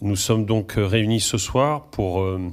Nous 0.00 0.14
sommes 0.14 0.46
donc 0.46 0.74
réunis 0.76 1.20
ce 1.20 1.38
soir 1.38 1.86
pour 1.86 2.20
euh, 2.20 2.52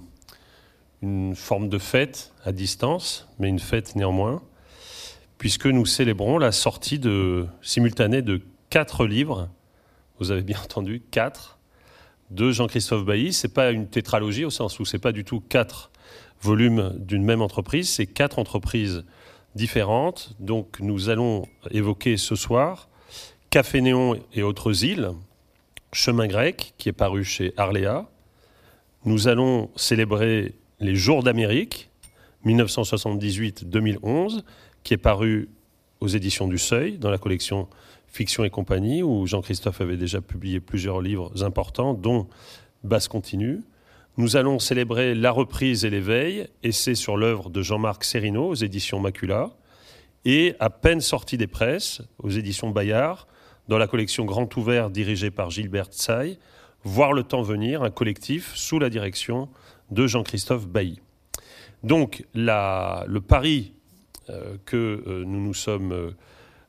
une 1.03 1.35
forme 1.35 1.69
de 1.69 1.77
fête 1.77 2.33
à 2.43 2.51
distance, 2.51 3.27
mais 3.37 3.49
une 3.49 3.59
fête 3.59 3.95
néanmoins, 3.95 4.41
puisque 5.37 5.67
nous 5.67 5.85
célébrons 5.85 6.39
la 6.39 6.51
sortie 6.51 6.99
simultanée 7.61 8.23
de 8.23 8.41
quatre 8.71 9.05
livres, 9.05 9.47
vous 10.17 10.31
avez 10.31 10.41
bien 10.41 10.59
entendu, 10.63 11.03
quatre, 11.11 11.59
de 12.31 12.51
Jean-Christophe 12.51 13.05
Bailly. 13.05 13.31
Ce 13.31 13.45
n'est 13.45 13.53
pas 13.53 13.69
une 13.69 13.87
tétralogie 13.87 14.45
au 14.45 14.49
sens 14.49 14.79
où 14.79 14.85
ce 14.85 14.97
n'est 14.97 15.01
pas 15.01 15.11
du 15.11 15.23
tout 15.23 15.39
quatre 15.39 15.91
volumes 16.41 16.95
d'une 16.97 17.23
même 17.23 17.43
entreprise, 17.43 17.89
c'est 17.89 18.07
quatre 18.07 18.39
entreprises 18.39 19.05
différentes. 19.53 20.35
Donc 20.39 20.79
nous 20.79 21.09
allons 21.09 21.47
évoquer 21.69 22.17
ce 22.17 22.35
soir 22.35 22.89
Café 23.51 23.81
Néon 23.81 24.19
et 24.33 24.41
autres 24.41 24.83
îles, 24.83 25.11
Chemin 25.95 26.27
grec, 26.27 26.73
qui 26.77 26.89
est 26.89 26.91
paru 26.91 27.23
chez 27.23 27.53
Arléa. 27.55 28.05
Nous 29.05 29.29
allons 29.29 29.69
célébrer 29.77 30.53
les 30.81 30.93
Jours 30.93 31.23
d'Amérique, 31.23 31.89
1978-2011, 32.45 34.41
qui 34.83 34.93
est 34.93 34.97
paru 34.97 35.47
aux 36.01 36.09
éditions 36.09 36.49
du 36.49 36.57
Seuil, 36.57 36.97
dans 36.97 37.09
la 37.09 37.17
collection 37.17 37.69
Fiction 38.07 38.43
et 38.43 38.49
compagnie, 38.49 39.03
où 39.03 39.25
Jean-Christophe 39.25 39.79
avait 39.79 39.95
déjà 39.95 40.19
publié 40.19 40.59
plusieurs 40.59 40.99
livres 40.99 41.45
importants, 41.45 41.93
dont 41.93 42.27
Basse 42.83 43.07
continue. 43.07 43.61
Nous 44.17 44.35
allons 44.35 44.59
célébrer 44.59 45.15
La 45.15 45.31
reprise 45.31 45.85
et 45.85 45.89
l'éveil, 45.89 46.49
essai 46.61 46.95
sur 46.95 47.15
l'œuvre 47.15 47.49
de 47.49 47.61
Jean-Marc 47.61 48.03
Serrino 48.03 48.49
aux 48.49 48.55
éditions 48.55 48.99
Macula, 48.99 49.51
et 50.25 50.55
à 50.59 50.69
peine 50.69 50.99
sorti 50.99 51.37
des 51.37 51.47
presses, 51.47 52.01
aux 52.19 52.31
éditions 52.31 52.69
Bayard, 52.69 53.27
dans 53.67 53.77
la 53.77 53.87
collection 53.87 54.25
Grand 54.25 54.55
Ouvert 54.57 54.89
dirigée 54.89 55.31
par 55.31 55.49
Gilbert 55.49 55.87
Tsai, 55.87 56.37
Voir 56.85 57.13
le 57.13 57.23
temps 57.23 57.41
venir, 57.41 57.81
un 57.81 57.89
collectif 57.89 58.53
sous 58.53 58.77
la 58.77 58.91
direction 58.91 59.49
de 59.89 60.05
Jean-Christophe 60.05 60.67
Bailly. 60.67 60.99
Donc 61.81 62.25
le 62.35 63.19
pari 63.19 63.73
euh, 64.29 64.57
que 64.65 65.03
euh, 65.07 65.23
nous 65.25 65.41
nous 65.41 65.55
sommes 65.55 65.91
euh, 65.91 66.11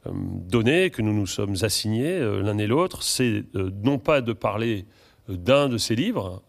donnés, 0.07 0.89
que 0.89 1.03
nous 1.03 1.13
nous 1.13 1.27
sommes 1.27 1.57
assignés 1.61 2.19
l'un 2.19 2.57
et 2.57 2.67
l'autre, 2.67 3.03
c'est 3.03 3.45
non 3.55 3.99
pas 3.99 4.23
de 4.23 4.33
parler 4.33 4.87
d'un 5.29 5.69
de 5.69 5.77
ces 5.77 5.97
livres, 5.97 6.45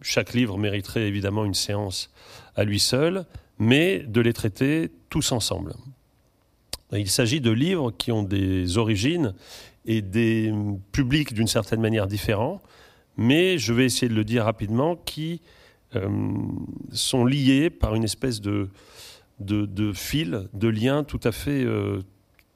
chaque 0.00 0.32
livre 0.32 0.56
mériterait 0.56 1.08
évidemment 1.08 1.44
une 1.44 1.54
séance 1.54 2.12
à 2.54 2.62
lui 2.62 2.78
seul, 2.78 3.26
mais 3.58 3.98
de 3.98 4.20
les 4.20 4.32
traiter 4.32 4.92
tous 5.10 5.32
ensemble. 5.32 5.74
Il 6.92 7.10
s'agit 7.10 7.40
de 7.40 7.50
livres 7.50 7.90
qui 7.90 8.12
ont 8.12 8.22
des 8.22 8.78
origines 8.78 9.34
et 9.86 10.02
des 10.02 10.52
publics 10.92 11.34
d'une 11.34 11.46
certaine 11.46 11.80
manière 11.80 12.06
différents, 12.06 12.62
mais 13.16 13.58
je 13.58 13.72
vais 13.72 13.84
essayer 13.84 14.08
de 14.08 14.14
le 14.14 14.24
dire 14.24 14.44
rapidement, 14.44 14.96
qui 14.96 15.40
euh, 15.96 16.08
sont 16.92 17.24
liés 17.24 17.68
par 17.68 17.94
une 17.94 18.04
espèce 18.04 18.40
de, 18.40 18.70
de, 19.40 19.92
fil, 19.92 20.48
de 20.54 20.68
lien 20.68 21.04
tout 21.04 21.20
à 21.24 21.32
fait, 21.32 21.64
euh, 21.64 22.00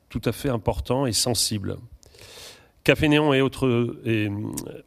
tout 0.08 0.22
à 0.24 0.32
fait 0.32 0.48
important 0.48 1.06
et 1.06 1.12
sensible. 1.12 1.76
Café 2.84 3.08
Néon 3.08 3.34
et 3.34 3.40
autres, 3.40 4.00
et 4.04 4.30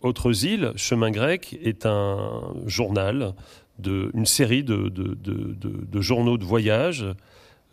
autres 0.01 0.45
îles, 0.45 0.71
Chemin 0.77 1.11
grec, 1.11 1.59
est 1.61 1.85
un 1.85 2.53
journal, 2.65 3.33
de, 3.77 4.09
une 4.13 4.25
série 4.25 4.63
de, 4.63 4.89
de 4.89 6.01
journaux 6.01 6.37
de 6.37 6.43
voyage 6.43 7.05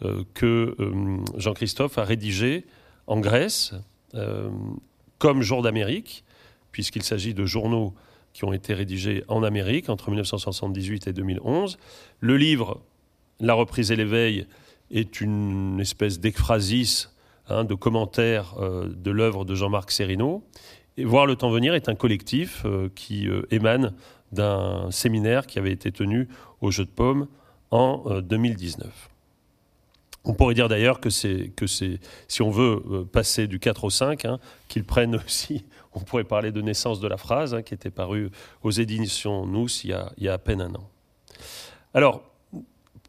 euh, 0.03 0.25
que 0.35 0.77
Jean-Christophe 1.37 1.97
a 1.97 2.05
rédigé 2.05 2.67
en 3.07 3.19
Grèce, 3.19 3.73
comme 5.19 5.43
Jour 5.43 5.63
d'Amérique, 5.63 6.25
puisqu'il 6.73 7.03
s'agit 7.03 7.35
de 7.35 7.45
journaux 7.45 7.95
qui 8.37 8.45
ont 8.45 8.53
été 8.53 8.75
rédigés 8.75 9.25
en 9.29 9.43
Amérique 9.43 9.89
entre 9.89 10.11
1978 10.11 11.07
et 11.07 11.15
2011. 11.15 11.79
Le 12.21 12.37
livre 12.37 12.83
La 13.41 13.55
reprise 13.55 13.91
et 13.91 13.97
l'éveil 13.97 14.47
est 14.91 15.23
une 15.23 15.81
espèce 15.81 16.21
d'ekphrasis, 16.21 17.15
hein, 17.49 17.65
de 17.65 17.75
commentaire 17.75 18.55
euh, 18.59 18.89
de 18.89 19.11
l'œuvre 19.11 19.47
de 19.47 19.55
Jean-Marc 19.55 19.91
Serrino. 19.91 20.45
Et 20.99 21.07
Voir 21.07 21.25
le 21.25 21.37
temps 21.37 21.51
venir 21.51 21.75
est 21.75 21.89
un 21.89 21.95
collectif 21.95 22.63
euh, 22.67 22.91
qui 22.95 23.27
émane 23.51 23.95
d'un 24.33 24.91
séminaire 24.91 25.47
qui 25.47 25.59
avait 25.59 25.73
été 25.73 25.91
tenu 25.91 26.29
au 26.61 26.71
Jeu 26.71 26.85
de 26.85 26.91
Paume 26.91 27.29
en 27.71 28.21
2019. 28.21 29.16
On 30.27 30.35
pourrait 30.35 30.55
dire 30.55 30.69
d'ailleurs 30.69 31.01
que 31.01 31.09
c'est 31.09 31.53
que 31.55 31.67
c'est 31.67 32.01
si 32.27 32.43
on 32.43 32.51
veut 32.51 32.83
euh, 32.91 33.05
passer 33.05 33.47
du 33.47 33.61
4 33.61 33.85
au 33.85 33.91
5, 33.91 34.25
hein, 34.25 34.39
qu'ils 34.69 34.85
prennent 34.85 35.17
aussi. 35.27 35.65
On 35.95 36.01
pourrait 36.01 36.25
parler 36.25 36.53
de 36.53 36.61
naissance 36.61 37.01
de 37.01 37.09
la 37.09 37.17
phrase 37.17 37.55
hein, 37.55 37.63
qui 37.63 37.73
était 37.73 37.91
parue 37.91 38.31
aux 38.63 38.71
éditions 38.71 39.47
Nous 39.47 39.69
il 39.85 39.91
y, 39.91 39.93
a, 39.95 40.13
il 40.19 40.25
y 40.25 40.29
a 40.29 40.35
à 40.35 40.39
peine 40.39 40.61
un 40.61 40.75
an. 40.75 40.91
Alors 41.95 42.23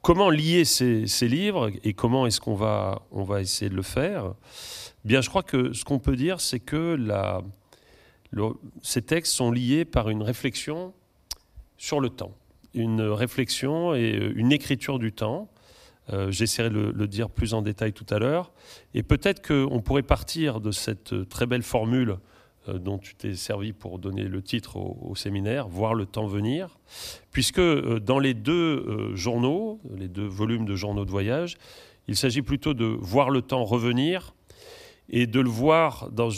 comment 0.01 0.29
lier 0.29 0.63
ces, 0.63 1.07
ces 1.07 1.27
livres 1.27 1.71
et 1.83 1.93
comment 1.93 2.27
est-ce 2.27 2.39
qu'on 2.39 2.55
va 2.55 3.01
on 3.11 3.23
va 3.23 3.41
essayer 3.41 3.69
de 3.69 3.75
le 3.75 3.81
faire? 3.81 4.33
Bien, 5.03 5.21
je 5.21 5.29
crois 5.29 5.43
que 5.43 5.73
ce 5.73 5.83
qu'on 5.83 5.99
peut 5.99 6.15
dire, 6.15 6.39
c'est 6.39 6.59
que 6.59 6.95
la, 6.95 7.41
ces 8.81 9.01
textes 9.01 9.33
sont 9.33 9.51
liés 9.51 9.85
par 9.85 10.09
une 10.09 10.21
réflexion 10.21 10.93
sur 11.77 11.99
le 11.99 12.09
temps, 12.09 12.35
une 12.73 13.01
réflexion 13.01 13.93
et 13.95 14.15
euh, 14.15 14.33
une 14.35 14.51
écriture 14.51 14.99
du 14.99 15.11
temps 15.11 15.49
euh, 16.13 16.31
j'essaierai 16.31 16.69
de 16.69 16.93
le, 16.95 17.07
dire 17.07 17.29
plus 17.29 17.53
en 17.53 17.61
détail 17.61 17.93
tout 17.93 18.05
à 18.09 18.19
l'heure. 18.19 18.51
Et 18.93 19.03
peut-être 19.03 19.45
qu'on 19.45 19.81
pourrait 19.81 20.03
partir 20.03 20.61
de 20.61 20.71
cette 20.71 21.27
très 21.29 21.45
belle 21.45 21.63
formule 21.63 22.17
euh, 22.69 22.79
dont 22.79 22.97
tu 22.97 23.15
t'es 23.15 23.35
servi 23.35 23.73
pour 23.73 23.99
donner 23.99 24.23
le 24.23 24.41
titre 24.41 24.77
au, 24.77 25.15
séminaire, 25.15 25.67
Voir 25.67 25.93
le 25.93 26.05
temps 26.05 26.27
venir, 26.27 26.79
puisque 27.31 27.59
euh, 27.59 27.99
dans 27.99 28.19
les 28.19 28.33
deux 28.33 29.15
journaux, 29.15 29.81
les 29.95 30.07
deux 30.07 30.27
volumes 30.27 30.65
de 30.65 30.75
journaux 30.75 31.05
de 31.05 31.11
voyage, 31.11 31.57
il 32.07 32.15
s'agit 32.15 32.41
plutôt 32.41 32.73
de 32.73 32.85
voir 32.85 33.29
le 33.29 33.41
temps 33.41 33.65
revenir 33.65 34.33
et 35.09 35.27
de 35.27 35.39
le 35.39 35.49
voir 35.49 36.09
dans 36.11 36.29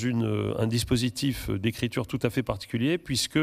un 0.59 0.67
dispositif 0.67 1.49
d'écriture 1.49 2.07
tout 2.07 2.19
à 2.21 2.29
fait 2.29 2.43
particulier, 2.43 2.97
puisque 2.97 3.39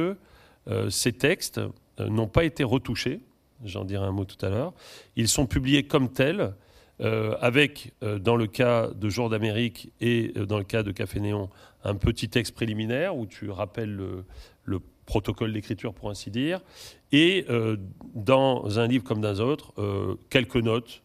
ces 0.89 1.13
textes 1.13 1.61
n'ont 1.99 2.29
pas 2.29 2.45
été 2.45 2.63
retouchés 2.63 3.21
j'en 3.65 3.85
dirai 3.85 4.05
un 4.05 4.13
mot 4.13 4.25
tout 4.25 4.45
à 4.45 4.49
l'heure. 4.49 4.73
Ils 5.17 5.29
sont 5.29 5.47
publiés 5.47 5.85
comme 5.85 6.13
tels, 6.13 6.55
euh, 7.03 7.37
avec, 7.43 7.93
euh, 8.03 8.19
dans 8.19 8.37
le 8.37 8.47
cas 8.47 8.89
de 8.89 9.11
Jour 9.11 9.29
d'Amérique 9.29 9.93
et 10.01 10.33
euh, 10.39 10.47
dans 10.47 10.57
le 10.57 10.65
cas 10.65 10.83
de 10.83 10.93
Café 10.93 11.21
Néon, 11.21 11.51
un 11.85 11.95
petit 11.95 12.31
texte 12.31 12.55
préliminaire 12.55 13.15
où 13.15 13.27
tu 13.27 13.51
rappelles 13.51 13.95
le, 13.95 14.81
protocole 15.05 15.53
d'écriture, 15.53 15.95
pour 15.95 16.11
ainsi 16.11 16.33
dire, 16.33 16.61
et 17.13 17.47
dans 18.17 18.81
un 18.81 18.89
livre 18.89 19.05
comme 19.05 19.21
dans 19.21 19.41
un 19.41 19.45
autre, 19.45 19.73
quelques 20.31 20.57
notes 20.57 21.05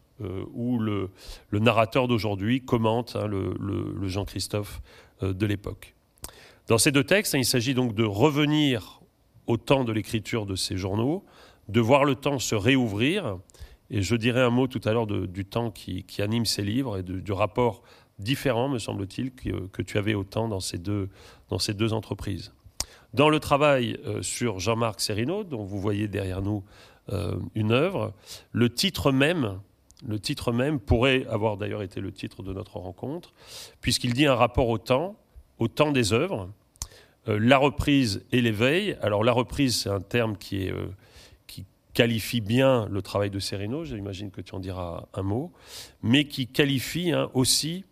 où 0.56 0.80
le, 0.80 1.12
narrateur 1.52 2.08
d'aujourd'hui 2.08 2.62
commente 2.62 3.16
hein, 3.16 3.28
le, 3.28 4.08
Jean-Christophe 4.08 4.82
de 5.22 5.46
l'époque. 5.46 5.94
Dans 6.66 6.80
ces 6.80 6.92
deux 6.92 7.04
textes, 7.04 7.36
hein, 7.36 7.38
il 7.38 7.46
s'agit 7.46 7.76
donc 7.76 7.94
de 7.94 8.04
revenir 8.04 9.02
au 9.46 9.58
temps 9.58 9.84
de 9.84 9.92
l'écriture 9.92 10.48
de 10.48 10.56
ces 10.56 10.78
journaux, 10.78 11.24
de 11.72 11.80
voir 11.80 12.04
le 12.04 12.16
temps 12.16 12.40
se 12.40 12.56
réouvrir. 12.56 13.38
Et 13.90 14.02
je 14.02 14.16
dirai 14.16 14.42
un 14.42 14.50
mot 14.50 14.68
tout 14.68 14.82
à 14.86 14.94
l'heure 14.94 15.08
du 15.08 15.46
temps 15.46 15.72
qui, 15.72 16.06
anime 16.20 16.46
ces 16.46 16.64
livres 16.64 17.00
et 17.00 17.04
du 17.04 17.32
rapport 17.32 17.82
différent, 18.20 18.70
me 18.70 18.80
semble-t-il, 18.80 19.32
que, 19.32 19.82
tu 19.82 19.98
avais 19.98 20.14
au 20.14 20.24
temps 20.24 20.48
dans 20.48 20.59
ces 20.59 20.78
deux, 20.78 21.09
entreprises. 21.94 22.54
Dans 23.14 23.30
le 23.30 23.40
travail 23.40 23.98
euh, 24.06 24.22
sur 24.22 24.59
Jean-Marc 24.59 25.02
Serrino, 25.02 25.44
dont 25.44 25.66
vous 25.66 25.82
voyez 25.82 26.08
derrière 26.08 26.42
nous 26.42 26.64
euh, 27.12 27.36
une 27.56 27.74
œuvre, 27.74 28.14
le 28.53 28.70
titre 28.70 29.12
même, 29.12 29.59
le 30.08 30.18
titre 30.18 30.53
même 30.53 30.80
pourrait 30.80 31.26
avoir 31.30 31.58
d'ailleurs 31.58 31.82
été 31.82 32.00
le 32.00 32.14
titre 32.14 32.42
de 32.42 32.53
notre 32.53 32.78
rencontre, 32.78 33.34
puisqu'il 33.82 34.14
dit 34.14 34.28
un 34.28 34.36
rapport 34.36 34.70
au 34.70 34.78
temps, 34.78 35.18
au 35.59 35.68
temps 35.68 35.92
des 35.92 36.14
œuvres, 36.14 36.50
euh, 37.28 37.38
la 37.38 37.58
reprise 37.58 38.24
et 38.32 38.40
l'éveil. 38.40 38.98
Alors 39.02 39.26
la 39.26 39.34
reprise, 39.34 39.82
c'est 39.82 39.90
un 39.90 40.00
terme 40.00 40.38
qui 40.38 40.64
est 40.64 40.73
qualifie 41.93 42.41
bien 42.41 42.88
le 42.90 43.02
travail 43.02 43.29
de 43.29 43.40
Sereno, 43.40 43.84
j'imagine 43.84 44.32
que 44.32 44.41
tu 44.41 44.55
en 44.55 44.59
diras 44.59 45.08
un 45.14 45.23
mot, 45.23 45.52
mais 46.02 46.26
qui 46.26 46.47
qualifie 46.47 47.11
hein, 47.11 47.29
aussi 47.34 47.84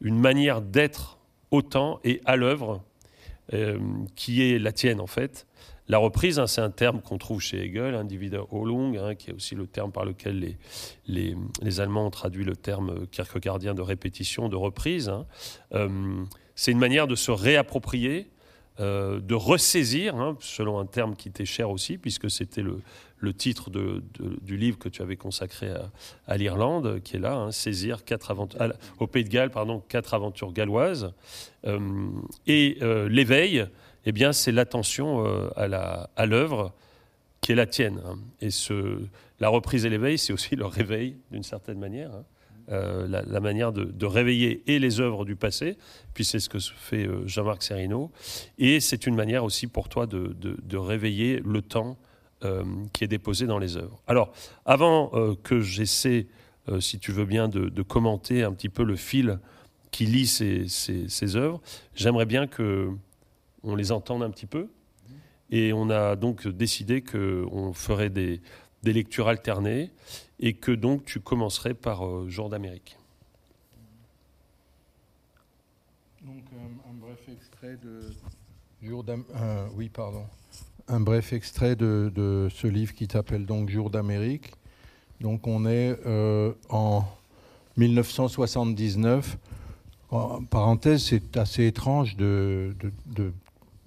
une 0.00 0.18
manière 0.18 0.62
d'être 0.62 1.18
au 1.50 1.62
temps 1.62 2.00
et 2.04 2.20
à 2.24 2.36
l'œuvre 2.36 2.82
euh, 3.52 3.78
qui 4.14 4.42
est 4.42 4.58
la 4.58 4.72
tienne 4.72 5.00
en 5.00 5.06
fait. 5.06 5.46
La 5.88 5.98
reprise, 5.98 6.38
hein, 6.38 6.46
c'est 6.46 6.60
un 6.60 6.70
terme 6.70 7.00
qu'on 7.00 7.18
trouve 7.18 7.40
chez 7.40 7.64
Hegel, 7.64 7.96
Individualung, 7.96 8.96
hein, 8.96 9.16
qui 9.16 9.30
est 9.30 9.32
aussi 9.32 9.56
le 9.56 9.66
terme 9.66 9.90
par 9.90 10.04
lequel 10.04 10.38
les, 10.38 10.56
les, 11.08 11.36
les, 11.60 11.80
Allemands 11.80 12.06
ont 12.06 12.10
traduit 12.10 12.44
le 12.44 12.54
terme 12.54 13.08
kierkegaardien 13.08 13.74
de 13.74 13.82
répétition, 13.82 14.48
de 14.48 14.54
reprise. 14.54 15.10
Euh, 15.72 16.24
c'est 16.54 16.70
une 16.70 16.78
manière 16.78 17.08
de 17.08 17.16
se 17.16 17.32
réapproprier 17.32 18.30
euh, 18.80 19.20
de 19.20 19.34
ressaisir, 19.34 20.16
hein, 20.16 20.38
selon 20.40 20.78
un 20.78 20.86
terme 20.86 21.14
qui 21.14 21.30
t'est 21.30 21.44
cher 21.44 21.68
aussi, 21.70 21.98
puisque 21.98 22.30
c'était 22.30 22.62
le, 22.62 22.80
titre 23.32 23.70
du 23.70 24.56
livre 24.56 24.78
que 24.78 24.88
tu 24.88 25.02
avais 25.02 25.16
consacré 25.16 25.72
à, 26.26 26.36
l'Irlande, 26.36 27.00
qui 27.02 27.16
est 27.16 27.20
là, 27.20 27.34
hein, 27.34 27.52
saisir 27.52 28.04
quatre 28.04 28.30
aventures, 28.30 28.60
au 28.98 29.06
Pays 29.06 29.24
de 29.24 29.28
Galles, 29.28 29.50
pardon, 29.50 29.82
quatre 29.88 30.14
aventures 30.14 30.52
galloises, 30.52 31.12
euh, 31.66 31.78
et 32.46 32.78
euh, 32.82 33.08
l'éveil, 33.08 33.66
eh 34.06 34.12
bien, 34.12 34.32
c'est 34.32 34.52
l'attention 34.52 35.24
à 35.56 36.26
l'œuvre 36.26 36.72
qui 37.40 37.52
est 37.52 37.54
la 37.54 37.66
tienne. 37.66 38.00
Hein. 38.06 38.18
Et 38.40 38.48
la 39.40 39.48
reprise 39.48 39.84
et 39.84 39.90
l'éveil, 39.90 40.18
c'est 40.18 40.32
aussi 40.32 40.56
le 40.56 40.66
réveil, 40.66 41.16
d'une 41.30 41.42
certaine 41.42 41.78
manière. 41.78 42.10
Hein. 42.12 42.24
Euh, 42.72 43.08
la, 43.08 43.40
manière 43.40 43.72
de, 43.72 44.06
réveiller 44.06 44.62
et 44.68 44.78
les 44.78 45.00
œuvres 45.00 45.24
du 45.24 45.34
passé, 45.34 45.76
puis 46.14 46.24
c'est 46.24 46.38
ce 46.38 46.48
que 46.48 46.60
fait 46.60 47.04
euh, 47.04 47.26
Jean-Marc 47.26 47.64
Serino, 47.64 48.12
et 48.58 48.78
c'est 48.78 49.08
une 49.08 49.16
manière 49.16 49.42
aussi 49.42 49.66
pour 49.66 49.88
toi 49.88 50.06
de, 50.06 50.76
réveiller 50.76 51.42
le 51.44 51.62
temps 51.62 51.98
euh, 52.44 52.64
qui 52.92 53.04
est 53.04 53.08
déposé 53.08 53.46
dans 53.46 53.58
les 53.58 53.76
œuvres. 53.76 54.00
Alors, 54.06 54.32
avant 54.64 55.10
que 55.42 55.60
j'essaie, 55.60 56.26
si 56.78 56.98
tu 56.98 57.12
veux 57.12 57.24
bien, 57.24 57.48
de, 57.48 57.82
commenter 57.82 58.42
un 58.42 58.52
petit 58.52 58.68
peu 58.68 58.84
le 58.84 58.96
fil 58.96 59.38
qui 59.90 60.06
lie 60.06 60.26
ces, 60.26 61.36
œuvres, 61.36 61.60
j'aimerais 61.94 62.26
bien 62.26 62.46
que 62.46 62.90
on 63.62 63.74
les 63.74 63.92
entende 63.92 64.22
un 64.22 64.30
petit 64.30 64.46
peu. 64.46 64.68
Et 65.50 65.72
on 65.72 65.90
a 65.90 66.14
donc 66.16 66.46
décidé 66.46 67.02
qu'on 67.02 67.72
ferait 67.72 68.08
des, 68.08 68.40
des 68.82 68.92
lectures 68.92 69.28
alternées 69.28 69.90
et 70.38 70.54
que 70.54 70.72
donc 70.72 71.04
tu 71.04 71.20
commencerais 71.20 71.74
par 71.74 72.06
euh, 72.06 72.28
Jour 72.28 72.48
d'Amérique. 72.48 72.96
Donc 76.22 76.44
un, 76.52 76.94
bref 76.94 77.28
extrait 77.28 77.76
de 77.76 78.12
Jour 78.82 79.04
euh, 79.08 79.68
oui 79.74 79.88
pardon, 79.88 80.24
un 80.90 81.00
bref 81.00 81.32
extrait 81.32 81.76
de, 81.76 82.48
ce 82.52 82.66
livre 82.66 82.94
qui 82.94 83.06
s'appelle 83.10 83.46
donc 83.46 83.70
Jour 83.70 83.90
d'Amérique. 83.90 84.52
Donc 85.20 85.46
on 85.46 85.66
est 85.66 85.96
euh, 86.06 86.52
en 86.68 87.04
1979. 87.76 89.38
En 90.10 90.42
parenthèse, 90.42 91.04
c'est 91.04 91.36
assez 91.36 91.66
étrange 91.66 92.16
de, 92.16 92.74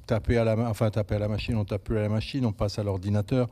taper 0.07 0.37
à 0.37 0.43
la 0.43 1.27
machine, 1.27 1.55
on 1.57 1.65
tape 1.65 1.83
plus 1.83 1.97
à 1.97 2.01
la 2.01 2.09
machine, 2.09 2.45
on 2.45 2.53
passe 2.53 2.79
à 2.79 2.83
l'ordinateur 2.83 3.49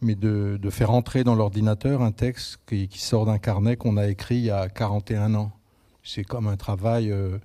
mais 0.00 0.14
de, 0.14 0.70
faire 0.70 0.90
entrer 0.90 1.24
dans 1.24 1.34
l'ordinateur 1.34 2.02
un 2.02 2.12
texte 2.12 2.58
qui, 2.66 2.88
sort 2.92 3.26
d'un 3.26 3.38
carnet 3.38 3.76
qu'on 3.76 3.96
a 3.96 4.06
écrit 4.08 4.36
il 4.36 4.44
y 4.44 4.50
a 4.50 4.68
41 4.68 5.34
ans. 5.34 5.52
C'est 6.02 6.24
comme 6.24 6.46
un 6.46 6.56
travail 6.56 7.10
euh, 7.10 7.38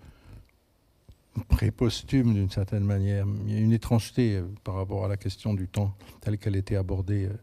pré-posthume 1.48 2.34
d'une 2.34 2.50
certaine 2.50 2.84
manière. 2.84 3.26
Il 3.46 3.54
y 3.54 3.58
a 3.58 3.60
une 3.60 3.72
étrangeté 3.72 4.36
euh, 4.36 4.44
par 4.64 4.76
rapport 4.76 5.06
à 5.06 5.08
la 5.08 5.18
question 5.18 5.54
du 5.54 5.68
temps 5.68 5.94
telle 6.22 6.38
qu'elle 6.38 6.56
était 6.56 6.76
abordée 6.76 7.26
euh, 7.26 7.38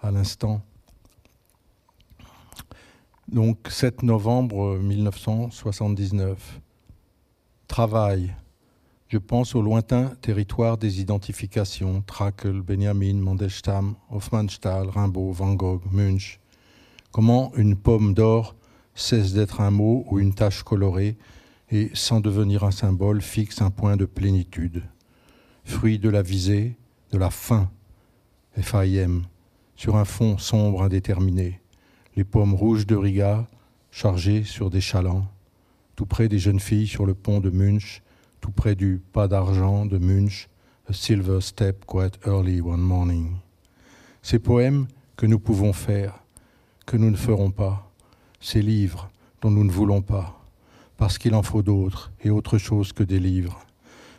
à 0.00 0.10
l'instant. 0.10 0.62
Donc 3.28 3.68
7 3.68 4.02
novembre 4.02 4.78
1979. 4.78 6.60
Travail. 7.68 8.34
Je 9.08 9.18
pense 9.18 9.54
au 9.54 9.62
lointain 9.62 10.12
territoire 10.20 10.78
des 10.78 11.00
identifications, 11.00 12.02
Trakel, 12.02 12.62
Benjamin, 12.62 13.14
Mandelstam, 13.14 13.94
Hofmannsthal, 14.10 14.88
Rimbaud, 14.88 15.32
Van 15.32 15.54
Gogh, 15.54 15.82
Munch. 15.90 16.40
Comment 17.10 17.52
une 17.56 17.76
pomme 17.76 18.14
d'or 18.14 18.56
cesse 18.94 19.32
d'être 19.32 19.60
un 19.60 19.70
mot 19.70 20.04
ou 20.10 20.18
une 20.18 20.34
tache 20.34 20.62
colorée 20.62 21.16
et, 21.72 21.90
sans 21.94 22.20
devenir 22.20 22.64
un 22.64 22.70
symbole, 22.70 23.22
fixe 23.22 23.62
un 23.62 23.70
point 23.70 23.96
de 23.96 24.04
plénitude. 24.04 24.84
Fruit 25.64 25.98
de 25.98 26.10
la 26.10 26.22
visée, 26.22 26.76
de 27.10 27.18
la 27.18 27.30
faim, 27.30 27.70
FAIM, 28.60 29.22
sur 29.74 29.96
un 29.96 30.04
fond 30.04 30.36
sombre 30.36 30.82
indéterminé. 30.82 31.60
Les 32.14 32.24
pommes 32.24 32.54
rouges 32.54 32.86
de 32.86 32.94
Riga, 32.94 33.48
chargées 33.90 34.44
sur 34.44 34.68
des 34.68 34.82
chalands, 34.82 35.26
tout 35.96 36.04
près 36.04 36.28
des 36.28 36.38
jeunes 36.38 36.60
filles 36.60 36.86
sur 36.86 37.06
le 37.06 37.14
pont 37.14 37.40
de 37.40 37.48
Munch, 37.48 38.02
tout 38.40 38.50
près 38.50 38.74
du 38.74 39.00
pas 39.12 39.26
d'argent 39.26 39.86
de 39.86 39.96
Munch, 39.98 40.48
A 40.88 40.92
Silver 40.92 41.40
Step 41.40 41.86
Quite 41.86 42.18
Early 42.26 42.60
One 42.60 42.80
Morning. 42.80 43.36
Ces 44.20 44.38
poèmes 44.38 44.88
que 45.16 45.26
nous 45.26 45.38
pouvons 45.38 45.72
faire, 45.72 46.22
que 46.84 46.98
nous 46.98 47.10
ne 47.10 47.16
ferons 47.16 47.50
pas, 47.50 47.90
ces 48.40 48.60
livres 48.60 49.10
dont 49.40 49.50
nous 49.50 49.64
ne 49.64 49.70
voulons 49.70 50.02
pas, 50.02 50.41
parce 51.02 51.18
qu'il 51.18 51.34
en 51.34 51.42
faut 51.42 51.62
d'autres 51.62 52.12
et 52.22 52.30
autre 52.30 52.58
chose 52.58 52.92
que 52.92 53.02
des 53.02 53.18
livres. 53.18 53.66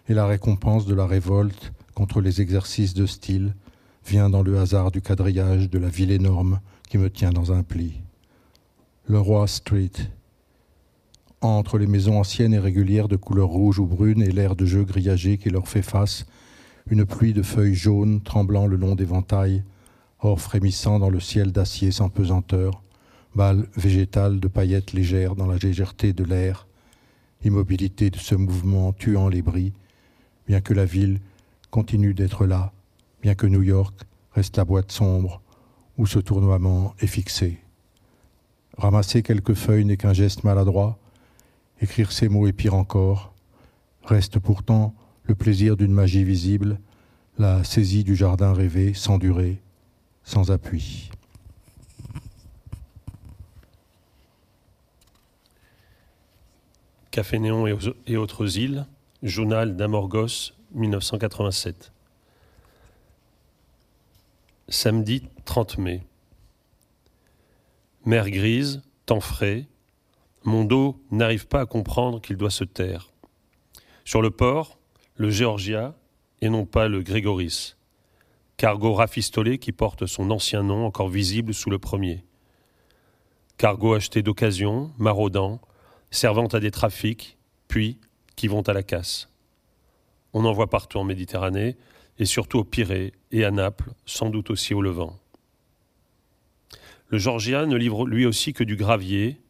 Et 0.10 0.14
la 0.14 0.26
récompense 0.26 0.86
de 0.86 0.94
la 0.94 1.08
révolte 1.08 1.72
contre 1.94 2.20
les 2.20 2.42
exercices 2.42 2.94
de 2.94 3.06
style 3.06 3.56
vient 4.06 4.30
dans 4.30 4.44
le 4.44 4.60
hasard 4.60 4.92
du 4.92 5.02
quadrillage 5.02 5.70
de 5.70 5.80
la 5.80 5.88
ville 5.88 6.12
énorme 6.12 6.60
qui 6.90 6.98
me 6.98 7.10
tient 7.10 7.32
dans 7.32 7.54
un 7.54 7.64
pli. 7.64 8.02
Le 9.08 9.18
Roi 9.18 9.48
Street, 9.48 9.94
entre 11.40 11.78
les 11.78 11.88
maisons 11.88 12.20
anciennes 12.20 12.54
et 12.54 12.60
régulières 12.60 13.08
de 13.08 13.16
couleur 13.16 13.48
rouge 13.48 13.80
ou 13.80 13.86
brune 13.86 14.22
et 14.22 14.34
l'air 14.34 14.58
de 14.58 14.66
jeu 14.66 14.84
grillagé 14.84 15.38
qui 15.38 15.50
leur 15.50 15.70
fait 15.70 15.84
face, 15.84 16.26
une 16.90 17.06
pluie 17.06 17.32
de 17.32 17.44
feuilles 17.44 17.76
jaunes 17.76 18.20
tremblant 18.20 18.68
le 18.68 18.76
long 18.76 18.96
des 18.96 19.06
ventailles, 19.06 19.64
or 20.20 20.42
frémissant 20.42 21.00
dans 21.00 21.10
le 21.10 21.22
ciel 21.22 21.54
d'acier 21.54 21.92
sans 21.92 22.10
pesanteur, 22.10 22.84
balles 23.36 23.70
végétales 23.78 24.42
de 24.42 24.50
paillettes 24.50 24.92
légères 24.92 25.38
dans 25.38 25.48
la 25.48 25.56
légèreté 25.56 26.12
de 26.12 26.26
l'air, 26.26 26.68
immobilité 27.46 28.10
de 28.10 28.18
ce 28.18 28.36
mouvement 28.36 28.94
tuant 28.94 29.30
les 29.30 29.42
bris, 29.42 29.74
bien 30.48 30.62
que 30.62 30.74
la 30.74 30.86
ville 30.86 31.20
continue 31.72 32.14
d'être 32.14 32.46
là, 32.46 32.74
bien 33.22 33.36
que 33.36 33.48
New 33.48 33.64
York 33.64 33.96
reste 34.34 34.58
la 34.58 34.66
boîte 34.66 34.92
sombre 34.92 35.42
où 35.98 36.06
ce 36.06 36.20
tournoiement 36.20 36.96
est 37.00 37.08
fixé. 37.08 37.60
Ramasser 38.78 39.22
quelques 39.22 39.54
feuilles 39.54 39.86
n'est 39.86 39.98
qu'un 39.98 40.14
geste 40.14 40.44
maladroit, 40.44 40.98
Écrire 41.84 42.14
ces 42.14 42.30
mots 42.30 42.48
est 42.48 42.54
pire 42.54 42.76
encore. 42.76 43.34
Reste 44.06 44.40
pourtant 44.40 44.94
le 45.26 45.36
plaisir 45.36 45.76
d'une 45.76 45.92
magie 45.92 46.24
visible, 46.24 46.80
la 47.38 47.66
saisie 47.66 48.06
du 48.06 48.16
jardin 48.16 48.54
rêvé, 48.54 48.94
sans 48.94 49.18
durée, 49.18 49.62
sans 50.24 50.50
appui. 50.50 51.12
Café 57.14 57.38
Néon 57.38 57.68
et 58.08 58.18
autres 58.18 58.58
îles, 58.58 58.88
journal 59.22 59.76
d'Amorgos, 59.76 60.54
1987. 60.74 61.94
Samedi 64.68 65.30
30 65.46 65.78
mai. 65.78 66.02
Mer 68.04 68.32
grise, 68.32 68.82
temps 69.06 69.20
frais, 69.20 69.68
mon 70.44 70.66
dos 70.66 71.00
n'arrive 71.12 71.46
pas 71.46 71.60
à 71.60 71.66
comprendre 71.68 72.20
qu'il 72.20 72.36
doit 72.36 72.50
se 72.50 72.64
taire. 72.64 73.12
Sur 74.06 74.24
le 74.24 74.32
port, 74.32 74.80
le 75.16 75.30
Georgia 75.30 75.94
et 76.42 76.50
non 76.50 76.66
pas 76.66 76.88
le 76.88 77.04
Grégoris. 77.04 77.78
Cargo 78.58 78.92
rafistolé 78.92 79.60
qui 79.60 79.72
porte 79.72 80.08
son 80.08 80.32
ancien 80.32 80.64
nom 80.64 80.84
encore 80.88 81.10
visible 81.10 81.54
sous 81.54 81.70
le 81.70 81.78
premier. 81.78 82.24
Cargo 83.58 83.94
acheté 83.94 84.24
d'occasion, 84.24 84.92
maraudant, 84.98 85.62
servant 86.14 86.48
à 86.48 86.60
des 86.60 86.72
trafics, 86.72 87.38
puis 87.68 87.98
qui 88.36 88.48
vont 88.48 88.62
à 88.62 88.74
la 88.74 88.84
casse. 88.84 89.30
On 90.34 90.46
en 90.46 90.52
voit 90.54 90.70
partout 90.70 91.00
en 91.00 91.04
Méditerranée, 91.04 91.76
et 92.20 92.26
surtout 92.26 92.60
au 92.60 92.64
Pirée 92.64 93.14
et 93.32 93.44
à 93.44 93.52
Naples, 93.52 93.92
sans 94.06 94.30
doute 94.30 94.52
aussi 94.52 94.74
au 94.76 94.82
Levant. 94.82 95.20
Le 97.10 97.18
Georgia 97.18 97.66
ne 97.66 97.76
livre 97.76 98.06
lui 98.06 98.26
aussi 98.26 98.54
que 98.54 98.64
du 98.64 98.76
gravier, 98.76 99.42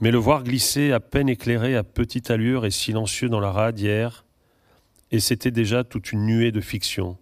mais 0.00 0.10
le 0.10 0.18
voir 0.18 0.44
glisser 0.44 0.92
à 0.92 1.00
peine 1.00 1.30
éclairé 1.30 1.76
à 1.76 1.82
petite 1.82 2.30
allure 2.30 2.66
et 2.66 2.70
silencieux 2.70 3.30
dans 3.30 3.40
la 3.40 3.50
rade 3.50 3.78
hier, 3.78 4.26
et 5.10 5.20
c'était 5.20 5.50
déjà 5.50 5.82
toute 5.82 6.12
une 6.12 6.26
nuée 6.26 6.52
de 6.52 6.60
fiction, 6.60 7.16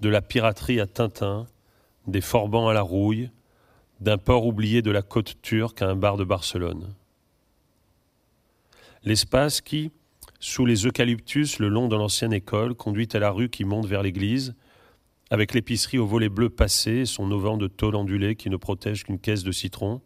de 0.00 0.10
la 0.10 0.20
piraterie 0.20 0.80
à 0.80 0.86
Tintin, 0.86 1.46
des 2.06 2.20
forbans 2.20 2.68
à 2.68 2.74
la 2.74 2.82
rouille, 2.82 3.30
d'un 4.00 4.18
port 4.18 4.46
oublié 4.46 4.82
de 4.82 4.90
la 4.90 5.02
côte 5.02 5.40
turque 5.40 5.80
à 5.80 5.88
un 5.88 5.96
bar 5.96 6.18
de 6.18 6.24
Barcelone. 6.24 6.94
L'espace 9.04 9.60
qui, 9.60 9.90
sous 10.40 10.66
les 10.66 10.86
eucalyptus 10.86 11.58
le 11.58 11.68
long 11.68 11.88
de 11.88 11.96
l'ancienne 11.96 12.32
école, 12.32 12.74
conduit 12.74 13.08
à 13.12 13.18
la 13.18 13.30
rue 13.30 13.48
qui 13.48 13.64
monte 13.64 13.86
vers 13.86 14.02
l'église, 14.02 14.54
avec 15.30 15.54
l'épicerie 15.54 15.98
au 15.98 16.06
volet 16.06 16.28
bleu 16.28 16.48
passé 16.48 16.90
et 16.92 17.06
son 17.06 17.30
auvent 17.30 17.58
de 17.58 17.66
tôle 17.66 17.96
ondulée 17.96 18.34
qui 18.34 18.50
ne 18.50 18.56
protège 18.56 19.04
qu'une 19.04 19.18
caisse 19.18 19.44
de 19.44 19.52
citron, 19.52 20.00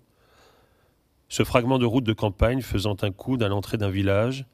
ce 1.28 1.44
fragment 1.44 1.78
de 1.78 1.86
route 1.86 2.04
de 2.04 2.12
campagne 2.12 2.60
faisant 2.60 2.96
un 3.00 3.10
coude 3.10 3.42
à 3.42 3.48
l'entrée 3.48 3.78
d'un 3.78 3.88
village, 3.88 4.44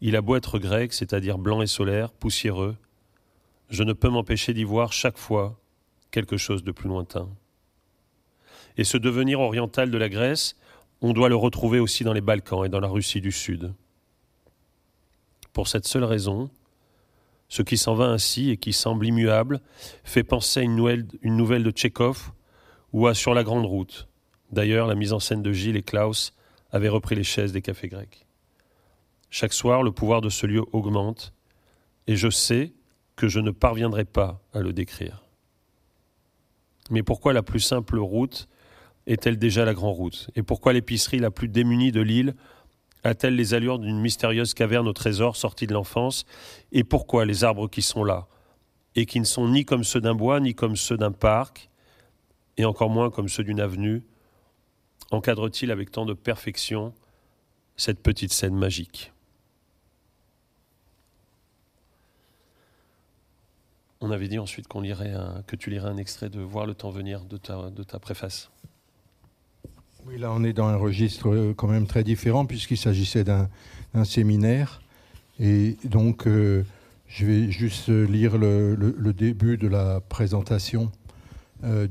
il 0.00 0.16
a 0.16 0.20
beau 0.20 0.36
être 0.36 0.58
grec, 0.58 0.92
c'est-à-dire 0.92 1.38
blanc 1.38 1.62
et 1.62 1.66
solaire, 1.66 2.12
poussiéreux, 2.12 2.76
je 3.70 3.82
ne 3.82 3.92
peux 3.92 4.08
m'empêcher 4.08 4.52
d'y 4.52 4.64
voir 4.64 4.92
chaque 4.92 5.18
fois 5.18 5.58
quelque 6.10 6.36
chose 6.36 6.62
de 6.62 6.72
plus 6.72 6.88
lointain. 6.88 7.28
Et 8.76 8.84
ce 8.84 8.96
devenir 8.96 9.40
oriental 9.40 9.90
de 9.90 9.98
la 9.98 10.08
Grèce, 10.08 10.56
on 11.00 11.12
doit 11.12 11.28
le 11.28 11.36
retrouver 11.36 11.80
aussi 11.80 12.04
dans 12.04 12.12
les 12.12 12.20
Balkans 12.20 12.64
et 12.64 12.68
dans 12.68 12.80
la 12.80 12.88
Russie 12.88 13.20
du 13.20 13.32
Sud. 13.32 13.72
Pour 15.52 15.68
cette 15.68 15.86
seule 15.86 16.04
raison, 16.04 16.50
ce 17.48 17.62
qui 17.62 17.76
s'en 17.76 17.94
va 17.94 18.06
ainsi 18.06 18.50
et 18.50 18.56
qui 18.56 18.72
semble 18.72 19.06
immuable 19.06 19.60
fait 20.04 20.24
penser 20.24 20.60
à 20.60 20.62
une 20.62 20.76
nouvelle, 20.76 21.62
de 21.62 21.70
Tchékov 21.70 22.32
ou 22.92 23.06
à 23.06 23.14
Sur 23.14 23.34
la 23.34 23.44
Grande 23.44 23.66
Route, 23.66 24.08
D'ailleurs, 24.50 24.86
la 24.86 24.94
mise 24.94 25.12
en 25.12 25.20
scène 25.20 25.42
de 25.42 25.52
Gilles 25.52 25.76
et 25.76 25.82
Klaus 25.82 26.32
avait 26.70 26.88
repris 26.88 27.14
les 27.14 27.24
chaises 27.24 27.52
des 27.52 27.62
cafés 27.62 27.88
grecs. 27.88 28.26
Chaque 29.30 29.52
soir, 29.52 29.82
le 29.82 29.92
pouvoir 29.92 30.20
de 30.20 30.30
ce 30.30 30.46
lieu 30.46 30.62
augmente, 30.72 31.34
et 32.06 32.16
je 32.16 32.30
sais 32.30 32.72
que 33.16 33.28
je 33.28 33.40
ne 33.40 33.50
parviendrai 33.50 34.04
pas 34.04 34.40
à 34.54 34.60
le 34.60 34.72
décrire. 34.72 35.24
Mais 36.90 37.02
pourquoi 37.02 37.34
la 37.34 37.42
plus 37.42 37.60
simple 37.60 37.98
route 37.98 38.48
est-elle 39.08 39.38
déjà 39.38 39.64
la 39.64 39.74
grande 39.74 39.96
route? 39.96 40.30
Et 40.36 40.42
pourquoi 40.44 40.72
l'épicerie 40.72 41.18
la 41.18 41.30
plus 41.30 41.48
démunie 41.48 41.90
de 41.90 42.00
l'île 42.00 42.36
a-t-elle 43.04 43.34
les 43.34 43.54
allures 43.54 43.78
d'une 43.78 43.98
mystérieuse 43.98 44.54
caverne 44.54 44.86
au 44.86 44.92
trésor 44.92 45.34
sortie 45.34 45.66
de 45.66 45.72
l'enfance? 45.72 46.26
Et 46.72 46.84
pourquoi 46.84 47.24
les 47.24 47.42
arbres 47.42 47.68
qui 47.68 47.82
sont 47.82 48.04
là, 48.04 48.28
et 48.94 49.06
qui 49.06 49.18
ne 49.18 49.24
sont 49.24 49.48
ni 49.48 49.64
comme 49.64 49.82
ceux 49.82 50.00
d'un 50.00 50.14
bois, 50.14 50.40
ni 50.40 50.54
comme 50.54 50.76
ceux 50.76 50.98
d'un 50.98 51.12
parc, 51.12 51.70
et 52.58 52.64
encore 52.64 52.90
moins 52.90 53.10
comme 53.10 53.28
ceux 53.28 53.44
d'une 53.44 53.60
avenue, 53.60 54.04
encadrent-ils 55.10 55.70
avec 55.70 55.90
tant 55.90 56.04
de 56.04 56.12
perfection 56.12 56.92
cette 57.76 58.02
petite 58.02 58.32
scène 58.32 58.56
magique? 58.56 59.12
On 64.00 64.10
avait 64.10 64.28
dit 64.28 64.38
ensuite 64.38 64.68
qu'on 64.68 64.80
lirait 64.80 65.14
que 65.46 65.56
tu 65.56 65.70
lirais 65.70 65.88
un 65.88 65.96
extrait 65.96 66.28
de 66.28 66.40
Voir 66.40 66.66
le 66.66 66.74
temps 66.74 66.90
venir 66.90 67.24
de 67.24 67.36
ta, 67.36 67.70
de 67.70 67.82
ta 67.82 67.98
préface. 67.98 68.50
Oui, 70.06 70.18
là 70.18 70.30
on 70.32 70.44
est 70.44 70.52
dans 70.52 70.66
un 70.66 70.76
registre 70.76 71.28
euh, 71.28 71.54
quand 71.54 71.66
même 71.66 71.86
très 71.86 72.04
différent 72.04 72.46
puisqu'il 72.46 72.76
s'agissait 72.76 73.24
d'un 73.24 73.48
séminaire. 74.04 74.80
Et 75.40 75.76
donc 75.84 76.26
euh, 76.26 76.64
je 77.08 77.26
vais 77.26 77.50
juste 77.50 77.88
lire 77.88 78.38
le, 78.38 78.76
début 79.12 79.56
de 79.56 79.68
la 79.68 80.00
présentation 80.00 80.90
euh, 81.64 81.88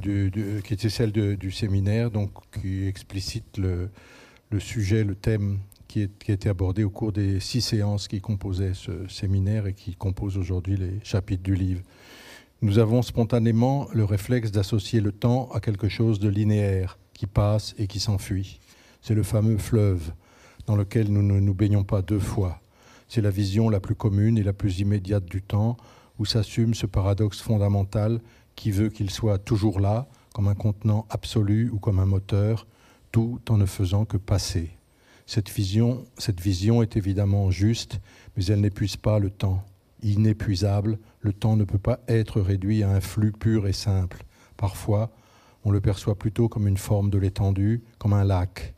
qui 0.62 0.74
était 0.74 0.90
celle 0.90 1.12
du 1.12 1.52
séminaire, 1.52 2.12
donc 2.12 2.32
qui 2.62 2.88
explicite 2.88 3.58
le, 3.58 3.90
sujet, 4.60 5.04
le 5.04 5.16
thème 5.16 5.60
qui 5.88 6.04
a 6.04 6.32
été 6.32 6.50
abordé 6.50 6.84
au 6.84 6.90
cours 6.90 7.12
des 7.12 7.40
six 7.40 7.62
séances 7.62 8.08
qui 8.08 8.22
composaient 8.22 8.74
ce 8.74 9.08
séminaire 9.08 9.68
et 9.68 9.74
qui 9.74 9.96
composent 9.96 10.38
aujourd'hui 10.38 10.78
les 10.78 11.00
chapitres 11.04 11.44
du 11.44 11.56
livre. 11.56 11.82
Nous 12.62 12.80
avons 12.80 13.02
spontanément 13.02 13.88
le 13.94 14.04
réflexe 14.04 14.52
d'associer 14.52 15.00
le 15.00 15.12
temps 15.12 15.50
à 15.54 15.60
quelque 15.60 15.90
chose 15.90 16.20
de 16.20 16.28
linéaire, 16.28 16.98
qui 17.18 17.28
passe 17.28 17.76
et 17.78 17.88
qui 17.88 18.00
s'enfuit. 18.00 18.62
C'est 19.02 19.16
le 19.16 19.24
fameux 19.24 19.58
fleuve 19.58 20.14
dans 20.68 20.78
lequel 20.78 21.12
nous 21.12 21.24
ne 21.24 21.40
nous 21.40 21.54
baignons 21.54 21.84
pas 21.84 22.02
deux 22.02 22.20
fois. 22.20 22.62
C'est 23.10 23.22
la 23.22 23.30
vision 23.30 23.70
la 23.70 23.80
plus 23.80 23.96
commune 23.96 24.38
et 24.38 24.44
la 24.44 24.54
plus 24.54 24.80
immédiate 24.80 25.26
du 25.26 25.42
temps, 25.42 25.76
où 26.20 26.26
s'assume 26.26 26.74
ce 26.74 26.86
paradoxe 26.86 27.42
fondamental 27.42 28.22
qui 28.56 28.72
veut 28.72 28.90
qu'il 28.90 29.10
soit 29.10 29.38
toujours 29.38 29.80
là, 29.80 30.08
comme 30.34 30.48
un 30.48 30.56
contenant 30.56 31.06
absolu 31.10 31.70
ou 31.72 31.80
comme 31.80 32.00
un 32.00 32.06
moteur, 32.06 32.68
tout 33.12 33.40
en 33.50 33.58
ne 33.58 33.66
faisant 33.66 34.06
que 34.06 34.18
passer. 34.18 34.72
Cette 35.26 35.50
vision, 35.50 36.06
cette 36.18 36.40
vision 36.40 36.82
est 36.82 36.96
évidemment 36.96 37.52
juste, 37.52 38.00
mais 38.36 38.46
elle 38.46 38.62
n'épuise 38.62 38.96
pas 38.96 39.20
le 39.20 39.30
temps 39.30 39.64
inépuisable, 40.04 41.00
le 41.22 41.34
temps 41.34 41.56
ne 41.56 41.64
peut 41.64 41.80
pas 41.80 42.00
être 42.08 42.40
réduit 42.40 42.84
à 42.84 42.92
un 42.92 43.02
flux 43.02 43.32
pur 43.32 43.68
et 43.68 43.74
simple. 43.74 44.24
Parfois, 44.56 45.12
on 45.68 45.72
le 45.72 45.82
perçoit 45.82 46.16
plutôt 46.16 46.48
comme 46.48 46.66
une 46.66 46.78
forme 46.78 47.10
de 47.10 47.18
l'étendue, 47.18 47.84
comme 47.98 48.14
un 48.14 48.24
lac. 48.24 48.74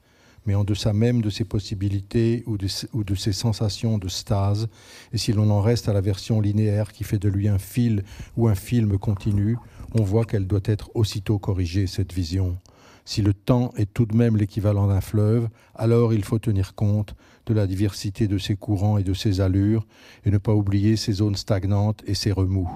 Mais 0.48 0.56
en 0.56 0.64
deçà 0.64 0.92
même 0.92 1.22
de 1.22 1.30
ses 1.30 1.44
possibilités 1.44 2.44
ou 2.48 2.58
de, 2.58 2.66
ou 2.94 3.04
de 3.04 3.14
ses 3.14 3.32
sensations 3.32 4.00
de 4.00 4.08
stase, 4.08 4.68
et 5.14 5.20
si 5.20 5.32
l'on 5.32 5.52
en 5.52 5.62
reste 5.62 5.88
à 5.88 5.94
la 5.94 6.02
version 6.02 6.42
linéaire 6.42 6.92
qui 6.92 7.04
fait 7.04 7.20
de 7.20 7.30
lui 7.30 7.48
un 7.48 7.60
fil 7.60 8.04
ou 8.38 8.48
un 8.48 8.56
film 8.56 8.98
continu, 8.98 9.56
on 9.94 10.02
voit 10.02 10.26
qu'elle 10.26 10.48
doit 10.48 10.62
être 10.66 10.90
aussitôt 10.96 11.38
corrigée, 11.38 11.86
cette 11.86 12.12
vision. 12.12 12.58
Si 13.06 13.22
le 13.22 13.36
temps 13.36 13.72
est 13.78 13.94
tout 13.94 14.08
de 14.08 14.18
même 14.18 14.36
l'équivalent 14.36 14.88
d'un 14.88 15.02
fleuve, 15.02 15.48
alors 15.76 16.12
il 16.12 16.24
faut 16.24 16.40
tenir 16.40 16.74
compte 16.74 17.14
de 17.46 17.54
la 17.54 17.68
diversité 17.68 18.28
de 18.28 18.40
ses 18.40 18.56
courants 18.56 18.98
et 18.98 19.04
de 19.04 19.14
ses 19.14 19.42
allures, 19.42 19.86
et 20.26 20.32
ne 20.32 20.40
pas 20.40 20.56
oublier 20.56 20.96
ses 20.96 21.14
zones 21.14 21.36
stagnantes 21.36 22.02
et 22.08 22.16
ses 22.16 22.32
remous. 22.32 22.72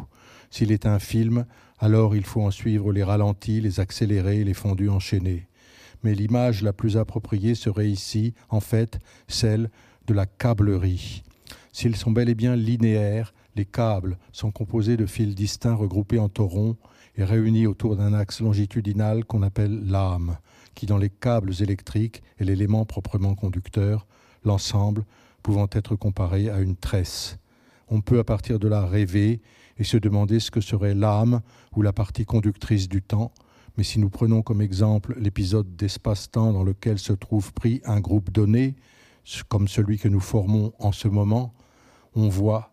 S'il 0.51 0.72
est 0.72 0.86
un 0.86 1.00
film, 1.00 1.48
alors 1.84 2.16
il 2.16 2.24
faut 2.24 2.42
en 2.42 2.50
suivre 2.50 2.94
les 2.94 3.04
ralentis, 3.04 3.60
les 3.60 3.82
accélérés, 3.82 4.46
les 4.46 4.54
fondus 4.54 4.88
enchaînés. 4.88 5.50
Mais 6.02 6.16
l'image 6.16 6.62
la 6.62 6.72
plus 6.72 6.96
appropriée 6.96 7.56
serait 7.56 7.90
ici, 7.90 8.34
en 8.48 8.62
fait, 8.62 9.00
celle 9.28 9.70
de 10.08 10.13
la 10.13 10.25
câblerie. 10.25 11.24
S'ils 11.74 11.98
sont 11.98 12.12
bel 12.12 12.30
et 12.30 12.36
bien 12.36 12.56
linéaires, 12.56 13.34
les 13.58 13.66
câbles 13.66 14.18
sont 14.32 14.50
composés 14.50 14.96
de 14.96 15.06
fils 15.06 15.36
distincts 15.36 15.75
regroupés 15.75 16.20
en 16.20 16.30
torons 16.30 16.78
et 17.18 17.25
réunis 17.25 17.68
autour 17.68 17.98
d'un 17.98 18.13
axe 18.13 18.40
longitudinal 18.40 19.25
qu'on 19.25 19.42
appelle 19.42 19.84
l'âme, 19.86 20.38
qui 20.75 20.86
dans 20.86 20.98
les 20.98 21.10
câbles 21.10 21.52
électriques 21.60 22.24
est 22.40 22.46
l'élément 22.46 22.86
proprement 22.86 23.36
conducteur, 23.36 24.08
l'ensemble 24.46 25.04
pouvant 25.42 25.68
être 25.74 25.98
comparé 25.98 26.50
à 26.50 26.60
une 26.60 26.78
tresse. 26.78 27.40
On 27.90 28.00
peut 28.00 28.20
à 28.20 28.24
partir 28.24 28.58
de 28.58 28.70
là 28.70 28.86
rêver 28.86 29.42
et 29.84 29.86
se 29.86 29.98
demander 29.98 30.40
ce 30.40 30.50
que 30.50 30.62
serait 30.62 30.96
l'âme 30.96 31.42
ou 31.75 31.82
la 31.82 31.92
partie 31.92 32.24
conductrice 32.24 32.88
du 32.88 33.02
temps, 33.02 33.34
mais 33.75 33.84
si 33.84 34.00
nous 34.00 34.10
prenons 34.10 34.42
comme 34.42 34.62
exemple 34.62 35.13
l'épisode 35.20 35.75
d'espace-temps 35.75 36.54
dans 36.54 36.63
lequel 36.63 36.98
se 36.98 37.12
trouve 37.12 37.52
pris 37.52 37.82
un 37.84 38.00
groupe 38.00 38.32
donné, 38.32 38.78
comme 39.50 39.68
celui 39.68 39.98
que 39.98 40.08
nous 40.08 40.22
formons 40.22 40.72
en 40.80 40.94
ce 40.94 41.10
moment, 41.10 41.54
on 42.16 42.30
voit 42.30 42.72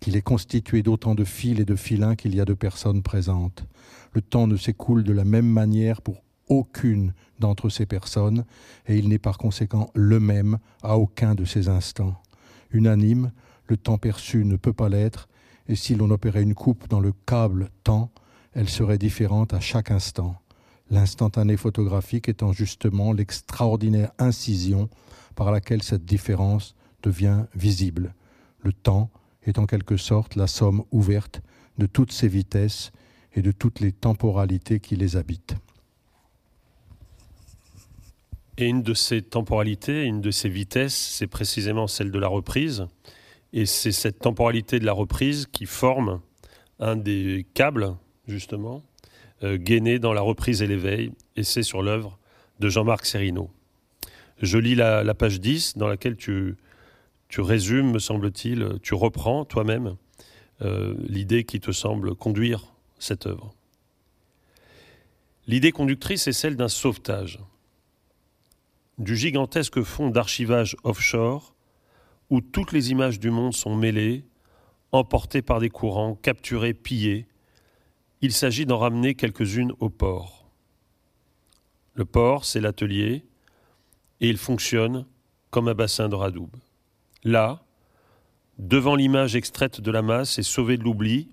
qu'il 0.00 0.14
est 0.14 0.22
constitué 0.22 0.84
d'autant 0.84 1.16
de 1.16 1.24
fils 1.24 1.58
et 1.58 1.64
de 1.64 1.74
filins 1.74 2.14
qu'il 2.14 2.32
y 2.32 2.40
a 2.40 2.44
de 2.44 2.54
personnes 2.54 3.02
présentes. 3.02 3.66
Le 4.12 4.22
temps 4.22 4.46
ne 4.46 4.56
s'écoule 4.56 5.02
de 5.02 5.12
la 5.12 5.24
même 5.24 5.48
manière 5.48 6.00
pour 6.00 6.22
aucune 6.46 7.12
d'entre 7.40 7.70
ces 7.70 7.86
personnes, 7.86 8.44
et 8.86 8.96
il 8.96 9.08
n'est 9.08 9.18
par 9.18 9.36
conséquent 9.36 9.90
le 9.96 10.20
même 10.20 10.58
à 10.80 10.96
aucun 10.96 11.34
de 11.34 11.44
ces 11.44 11.68
instants. 11.68 12.22
Unanime, 12.70 13.32
le 13.66 13.76
temps 13.76 13.98
perçu 13.98 14.44
ne 14.44 14.54
peut 14.54 14.72
pas 14.72 14.88
l'être, 14.88 15.28
et 15.68 15.76
si 15.76 15.94
l'on 15.94 16.10
opérait 16.10 16.42
une 16.42 16.54
coupe 16.54 16.88
dans 16.88 17.00
le 17.00 17.12
câble 17.26 17.70
temps, 17.84 18.10
elle 18.54 18.68
serait 18.68 18.98
différente 18.98 19.54
à 19.54 19.60
chaque 19.60 19.90
instant, 19.90 20.40
l'instantané 20.90 21.56
photographique 21.56 22.28
étant 22.28 22.52
justement 22.52 23.12
l'extraordinaire 23.12 24.10
incision 24.18 24.88
par 25.36 25.52
laquelle 25.52 25.82
cette 25.82 26.04
différence 26.04 26.74
devient 27.02 27.44
visible. 27.54 28.14
Le 28.62 28.72
temps 28.72 29.10
est 29.44 29.58
en 29.58 29.66
quelque 29.66 29.96
sorte 29.96 30.36
la 30.36 30.46
somme 30.46 30.84
ouverte 30.90 31.42
de 31.76 31.86
toutes 31.86 32.12
ces 32.12 32.28
vitesses 32.28 32.90
et 33.34 33.42
de 33.42 33.52
toutes 33.52 33.80
les 33.80 33.92
temporalités 33.92 34.80
qui 34.80 34.96
les 34.96 35.16
habitent. 35.16 35.54
Et 38.56 38.66
une 38.66 38.82
de 38.82 38.94
ces 38.94 39.22
temporalités, 39.22 40.04
une 40.04 40.20
de 40.20 40.32
ces 40.32 40.48
vitesses, 40.48 40.96
c'est 40.96 41.28
précisément 41.28 41.86
celle 41.86 42.10
de 42.10 42.18
la 42.18 42.26
reprise. 42.26 42.88
Et 43.52 43.66
c'est 43.66 43.92
cette 43.92 44.18
temporalité 44.18 44.78
de 44.78 44.84
la 44.84 44.92
reprise 44.92 45.46
qui 45.50 45.66
forme 45.66 46.20
un 46.80 46.96
des 46.96 47.46
câbles, 47.54 47.96
justement, 48.26 48.84
euh, 49.42 49.56
gainé 49.56 49.98
dans 49.98 50.12
la 50.12 50.20
reprise 50.20 50.62
et 50.62 50.66
l'éveil, 50.66 51.12
et 51.36 51.42
c'est 51.42 51.62
sur 51.62 51.82
l'œuvre 51.82 52.18
de 52.60 52.68
Jean-Marc 52.68 53.06
Serino. 53.06 53.50
Je 54.40 54.58
lis 54.58 54.74
la, 54.74 55.14
page 55.14 55.40
10 55.40 55.76
dans 55.76 55.88
laquelle 55.88 56.16
tu, 56.16 56.56
tu 57.28 57.40
résumes, 57.40 57.92
me 57.92 57.98
semble-t-il, 57.98 58.78
tu 58.82 58.94
reprends 58.94 59.44
toi-même 59.44 59.96
euh, 60.62 60.94
l'idée 61.06 61.44
qui 61.44 61.60
te 61.60 61.72
semble 61.72 62.14
conduire 62.14 62.72
cette 62.98 63.26
œuvre. 63.26 63.54
L'idée 65.46 65.72
conductrice 65.72 66.26
est 66.26 66.32
celle 66.32 66.56
d'un 66.56 66.68
sauvetage, 66.68 67.38
du 68.98 69.16
gigantesque 69.16 69.82
fonds 69.82 70.10
d'archivage 70.10 70.76
offshore 70.82 71.54
où 72.30 72.40
toutes 72.40 72.72
les 72.72 72.90
images 72.90 73.18
du 73.18 73.30
monde 73.30 73.54
sont 73.54 73.74
mêlées, 73.74 74.24
emportées 74.92 75.42
par 75.42 75.60
des 75.60 75.70
courants, 75.70 76.14
capturées, 76.14 76.74
pillées. 76.74 77.26
Il 78.20 78.32
s'agit 78.32 78.66
d'en 78.66 78.78
ramener 78.78 79.14
quelques-unes 79.14 79.72
au 79.80 79.90
port. 79.90 80.50
Le 81.94 82.04
port, 82.04 82.44
c'est 82.44 82.60
l'atelier, 82.60 83.24
et 84.20 84.28
il 84.28 84.36
fonctionne 84.36 85.06
comme 85.50 85.68
un 85.68 85.74
bassin 85.74 86.08
de 86.08 86.14
radoub. 86.14 86.50
Là, 87.24 87.62
devant 88.58 88.96
l'image 88.96 89.36
extraite 89.36 89.80
de 89.80 89.90
la 89.90 90.02
masse 90.02 90.38
et 90.38 90.42
sauvée 90.42 90.76
de 90.76 90.84
l'oubli, 90.84 91.28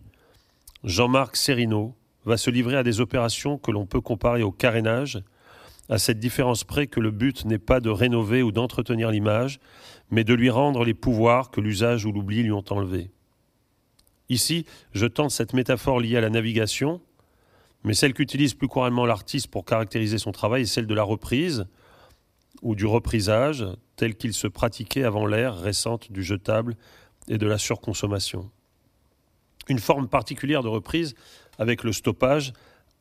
Jean-Marc 0.84 1.36
Serino 1.36 1.96
va 2.25 2.38
se 2.38 2.50
livrer 2.50 2.78
à 2.78 2.84
des 2.84 3.02
opérations 3.02 3.58
que 3.58 3.72
l'on 3.72 3.86
peut 3.86 4.02
comparer 4.02 4.44
au 4.44 4.52
carénage, 4.52 5.22
à 5.89 5.98
cette 5.98 6.20
différence 6.20 6.63
près 6.63 6.88
que 6.88 7.00
le 7.00 7.12
but 7.12 7.46
n'est 7.46 7.60
pas 7.60 7.80
de 7.80 7.89
rénover 7.89 8.42
ou 8.42 8.51
d'entretenir 8.51 9.12
l'image, 9.12 9.60
mais 10.10 10.24
de 10.24 10.34
lui 10.34 10.50
rendre 10.50 10.84
les 10.84 10.94
pouvoirs 10.94 11.51
que 11.51 11.62
l'usage 11.62 12.06
ou 12.06 12.12
l'oubli 12.12 12.44
lui 12.44 12.51
ont 12.51 12.63
enlevés. 12.70 13.12
Ici, 14.30 14.65
je 14.94 15.06
tente 15.06 15.32
cette 15.32 15.54
métaphore 15.54 16.00
liée 16.00 16.18
à 16.18 16.22
la 16.22 16.30
navigation, 16.30 17.01
mais 17.84 17.94
celle 17.94 18.13
qu'utilise 18.13 18.56
plus 18.56 18.68
couramment 18.68 19.06
l'artiste 19.06 19.48
pour 19.48 19.65
caractériser 19.65 20.18
son 20.18 20.32
travail 20.32 20.63
est 20.63 20.65
celle 20.65 20.88
de 20.88 20.96
la 20.96 21.04
reprise 21.04 21.68
ou 22.63 22.74
du 22.74 22.88
reprisage, 22.88 23.65
tel 23.96 24.15
qu'il 24.15 24.34
se 24.34 24.48
pratiquait 24.48 25.04
avant 25.04 25.27
l'ère 25.27 25.56
récente 25.56 26.12
du 26.12 26.24
jetable 26.24 26.75
et 27.27 27.38
de 27.38 27.46
la 27.46 27.60
surconsommation. 27.60 28.50
Une 29.68 29.80
forme 29.80 30.08
particulière 30.08 30.63
de 30.63 30.68
reprise 30.68 31.15
avec 31.60 31.84
le 31.84 31.92
stoppage 31.92 32.54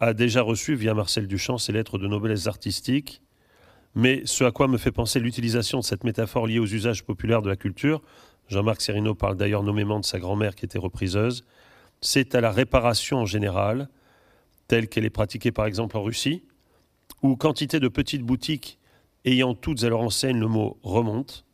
a 0.04 0.14
déjà 0.14 0.42
reçu 0.42 0.74
via 0.74 0.92
Marcel 0.92 1.26
Duchamp 1.26 1.56
ses 1.56 1.72
lettres 1.72 1.98
de 1.98 2.06
noblesse 2.06 2.46
artistique, 2.46 3.22
mais 3.94 4.22
ce 4.26 4.44
à 4.44 4.50
quoi 4.50 4.68
me 4.68 4.76
fait 4.76 4.92
penser 4.92 5.18
l'utilisation 5.18 5.78
de 5.78 5.84
cette 5.84 6.04
métaphore 6.04 6.46
liée 6.46 6.58
aux 6.58 6.66
usages 6.66 7.04
populaires 7.04 7.42
de 7.42 7.48
la 7.48 7.56
culture 7.56 8.02
Jean-Marc 8.48 8.82
Serino 8.82 9.14
parle 9.14 9.36
d'ailleurs 9.36 9.62
nommément 9.62 10.00
de 10.00 10.04
sa 10.04 10.18
grand-mère 10.18 10.54
qui 10.54 10.66
était 10.66 10.78
repriseuse, 10.78 11.44
c'est 12.02 12.34
à 12.34 12.42
la 12.42 12.50
réparation 12.50 13.18
en 13.18 13.24
général, 13.24 13.88
telle 14.68 14.88
qu'elle 14.88 15.06
est 15.06 15.10
pratiquée 15.10 15.52
par 15.52 15.64
exemple 15.64 15.96
en 15.96 16.02
Russie, 16.02 16.44
où 17.22 17.36
quantité 17.36 17.80
de 17.80 17.88
petites 17.88 18.22
boutiques 18.22 18.78
ayant 19.24 19.54
toutes 19.54 19.82
à 19.84 19.88
leur 19.88 20.00
enseigne 20.00 20.38
le 20.38 20.48
mot 20.48 20.78
remonte, 20.82 21.46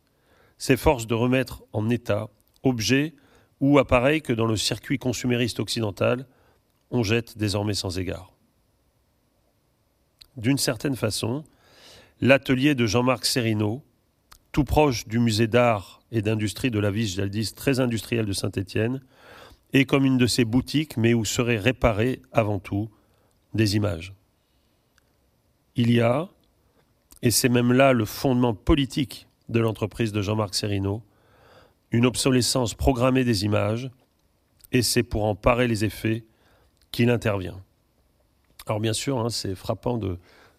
s'efforcent 0.57 1.07
de 1.07 1.13
remettre 1.13 1.63
en 1.71 1.89
état 1.89 2.29
objets 2.63 3.13
ou 3.61 3.79
appareils 3.79 4.21
que 4.21 4.33
dans 4.33 4.45
le 4.45 4.57
circuit 4.57 4.99
consumériste 4.99 5.61
occidental, 5.61 6.27
on 6.89 7.03
jette 7.03 7.37
désormais 7.37 7.73
sans 7.73 7.97
égard. 7.97 8.30
D'une 10.37 10.57
certaine 10.57 10.95
façon, 10.95 11.43
l'atelier 12.21 12.73
de 12.73 12.85
Jean-Marc 12.85 13.25
Serino, 13.25 13.83
tout 14.51 14.63
proche 14.63 15.07
du 15.07 15.19
musée 15.19 15.47
d'art 15.47 16.01
et 16.11 16.21
d'industrie 16.21 16.71
de 16.71 16.79
la 16.79 16.91
ville 16.91 17.07
Jaldis, 17.07 17.53
très 17.53 17.79
industrielle 17.79 18.25
de 18.25 18.33
Saint-Étienne, 18.33 19.01
est 19.73 19.85
comme 19.85 20.05
une 20.05 20.17
de 20.17 20.27
ces 20.27 20.45
boutiques, 20.45 20.97
mais 20.97 21.13
où 21.13 21.25
seraient 21.25 21.57
réparées 21.57 22.21
avant 22.31 22.59
tout 22.59 22.89
des 23.53 23.75
images. 23.75 24.13
Il 25.75 25.91
y 25.91 26.01
a, 26.01 26.29
et 27.21 27.31
c'est 27.31 27.49
même 27.49 27.71
là 27.71 27.93
le 27.93 28.05
fondement 28.05 28.53
politique 28.53 29.27
de 29.49 29.59
l'entreprise 29.59 30.11
de 30.11 30.21
Jean-Marc 30.21 30.55
Serino, 30.55 31.03
une 31.91 32.05
obsolescence 32.05 32.73
programmée 32.73 33.23
des 33.23 33.45
images, 33.45 33.89
et 34.71 34.81
c'est 34.81 35.03
pour 35.03 35.25
en 35.25 35.35
parer 35.35 35.67
les 35.67 35.83
effets 35.83 36.25
qu'il 36.91 37.09
intervient. 37.09 37.61
Alors 38.67 38.79
bien 38.79 38.93
sûr, 38.93 39.19
hein, 39.19 39.29
c'est 39.29 39.55
frappant 39.55 39.97
de, 39.97 40.17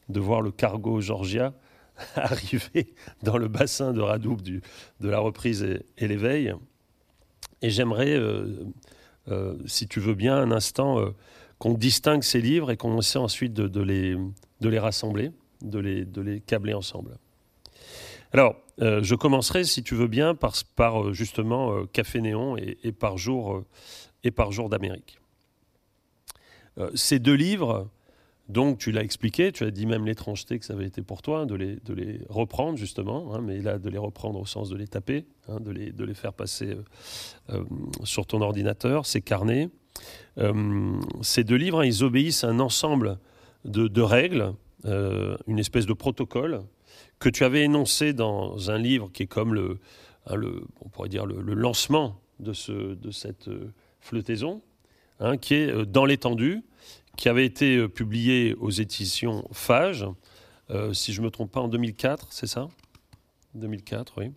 voir 0.09 0.43
le 0.43 0.51
cargo 0.51 1.01
Georgia 1.01 1.55
arriver 2.17 2.95
dans 3.23 3.39
le 3.39 3.49
bassin 3.49 3.93
de 3.93 4.01
Radoub 4.01 4.39
de 4.43 5.09
la 5.09 5.19
reprise 5.19 5.63
et, 5.63 6.09
l'éveil. 6.09 6.55
Et 7.61 7.71
j'aimerais, 7.71 8.15
euh, 8.15 8.65
euh, 9.29 9.57
si 9.67 9.87
tu 9.87 10.01
veux 10.01 10.15
bien, 10.15 10.37
un 10.37 10.51
instant, 10.51 10.99
euh, 10.99 11.11
qu'on 11.59 11.75
distingue 11.75 12.23
ces 12.23 12.41
livres 12.41 12.71
et 12.71 12.77
qu'on 12.77 12.99
essaie 12.99 13.19
ensuite 13.19 13.53
de, 13.53 13.81
les, 13.81 14.79
rassembler, 14.79 15.31
de 15.61 15.79
les, 15.79 16.41
câbler 16.41 16.75
ensemble. 16.75 17.17
Alors, 18.33 18.57
je 18.79 19.15
commencerai, 19.15 19.63
si 19.63 19.85
tu 19.85 19.95
veux 19.95 20.09
bien, 20.09 20.35
par, 20.35 21.13
justement 21.13 21.87
Café 21.87 22.21
Néon 22.21 22.57
et 22.57 22.91
par 22.91 23.17
jour, 23.17 23.63
et 24.25 24.33
par 24.33 24.51
jour 24.51 24.69
d'Amérique. 24.69 25.22
Euh, 26.79 26.91
ces 26.95 27.19
deux 27.19 27.35
livres, 27.35 27.89
donc 28.49 28.79
tu 28.79 28.93
l'as 28.93 29.03
expliqué, 29.03 29.53
tu 29.53 29.65
as 29.65 29.71
dit 29.71 29.87
même 29.87 30.07
l'étrangeté 30.07 30.59
que 30.59 30.65
ça 30.65 30.73
avait 30.73 30.87
été 30.87 31.03
pour 31.03 31.23
toi 31.23 31.47
de 31.47 31.55
les, 31.55 31.77
de 31.77 31.95
les 31.95 32.21
reprendre 32.29 32.77
justement, 32.79 33.35
hein, 33.35 33.41
mais 33.43 33.61
là 33.61 33.79
de 33.79 33.89
les 33.89 33.99
reprendre 33.99 34.41
au 34.41 34.47
sens 34.47 34.69
de 34.69 34.77
les 34.77 34.89
taper, 34.89 35.25
hein, 35.49 35.59
de, 35.61 35.71
les, 35.71 36.15
faire 36.15 36.33
passer 36.33 36.71
euh, 36.71 36.83
euh, 37.51 37.65
sur 38.05 38.27
ton 38.27 38.41
ordinateur, 38.41 39.07
ces 39.07 39.21
carnets. 39.21 39.69
ces 41.21 41.45
deux 41.45 41.57
livres, 41.57 41.81
hein, 41.81 41.85
ils 41.85 42.03
obéissent 42.03 42.45
à 42.45 42.49
un 42.49 42.61
ensemble 42.61 43.19
de, 43.65 44.01
règles, 44.01 44.55
une 44.85 45.59
espèce 45.59 45.87
de 45.87 45.93
protocole 45.93 46.63
que 47.21 47.29
tu 47.29 47.45
avais 47.45 47.63
énoncé 47.63 48.13
dans 48.13 48.71
un 48.71 48.79
livre 48.79 49.11
qui 49.13 49.23
est 49.23 49.27
comme 49.27 49.55
le, 49.55 49.79
on 50.29 50.89
pourrait 50.89 51.09
dire 51.09 51.27
le, 51.27 51.55
lancement 51.55 52.21
de, 52.41 52.53
ce, 52.53 52.73
de 52.95 53.11
cette 53.13 53.49
flottaison, 54.01 54.63
Hein, 55.23 55.37
qui 55.37 55.55
est 55.55 55.71
euh, 55.71 55.87
Dans 55.87 56.05
l'étendue, 56.05 56.63
qui 57.17 57.29
avait 57.29 57.47
été 57.47 57.77
euh, 57.77 57.89
publié 57.89 58.55
aux 58.55 58.71
éditions 58.71 59.47
Fage, 59.53 60.05
euh, 60.71 60.93
si 60.93 61.13
je 61.13 61.21
ne 61.21 61.27
me 61.27 61.31
trompe 61.31 61.53
pas, 61.53 61.61
en 61.61 61.69
2004, 61.69 62.33
c'est 62.33 62.49
ça? 62.49 62.69
2004, 63.55 64.15
oui. 64.19 64.33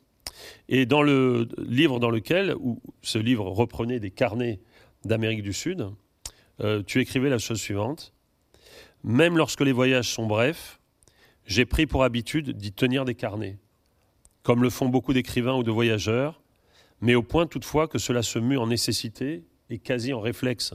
Et 0.69 0.85
dans 0.85 1.01
le 1.01 1.47
livre 1.57 1.99
dans 1.99 2.11
lequel, 2.11 2.55
où 2.59 2.79
ce 3.01 3.17
livre 3.17 3.45
reprenait 3.45 3.99
des 3.99 4.11
carnets 4.11 4.59
d'Amérique 5.05 5.41
du 5.41 5.53
Sud, 5.53 5.87
tu 6.87 6.99
écrivais 6.99 7.29
la 7.29 7.37
chose 7.37 7.59
suivante. 7.59 8.13
Même 9.03 9.37
lorsque 9.37 9.61
les 9.61 9.71
voyages 9.71 10.09
sont 10.09 10.25
brefs, 10.25 10.81
j'ai 11.45 11.65
pris 11.65 11.85
pour 11.85 12.03
habitude 12.03 12.51
d'y 12.51 12.73
tenir 12.73 13.05
des 13.05 13.15
carnets, 13.15 13.57
comme 14.43 14.61
le 14.61 14.69
font 14.69 14.89
beaucoup 14.89 15.13
d'écrivains 15.13 15.55
ou 15.55 15.63
de 15.63 15.71
voyageurs, 15.71 16.41
mais 16.99 17.15
au 17.15 17.23
point 17.23 17.47
toutefois 17.47 17.87
que 17.87 17.97
cela 17.97 18.21
se 18.21 18.37
mue 18.37 18.57
en 18.57 18.67
nécessité 18.67 19.45
et 19.69 19.79
quasi 19.79 20.13
en 20.13 20.19
réflexe. 20.19 20.73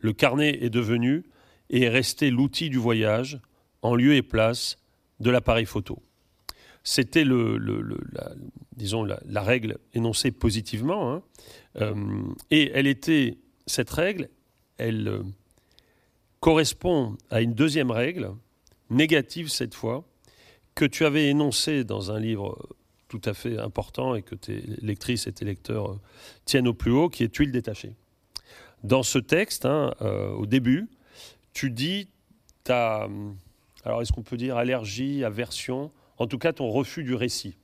Le 0.00 0.12
carnet 0.12 0.58
est 0.62 0.70
devenu 0.70 1.24
et 1.70 1.82
est 1.82 1.88
resté 1.88 2.30
l'outil 2.30 2.70
du 2.70 2.78
voyage 2.78 3.40
en 3.82 3.94
lieu 3.94 4.14
et 4.14 4.22
place 4.22 4.78
de 5.20 5.30
l'appareil 5.30 5.66
photo. 5.66 6.02
C'était 6.84 7.24
le, 7.24 7.58
la, 7.58 8.32
disons 8.76 9.04
la, 9.04 9.42
règle 9.42 9.78
énoncée 9.92 10.30
positivement, 10.30 11.12
hein. 11.12 11.22
euh, 11.80 12.22
et 12.50 12.70
elle 12.72 12.86
était 12.86 13.36
cette 13.66 13.90
règle, 13.90 14.30
elle 14.78 15.08
euh, 15.08 15.22
correspond 16.40 17.16
à 17.30 17.42
une 17.42 17.52
deuxième 17.52 17.90
règle 17.90 18.30
négative 18.90 19.48
cette 19.48 19.74
fois 19.74 20.04
que 20.74 20.84
tu 20.84 21.04
avais 21.04 21.28
énoncée 21.28 21.84
dans 21.84 22.12
un 22.12 22.20
livre 22.20 22.56
tout 23.08 23.20
à 23.24 23.34
fait 23.34 23.58
important 23.58 24.14
et 24.14 24.22
que 24.22 24.34
tes 24.34 24.62
lectrices 24.80 25.26
et 25.26 25.32
tes 25.32 25.44
lecteurs 25.44 25.92
euh, 25.92 26.00
tiennent 26.44 26.68
au 26.68 26.74
plus 26.74 26.92
haut, 26.92 27.08
qui 27.08 27.24
est 27.24 27.28
Tuile 27.28 27.52
détachée. 27.52 27.94
Dans 28.84 29.02
ce 29.02 29.18
texte, 29.18 29.64
hein, 29.64 29.94
euh, 30.02 30.30
au 30.30 30.46
début, 30.46 30.88
tu 31.52 31.70
dis 31.70 32.08
ta, 32.64 33.08
alors 33.84 34.02
est-ce 34.02 34.12
qu'on 34.12 34.22
peut 34.22 34.36
dire 34.36 34.56
allergie, 34.56 35.24
aversion, 35.24 35.90
en 36.18 36.26
tout 36.26 36.38
cas 36.38 36.52
ton 36.52 36.70
refus 36.70 37.04
du 37.04 37.14
récit. 37.14 37.56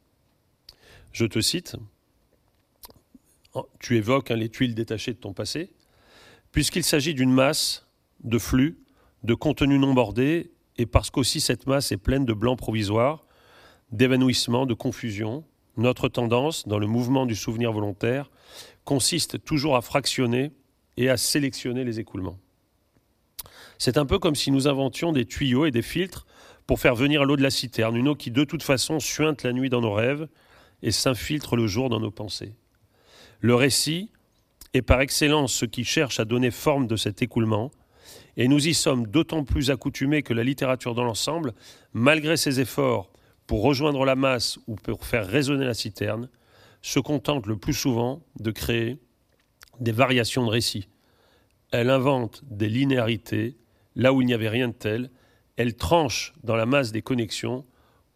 Je 1.13 1.27
te 1.27 1.41
cite, 1.41 1.77
tu 3.79 3.97
évoques 3.97 4.31
hein, 4.31 4.37
les 4.37 4.49
tuiles 4.49 4.75
détachées 4.75 5.13
de 5.13 5.19
ton 5.19 5.33
passé, 5.33 5.73
puisqu'il 6.51 6.85
s'agit 6.85 7.15
d'une 7.15 7.33
masse 7.33 7.87
de 8.23 8.39
flux, 8.39 8.79
de 9.23 9.35
contenu 9.35 9.79
non 9.79 9.95
bordé, 9.95 10.51
et 10.77 10.87
parce 10.87 11.11
qu'aussi 11.11 11.41
cette 11.41 11.67
masse 11.67 11.93
est 11.93 11.97
pleine 11.97 12.25
de 12.25 12.33
blancs 12.33 12.59
provisoires, 12.59 13.25
d'évanouissement, 13.93 14.67
de 14.67 14.75
confusion, 14.75 15.45
notre 15.77 16.09
tendance, 16.09 16.67
dans 16.67 16.79
le 16.79 16.87
mouvement 16.87 17.27
du 17.27 17.37
souvenir 17.37 17.73
volontaire, 17.73 18.31
consiste 18.85 19.45
toujours 19.45 19.77
à 19.77 19.83
fractionner 19.83 20.53
et 20.97 21.09
à 21.09 21.17
sélectionner 21.17 21.85
les 21.85 22.01
écoulements. 22.01 22.39
C'est 23.79 23.99
un 23.99 24.07
peu 24.07 24.19
comme 24.19 24.35
si 24.35 24.51
nous 24.51 24.69
inventions 24.69 25.13
des 25.13 25.25
tuyaux 25.25 25.67
et 25.67 25.71
des 25.71 25.83
filtres 25.83 26.27
pour 26.67 26.81
faire 26.81 26.95
venir 26.95 27.25
l'eau 27.25 27.37
de 27.37 27.43
la 27.43 27.51
citerne, 27.51 27.97
une 27.97 28.09
eau 28.09 28.15
qui 28.15 28.31
de 28.31 28.45
toute 28.45 28.63
façon 28.63 29.01
suinte 29.01 29.43
la 29.43 29.53
nuit 29.53 29.69
dans 29.69 29.81
nos 29.81 29.93
rêves 29.93 30.29
et 30.83 30.91
s'infiltre 30.91 31.57
le 31.57 31.67
jour 31.67 31.89
dans 31.89 32.01
nos 32.01 32.11
pensées. 32.11 32.55
Le 33.41 33.55
récit 33.55 34.11
est 34.73 34.83
par 34.83 35.01
excellence 35.01 35.53
ce 35.53 35.67
qui 35.67 35.85
cherche 35.85 36.21
à 36.21 36.25
donner 36.25 36.51
forme 36.51 36.87
de 36.87 36.97
cet 36.97 37.23
écoulement, 37.23 37.71
et 38.37 38.49
nous 38.49 38.67
y 38.67 38.75
sommes 38.75 39.07
d'autant 39.07 39.45
plus 39.45 39.71
accoutumés 39.71 40.23
que 40.23 40.35
la 40.35 40.43
littérature 40.43 40.95
dans 40.95 41.05
l'ensemble, 41.05 41.53
malgré 41.93 42.37
ses 42.37 42.61
efforts 42.61 43.11
pour 43.47 43.63
rejoindre 43.63 44.05
la 44.05 44.17
masse 44.17 44.59
ou 44.67 44.75
pour 44.77 45.05
faire 45.05 45.27
résonner 45.27 45.65
la 45.65 45.75
citerne, 45.75 46.29
se 46.83 46.99
contente 46.99 47.47
le 47.47 47.57
plus 47.57 47.73
souvent 47.73 48.23
de 48.41 48.51
créer 48.51 48.99
des 49.81 49.93
variations 49.93 50.45
de 50.45 50.51
récits. 50.51 50.89
Elle 51.71 51.91
invente 51.91 52.43
des 52.45 52.69
linéarités 52.69 53.57
là 53.97 54.13
où 54.13 54.21
il 54.21 54.27
n'y 54.27 54.35
avait 54.35 54.49
rien 54.49 54.69
de 54.69 54.75
tel. 54.75 55.11
Elle 55.57 55.75
tranche 55.75 56.35
dans 56.43 56.57
la 56.57 56.67
masse 56.67 56.93
des 56.93 57.03
connexions 57.03 57.65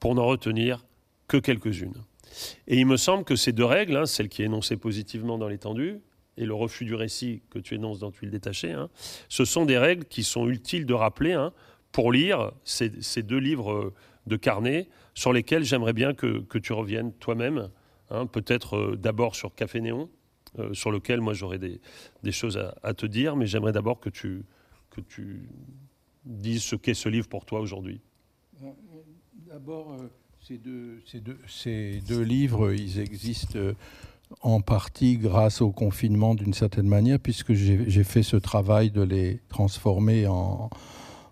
pour 0.00 0.14
n'en 0.14 0.26
retenir 0.26 0.84
que 1.26 1.36
quelques-unes. 1.36 2.04
Et 2.66 2.78
il 2.78 2.86
me 2.86 2.96
semble 2.96 3.24
que 3.24 3.36
ces 3.36 3.52
deux 3.52 3.64
règles, 3.64 3.96
hein, 3.96 4.06
celle 4.06 4.28
qui 4.28 4.42
est 4.42 4.46
énoncée 4.46 4.76
positivement 4.76 5.38
dans 5.38 5.48
l'étendue 5.48 6.00
et 6.36 6.44
le 6.44 6.54
refus 6.54 6.84
du 6.84 6.94
récit 6.94 7.42
que 7.50 7.58
tu 7.58 7.74
énonces 7.74 7.98
dans 7.98 8.10
Tuile 8.10 8.30
détachée, 8.30 8.72
hein, 8.72 8.90
ce 9.28 9.44
sont 9.44 9.64
des 9.64 9.78
règles 9.78 10.04
qui 10.04 10.22
sont 10.22 10.48
utiles 10.48 10.86
de 10.86 10.94
rappeler 10.94 11.32
hein, 11.32 11.52
pour 11.90 12.12
lire 12.12 12.52
ces, 12.64 12.90
deux 13.22 13.38
livres 13.38 13.92
de 14.26 14.36
carnet 14.36 14.88
sur 15.14 15.32
lesquels 15.32 15.64
j'aimerais 15.64 15.94
bien 15.94 16.14
que, 16.14 16.58
tu 16.58 16.72
reviennes 16.72 17.12
toi-même, 17.14 17.70
peut-être 18.30 18.76
euh, 18.76 18.96
d'abord 18.96 19.34
sur 19.34 19.54
Café 19.54 19.80
Néon, 19.80 20.08
euh, 20.58 20.72
sur 20.74 20.90
lequel 20.90 21.20
moi 21.20 21.34
j'aurais 21.34 21.58
des, 21.58 21.80
choses 22.32 22.58
à, 22.82 22.94
te 22.94 23.06
dire, 23.06 23.36
mais 23.36 23.46
j'aimerais 23.46 23.72
d'abord 23.72 24.00
que 24.00 24.10
tu, 24.10 24.44
dises 26.24 26.62
ce 26.62 26.76
qu'est 26.76 26.94
ce 26.94 27.08
livre 27.08 27.28
pour 27.28 27.44
toi 27.44 27.60
aujourd'hui. 27.60 28.00
Euh, 28.62 28.70
d'abord, 29.48 29.92
euh, 29.92 30.08
ces, 30.40 30.58
deux, 32.00 32.22
livres, 32.22 32.72
ils 32.72 32.98
existent 32.98 33.58
en 34.42 34.60
partie 34.60 35.16
grâce 35.16 35.60
au 35.60 35.70
confinement 35.70 36.34
d'une 36.34 36.54
certaine 36.54 36.88
manière, 36.88 37.18
puisque 37.18 37.52
j'ai 37.54 38.04
fait 38.04 38.22
ce 38.22 38.36
travail 38.36 38.90
de 38.90 39.02
les 39.02 39.40
transformer 39.48 40.26
en, 40.26 40.70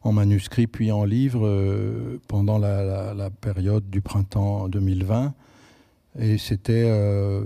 en 0.02 0.12
manuscrit 0.12 0.66
puis 0.66 0.92
en 0.92 1.04
livre 1.04 2.18
pendant 2.28 2.58
la, 2.58 3.30
période 3.40 3.88
du 3.90 4.00
printemps 4.00 4.68
2020. 4.68 5.34
Et 6.18 6.38
c'était 6.38 6.84
euh, 6.86 7.42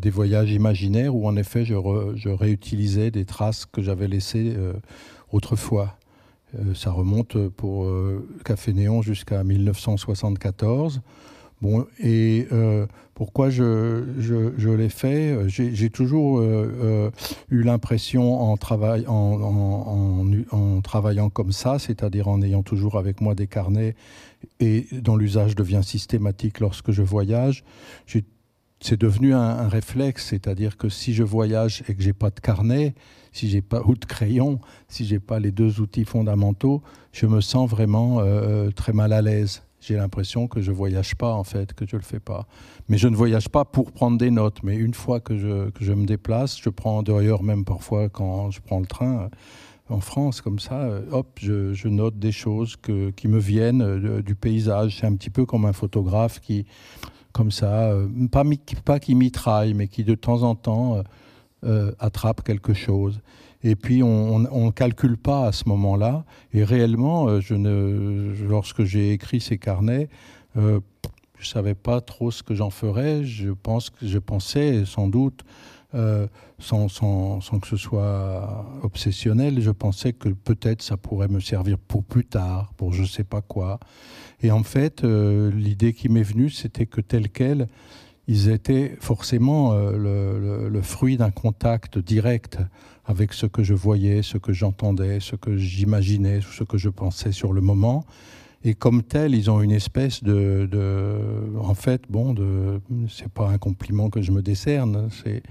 des 0.00 0.10
voyages 0.10 0.52
imaginaires 0.52 1.14
où, 1.14 1.26
en 1.26 1.36
effet, 1.36 1.64
je, 1.64 2.28
réutilisais 2.28 3.10
des 3.10 3.24
traces 3.24 3.66
que 3.66 3.82
j'avais 3.82 4.06
laissées 4.06 4.54
euh, 4.56 4.74
autrefois. 5.32 5.96
Euh, 6.54 6.74
ça 6.74 6.92
remonte 6.92 7.48
pour 7.48 7.88
Café 8.44 8.72
Néon 8.72 9.02
jusqu'à 9.02 9.42
1974. 9.42 11.00
Bon, 11.62 11.86
et 11.98 12.46
euh, 12.52 12.86
pourquoi 13.14 13.48
je, 13.48 14.04
je, 14.18 14.68
l'ai 14.68 14.90
fait 14.90 15.48
J'ai 15.48 15.88
toujours 15.88 16.42
eu 16.42 17.62
l'impression 17.62 18.40
en, 18.40 18.56
travail, 18.58 19.06
en, 19.06 20.34
en, 20.50 20.80
travaillant 20.82 21.30
comme 21.30 21.52
ça, 21.52 21.78
c'est-à-dire 21.78 22.28
en 22.28 22.42
ayant 22.42 22.62
toujours 22.62 22.98
avec 22.98 23.22
moi 23.22 23.34
des 23.34 23.46
carnets 23.46 23.94
et 24.60 24.86
dont 24.92 25.16
l'usage 25.16 25.54
devient 25.54 25.80
systématique 25.82 26.60
lorsque 26.60 26.90
je 26.90 27.02
voyage, 27.02 27.64
c'est 28.80 29.00
devenu 29.00 29.34
un, 29.34 29.68
réflexe, 29.68 30.26
c'est-à-dire 30.26 30.76
que 30.76 30.88
si 30.88 31.14
je 31.14 31.22
voyage 31.22 31.82
et 31.88 31.94
que 31.94 32.02
j'ai 32.02 32.12
pas 32.12 32.30
de 32.30 32.40
carnet, 32.40 32.94
si 33.32 33.48
j'ai 33.48 33.62
pas 33.62 33.82
ou 33.82 33.94
de 33.94 34.04
crayon, 34.04 34.60
si 34.88 35.04
j'ai 35.06 35.18
pas 35.18 35.40
les 35.40 35.50
deux 35.50 35.80
outils 35.80 36.04
fondamentaux, 36.04 36.82
je 37.12 37.26
me 37.26 37.40
sens 37.40 37.68
vraiment 37.68 38.20
euh, 38.20 38.70
très 38.70 38.92
mal 38.92 39.12
à 39.12 39.22
l'aise. 39.22 39.62
J'ai 39.86 39.96
l'impression 39.96 40.48
que 40.48 40.60
je 40.60 40.72
voyage 40.72 41.14
pas 41.14 41.32
en 41.32 41.44
fait, 41.44 41.72
que 41.72 41.86
je 41.86 41.94
le 41.96 42.02
fais 42.02 42.18
pas. 42.18 42.46
Mais 42.88 42.98
je 42.98 43.06
ne 43.06 43.14
voyage 43.14 43.48
pas 43.48 43.64
pour 43.64 43.92
prendre 43.92 44.18
des 44.18 44.32
notes. 44.32 44.64
Mais 44.64 44.74
une 44.74 44.94
fois 44.94 45.20
que 45.20 45.36
je, 45.38 45.70
que 45.70 45.84
je 45.84 45.92
me 45.92 46.06
déplace, 46.06 46.60
je 46.60 46.70
prends 46.70 47.04
d'ailleurs 47.04 47.44
même 47.44 47.64
parfois 47.64 48.08
quand 48.08 48.50
je 48.50 48.60
prends 48.60 48.80
le 48.80 48.86
train 48.86 49.20
euh, 49.20 49.28
en 49.88 50.00
France 50.00 50.40
comme 50.40 50.58
ça, 50.58 50.80
euh, 50.80 51.02
hop, 51.12 51.38
je, 51.40 51.86
note 51.86 52.18
des 52.18 52.32
choses 52.32 52.76
qui 52.76 53.28
me 53.28 53.38
viennent 53.38 54.22
du 54.22 54.34
paysage. 54.34 54.98
C'est 55.00 55.06
un 55.06 55.14
petit 55.14 55.30
peu 55.30 55.46
comme 55.46 55.64
un 55.64 55.72
photographe 55.72 56.40
qui, 56.40 56.66
comme 57.30 57.52
ça, 57.52 57.94
pas, 58.84 58.98
qui 58.98 59.14
mitraille, 59.14 59.74
mais 59.74 59.86
qui 59.86 60.02
de 60.02 60.16
temps 60.16 60.42
en 60.42 60.56
temps 60.56 61.00
euh, 61.64 61.90
attrape 61.98 62.42
quelque 62.42 62.74
chose. 62.74 63.20
Et 63.66 63.74
puis 63.74 64.00
on 64.04 64.38
ne 64.38 64.70
calcule 64.70 65.16
pas 65.16 65.48
à 65.48 65.52
ce 65.52 65.68
moment-là. 65.68 66.24
Et 66.52 66.62
réellement, 66.62 67.28
euh, 67.28 67.40
ne, 67.50 68.32
lorsque 68.48 68.84
j'ai 68.84 69.12
écrit 69.12 69.40
ces 69.40 69.58
carnets, 69.58 70.08
euh, 70.56 70.78
je 71.40 71.48
savais 71.48 71.74
pas 71.74 72.00
trop 72.00 72.30
ce 72.30 72.44
que 72.44 72.54
j'en 72.54 72.70
ferais. 72.70 73.24
Je 73.24 73.50
pense 73.50 73.90
je 74.00 74.18
pensais 74.18 74.84
sans 74.84 75.08
doute, 75.08 75.44
sans, 76.60 76.88
sans, 76.88 77.40
que 77.60 77.66
ce 77.66 77.76
soit 77.76 78.66
obsessionnel, 78.82 79.60
je 79.60 79.70
pensais 79.72 80.12
que 80.12 80.28
peut-être 80.28 80.82
ça 80.82 80.96
pourrait 80.96 81.28
me 81.28 81.40
servir 81.40 81.76
pour 81.78 82.04
plus 82.04 82.24
tard, 82.24 82.72
pour 82.76 82.92
je 82.92 83.02
sais 83.02 83.24
pas 83.24 83.40
quoi. 83.40 83.80
Et 84.42 84.50
en 84.52 84.62
fait, 84.62 85.02
l'idée 85.02 85.92
qui 85.92 86.08
m'est 86.08 86.22
venue, 86.22 86.50
c'était 86.50 86.86
que 86.86 87.00
tel 87.00 87.30
quel, 87.30 87.66
ils 88.28 88.48
étaient 88.48 88.96
forcément 89.00 89.72
euh, 89.72 90.68
le, 90.68 90.82
fruit 90.82 91.16
d'un 91.16 91.30
contact 91.30 91.98
direct 91.98 92.58
avec 93.06 93.32
ce 93.32 93.46
que 93.46 93.62
je 93.62 93.74
voyais, 93.74 94.22
ce 94.22 94.38
que 94.38 94.52
j'entendais, 94.52 95.20
ce 95.20 95.36
que 95.36 95.56
j'imaginais, 95.56 96.40
ce 96.40 96.64
que 96.64 96.76
je 96.76 96.88
pensais 96.88 97.32
sur 97.32 97.52
le 97.52 97.60
moment. 97.60 98.04
Et 98.64 98.74
comme 98.74 99.02
tel, 99.02 99.34
ils 99.34 99.50
ont 99.50 99.62
une 99.62 99.70
espèce 99.70 100.24
de, 100.24 100.68
en 101.60 101.74
fait, 101.74 102.02
bon, 102.10 102.34
c'est 103.08 103.28
pas 103.28 103.48
un 103.48 103.58
compliment 103.58 104.10
que 104.10 104.22
je 104.22 104.32
me 104.32 104.42
décerne, 104.42 105.08
c'est, 105.22 105.42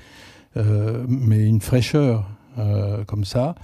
euh, 0.58 1.06
mais 1.08 1.46
une 1.46 1.62
fraîcheur 1.62 2.30
euh, 2.58 3.06
comme 3.06 3.24
ça. 3.24 3.56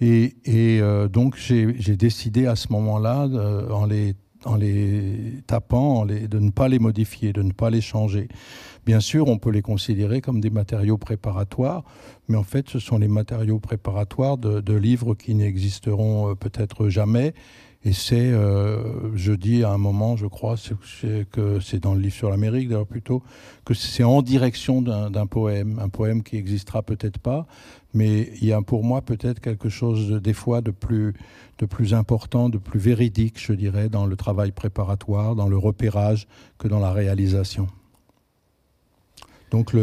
Et, 0.00 0.36
et 0.44 0.80
donc 1.10 1.36
j'ai 1.36 1.96
décidé 1.96 2.46
à 2.46 2.54
ce 2.54 2.70
moment-là, 2.70 3.26
en 3.70 3.86
les 3.86 4.14
en 4.44 4.56
les 4.56 5.42
tapant, 5.46 6.06
de 6.06 6.38
ne 6.38 6.50
pas 6.50 6.68
les 6.68 6.78
modifier, 6.78 7.32
de 7.32 7.42
ne 7.42 7.52
pas 7.52 7.70
les 7.70 7.80
changer. 7.80 8.28
Bien 8.88 9.00
sûr, 9.00 9.28
on 9.28 9.36
peut 9.36 9.50
les 9.50 9.60
considérer 9.60 10.22
comme 10.22 10.40
des 10.40 10.48
matériaux 10.48 10.96
préparatoires, 10.96 11.84
mais 12.26 12.38
en 12.38 12.42
fait, 12.42 12.70
ce 12.70 12.78
sont 12.78 12.96
les 12.96 13.06
matériaux 13.06 13.58
préparatoires 13.58 14.38
de, 14.38 14.72
livres 14.72 15.14
qui 15.14 15.34
n'existeront 15.34 16.30
euh, 16.30 16.34
peut-être 16.34 16.88
jamais. 16.88 17.34
Et 17.84 17.92
c'est, 17.92 18.32
euh, 18.32 19.14
je 19.14 19.34
dis 19.34 19.62
à 19.62 19.72
un 19.72 19.76
moment, 19.76 20.16
je 20.16 20.24
crois, 20.24 20.54
que 21.30 21.60
c'est 21.60 21.80
dans 21.80 21.92
le 21.92 22.00
livre 22.00 22.14
sur 22.14 22.30
l'Amérique 22.30 22.70
d'ailleurs 22.70 22.86
plutôt, 22.86 23.22
que 23.66 23.74
c'est 23.74 24.04
en 24.04 24.22
direction 24.22 24.80
d'un 24.80 25.26
poème, 25.26 25.78
un 25.80 25.90
poème 25.90 26.22
qui 26.22 26.36
n'existera 26.36 26.82
peut-être 26.82 27.18
pas, 27.18 27.46
mais 27.92 28.30
il 28.40 28.46
y 28.46 28.54
a 28.54 28.62
pour 28.62 28.84
moi 28.84 29.02
peut-être 29.02 29.40
quelque 29.40 29.68
chose 29.68 30.12
des 30.12 30.32
fois 30.32 30.62
de 30.62 30.70
plus, 30.70 31.12
de 31.58 31.66
plus 31.66 31.92
important, 31.92 32.48
de 32.48 32.56
plus 32.56 32.80
véridique, 32.80 33.38
je 33.38 33.52
dirais, 33.52 33.90
dans 33.90 34.06
le 34.06 34.16
travail 34.16 34.50
préparatoire, 34.50 35.36
dans 35.36 35.48
le 35.48 35.58
repérage, 35.58 36.26
que 36.56 36.68
dans 36.68 36.80
la 36.80 36.92
réalisation. 36.92 37.68
Donc 39.50 39.74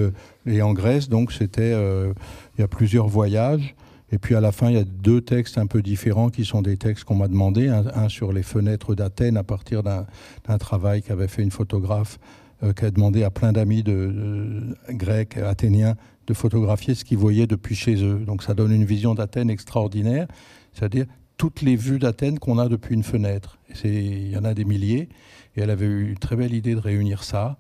et 0.46 0.62
en 0.62 0.74
Grèce, 0.74 1.10
donc 1.10 1.32
c'était, 1.32 1.74
euh, 1.74 2.14
il 2.58 2.62
y 2.62 2.64
a 2.64 2.68
plusieurs 2.68 3.08
voyages. 3.08 3.76
Et 4.12 4.18
puis 4.18 4.36
à 4.36 4.42
la 4.42 4.52
fin, 4.52 4.70
il 4.70 4.76
y 4.76 4.80
a 4.80 4.84
deux 4.84 5.22
textes 5.22 5.58
un 5.58 5.66
peu 5.66 5.82
différents 5.82 6.30
qui 6.30 6.46
sont 6.46 6.62
des 6.62 6.78
textes 6.78 7.04
qu'on 7.04 7.16
m'a 7.16 7.28
demandé. 7.28 7.68
Un, 7.68 8.08
sur 8.08 8.32
les 8.32 8.44
fenêtres 8.44 8.96
d'Athènes 8.96 9.38
à 9.38 9.44
partir 9.44 9.84
d'un 9.84 10.58
travail 10.60 11.02
qu'avait 11.02 11.28
fait 11.28 11.42
une 11.42 11.52
photographe 11.52 12.20
euh, 12.64 12.72
qui 12.72 12.86
a 12.86 12.92
demandé 12.92 13.24
à 13.24 13.32
plein 13.32 13.52
d'amis 13.52 13.84
de, 13.84 14.76
grecs, 14.92 15.38
athéniens, 15.38 15.96
de 16.28 16.34
photographier 16.34 16.96
ce 16.96 17.04
qu'ils 17.04 17.18
voyaient 17.18 17.48
depuis 17.48 17.76
chez 17.76 18.04
eux. 18.04 18.20
Donc 18.26 18.44
ça 18.44 18.54
donne 18.54 18.72
une 18.72 18.86
vision 18.86 19.16
d'Athènes 19.16 19.50
extraordinaire, 19.50 20.28
c'est-à-dire 20.74 21.06
toutes 21.38 21.62
les 21.62 21.76
vues 21.76 22.00
d'Athènes 22.00 22.40
qu'on 22.40 22.60
a 22.60 22.70
depuis 22.70 22.96
une 22.96 23.04
fenêtre. 23.04 23.58
Il 23.84 24.30
y 24.30 24.38
en 24.38 24.46
a 24.46 24.54
des 24.54 24.66
milliers. 24.66 25.10
Et 25.56 25.62
elle 25.62 25.70
avait 25.70 25.86
eu 25.86 26.10
une 26.10 26.18
très 26.18 26.36
belle 26.36 26.54
idée 26.54 26.76
de 26.76 26.80
réunir 26.80 27.24
ça. 27.24 27.58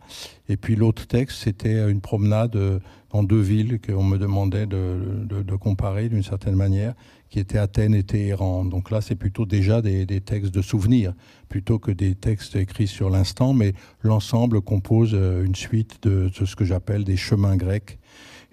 Et 0.49 0.58
puis 0.58 0.75
l'autre 0.75 1.08
texte, 1.08 1.43
c'était 1.43 1.89
une 1.89 2.01
promenade 2.01 2.55
euh, 2.55 2.79
dans 3.12 3.23
deux 3.23 3.39
villes 3.39 3.79
qu'on 3.79 4.03
me 4.03 4.17
demandait 4.17 4.65
de, 4.65 5.55
comparer 5.55 6.10
d'une 6.10 6.23
certaine 6.23 6.55
manière, 6.55 6.93
qui 7.29 7.39
étaient 7.39 7.58
Athènes 7.58 7.95
et 7.95 8.03
Téhéran. 8.03 8.65
Donc 8.65 8.91
là, 8.91 8.99
c'est 8.99 9.15
plutôt 9.15 9.45
déjà 9.45 9.81
des, 9.81 10.05
textes 10.21 10.53
de 10.53 10.62
souvenirs, 10.62 11.13
plutôt 11.47 11.79
que 11.79 11.91
des 11.91 12.15
textes 12.15 12.55
écrits 12.58 12.88
sur 12.88 13.10
l'instant, 13.10 13.53
mais 13.53 13.73
l'ensemble 14.01 14.62
compose 14.62 15.12
euh, 15.13 15.45
une 15.45 15.55
suite 15.55 16.03
de 16.03 16.29
ce 16.34 16.55
que 16.55 16.65
j'appelle 16.65 17.05
des 17.05 17.17
chemins 17.17 17.55
grecs 17.55 17.99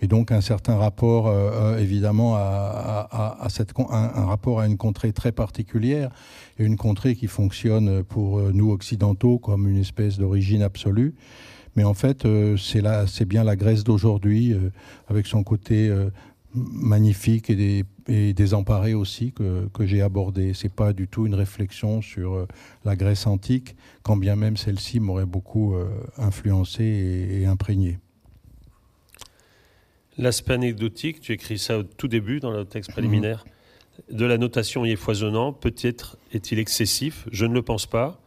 et 0.02 0.08
donc 0.08 0.32
un 0.32 0.40
certain 0.40 0.76
rapport 0.76 1.28
euh, 1.28 1.50
euh, 1.54 1.78
évidemment 1.78 2.34
à, 2.34 3.08
un, 3.12 4.24
rapport 4.24 4.60
à 4.60 4.66
une 4.66 4.76
contrée 4.76 5.12
très 5.12 5.30
particulière 5.30 6.10
et 6.58 6.64
une 6.64 6.76
contrée 6.76 7.14
qui 7.14 7.28
fonctionne 7.28 8.02
pour 8.02 8.40
euh, 8.40 8.50
nous 8.52 8.72
occidentaux 8.72 9.38
comme 9.38 9.68
une 9.68 9.78
espèce 9.78 10.18
d'origine 10.18 10.62
absolue. 10.62 11.14
Mais 11.76 11.84
en 11.84 11.94
fait, 11.94 12.26
c'est 12.58 13.24
bien 13.24 13.44
la 13.44 13.56
Grèce 13.56 13.82
d'aujourd'hui, 13.82 14.54
avec 15.08 15.26
son 15.26 15.42
côté 15.42 15.90
magnifique 16.52 17.48
et 17.48 18.34
désemparé 18.34 18.92
aussi 18.92 19.32
que, 19.32 19.68
que 19.72 19.86
j'ai 19.86 20.02
abordé. 20.02 20.52
C'est 20.52 20.70
pas 20.70 20.92
du 20.92 21.08
tout 21.08 21.24
une 21.24 21.34
réflexion 21.34 22.02
sur 22.02 22.46
la 22.84 22.94
Grèce 22.94 23.26
antique, 23.26 23.74
quand 24.02 24.18
bien 24.18 24.36
même 24.36 24.58
celle-ci 24.58 25.00
m'aurait 25.00 25.24
beaucoup 25.24 25.74
influencé 26.18 26.84
et, 26.84 27.40
et 27.40 27.46
imprégné. 27.46 28.01
L'aspect 30.18 30.54
anecdotique, 30.54 31.20
tu 31.20 31.32
écris 31.32 31.58
ça 31.58 31.78
au 31.78 31.82
tout 31.82 32.08
début 32.08 32.40
dans 32.40 32.50
le 32.50 32.64
texte 32.64 32.92
préliminaire, 32.92 33.44
de 34.10 34.24
la 34.24 34.38
notation 34.38 34.84
y 34.84 34.92
est 34.92 34.96
foisonnant. 34.96 35.52
Peut-être 35.52 36.18
est-il 36.32 36.58
excessif, 36.58 37.26
je 37.30 37.46
ne 37.46 37.54
le 37.54 37.62
pense 37.62 37.86
pas. 37.86 38.20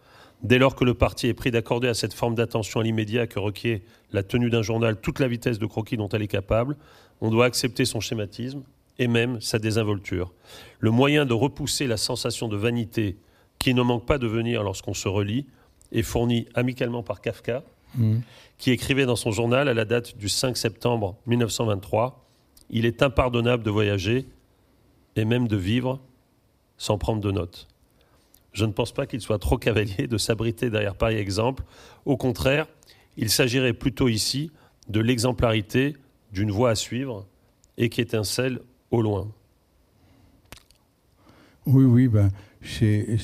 Dès 0.44 0.58
lors 0.58 0.76
que 0.76 0.84
le 0.84 0.94
parti 0.94 1.28
est 1.28 1.34
pris 1.34 1.52
d'accorder 1.52 1.88
à 1.88 1.94
cette 1.94 2.14
forme 2.14 2.36
d'attention 2.36 2.80
à 2.80 2.84
l'immédiat 2.84 3.28
que 3.28 3.40
requiert 3.40 3.80
la 4.12 4.24
tenue 4.24 4.50
d'un 4.50 4.62
journal 4.62 5.00
toute 5.00 5.20
la 5.20 5.28
vitesse 5.28 5.60
de 5.60 5.66
croquis 5.66 5.98
dont 5.98 6.10
elle 6.10 6.22
est 6.22 6.28
capable, 6.28 6.76
on 7.22 7.30
doit 7.30 7.46
accepter 7.46 7.86
son 7.86 8.00
schématisme 8.00 8.64
et 9.00 9.08
même 9.08 9.42
sa 9.42 9.60
désinvolture. 9.60 10.34
Le 10.80 10.92
moyen 10.92 11.26
de 11.26 11.34
repousser 11.34 11.88
la 11.88 11.98
sensation 11.98 12.48
de 12.48 12.58
vanité 12.58 13.18
qui 13.60 13.74
ne 13.74 13.82
manque 13.82 14.06
pas 14.06 14.18
de 14.18 14.28
venir 14.28 14.64
lorsqu'on 14.64 14.94
se 14.94 15.08
relit 15.08 15.46
est 15.92 16.02
fourni 16.02 16.48
amicalement 16.54 17.04
par 17.04 17.22
Kafka, 17.22 17.64
mmh. 17.98 18.18
qui 18.58 18.72
écrivait 18.72 19.06
dans 19.06 19.16
son 19.16 19.32
journal 19.32 19.68
à 19.68 19.74
la 19.74 19.86
date 19.86 20.18
du 20.18 20.30
5 20.30 20.58
septembre 20.58 21.16
1923 21.28 22.26
Il 22.70 22.86
est 22.86 23.02
impardonnable 23.02 23.64
de 23.64 23.72
voyager 23.72 24.26
et 25.16 25.26
même 25.26 25.48
de 25.48 25.58
vivre 25.58 26.00
sans 26.78 26.98
prendre 26.98 27.22
de 27.22 27.32
notes. 27.32 27.68
Je 28.54 28.66
ne 28.66 28.72
pense 28.72 28.94
pas 28.94 29.06
qu'il 29.06 29.22
soit 29.22 29.40
trop 29.40 29.58
cavalier 29.58 30.08
de 30.08 30.18
s'abriter 30.18 30.70
derrière 30.70 30.96
pareil 30.96 31.18
exemple. 31.18 31.64
Au 32.06 32.18
contraire, 32.18 32.68
il 33.18 33.30
s'agirait 33.30 33.74
plutôt 33.74 34.08
ici 34.08 34.52
de 34.88 35.00
l'exemplarité 35.00 35.96
d'une 36.32 36.52
voie 36.52 36.70
à 36.72 36.76
suivre 36.76 37.26
et 37.78 37.90
qui 37.90 38.02
étincelle 38.02 38.60
au 38.92 39.02
loin. 39.02 39.28
Oui, 41.66 41.84
oui, 41.84 42.08
ben, 42.08 42.30
c'est. 42.62 43.18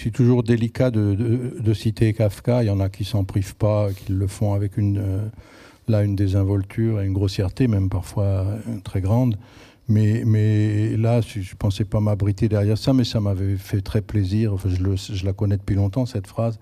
C'est 0.00 0.12
toujours 0.12 0.44
délicat 0.44 0.92
de, 0.92 1.74
citer 1.74 2.12
Kafka. 2.12 2.62
Il 2.62 2.66
y 2.66 2.70
en 2.70 2.78
a 2.78 2.88
qui 2.88 3.04
s'en 3.04 3.24
privent 3.24 3.56
pas, 3.56 3.88
qui 3.92 4.12
le 4.12 4.28
font 4.28 4.54
avec 4.54 4.76
une, 4.76 4.98
euh, 4.98 5.26
là, 5.88 6.04
une 6.04 6.14
désinvolture 6.14 7.00
et 7.00 7.06
une 7.06 7.12
grossièreté, 7.12 7.66
même 7.66 7.88
parfois 7.88 8.24
euh, 8.24 8.58
très 8.84 9.00
grande. 9.00 9.36
Mais, 9.88 10.22
mais 10.24 10.96
là, 10.96 11.20
je 11.20 11.40
ne 11.40 11.56
pensais 11.58 11.84
pas 11.84 11.98
m'abriter 11.98 12.48
derrière 12.48 12.78
ça, 12.78 12.92
mais 12.92 13.02
ça 13.02 13.20
m'avait 13.20 13.56
fait 13.56 13.80
très 13.80 14.00
plaisir. 14.00 14.54
Enfin, 14.54 14.68
je, 14.68 15.14
je, 15.14 15.26
la 15.26 15.32
connais 15.32 15.56
depuis 15.56 15.74
longtemps, 15.74 16.06
cette 16.06 16.28
phrase, 16.28 16.60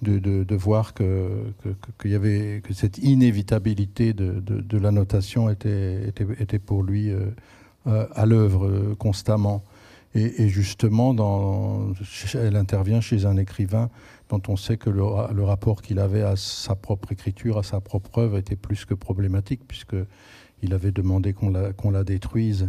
de, 0.00 0.18
de, 0.18 0.56
voir 0.56 0.92
que, 0.92 1.28
que, 1.98 2.08
y 2.08 2.16
avait, 2.16 2.62
que 2.64 2.74
cette 2.74 2.98
inévitabilité 2.98 4.12
de, 4.12 4.40
de 4.40 4.78
la 4.78 4.90
notation 4.90 5.48
était, 5.50 6.08
était, 6.08 6.26
était, 6.40 6.58
pour 6.58 6.82
lui 6.82 7.10
euh, 7.10 7.26
à 7.86 8.26
l'œuvre 8.26 8.94
constamment. 8.98 9.62
Et, 10.14 10.48
justement, 10.48 11.14
elle 12.34 12.56
intervient 12.56 13.00
chez 13.00 13.24
un 13.24 13.38
écrivain 13.38 13.88
dont 14.28 14.42
on 14.48 14.56
sait 14.56 14.76
que 14.76 14.90
le, 14.90 15.02
rapport 15.42 15.80
qu'il 15.80 15.98
avait 15.98 16.22
à 16.22 16.36
sa 16.36 16.74
propre 16.74 17.12
écriture, 17.12 17.56
à 17.58 17.62
sa 17.62 17.80
propre 17.80 18.18
œuvre, 18.18 18.36
était 18.36 18.56
plus 18.56 18.84
que 18.84 18.92
problématique, 18.92 19.62
puisqu'il 19.66 20.74
avait 20.74 20.92
demandé 20.92 21.32
qu'on 21.32 21.90
la 21.90 22.04
détruise 22.04 22.68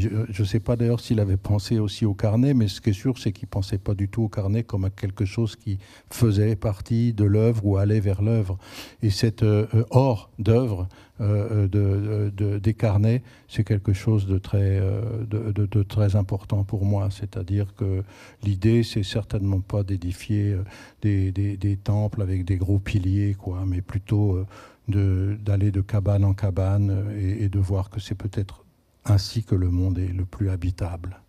je 0.00 0.42
ne 0.42 0.46
sais 0.46 0.60
pas 0.60 0.76
d'ailleurs 0.76 1.00
s'il 1.00 1.20
avait 1.20 1.36
pensé 1.36 1.78
aussi 1.78 2.04
au 2.04 2.14
carnet, 2.14 2.52
mais 2.52 2.68
ce 2.68 2.80
qui 2.80 2.90
est 2.90 2.94
sûr, 2.94 3.16
c'est 3.18 3.32
qu'il 3.32 3.46
ne 3.46 3.50
pensait 3.50 3.78
pas 3.78 3.94
du 3.94 4.08
tout 4.08 4.22
au 4.22 4.28
carnet 4.28 4.64
comme 4.64 4.84
à 4.84 4.90
quelque 4.90 5.24
chose 5.24 5.54
qui 5.56 5.78
faisait 6.10 6.56
partie 6.56 7.12
de 7.12 7.24
l'œuvre 7.24 7.64
ou 7.64 7.76
allait 7.76 8.00
vers 8.00 8.22
l'œuvre. 8.22 8.58
Et 9.02 9.10
cette 9.10 9.42
euh, 9.42 9.66
euh, 9.74 9.84
or 9.90 10.30
d'œuvre 10.38 10.88
euh, 11.20 11.68
de, 11.68 12.58
des 12.58 12.74
carnets, 12.74 13.22
c'est 13.46 13.62
quelque 13.62 13.92
chose 13.92 14.26
de 14.26 14.38
très, 14.38 16.16
important 16.16 16.64
pour 16.64 16.84
moi. 16.84 17.08
C'est-à-dire 17.10 17.74
que 17.76 18.02
l'idée, 18.42 18.82
c'est 18.82 19.04
certainement 19.04 19.60
pas 19.60 19.84
d'édifier 19.84 20.56
des, 21.02 21.30
des, 21.30 21.76
temples 21.76 22.20
avec 22.20 22.44
des 22.44 22.56
gros 22.56 22.80
piliers, 22.80 23.36
quoi, 23.38 23.64
mais 23.64 23.80
plutôt 23.80 24.44
d'aller 24.88 25.70
de, 25.70 25.80
cabane 25.80 26.24
en 26.24 26.34
cabane 26.34 27.14
et 27.16 27.48
de 27.48 27.58
voir 27.60 27.90
que 27.90 28.00
c'est 28.00 28.16
peut-être 28.16 28.63
ainsi 29.04 29.44
que 29.44 29.54
le 29.54 29.70
monde 29.70 29.98
est 29.98 30.12
le 30.12 30.24
plus 30.24 30.50
habitable. 30.50 31.20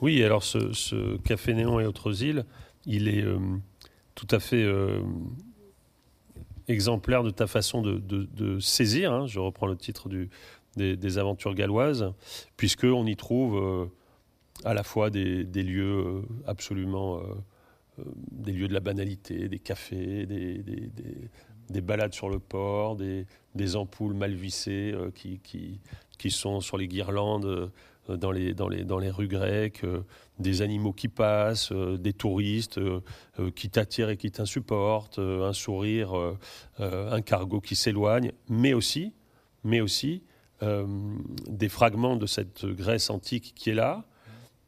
Oui, 0.00 0.22
alors 0.22 0.44
ce, 0.44 1.16
Café 1.18 1.54
Néon 1.54 1.80
et 1.80 1.86
autres 1.86 2.22
îles, 2.22 2.44
il 2.86 3.08
est 3.08 3.22
euh, 3.22 3.38
tout 4.14 4.28
à 4.30 4.38
fait 4.38 4.62
euh, 4.62 5.02
exemplaire 6.68 7.24
de 7.24 7.30
ta 7.30 7.46
façon 7.46 7.82
de, 7.82 8.60
saisir, 8.60 9.12
hein. 9.12 9.26
je 9.26 9.40
reprends 9.40 9.66
le 9.66 9.76
titre 9.76 10.08
des, 10.76 11.18
aventures 11.18 11.54
galloises, 11.54 12.12
puisqu'on 12.56 13.06
y 13.06 13.16
trouve 13.16 13.56
euh, 13.56 13.86
à 14.64 14.72
la 14.72 14.84
fois 14.84 15.10
des, 15.10 15.44
lieux 15.44 16.22
absolument... 16.46 17.20
des 18.30 18.52
lieux 18.52 18.68
de 18.68 18.74
la 18.74 18.80
banalité, 18.80 19.48
des 19.48 19.58
cafés, 19.58 20.26
des 20.26 20.62
balades 21.80 22.14
sur 22.14 22.28
le 22.28 22.38
port, 22.38 22.96
des, 22.96 23.26
des 23.58 23.76
ampoules 23.76 24.14
mal 24.14 24.32
vissées 24.32 24.92
euh, 24.94 25.10
qui, 25.10 25.40
qui, 25.40 25.80
qui, 26.16 26.30
sont 26.30 26.60
sur 26.60 26.78
les 26.78 26.88
guirlandes 26.88 27.44
euh, 28.08 28.16
dans, 28.16 28.30
les, 28.30 28.54
dans, 28.54 28.68
les, 28.68 28.84
dans 28.84 28.98
les 28.98 29.10
rues 29.10 29.28
grecques, 29.28 29.84
euh, 29.84 30.00
des 30.38 30.62
animaux 30.62 30.92
qui 30.92 31.08
passent, 31.08 31.72
des 31.72 32.12
touristes 32.12 32.80
qui 33.56 33.70
t'attirent 33.70 34.10
et 34.10 34.16
qui 34.16 34.30
t'insupportent, 34.30 35.18
un 35.18 35.52
sourire, 35.52 36.12
un 36.78 37.20
cargo 37.22 37.60
qui 37.60 37.74
s'éloigne, 37.74 38.30
mais 38.48 38.72
aussi, 38.72 39.12
mais 39.64 39.80
aussi 39.80 40.22
des 40.62 41.68
fragments 41.68 42.14
de 42.14 42.26
cette 42.26 42.66
Grèce 42.66 43.10
antique 43.10 43.52
qui 43.56 43.70
est 43.70 43.74
là 43.74 44.04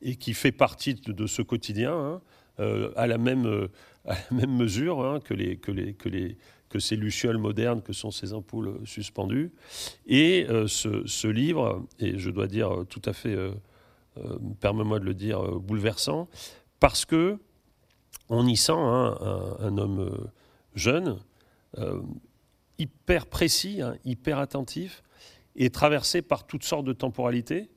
et 0.02 0.16
qui 0.16 0.34
fait 0.34 0.50
partie 0.50 0.94
de, 0.94 1.26
ce 1.28 1.40
quotidien 1.40 2.20
hein, 2.58 2.90
à, 2.96 3.06
la 3.06 3.16
même, 3.16 3.68
à 4.06 4.14
la 4.14 4.36
même 4.36 4.56
mesure 4.56 5.06
hein, 5.06 5.20
que, 5.20 5.34
les, 5.34 5.56
que, 5.56 5.70
les, 5.70 5.94
que, 5.94 6.08
les, 6.08 6.36
que 6.70 6.78
ces 6.78 6.96
lucioles 6.96 7.37
modernes 7.37 7.83
que 7.83 7.92
sont 7.92 8.11
ces 8.11 8.33
ampoules 8.33 8.80
suspendues. 8.87 9.52
Et 10.06 10.46
euh, 10.48 10.66
ce, 10.68 11.26
livre, 11.26 11.85
et 11.98 12.16
je 12.16 12.30
dois 12.30 12.46
dire 12.46 12.70
euh, 12.70 12.85
tout 12.85 13.02
à 13.04 13.12
fait, 13.12 13.35
euh, 13.35 13.52
permets-moi 14.61 15.00
de 15.00 15.04
le 15.04 15.14
dire, 15.14 15.42
bouleversant, 15.61 16.28
parce 16.78 17.04
que 17.04 17.38
on 18.28 18.46
y 18.46 18.56
sent 18.56 18.72
hein, 18.72 19.18
un, 19.59 19.76
homme 19.76 20.30
jeune, 20.74 21.18
hyper 22.78 23.26
précis, 23.26 23.83
hein, 23.83 23.96
hyper 24.04 24.38
attentif, 24.38 25.02
et 25.56 25.70
traversé 25.70 26.22
par 26.22 26.46
toutes 26.46 26.62
sortes 26.62 26.85
de 26.85 26.92
temporalités. 26.92 27.70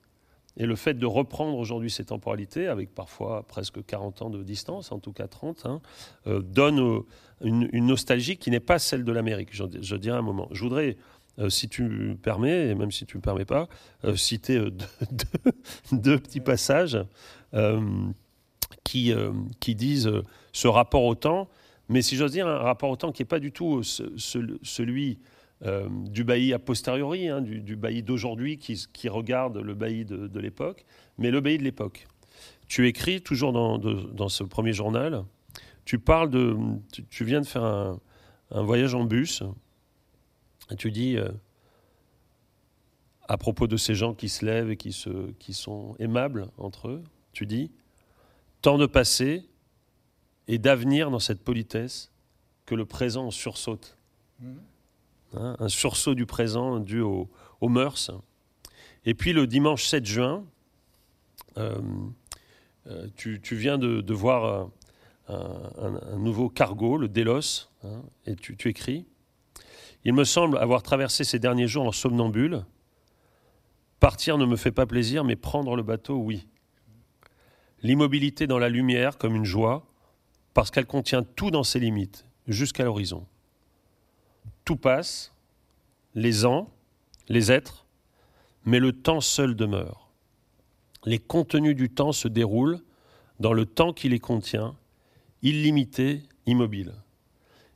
Et 0.57 0.65
le 0.65 0.75
fait 0.75 0.93
de 0.93 1.05
reprendre 1.05 1.57
aujourd'hui 1.57 1.89
ces 1.89 2.05
temporalités, 2.05 2.67
avec 2.67 2.93
parfois 2.93 3.43
presque 3.47 3.83
40 3.83 4.21
ans 4.21 4.29
de 4.29 4.43
distance, 4.43 4.91
en 4.91 4.99
tout 4.99 5.11
cas 5.11 5.27
30, 5.27 5.65
hein, 5.65 5.81
donne 6.25 7.03
une, 7.43 7.85
nostalgie 7.85 8.37
qui 8.37 8.51
n'est 8.51 8.59
pas 8.59 8.79
celle 8.79 9.03
de 9.03 9.11
l'Amérique, 9.11 9.49
je, 9.51 9.95
dirais 9.95 10.17
un 10.17 10.21
moment. 10.21 10.47
Je 10.51 10.61
voudrais, 10.61 10.97
euh, 11.39 11.49
si 11.49 11.69
tu 11.69 11.83
me 11.83 12.15
permets, 12.15 12.69
et 12.69 12.75
même 12.75 12.91
si 12.91 13.05
tu 13.05 13.17
ne 13.17 13.19
me 13.19 13.23
permets 13.23 13.45
pas, 13.45 13.67
euh, 14.05 14.15
citer 14.15 14.57
euh, 14.57 14.71
deux, 15.91 16.17
petits 16.17 16.39
passages 16.39 16.97
qui, 18.83 19.13
qui 19.59 19.75
disent 19.75 20.11
ce 20.51 20.67
rapport 20.67 21.03
au 21.03 21.15
temps, 21.15 21.49
mais 21.89 22.01
si 22.01 22.15
j'ose 22.15 22.31
dire, 22.31 22.47
un 22.47 22.57
rapport 22.57 22.89
au 22.89 22.95
temps 22.95 23.11
qui 23.11 23.21
n'est 23.21 23.27
pas 23.27 23.39
du 23.39 23.51
tout 23.51 23.83
celui 23.83 25.19
du 25.63 26.23
bailli 26.23 26.53
a 26.53 26.59
posteriori, 26.59 27.29
hein, 27.29 27.41
du, 27.41 27.75
bailli 27.75 28.03
d'aujourd'hui 28.03 28.57
qui, 28.57 29.09
regarde 29.09 29.57
le 29.57 29.73
bailli 29.73 30.03
de, 30.03 30.39
l'époque, 30.39 30.85
mais 31.17 31.31
le 31.31 31.39
bailli 31.39 31.57
de 31.57 31.63
l'époque. 31.63 32.05
Tu 32.67 32.87
écris 32.87 33.21
toujours 33.21 33.53
dans, 33.53 33.77
dans 33.77 34.29
ce 34.29 34.43
premier 34.43 34.73
journal, 34.73 35.23
tu 35.85 35.99
parles 35.99 36.29
de. 36.29 36.55
Tu, 37.09 37.25
viens 37.25 37.41
de 37.41 37.45
faire 37.45 37.63
un, 37.63 37.99
voyage 38.51 38.95
en 38.95 39.03
bus. 39.03 39.43
Et 40.71 40.75
tu 40.75 40.91
dis, 40.91 41.17
euh, 41.17 41.29
à 43.27 43.37
propos 43.37 43.67
de 43.67 43.77
ces 43.77 43.95
gens 43.95 44.13
qui 44.13 44.29
se 44.29 44.45
lèvent 44.45 44.71
et 44.71 44.77
qui, 44.77 44.93
se, 44.93 45.31
qui 45.33 45.53
sont 45.53 45.95
aimables 45.99 46.47
entre 46.57 46.87
eux, 46.87 47.03
tu 47.33 47.45
dis 47.45 47.71
tant 48.61 48.77
de 48.77 48.85
passé 48.85 49.49
et 50.47 50.57
d'avenir 50.57 51.11
dans 51.11 51.19
cette 51.19 51.43
politesse 51.43 52.11
que 52.65 52.75
le 52.75 52.85
présent 52.85 53.29
sursaute. 53.29 53.97
Mm-hmm. 54.41 54.55
Hein, 55.35 55.55
un 55.59 55.69
sursaut 55.69 56.15
du 56.15 56.25
présent 56.25 56.79
dû 56.79 57.01
aux, 57.01 57.29
mœurs. 57.61 58.11
Et 59.05 59.13
puis 59.13 59.33
le 59.33 59.47
dimanche 59.47 59.85
7 59.85 60.05
juin, 60.05 60.45
euh, 61.57 61.79
euh, 62.87 63.07
tu, 63.15 63.39
viens 63.55 63.77
de 63.77 64.13
voir 64.13 64.69
un, 65.29 66.17
nouveau 66.17 66.49
cargo, 66.49 66.97
le 66.97 67.07
Delos, 67.07 67.69
hein, 67.83 68.03
et 68.25 68.35
tu, 68.35 68.67
écris 68.67 69.05
Il 70.03 70.13
me 70.13 70.23
semble 70.23 70.57
avoir 70.57 70.83
traversé 70.83 71.23
ces 71.23 71.39
derniers 71.39 71.67
jours 71.67 71.85
en 71.85 71.91
somnambule. 71.91 72.65
Partir 73.99 74.37
ne 74.37 74.45
me 74.45 74.57
fait 74.57 74.71
pas 74.71 74.85
plaisir, 74.85 75.23
mais 75.23 75.35
prendre 75.35 75.75
le 75.75 75.83
bateau, 75.83 76.17
oui. 76.17 76.47
L'immobilité 77.81 78.47
dans 78.47 78.59
la 78.59 78.69
lumière 78.69 79.17
comme 79.17 79.35
une 79.35 79.45
joie, 79.45 79.85
parce 80.53 80.71
qu'elle 80.71 80.85
contient 80.85 81.23
tout 81.23 81.51
dans 81.51 81.63
ses 81.63 81.79
limites, 81.79 82.25
jusqu'à 82.47 82.83
l'horizon. 82.83 83.25
Tout 84.65 84.77
passe, 84.77 85.33
les 86.15 86.45
ans, 86.45 86.69
les 87.27 87.51
êtres, 87.51 87.85
mais 88.65 88.79
le 88.79 88.93
temps 88.93 89.21
seul 89.21 89.55
demeure. 89.55 90.09
Les 91.05 91.19
contenus 91.19 91.75
du 91.75 91.89
temps 91.89 92.13
se 92.13 92.27
déroulent 92.27 92.79
dans 93.39 93.53
le 93.53 93.65
temps 93.65 93.93
qui 93.93 94.07
les 94.09 94.19
contient 94.19 94.75
illimité, 95.43 96.21
immobile. 96.45 96.93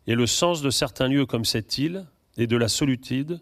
Et 0.07 0.15
le 0.15 0.25
sens 0.25 0.61
de 0.61 0.69
certains 0.69 1.09
lieux 1.09 1.25
comme 1.25 1.45
cette 1.45 1.77
île 1.77 2.05
et 2.37 2.47
de 2.47 2.55
la 2.55 2.69
solitude 2.69 3.41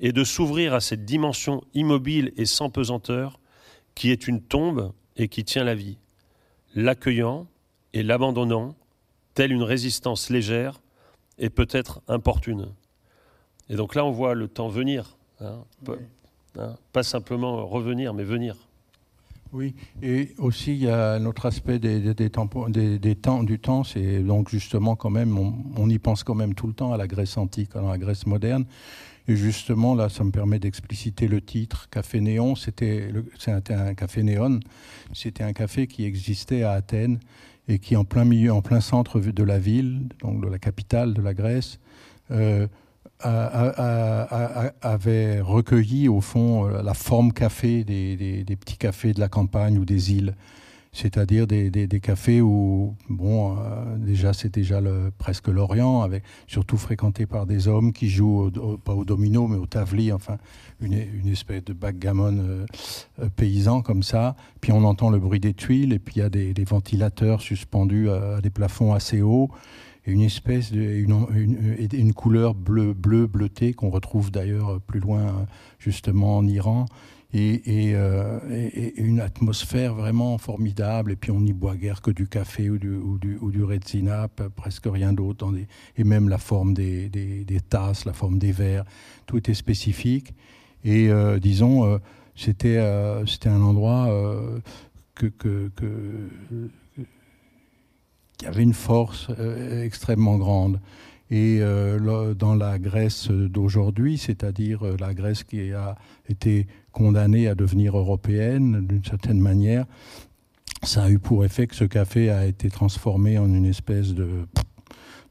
est 0.00 0.12
de 0.12 0.24
s'ouvrir 0.24 0.74
à 0.74 0.80
cette 0.80 1.04
dimension 1.04 1.62
immobile 1.74 2.32
et 2.36 2.44
sans 2.44 2.70
pesanteur 2.70 3.38
qui 3.94 4.10
est 4.10 4.26
une 4.26 4.42
tombe 4.42 4.92
et 5.16 5.28
qui 5.28 5.44
tient 5.44 5.64
la 5.64 5.76
vie, 5.76 5.98
l'accueillant 6.74 7.46
et 7.92 8.02
l'abandonnant, 8.02 8.74
telle 9.34 9.52
une 9.52 9.62
résistance 9.62 10.28
légère 10.28 10.81
et 11.42 11.50
peut-être 11.50 12.00
importune. 12.08 12.68
Et 13.68 13.76
donc 13.76 13.94
là, 13.94 14.04
on 14.06 14.12
voit 14.12 14.34
le 14.34 14.48
temps 14.48 14.68
venir, 14.68 15.18
hein, 15.40 15.64
hein, 16.56 16.76
pas 16.92 17.02
simplement 17.02 17.66
revenir, 17.66 18.14
mais 18.14 18.24
venir. 18.24 18.56
Oui, 19.52 19.74
et 20.02 20.30
aussi 20.38 20.72
il 20.72 20.84
y 20.84 20.88
a 20.88 21.12
un 21.12 21.26
autre 21.26 21.44
aspect 21.44 21.78
des, 21.78 22.14
des, 22.14 22.30
temps, 22.30 23.42
du 23.42 23.58
temps, 23.58 23.84
c'est 23.84 24.20
donc 24.20 24.48
justement 24.48 24.96
quand 24.96 25.10
même, 25.10 25.36
on, 25.76 25.90
y 25.90 25.98
pense 25.98 26.24
quand 26.24 26.34
même 26.34 26.54
tout 26.54 26.66
le 26.66 26.72
temps 26.72 26.94
à 26.94 26.96
la 26.96 27.06
Grèce 27.06 27.36
antique, 27.36 27.76
à 27.76 27.82
la 27.82 27.98
Grèce 27.98 28.24
moderne. 28.24 28.64
Et 29.28 29.36
justement, 29.36 29.94
là, 29.94 30.08
ça 30.08 30.24
me 30.24 30.32
permet 30.32 30.58
d'expliciter 30.58 31.28
le 31.28 31.40
titre. 31.40 31.88
Café 31.90 32.20
Néon, 32.20 32.56
c'était 32.56 33.12
un 33.68 33.94
café 33.94 34.24
néon. 34.24 34.58
C'était 35.12 35.44
un 35.44 35.52
café 35.52 35.86
qui 35.86 36.04
existait 36.04 36.64
à 36.64 36.72
Athènes 36.72 37.20
et 37.68 37.78
qui, 37.78 37.96
en 37.96 38.04
plein 38.04 38.24
milieu, 38.24 38.52
en 38.52 38.62
plein 38.62 38.80
centre 38.80 39.20
de 39.20 39.42
la 39.44 39.58
ville, 39.58 40.08
donc 40.20 40.44
de 40.44 40.48
la 40.48 40.58
capitale 40.58 41.14
de 41.14 41.22
la 41.22 41.34
Grèce, 41.34 41.78
euh, 42.30 42.66
avait 44.82 45.40
recueilli 45.40 46.08
au 46.08 46.20
fond 46.20 46.68
euh, 46.68 46.82
la 46.82 46.94
forme 46.94 47.32
café 47.32 47.84
des, 47.84 48.44
petits 48.58 48.78
cafés 48.78 49.12
de 49.12 49.20
la 49.20 49.28
campagne 49.28 49.78
ou 49.78 49.84
des 49.84 50.12
îles, 50.12 50.34
c'est-à-dire 50.94 51.46
des, 51.46 52.00
cafés 52.02 52.42
où, 52.42 52.94
bon, 53.08 53.56
euh, 53.56 53.96
déjà 53.96 54.34
c'est 54.34 54.52
déjà 54.52 54.82
le, 54.82 55.10
presque 55.16 55.48
l'Orient, 55.48 56.02
avec, 56.02 56.22
surtout 56.46 56.76
fréquenté 56.76 57.24
par 57.24 57.46
des 57.46 57.66
hommes 57.66 57.94
qui 57.94 58.10
jouent, 58.10 58.50
pas 58.84 58.92
au 58.92 59.06
domino, 59.06 59.48
mais 59.48 59.56
au 59.56 59.64
tavli, 59.64 60.12
enfin 60.12 60.36
une, 60.82 61.28
espèce 61.28 61.64
de 61.64 61.72
backgammon 61.72 62.38
euh, 62.38 62.66
paysan 63.36 63.80
comme 63.80 64.02
ça. 64.02 64.36
Puis 64.60 64.70
on 64.72 64.84
entend 64.84 65.08
le 65.08 65.18
bruit 65.18 65.40
des 65.40 65.54
tuiles, 65.54 65.94
et 65.94 65.98
puis 65.98 66.16
il 66.16 66.18
y 66.18 66.22
a 66.22 66.28
des, 66.28 66.64
ventilateurs 66.64 67.40
suspendus 67.40 68.10
à 68.10 68.42
des 68.42 68.50
plafonds 68.50 68.92
assez 68.92 69.22
hauts. 69.22 69.48
et 70.04 70.12
une 70.12 70.20
espèce 70.20 70.72
de, 70.72 70.80
une, 70.82 71.86
une, 71.90 72.12
couleur 72.12 72.54
bleu, 72.54 72.92
bleu 72.92 73.26
bleutée 73.26 73.72
qu'on 73.72 73.88
retrouve 73.88 74.30
d'ailleurs 74.30 74.78
plus 74.82 75.00
loin, 75.00 75.46
justement 75.78 76.36
en 76.36 76.46
Iran. 76.46 76.84
Et, 77.34 77.92
euh, 77.94 78.40
et, 78.50 79.00
une 79.00 79.20
atmosphère 79.20 79.94
vraiment 79.94 80.36
formidable. 80.36 81.12
Et 81.12 81.16
puis 81.16 81.30
on 81.30 81.40
n'y 81.40 81.54
boit 81.54 81.76
guère 81.76 82.02
que 82.02 82.10
du 82.10 82.28
café 82.28 82.68
ou 82.68 82.76
du, 82.76 82.94
ou 82.94 83.50
du 83.50 83.64
presque 84.54 84.86
rien 84.86 85.14
d'autre. 85.14 85.50
Et 85.96 86.04
même 86.04 86.28
la 86.28 86.36
forme 86.38 86.74
des, 86.74 87.10
tasses, 87.70 88.04
la 88.04 88.12
forme 88.12 88.38
des 88.38 88.52
verres, 88.52 88.84
tout 89.26 89.38
était 89.38 89.54
spécifique. 89.54 90.34
Et 90.84 91.08
euh, 91.08 91.38
disons, 91.38 91.86
euh, 91.86 91.98
c'était 92.36 92.78
un 92.78 93.62
endroit 93.62 94.10
qui 95.18 95.26
avait 98.46 98.62
une 98.62 98.74
force 98.74 99.30
extrêmement 99.82 100.36
grande. 100.36 100.80
Et 101.30 101.60
dans 102.36 102.54
la 102.54 102.78
Grèce 102.78 103.28
d'aujourd'hui, 103.30 104.18
c'est-à-dire 104.18 104.82
la 105.00 105.14
Grèce 105.14 105.44
qui 105.44 105.72
a 105.72 105.96
été 106.28 106.66
condamnée 106.92 107.48
à 107.48 107.54
devenir 107.54 107.96
européenne 107.96 108.86
d'une 108.86 109.04
certaine 109.04 109.40
manière, 109.40 109.86
ça 110.82 111.04
a 111.04 111.10
eu 111.10 111.18
pour 111.18 111.44
effet 111.44 111.66
que 111.66 111.74
ce 111.74 111.84
café 111.84 112.30
a 112.30 112.46
été 112.46 112.70
transformé 112.70 113.38
en 113.38 113.52
une 113.52 113.66
espèce 113.66 114.14
de, 114.14 114.28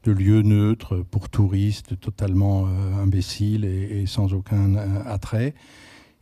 de 0.04 0.12
lieu 0.12 0.42
neutre 0.42 1.04
pour 1.10 1.28
touristes, 1.28 1.98
totalement 2.00 2.66
imbécile 3.00 3.64
et, 3.64 4.06
sans 4.06 4.32
aucun 4.32 4.76
attrait. 5.06 5.54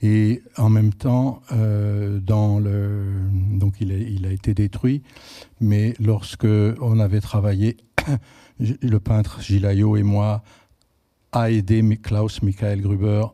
Et 0.03 0.43
en 0.57 0.71
même 0.71 0.95
temps, 0.95 1.43
euh, 1.53 2.19
donc 2.21 3.77
il 3.81 3.93
a, 3.93 3.97
il 3.97 4.27
a, 4.27 4.33
été 4.33 4.55
détruit, 4.55 5.03
mais 5.61 5.95
lorsque 6.01 6.47
on 6.81 6.99
avait 6.99 7.21
travaillé, 7.21 7.77
le 8.59 8.99
peintre 8.99 9.43
Gilayo 9.43 9.97
et 9.97 10.03
moi, 10.03 10.43
a 11.33 11.51
aidé 11.51 11.83
Klaus 12.03 12.43
Michael 12.43 12.81
Gruber 12.81 13.25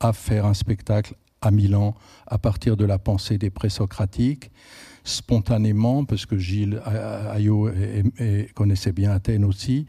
à 0.00 0.12
faire 0.12 0.46
un 0.46 0.54
spectacle 0.54 1.14
à 1.46 1.50
Milan 1.50 1.94
à 2.26 2.38
partir 2.38 2.76
de 2.76 2.84
la 2.84 2.98
pensée 2.98 3.38
des 3.38 3.50
présocratiques, 3.50 4.50
spontanément, 5.04 6.04
parce 6.04 6.26
que 6.26 6.38
Gilles 6.38 6.80
Ayo 7.32 7.70
connaissait 8.54 8.92
bien 8.92 9.12
Athènes 9.12 9.44
aussi 9.44 9.86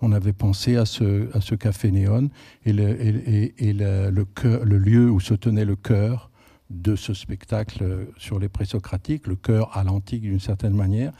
on 0.00 0.12
avait 0.12 0.32
pensé 0.32 0.76
à 0.76 0.84
ce, 0.84 1.54
café 1.54 1.90
néon 1.90 2.30
et, 2.64 2.72
le, 2.72 4.78
lieu 4.78 5.10
où 5.10 5.20
se 5.20 5.34
tenait 5.34 5.64
le 5.64 5.76
cœur 5.76 6.30
de 6.70 6.96
ce 6.96 7.14
spectacle 7.14 8.08
sur 8.16 8.38
les 8.38 8.48
présocratiques, 8.48 9.26
le 9.26 9.36
cœur 9.36 9.76
à 9.76 9.84
l'antique 9.84 10.22
d'une 10.22 10.40
certaine 10.40 10.74
manière. 10.74 11.12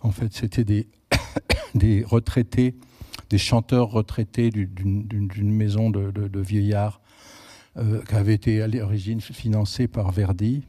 En 0.00 0.10
fait, 0.10 0.32
c'était 0.32 0.64
des, 1.74 2.04
retraités, 2.04 2.74
des 3.30 3.38
chanteurs 3.38 3.90
retraités 3.90 4.50
d'une 4.50 5.52
maison 5.52 5.90
de, 5.90 6.40
vieillards 6.40 7.00
euh, 7.78 8.02
qui 8.02 8.14
avait 8.14 8.34
été 8.34 8.62
à 8.62 8.68
l'origine 8.68 9.20
financée 9.20 9.88
par 9.88 10.10
Verdi, 10.12 10.62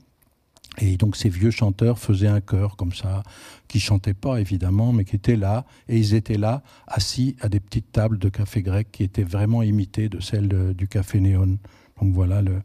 et 0.78 0.98
donc 0.98 1.16
ces 1.16 1.30
vieux 1.30 1.52
chanteurs 1.52 2.00
faisaient 2.00 2.28
un 2.28 2.42
chœur 2.42 2.76
comme 2.76 2.94
ça, 2.94 3.24
qui 3.68 3.80
chantaient 3.80 4.14
pas 4.14 4.40
évidemment, 4.40 4.94
mais 4.94 5.04
qui 5.04 5.16
étaient 5.16 5.36
là, 5.36 5.66
et 5.88 5.98
ils 5.98 6.14
étaient 6.14 6.38
là, 6.38 6.64
assis 6.88 7.36
à 7.42 7.50
des 7.50 7.60
petites 7.60 7.92
tables 7.92 8.18
de 8.18 8.30
café 8.30 8.62
grec 8.62 8.88
qui 8.92 9.04
étaient 9.04 9.24
vraiment 9.24 9.64
imitées 9.64 10.10
de 10.10 10.20
celles 10.20 10.74
du 10.74 10.88
café 10.88 11.20
néon. 11.20 11.58
Donc 12.02 12.14
voilà, 12.14 12.42
le, 12.42 12.62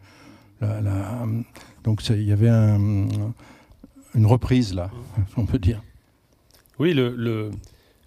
donc 1.83 2.03
il 2.09 2.23
y 2.23 2.33
avait 2.33 2.49
une 2.49 4.27
reprise 4.27 4.75
là, 4.75 4.91
on 5.37 5.47
peut 5.47 5.59
dire. 5.59 5.83
Oui, 6.79 6.93
le, 6.93 7.51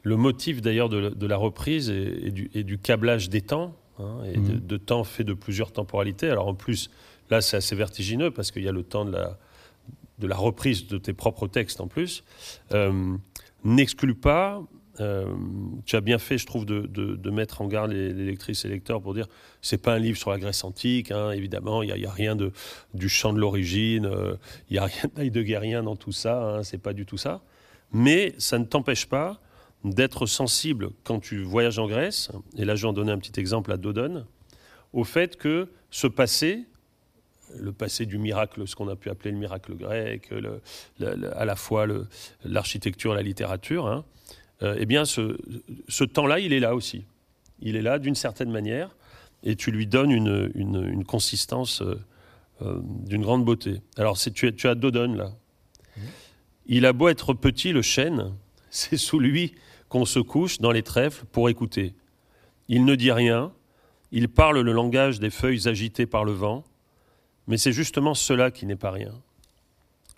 le, 0.04 0.16
motif 0.16 0.62
d'ailleurs 0.62 0.90
de, 0.90 1.28
la 1.28 1.38
reprise 1.38 1.90
et, 1.90 2.34
et, 2.54 2.64
du, 2.64 2.78
câblage 2.78 3.30
des 3.30 3.42
temps, 3.42 3.74
hein, 4.00 4.24
et 4.26 4.38
de, 4.38 4.54
mmh. 4.54 4.60
de 4.60 4.78
temps 4.78 5.04
fait 5.04 5.24
de 5.24 5.34
plusieurs 5.34 5.72
temporalités. 5.72 6.30
Alors 6.30 6.48
en 6.48 6.56
plus, 6.56 6.90
là 7.30 7.42
c'est 7.42 7.58
assez 7.58 7.76
vertigineux 7.76 8.32
parce 8.32 8.52
qu'il 8.52 8.64
y 8.64 8.68
a 8.68 8.72
le 8.72 8.84
temps 8.84 9.06
de 9.06 9.12
la 9.12 9.38
de 10.20 10.28
la 10.28 10.36
reprise 10.36 10.88
de 10.88 10.98
tes 10.98 11.14
propres 11.14 11.48
textes 11.48 11.82
en 11.82 11.88
plus, 11.88 12.24
euh, 12.74 13.16
n'exclut 13.64 14.16
pas, 14.16 14.64
euh, 15.00 15.28
tu 15.86 15.96
as 15.96 16.02
bien 16.02 16.18
fait, 16.18 16.38
je 16.38 16.46
trouve, 16.46 16.66
de, 16.66 17.30
mettre 17.30 17.62
en 17.62 17.68
garde 17.68 17.92
les, 17.92 18.14
lectrices 18.14 18.66
et 18.66 18.70
lecteurs 18.70 19.02
pour 19.02 19.14
dire 19.14 19.28
c'est 19.62 19.82
pas 19.82 19.94
un 19.94 20.00
livre 20.00 20.18
sur 20.18 20.32
la 20.32 20.40
Grèce 20.40 20.64
antique, 20.64 21.12
hein, 21.12 21.32
évidemment, 21.32 21.84
il 21.84 21.94
n'y 21.94 22.06
a, 22.06 22.12
rien 22.12 22.36
de, 22.36 22.52
du 22.94 23.10
chant 23.10 23.34
de 23.34 23.40
l'origine, 23.40 24.06
euh, 24.06 24.36
il 24.70 24.74
n'y 24.74 24.80
a 24.80 24.86
rien 24.86 25.30
de 25.30 25.42
guérien 25.42 25.84
dans 25.84 25.96
tout 25.96 26.12
ça, 26.12 26.58
hein, 26.58 26.64
c'est 26.64 26.80
pas 26.80 26.94
du 26.94 27.06
tout 27.06 27.18
ça. 27.18 27.42
Mais 27.94 28.34
ça 28.38 28.60
ne 28.60 28.66
t'empêche 28.66 29.06
pas 29.06 29.40
d'être 29.84 30.26
sensible 30.26 30.90
quand 31.04 31.20
tu 31.20 31.44
voyages 31.44 31.80
en 31.80 31.88
Grèce, 31.88 32.32
et 32.58 32.66
là 32.66 32.76
je 32.76 32.84
vais 32.84 32.88
en 32.90 32.94
donner 32.94 33.12
un 33.12 33.20
petit 33.20 33.40
exemple 33.40 33.72
à 33.72 33.78
Dodone, 33.78 34.26
au 34.94 35.04
fait 35.04 35.38
que 35.38 35.70
ce 35.92 36.08
passé, 36.08 36.66
le 37.56 37.72
passé 37.72 38.06
du 38.06 38.18
miracle, 38.18 38.68
ce 38.68 38.76
qu'on 38.76 38.88
a 38.88 38.96
pu 38.96 39.10
appeler 39.10 39.32
le 39.32 39.38
miracle 39.38 39.76
grec, 39.76 40.34
à 41.00 41.46
la 41.46 41.56
fois 41.56 41.88
l'architecture 42.44 43.14
et 43.14 43.16
la 43.16 43.22
littérature, 43.22 43.88
hein, 43.88 44.06
euh, 44.64 44.76
eh 44.80 44.86
bien, 44.86 45.06
ce, 45.06 46.04
temps-là, 46.04 46.40
il 46.40 46.52
est 46.54 46.60
là 46.60 46.76
aussi. 46.76 47.06
Il 47.60 47.76
est 47.76 47.82
là 47.82 48.00
d'une 48.00 48.16
certaine 48.16 48.52
manière, 48.52 48.96
et 49.44 49.56
tu 49.56 49.72
lui 49.72 49.88
donnes 49.88 50.12
une, 50.12 51.04
consistance 51.06 51.82
euh, 51.82 52.00
euh, 52.62 52.80
d'une 52.84 53.22
grande 53.22 53.46
beauté. 53.46 53.82
Alors, 53.98 54.18
tu, 54.18 54.54
tu 54.56 54.68
as 54.68 54.76
Dodon, 54.76 55.14
là. 55.14 55.32
Mmh. 55.96 56.02
Il 56.68 56.86
a 56.86 56.94
beau 56.94 57.08
être 57.08 57.34
petit, 57.34 57.72
le 57.72 57.82
chêne, 57.82 58.34
c'est 58.70 58.98
sous 58.98 59.20
lui 59.20 59.54
qu'on 59.90 60.06
se 60.06 60.20
couche 60.20 60.60
dans 60.60 60.72
les 60.72 60.84
trèfles 60.84 61.26
pour 61.32 61.50
écouter. 61.50 61.96
Il 62.68 62.86
ne 62.86 62.96
dit 62.96 63.12
rien, 63.12 63.54
il 64.12 64.30
parle 64.30 64.60
le 64.60 64.72
langage 64.72 65.20
des 65.20 65.30
feuilles 65.30 65.68
agitées 65.68 66.06
par 66.06 66.26
le 66.26 66.32
vent, 66.32 66.64
mais 67.48 67.58
c'est 67.58 67.72
justement 67.72 68.14
cela 68.14 68.52
qui 68.52 68.66
n'est 68.66 68.76
pas 68.76 68.92
rien. 68.92 69.14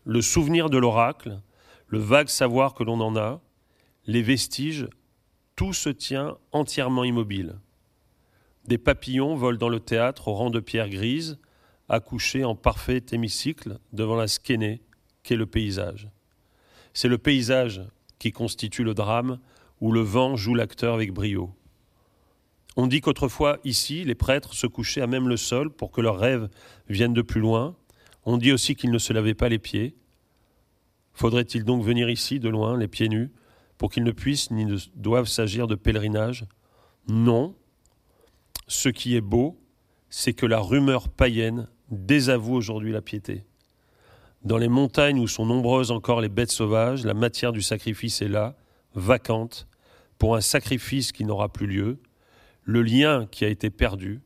Le 0.05 0.21
souvenir 0.21 0.69
de 0.69 0.77
l'oracle, 0.77 1.39
le 1.87 1.99
vague 1.99 2.29
savoir 2.29 2.73
que 2.73 2.83
l'on 2.83 2.99
en 2.99 3.15
a, 3.15 3.41
les 4.05 4.21
vestiges, 4.21 4.87
tout 5.55 5.73
se 5.73 5.89
tient 5.89 6.37
entièrement 6.51 7.03
immobile. 7.03 7.55
Des 8.65 8.77
papillons 8.77 9.35
volent 9.35 9.57
dans 9.57 9.69
le 9.69 9.79
théâtre 9.79 10.27
au 10.27 10.33
rang 10.33 10.49
de 10.49 10.59
pierres 10.59 10.89
grises, 10.89 11.37
accouchés 11.89 12.43
en 12.43 12.55
parfait 12.55 13.03
hémicycle 13.11 13.79
devant 13.93 14.15
la 14.15 14.27
skénée 14.27 14.81
qu'est 15.23 15.35
le 15.35 15.47
paysage. 15.47 16.09
C'est 16.93 17.07
le 17.07 17.17
paysage 17.17 17.81
qui 18.19 18.31
constitue 18.31 18.83
le 18.83 18.93
drame 18.93 19.39
où 19.81 19.91
le 19.91 20.01
vent 20.01 20.35
joue 20.35 20.55
l'acteur 20.55 20.93
avec 20.93 21.13
brio. 21.13 21.53
On 22.75 22.87
dit 22.87 23.01
qu'autrefois, 23.01 23.59
ici, 23.63 24.03
les 24.03 24.15
prêtres 24.15 24.53
se 24.53 24.67
couchaient 24.67 25.01
à 25.01 25.07
même 25.07 25.27
le 25.27 25.37
sol 25.37 25.69
pour 25.69 25.91
que 25.91 26.01
leurs 26.01 26.17
rêves 26.17 26.49
viennent 26.87 27.13
de 27.13 27.21
plus 27.21 27.41
loin. 27.41 27.75
On 28.25 28.37
dit 28.37 28.51
aussi 28.51 28.75
qu'ils 28.75 28.91
ne 28.91 28.97
se 28.97 29.11
lavaient 29.11 29.33
pas 29.33 29.49
les 29.49 29.59
pieds. 29.59 29.95
Faudrait-il 31.13 31.63
donc 31.63 31.83
venir 31.83 32.09
ici, 32.09 32.39
de 32.39 32.47
loin, 32.47 32.77
les 32.77 32.87
pieds 32.87 33.09
nus, 33.09 33.31
pour 33.77 33.91
qu'ils 33.91 34.03
ne 34.03 34.11
puissent 34.11 34.51
ni 34.51 34.65
ne 34.65 34.77
doivent 34.95 35.27
s'agir 35.27 35.67
de 35.67 35.75
pèlerinage? 35.75 36.45
Non. 37.07 37.55
Ce 38.67 38.87
qui 38.87 39.15
est 39.15 39.21
beau, 39.21 39.59
c'est 40.09 40.33
que 40.33 40.45
la 40.45 40.59
rumeur 40.59 41.09
païenne 41.09 41.67
désavoue 41.89 42.53
aujourd'hui 42.53 42.91
la 42.91 43.01
piété. 43.01 43.45
Dans 44.43 44.57
les 44.57 44.69
montagnes 44.69 45.19
où 45.19 45.27
sont 45.27 45.45
nombreuses 45.45 45.91
encore 45.91 46.21
les 46.21 46.29
bêtes 46.29 46.51
sauvages, 46.51 47.03
la 47.03 47.13
matière 47.13 47.51
du 47.51 47.61
sacrifice 47.61 48.21
est 48.21 48.29
là, 48.29 48.55
vacante, 48.99 49.67
pour 50.17 50.35
un 50.35 50.41
sacrifice 50.41 51.11
qui 51.11 51.25
n'aura 51.25 51.49
plus 51.49 51.67
lieu, 51.67 51.99
le 52.63 52.83
lien 52.83 53.27
qui 53.31 53.45
a 53.45 53.47
été 53.47 53.69
perdu 53.69 54.21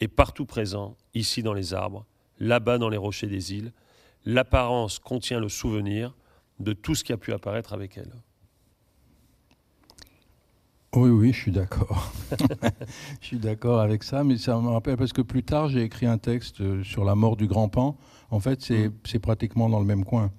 est 0.00 0.08
partout 0.08 0.46
présent, 0.46 0.96
ici 1.14 1.42
dans 1.42 1.52
les 1.52 1.74
arbres, 1.74 2.06
là-bas 2.38 2.78
dans 2.78 2.88
les 2.88 2.96
rochers 2.96 3.28
des 3.28 3.52
îles. 3.52 3.72
L'apparence 4.24 4.98
contient 4.98 5.38
le 5.38 5.48
souvenir 5.48 6.14
de 6.60 6.72
tout 6.72 6.94
ce 6.94 7.04
qui 7.04 7.12
a 7.12 7.16
pu 7.16 7.32
apparaître 7.32 7.72
avec 7.72 7.96
elle. 7.98 8.12
Oui, 10.96 11.10
oui, 11.10 11.32
je 11.32 11.40
suis 11.40 11.50
d'accord. 11.50 12.12
je 13.20 13.26
suis 13.26 13.38
d'accord 13.38 13.80
avec 13.80 14.04
ça, 14.04 14.22
mais 14.22 14.38
ça 14.38 14.56
me 14.60 14.68
rappelle 14.68 14.96
parce 14.96 15.12
que 15.12 15.22
plus 15.22 15.42
tard, 15.42 15.68
j'ai 15.68 15.82
écrit 15.82 16.06
un 16.06 16.18
texte 16.18 16.60
euh, 16.60 16.84
sur 16.84 17.04
la 17.04 17.16
mort 17.16 17.36
du 17.36 17.48
grand 17.48 17.68
Pan. 17.68 17.96
En 18.30 18.38
fait, 18.38 18.62
c'est 18.62 18.88
mm. 18.88 19.18
pratiquement 19.20 19.68
dans 19.68 19.80
le 19.80 19.86
même 19.86 20.04
coin. 20.04 20.30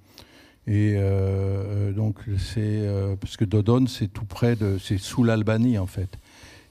Et 0.66 0.94
euh, 0.96 1.92
donc, 1.92 2.18
c'est 2.38 2.60
euh, 2.60 3.14
parce 3.16 3.36
que 3.36 3.44
Dodon, 3.44 3.86
c'est 3.86 4.08
tout 4.08 4.24
près 4.24 4.56
de, 4.56 4.78
c'est 4.78 4.98
sous 4.98 5.22
l'Albanie 5.22 5.78
en 5.78 5.86
fait. 5.86 6.18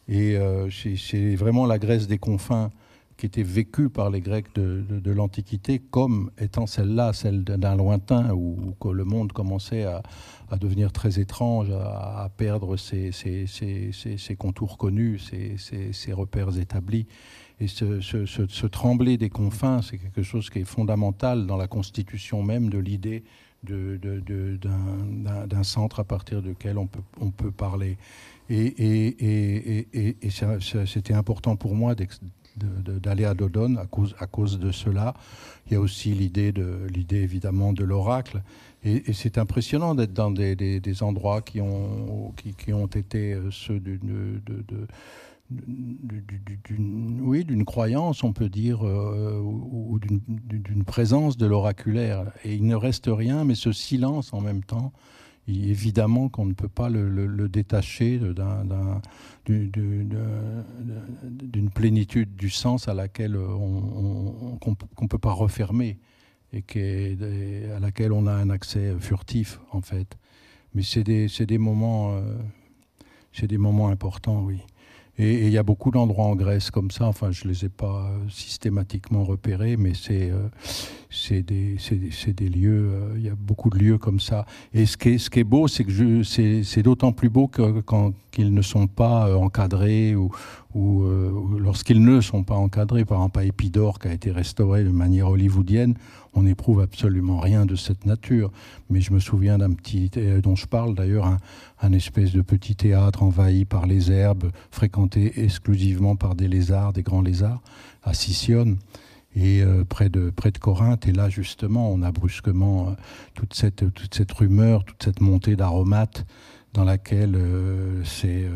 Et 0.08 0.36
euh, 0.36 0.70
c'est 0.70 1.36
vraiment 1.36 1.66
la 1.66 1.80
Grèce 1.80 2.08
des 2.08 2.18
confins 2.18 2.72
qui 3.18 3.26
était 3.26 3.44
vécue 3.44 3.90
par 3.90 4.10
les 4.10 4.20
Grecs 4.20 4.54
de, 4.56 5.12
l'Antiquité 5.12 5.80
comme 5.80 6.32
étant 6.38 6.68
celle-là, 6.68 7.14
celle, 7.14 7.46
d'un 7.46 7.78
lointain, 7.78 8.32
où, 8.34 8.76
le 8.92 9.06
monde 9.06 9.32
commençait 9.32 9.86
à, 9.86 10.04
devenir 10.60 10.92
très 10.92 11.18
étrange, 11.18 11.72
à, 11.72 12.30
perdre 12.36 12.76
ses, 12.76 13.12
contours 14.38 14.78
connus, 14.78 15.20
ses, 15.20 16.14
repères 16.14 16.60
établis. 16.60 17.08
Et 17.62 17.68
ce, 17.68 18.02
ce, 18.02 18.68
trembler 18.68 19.16
des 19.16 19.30
confins, 19.30 19.82
c'est 19.82 19.98
quelque 19.98 20.22
chose 20.22 20.50
qui 20.50 20.60
est 20.60 20.66
fondamental 20.66 21.48
dans 21.48 21.56
la 21.56 21.68
constitution 21.68 22.44
même 22.44 22.70
de 22.70 22.80
l'idée 22.80 23.24
d'un 23.66 25.64
centre 25.64 26.00
à 26.00 26.04
partir 26.04 26.42
duquel 26.42 26.78
on 26.78 26.88
peut, 26.88 27.02
on 27.20 27.32
peut 27.32 27.52
parler. 27.52 27.98
Et, 28.50 30.16
c'était 30.86 31.14
important 31.14 31.56
pour 31.56 31.76
moi 31.76 31.96
d'aller 32.56 33.26
à 33.26 33.34
Dodon 33.34 33.76
à 33.78 33.86
cause, 33.86 34.16
à 34.20 34.28
cause 34.28 34.60
de 34.60 34.72
cela. 34.72 35.14
Il 35.68 35.74
y 35.74 35.76
a 35.76 35.80
aussi 35.80 36.14
l'idée, 36.14 36.54
l'idée 36.90 37.22
évidemment 37.22 37.74
de 37.74 37.84
l'oracle. 37.84 38.42
Et, 38.84 39.14
c'est 39.14 39.38
impressionnant 39.40 39.96
d'être 39.96 40.14
dans 40.14 40.32
des, 40.32 41.04
endroits 41.04 41.42
qui 41.42 41.60
ont, 41.60 42.34
qui, 42.58 42.72
ont 42.72 42.86
été 42.86 43.34
euh, 43.34 43.50
ceux 43.50 43.80
de, 43.80 44.00
oui, 45.52 47.46
d'une 47.46 47.66
croyance, 47.66 48.24
on 48.24 48.34
peut 48.34 48.50
dire, 48.50 48.86
euh, 48.86 49.40
ou 49.40 50.00
d'une 50.00 50.84
présence 50.84 51.38
de 51.38 51.46
l'oraculaire. 51.46 52.32
Et 52.44 52.56
il 52.56 52.66
ne 52.66 52.76
reste 52.76 53.08
rien, 53.08 53.44
mais 53.44 53.56
ce 53.56 53.72
silence 53.72 54.34
en 54.34 54.42
même 54.42 54.64
temps, 54.64 54.92
évidemment 55.48 56.30
qu'on 56.30 56.46
ne 56.46 56.54
peut 56.54 56.70
pas 56.70 56.90
le, 56.90 57.48
détacher 57.48 58.20
d'une 59.48 61.70
plénitude 61.70 62.36
du 62.36 62.50
sens 62.50 62.88
à 62.88 62.94
laquelle 62.94 63.38
on 63.38 64.58
ne 65.02 65.08
peut 65.08 65.20
pas 65.20 65.34
refermer 65.34 66.00
et 66.54 66.64
à 67.76 67.80
laquelle 67.80 68.14
on 68.14 68.28
a 68.28 68.34
un 68.34 68.50
accès 68.50 68.96
furtif 69.00 69.60
en 69.72 69.82
fait. 69.82 70.18
Mais 70.74 70.84
c'est 70.84 71.04
des 71.04 71.58
moments, 71.58 72.16
euh, 72.16 72.38
c'est 73.32 73.48
des 73.48 73.58
moments 73.58 73.90
importants, 73.90 74.44
oui. 74.44 74.62
Et 75.18 75.46
il 75.46 75.50
y 75.50 75.58
a 75.58 75.64
beaucoup 75.64 75.92
d'endroits 75.92 76.26
en 76.26 76.36
Grèce 76.36 76.72
comme 76.72 76.92
ça. 76.92 77.06
Enfin, 77.06 77.32
je 77.32 77.48
les 77.48 77.66
ai 77.66 77.70
pas 77.70 78.10
euh, 78.10 78.30
systématiquement 78.30 79.24
repérés, 79.24 79.78
mais 79.78 79.94
c'est 79.94 80.30
euh, 80.30 80.50
c'est 81.16 81.42
des, 81.42 81.78
des, 82.28 82.50
lieux. 82.50 82.92
Euh, 82.94 83.14
il 83.16 83.24
y 83.24 83.30
a 83.30 83.36
beaucoup 83.36 83.70
de 83.70 83.78
lieux 83.78 83.98
comme 83.98 84.20
ça. 84.20 84.46
Et 84.74 84.86
ce 84.86 84.98
qui 84.98 85.10
est, 85.10 85.18
ce 85.18 85.30
qui 85.30 85.40
est 85.40 85.46
beau, 85.46 85.68
c'est 85.68 85.84
que 85.84 86.24
c'est 86.24 86.84
d'autant 86.84 87.12
plus 87.12 87.30
beau 87.30 87.48
qu'ils 87.48 88.54
ne 88.54 88.62
sont 88.62 88.88
pas 88.88 89.36
encadrés 89.36 90.16
ou, 90.16 90.30
ou 90.74 91.04
lorsqu'ils 91.58 92.04
ne 92.04 92.22
sont 92.22 92.44
pas 92.44 92.56
encadrés. 92.56 93.06
Par 93.06 93.20
exemple, 93.20 93.40
à 93.40 93.46
Épidore, 93.46 94.00
qui 94.00 94.08
a 94.10 94.14
été 94.14 94.32
restauré 94.32 94.84
de 94.84 94.90
manière 94.90 95.30
hollywoodienne, 95.30 95.96
on 96.34 96.44
n'éprouve 96.44 96.82
absolument 96.82 97.40
rien 97.40 97.66
de 97.66 97.76
cette 97.76 98.06
nature. 98.06 98.52
Mais 98.90 99.00
je 99.00 99.14
me 99.14 99.20
souviens 99.20 99.58
d'un 99.58 99.72
petit, 99.72 100.12
dont 100.44 100.56
je 100.56 100.68
parle 100.68 100.96
d'ailleurs, 100.96 101.26
un, 101.26 101.38
un, 101.82 101.94
espèce 101.94 102.34
de 102.34 102.42
petit 102.42 102.76
théâtre 102.76 103.24
envahi 103.24 103.64
par 103.64 103.86
les 103.86 104.12
herbes, 104.12 104.52
fréquenté 104.70 105.44
exclusivement 105.44 106.18
par 106.18 106.36
des 106.36 106.50
lézards, 106.50 106.92
des 106.92 107.04
grands 107.04 107.22
lézards, 107.22 107.62
à 108.04 108.14
Sicyone 108.14 108.78
et 109.36 109.62
euh, 109.62 109.84
près, 109.84 110.10
de, 110.10 110.30
près 110.30 110.52
de 110.52 110.58
Corinthe. 110.58 111.08
Et 111.08 111.12
là, 111.12 111.30
justement, 111.30 111.92
on 111.92 112.02
a 112.02 112.12
brusquement 112.12 112.90
euh, 112.90 112.92
toute, 113.34 113.54
cette, 113.54 113.94
toute 113.94 114.14
cette 114.14 114.32
rumeur, 114.32 114.84
toute 114.86 115.04
cette 115.04 115.22
montée 115.22 115.56
d'aromates 115.56 116.26
dans 116.74 116.84
laquelle 116.84 117.36
euh, 117.36 118.04
c'est 118.04 118.50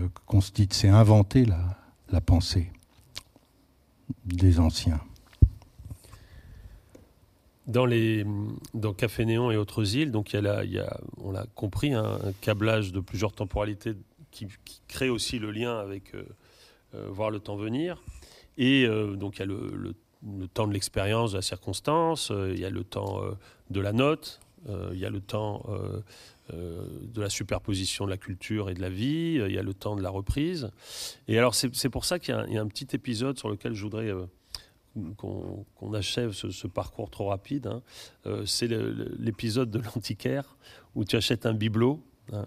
c'est 0.71 0.89
inventé 0.89 1.45
la, 1.45 1.77
la 2.11 2.21
pensée 2.21 2.71
des 4.25 4.59
anciens. 4.59 4.99
Dans, 7.67 7.85
les, 7.85 8.25
dans 8.73 8.93
Café 8.93 9.23
et 9.23 9.37
autres 9.37 9.95
îles, 9.95 10.11
donc 10.11 10.33
il 10.33 10.43
y 10.43 10.79
a, 10.79 10.99
on 11.21 11.31
l'a 11.31 11.45
compris, 11.53 11.93
hein, 11.93 12.19
un 12.23 12.31
câblage 12.41 12.91
de 12.91 12.99
plusieurs 12.99 13.31
temporalités 13.31 13.93
qui, 14.31 14.47
crée 14.87 15.09
aussi 15.09 15.37
le 15.37 15.51
lien 15.51 15.77
avec 15.77 16.13
voir 16.93 17.29
le 17.29 17.39
temps 17.39 17.55
venir. 17.55 18.01
Et 18.57 18.87
donc 19.15 19.37
il 19.37 19.39
y 19.39 19.43
a 19.43 19.45
le, 19.45 19.71
le, 19.75 19.93
temps 20.53 20.67
de 20.67 20.73
l'expérience, 20.73 21.31
de 21.31 21.37
la 21.37 21.41
circonstance, 21.41 22.31
il 22.31 22.59
y 22.59 22.65
a 22.65 22.69
le 22.69 22.83
temps 22.83 23.21
de 23.69 23.79
la 23.79 23.93
note, 23.93 24.39
il 24.67 24.97
y 24.97 25.05
a 25.05 25.09
le 25.09 25.21
temps 25.21 25.65
de 26.51 27.21
la 27.21 27.29
superposition 27.29 28.05
de 28.05 28.09
la 28.09 28.17
culture 28.17 28.69
et 28.69 28.73
de 28.73 28.81
la 28.81 28.89
vie, 28.89 29.41
il 29.45 29.53
y 29.53 29.57
a 29.57 29.63
le 29.63 29.73
temps 29.73 29.95
de 29.95 30.01
la 30.01 30.09
reprise. 30.09 30.71
Et 31.27 31.37
alors 31.37 31.55
c'est 31.55 31.89
pour 31.89 32.05
ça 32.05 32.19
qu'il 32.19 32.35
y, 32.49 32.57
a 32.57 32.61
un 32.61 32.67
petit 32.67 32.87
épisode 32.93 33.37
sur 33.37 33.49
lequel 33.49 33.73
je 33.73 33.81
voudrais 33.81 34.13
qu'on 35.17 35.93
achève 35.93 36.31
ce, 36.31 36.67
parcours 36.67 37.09
trop 37.09 37.27
rapide, 37.27 37.67
hein. 37.67 37.81
euh, 38.25 38.45
c'est 38.45 38.67
l'épisode 38.67 39.69
de 39.71 39.79
l'antiquaire 39.79 40.57
où 40.95 41.05
tu 41.05 41.15
achètes 41.15 41.45
un 41.45 41.53
bibelot 41.53 42.01
hein, 42.33 42.45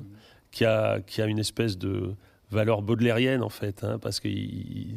qui, 0.50 0.64
a, 0.64 1.00
qui 1.00 1.22
a 1.22 1.26
une 1.26 1.38
espèce 1.38 1.78
de 1.78 2.14
valeur 2.52 2.82
baudelairienne 2.82 3.42
en 3.42 3.48
fait, 3.48 3.84
hein, 3.84 3.98
parce 4.00 4.20
que 4.20 4.28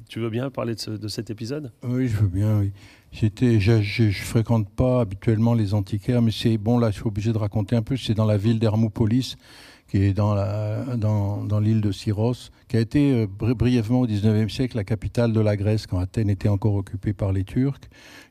tu 0.09 0.19
veux 0.19 0.29
bien 0.29 0.49
parler 0.49 0.75
de, 0.75 1.07
cet 1.07 1.29
épisode? 1.29 1.71
Oui, 1.83 2.07
je 2.07 2.17
veux 2.17 2.27
bien. 2.27 2.59
Oui. 2.59 2.71
J'étais, 3.11 3.59
je, 3.59 3.81
je, 3.81 4.11
fréquente 4.11 4.69
pas 4.69 5.01
habituellement 5.01 5.53
les 5.53 5.73
antiquaires, 5.73 6.21
mais 6.21 6.31
c'est 6.31 6.57
bon 6.57 6.77
là, 6.77 6.91
je 6.91 6.95
suis 6.95 7.07
obligé 7.07 7.31
de 7.31 7.37
raconter 7.37 7.75
un 7.75 7.81
peu. 7.81 7.95
C'est 7.95 8.13
dans 8.13 8.25
la 8.25 8.37
ville 8.37 8.59
d'Hermopolis 8.59 9.37
qui 9.87 9.97
est 9.97 10.13
dans, 10.13 11.59
l'île 11.59 11.81
de 11.81 11.91
Syros, 11.91 12.49
qui 12.67 12.77
a 12.77 12.79
été 12.79 13.13
euh, 13.13 13.27
brièvement 13.27 14.01
au 14.01 14.07
XIXe 14.07 14.51
siècle 14.51 14.77
la 14.77 14.83
capitale 14.83 15.31
de 15.31 15.39
la 15.39 15.55
Grèce 15.55 15.85
quand 15.85 15.99
Athènes 15.99 16.29
était 16.29 16.49
encore 16.49 16.73
occupée 16.73 17.13
par 17.13 17.31
les 17.31 17.43
Turcs. 17.43 17.81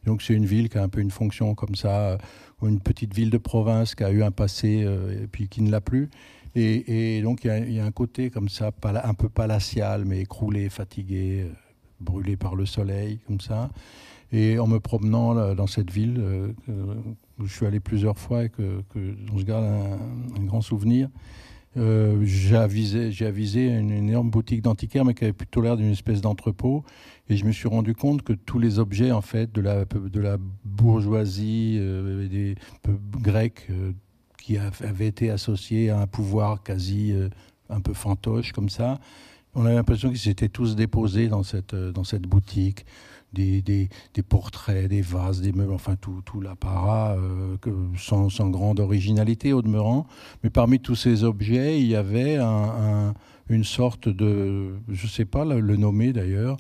Donc 0.05 0.23
c'est 0.23 0.35
une 0.35 0.47
ville 0.47 0.69
qui 0.69 0.79
a 0.79 0.83
un 0.83 0.89
peu 0.89 1.01
une 1.01 1.13
fonction 1.13 1.55
comme 1.55 1.75
ça, 1.75 2.11
euh, 2.11 2.19
ou 2.61 2.69
une 2.69 2.81
petite 2.81 3.15
ville 3.15 3.31
de 3.31 3.39
province 3.39 3.95
qui 3.95 4.05
a 4.05 4.11
eu 4.11 4.23
un 4.23 4.31
passé 4.31 4.83
euh, 4.85 5.23
et 5.23 5.27
puis 5.27 5.49
qui 5.49 5.63
ne 5.63 5.71
l'a 5.71 5.81
plus. 5.81 6.11
Et, 6.57 7.21
donc 7.23 7.45
il 7.45 7.73
y, 7.73 7.81
a, 7.81 7.85
un 7.85 7.91
côté 7.91 8.31
comme 8.31 8.49
ça, 8.49 8.71
un 8.85 9.15
peu 9.15 9.29
palatial, 9.29 10.05
mais 10.05 10.21
écroulé, 10.21 10.69
fatigué, 10.69 11.47
brûlé 12.01 12.37
par 12.37 12.55
le 12.55 12.65
soleil, 12.65 13.19
comme 13.27 13.41
ça. 13.41 13.71
Et 14.33 14.59
en 14.59 14.67
me 14.67 14.79
promenant 14.79 15.55
dans 15.55 15.67
cette 15.67 15.91
ville, 15.91 16.23
où 17.39 17.47
je 17.47 17.53
suis 17.53 17.67
allé 17.67 17.81
plusieurs 17.81 18.19
fois 18.19 18.45
et 18.45 18.49
que, 18.49 18.83
que 18.91 19.15
dont 19.27 19.39
je 19.39 19.45
garde 19.45 19.65
un, 19.65 20.45
grand 20.45 20.61
souvenir, 20.61 21.09
euh, 21.77 22.21
j'ai 22.25 22.57
avisé, 22.57 23.67
une, 23.67 23.91
énorme 23.91 24.31
boutique 24.31 24.63
d'antiquaires, 24.63 25.05
mais 25.05 25.15
qui 25.15 25.25
avait 25.25 25.33
plutôt 25.33 25.61
l'air 25.61 25.77
d'une 25.77 25.91
espèce 25.91 26.21
d'entrepôt. 26.21 26.85
Et 27.29 27.37
je 27.37 27.45
me 27.45 27.53
suis 27.53 27.69
rendu 27.69 27.95
compte 27.95 28.23
que 28.23 28.33
tous 28.33 28.59
les 28.59 28.79
objets, 28.79 29.11
en 29.11 29.23
fait, 29.23 29.53
de 29.53 29.61
la, 29.61 30.37
bourgeoisie 30.65 31.79
euh, 31.81 32.29
des 32.29 32.55
grecs 33.21 33.67
euh, 33.71 33.93
qui 34.45 34.59
avaient 34.59 35.07
été 35.07 35.31
associés 35.31 35.89
à 35.89 36.01
un 36.01 36.07
pouvoir 36.07 36.63
quasi 36.63 37.13
euh, 37.13 37.31
un 37.71 37.81
peu 37.81 37.95
fantoche 37.95 38.53
comme 38.53 38.69
ça, 38.69 39.01
on 39.55 39.65
avait 39.65 39.75
l'impression 39.75 40.11
qu'ils 40.11 40.19
s'étaient 40.19 40.51
tous 40.51 40.77
déposés 40.77 41.29
dans 41.29 41.43
cette, 41.43 41.75
dans 41.75 42.05
cette 42.05 42.25
boutique 42.27 42.85
des, 43.33 43.63
des, 43.63 43.89
des, 44.13 44.23
portraits, 44.23 44.87
des 44.89 45.01
vases, 45.01 45.41
des 45.41 45.53
meubles, 45.53 45.73
enfin 45.73 45.97
tout, 45.97 46.21
tout 46.27 46.43
l'apparat, 46.43 47.17
euh, 47.17 47.57
sans, 47.97 48.29
sans, 48.29 48.51
grande 48.51 48.81
originalité 48.81 49.55
au 49.55 49.63
demeurant. 49.63 50.07
Mais 50.43 50.51
parmi 50.51 50.79
tous 50.79 50.95
ces 50.95 51.25
objets, 51.25 51.81
il 51.81 51.87
y 51.87 51.97
avait 51.97 52.37
un, 52.37 52.45
un, 52.45 53.15
une 53.49 53.65
sorte 53.65 54.11
de, 54.11 54.75
je 54.91 55.07
ne 55.07 55.11
sais 55.11 55.25
pas 55.25 55.47
le 55.47 55.77
nommer 55.77 56.13
d'ailleurs, 56.13 56.59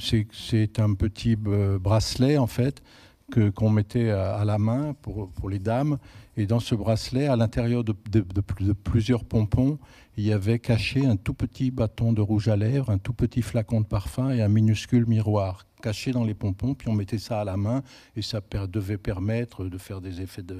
c'est 0.00 0.80
un 0.80 0.94
petit 0.94 1.36
euh, 1.46 1.78
bracelet 1.78 2.36
en 2.38 2.46
fait 2.46 2.82
que 3.32 3.50
qu'on 3.50 3.70
mettait 3.70 4.10
à, 4.10 4.34
à, 4.34 4.44
la 4.44 4.58
main 4.58 4.94
pour, 5.00 5.30
pour 5.30 5.48
les 5.48 5.58
dames. 5.58 5.98
Et 6.36 6.46
dans 6.46 6.60
ce 6.60 6.74
bracelet, 6.74 7.26
à 7.26 7.36
l'intérieur 7.36 7.84
de, 7.84 7.94
plusieurs 8.72 9.24
pompons, 9.24 9.78
il 10.16 10.24
y 10.24 10.32
avait 10.32 10.58
caché 10.58 11.06
un 11.06 11.16
tout 11.16 11.34
petit 11.34 11.70
bâton 11.70 12.12
de 12.12 12.20
rouge 12.20 12.48
à 12.48 12.56
lèvres, 12.56 12.90
un 12.90 12.98
tout 12.98 13.12
petit 13.12 13.42
flacon 13.42 13.80
de 13.80 13.86
parfum 13.86 14.30
et 14.30 14.42
un 14.42 14.48
minuscule 14.48 15.06
miroir 15.06 15.64
caché 15.84 16.12
dans 16.12 16.24
les 16.24 16.32
pompons, 16.32 16.72
puis 16.72 16.88
on 16.88 16.94
mettait 16.94 17.18
ça 17.18 17.42
à 17.42 17.44
la 17.44 17.58
main 17.58 17.82
et 18.16 18.22
ça 18.22 18.40
devait 18.72 18.96
permettre 18.96 19.66
de 19.66 19.76
faire 19.76 20.00
des 20.00 20.22
effets 20.22 20.42
de, 20.42 20.58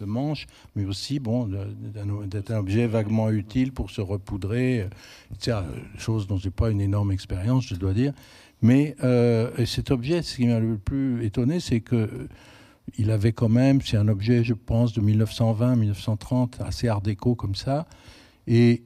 manche, 0.00 0.46
mais 0.74 0.86
aussi 0.86 1.18
bon, 1.18 1.46
d'être 1.46 2.50
un 2.52 2.58
objet 2.58 2.86
vaguement 2.86 3.28
utile 3.30 3.72
pour 3.72 3.90
se 3.90 4.00
repoudrer, 4.00 4.88
etc. 5.34 5.58
Chose 5.98 6.26
dont 6.26 6.38
j'ai 6.38 6.50
pas 6.50 6.70
une 6.70 6.80
énorme 6.80 7.12
expérience, 7.12 7.66
je 7.66 7.74
dois 7.74 7.92
dire. 7.92 8.14
Mais 8.62 8.96
euh, 9.04 9.50
et 9.58 9.66
cet 9.66 9.90
objet, 9.90 10.22
ce 10.22 10.36
qui 10.36 10.46
m'a 10.46 10.60
le 10.60 10.78
plus 10.78 11.24
étonné, 11.24 11.60
c'est 11.60 11.80
que 11.80 12.28
il 12.96 13.10
avait 13.10 13.32
quand 13.32 13.48
même, 13.48 13.80
c'est 13.80 13.96
un 13.96 14.08
objet, 14.08 14.44
je 14.44 14.54
pense, 14.54 14.92
de 14.92 15.00
1920-1930, 15.00 16.62
assez 16.62 16.88
art 16.88 17.02
déco 17.02 17.34
comme 17.34 17.54
ça, 17.54 17.86
et 18.46 18.82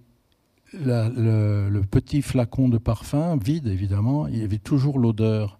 le, 0.75 1.83
petit 1.83 2.23
flacon 2.23 2.69
de 2.69 2.79
parfum, 2.79 3.37
vide 3.37 3.67
évidemment, 3.67 4.27
il 4.27 4.39
y 4.39 4.43
avait 4.43 4.59
toujours 4.59 4.99
l'odeur. 4.99 5.59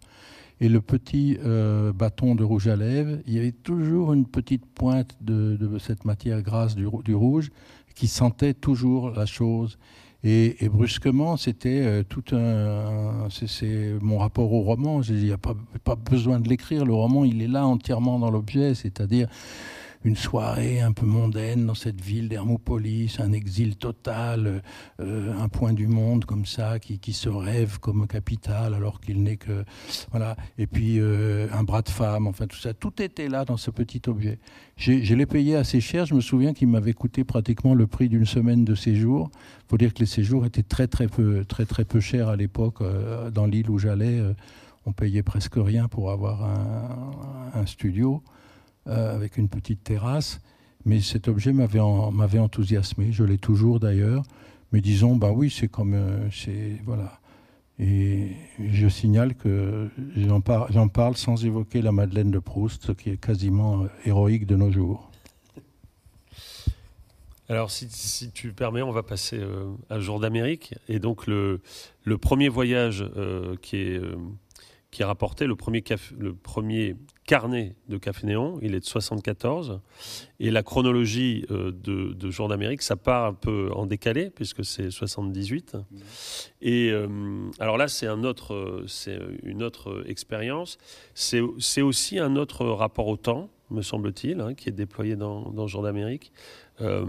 Et 0.61 0.69
le 0.69 0.81
petit 0.81 1.39
euh, 1.45 1.93
bâton 1.93 2.37
de 2.37 2.45
rouge 2.45 2.69
à 2.69 2.77
lèvres, 2.77 3.19
il 3.27 3.35
y 3.35 3.39
avait 3.39 3.53
toujours 3.53 4.13
une 4.13 4.27
petite 4.27 4.65
pointe 4.65 5.17
de, 5.21 5.59
cette 5.81 6.05
matière 6.05 6.41
grasse 6.43 6.77
du, 6.77 7.15
rouge 7.15 7.51
qui 7.97 8.07
sentait 8.07 8.55
toujours 8.55 9.11
la 9.11 9.27
chose. 9.27 9.77
Et, 10.25 10.69
brusquement, 10.69 11.37
c'était 11.37 11.81
euh, 11.83 12.03
tout 12.09 12.23
un. 12.33 13.29
C'est 13.29 13.95
mon 14.01 14.19
rapport 14.19 14.53
au 14.53 14.63
roman. 14.63 15.03
Il 15.03 15.17
n'y 15.17 15.33
a 15.33 15.39
pas, 15.39 15.55
pas 15.83 15.97
besoin 15.97 16.39
de 16.39 16.49
l'écrire. 16.49 16.85
Le 16.85 16.95
roman, 16.95 17.25
il 17.25 17.43
est 17.43 17.49
là 17.49 17.67
entièrement 17.67 18.21
dans 18.21 18.31
l'objet, 18.31 18.75
c'est-à-dire 18.75 19.29
une 20.05 20.17
soirée 20.17 20.81
un 20.81 20.93
peu 20.93 21.07
mondaine 21.07 21.67
dans 21.67 21.75
cette 21.75 22.01
ville 22.01 22.29
d'Hermopolis, 22.29 23.19
un 23.21 23.33
exil 23.33 23.77
total, 23.77 24.63
euh, 25.01 25.35
un 25.39 25.49
point 25.49 25.73
du 25.73 25.87
monde 25.87 26.25
comme 26.25 26.47
ça 26.47 26.79
qui, 26.79 27.13
se 27.13 27.29
rêve 27.29 27.79
comme 27.79 28.07
capitale 28.07 28.75
alors 28.75 29.01
qu'il 29.01 29.23
n'est 29.23 29.37
que 29.37 29.65
voilà. 30.11 30.37
Et 30.59 30.67
puis 30.67 30.99
euh, 30.99 31.47
un 31.53 31.63
bras 31.63 31.83
de 31.83 31.91
femme, 31.91 32.27
enfin 32.27 32.47
tout 32.47 32.57
ça, 32.57 32.73
tout 32.75 33.03
était 33.03 33.29
là 33.29 33.45
dans 33.45 33.57
ce 33.57 33.71
petit 33.71 34.03
objet. 34.07 34.39
Je 34.77 35.15
l'ai 35.15 35.27
payé 35.27 35.55
assez 35.57 35.81
cher. 35.81 36.07
Je 36.07 36.15
me 36.15 36.21
souviens 36.21 36.55
qu'il 36.55 36.69
m'avait 36.69 36.95
coûté 36.95 37.23
pratiquement 37.23 37.75
le 37.75 37.87
prix 37.87 38.09
d'une 38.09 38.27
semaine 38.27 38.65
de 38.65 38.75
séjour. 38.75 39.31
Il 39.67 39.71
faut 39.71 39.77
dire 39.77 39.95
que 39.95 40.01
les 40.01 40.07
séjours 40.07 40.47
étaient 40.47 40.63
très 40.63 40.89
très 40.89 41.07
peu 41.07 41.45
très 41.45 41.67
très 41.67 41.85
peu 41.85 42.01
chers 42.01 42.29
à 42.29 42.37
l'époque 42.37 42.81
euh, 42.81 43.31
dans 43.31 43.47
l'île 43.47 43.71
où 43.71 43.79
j'allais. 43.79 44.21
on 44.87 44.93
payait 44.93 45.23
presque 45.23 45.55
rien 45.57 45.87
pour 45.87 46.11
avoir 46.11 46.43
un 47.55 47.67
studio. 47.67 48.23
Euh, 48.89 49.15
avec 49.15 49.37
une 49.37 49.49
petite 49.49 49.85
terrasse. 49.85 50.41
Mais 50.85 51.01
cet 51.01 51.29
objet 51.29 51.53
m'avait, 51.53 51.79
enthousiasmé. 51.79 53.13
Je 53.13 53.23
l'ai 53.23 53.39
toujours 53.39 53.79
d'ailleurs. 53.79 54.25
Mais 54.73 54.81
disons, 54.81 55.15
bah 55.15 55.31
oui, 55.31 55.51
c'est 55.51 55.69
comme. 55.69 55.95
Euh, 55.95 56.29
c'est, 56.33 56.81
voilà. 56.85 57.21
Et 57.79 58.33
je 58.59 58.89
signale 58.89 59.37
que 59.37 59.89
j'en, 60.17 60.89
parle 60.89 61.17
sans 61.17 61.45
évoquer 61.45 61.81
la 61.81 61.93
Madeleine 61.93 62.33
de 62.33 62.41
Proust, 62.41 62.95
qui 62.97 63.11
est 63.11 63.19
quasiment 63.19 63.85
euh, 63.85 63.87
héroïque 64.05 64.47
de 64.47 64.57
nos 64.57 64.73
jours. 64.73 65.13
Alors, 67.49 67.71
si, 67.71 68.33
tu 68.33 68.53
permets, 68.53 68.83
on 68.83 68.91
va 68.91 69.05
passer 69.05 69.41
à 69.91 70.01
Jour 70.01 70.19
d'Amérique. 70.19 70.75
Et 70.89 70.99
donc, 70.99 71.29
le, 71.29 71.61
le 72.03 72.19
premier 72.19 72.49
voyage 72.49 73.05
qui 73.61 73.77
est 73.77 74.01
qui 74.93 75.03
a 75.03 75.07
rapporté 75.07 75.47
le 75.47 75.57
premier, 75.57 75.83
le 76.17 76.35
premier 76.35 76.97
carnet 77.27 77.77
de 77.89 77.99
Café 77.99 78.27
Néon, 78.27 78.59
il 78.63 78.75
est 78.75 78.81
de 78.81 78.85
74, 78.85 79.81
et 80.41 80.51
la 80.51 80.63
chronologie 80.63 81.47
euh, 81.51 81.71
de, 81.71 82.13
de 82.13 82.31
Jour 82.31 82.49
d'Amérique, 82.49 82.83
ça 82.83 82.97
part 82.97 83.27
un 83.27 83.35
peu 83.35 83.71
en 83.75 83.87
décalé, 83.87 84.31
puisque 84.31 84.65
c'est 84.65 84.91
78. 84.91 85.77
Et 86.61 86.91
euh, 86.91 87.09
alors 87.59 87.77
là, 87.77 87.89
c'est 87.89 88.07
un 88.07 88.25
autre, 88.25 88.85
c'est 88.87 89.19
une 89.43 89.63
autre 89.63 90.05
expérience. 90.09 90.79
C'est 91.15 91.83
aussi 91.83 92.19
un 92.19 92.37
autre 92.37 92.67
rapport 92.67 93.07
au 93.07 93.17
temps, 93.17 93.51
me 93.71 93.83
semble-t-il, 93.83 94.41
hein, 94.41 94.55
qui 94.55 94.69
est 94.69 94.73
déployé 94.73 95.17
dans, 95.17 95.51
dans 95.51 95.67
Jour 95.67 95.83
d'Amérique. 95.83 96.33
Euh, 96.81 97.05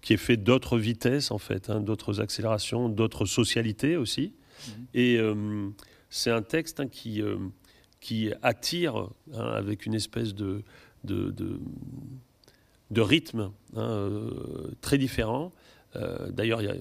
qui 0.00 0.12
est 0.12 0.18
fait 0.18 0.36
d'autres 0.36 0.78
vitesses 0.78 1.32
en 1.32 1.38
fait, 1.38 1.70
hein, 1.70 1.80
d'autres 1.80 2.20
accélérations, 2.20 2.88
d'autres 2.88 3.24
socialités 3.24 3.96
aussi. 3.96 4.32
Mmh. 4.32 4.70
Et 4.94 5.18
c'est 6.10 6.30
un 6.30 6.42
texte 6.42 6.80
hein, 6.80 6.88
qui, 6.88 7.22
euh, 7.22 7.36
qui 8.00 8.32
attire 8.42 9.08
hein, 9.34 9.52
avec 9.54 9.86
une 9.86 9.94
espèce 9.94 10.34
de, 10.34 10.62
de, 11.04 11.34
de, 12.90 13.00
rythme 13.00 13.50
hein, 13.76 13.80
euh, 13.80 14.70
très 14.80 14.98
différent. 14.98 15.52
Euh, 15.96 16.30
d'ailleurs, 16.30 16.60
il 16.62 16.66
y 16.66 16.70
a 16.70 16.76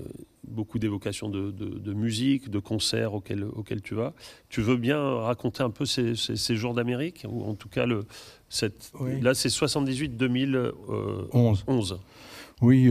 beaucoup 0.48 0.80
d'évocations 0.80 1.30
de, 1.30 1.52
de, 1.52 1.94
musique, 1.94 2.50
de 2.50 2.60
concerts 2.60 3.14
auxquels, 3.14 3.44
auxquels, 3.44 3.82
tu 3.82 3.96
vas. 3.96 4.14
Tu 4.50 4.62
veux 4.62 4.78
bien 4.78 5.02
raconter 5.20 5.64
un 5.64 5.70
peu 5.70 5.86
ces, 5.86 6.16
ces, 6.16 6.56
jours 6.56 6.74
d'Amérique 6.74 7.26
Ou 7.28 7.44
en 7.44 7.56
tout 7.56 7.70
cas, 7.70 7.86
le, 7.86 8.06
cette, 8.50 8.92
là, 9.22 9.34
c'est 9.34 9.50
78-2011. 9.50 11.98
Oui. 12.62 12.90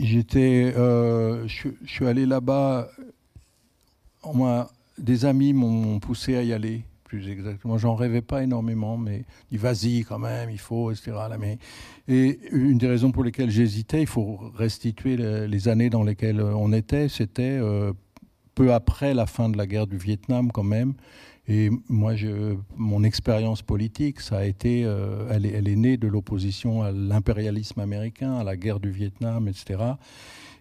J'étais, 0.00 0.74
euh, 0.76 1.46
je, 1.46 1.68
suis 1.86 2.06
allé 2.06 2.26
là-bas. 2.26 2.88
Moi, 4.34 4.70
des 4.98 5.24
amis 5.24 5.52
m'ont 5.52 5.98
poussé 5.98 6.36
à 6.36 6.42
y 6.42 6.52
aller, 6.52 6.84
plus 7.04 7.28
exactement. 7.28 7.78
J'en 7.78 7.94
rêvais 7.94 8.22
pas 8.22 8.42
énormément, 8.42 8.96
mais 8.96 9.24
dit 9.50 9.56
vas-y 9.56 10.04
quand 10.04 10.18
même, 10.18 10.50
il 10.50 10.58
faut, 10.58 10.90
etc. 10.90 11.12
et 12.08 12.38
une 12.52 12.78
des 12.78 12.88
raisons 12.88 13.12
pour 13.12 13.24
lesquelles 13.24 13.50
j'hésitais, 13.50 14.02
il 14.02 14.06
faut 14.06 14.38
restituer 14.56 15.16
les, 15.16 15.68
années 15.68 15.90
dans 15.90 16.02
lesquelles 16.02 16.40
on 16.40 16.72
était. 16.72 17.08
C'était 17.08 17.58
euh, 17.60 17.92
peu 18.54 18.72
après 18.72 19.14
la 19.14 19.26
fin 19.26 19.48
de 19.48 19.56
la 19.56 19.66
guerre 19.66 19.86
du 19.86 19.96
Vietnam, 19.96 20.50
quand 20.52 20.64
même. 20.64 20.94
Et 21.46 21.70
moi, 21.88 22.16
je, 22.16 22.56
mon 22.76 23.02
expérience 23.02 23.60
politique, 23.60 24.20
ça 24.20 24.38
a 24.38 24.44
été, 24.44 24.84
euh, 24.84 25.28
elle, 25.30 25.44
est, 25.44 25.50
elle, 25.50 25.68
est, 25.68 25.76
née 25.76 25.96
de 25.98 26.08
l'opposition 26.08 26.82
à 26.82 26.90
l'impérialisme 26.90 27.80
américain, 27.80 28.34
à 28.36 28.44
la 28.44 28.56
guerre 28.56 28.80
du 28.80 28.90
Vietnam, 28.90 29.46
etc. 29.46 29.78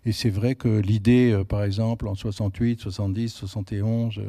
Et 0.06 0.12
c'est 0.12 0.30
vrai 0.30 0.56
que 0.56 0.68
l'idée, 0.68 1.32
euh, 1.32 1.44
par 1.44 1.64
exemple, 1.64 2.08
en 2.08 2.16
68, 2.16 2.80
70, 2.82 3.30
71, 3.30 4.20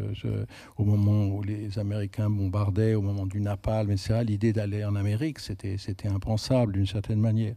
au 0.77 0.85
moment 0.85 1.27
où 1.27 1.43
les 1.43 1.79
Américains 1.79 2.31
bombardaient, 2.31 2.95
au 2.95 3.03
moment 3.03 3.27
du 3.27 3.41
napalm, 3.41 3.91
etc., 3.91 4.23
l'idée 4.25 4.53
d'aller 4.53 4.85
en 4.85 4.95
Amérique, 4.95 5.39
c'était, 5.39 5.77
c'était 5.79 6.09
impensable 6.09 6.73
d'une 6.75 6.87
certaine 6.87 7.21
manière. 7.21 7.55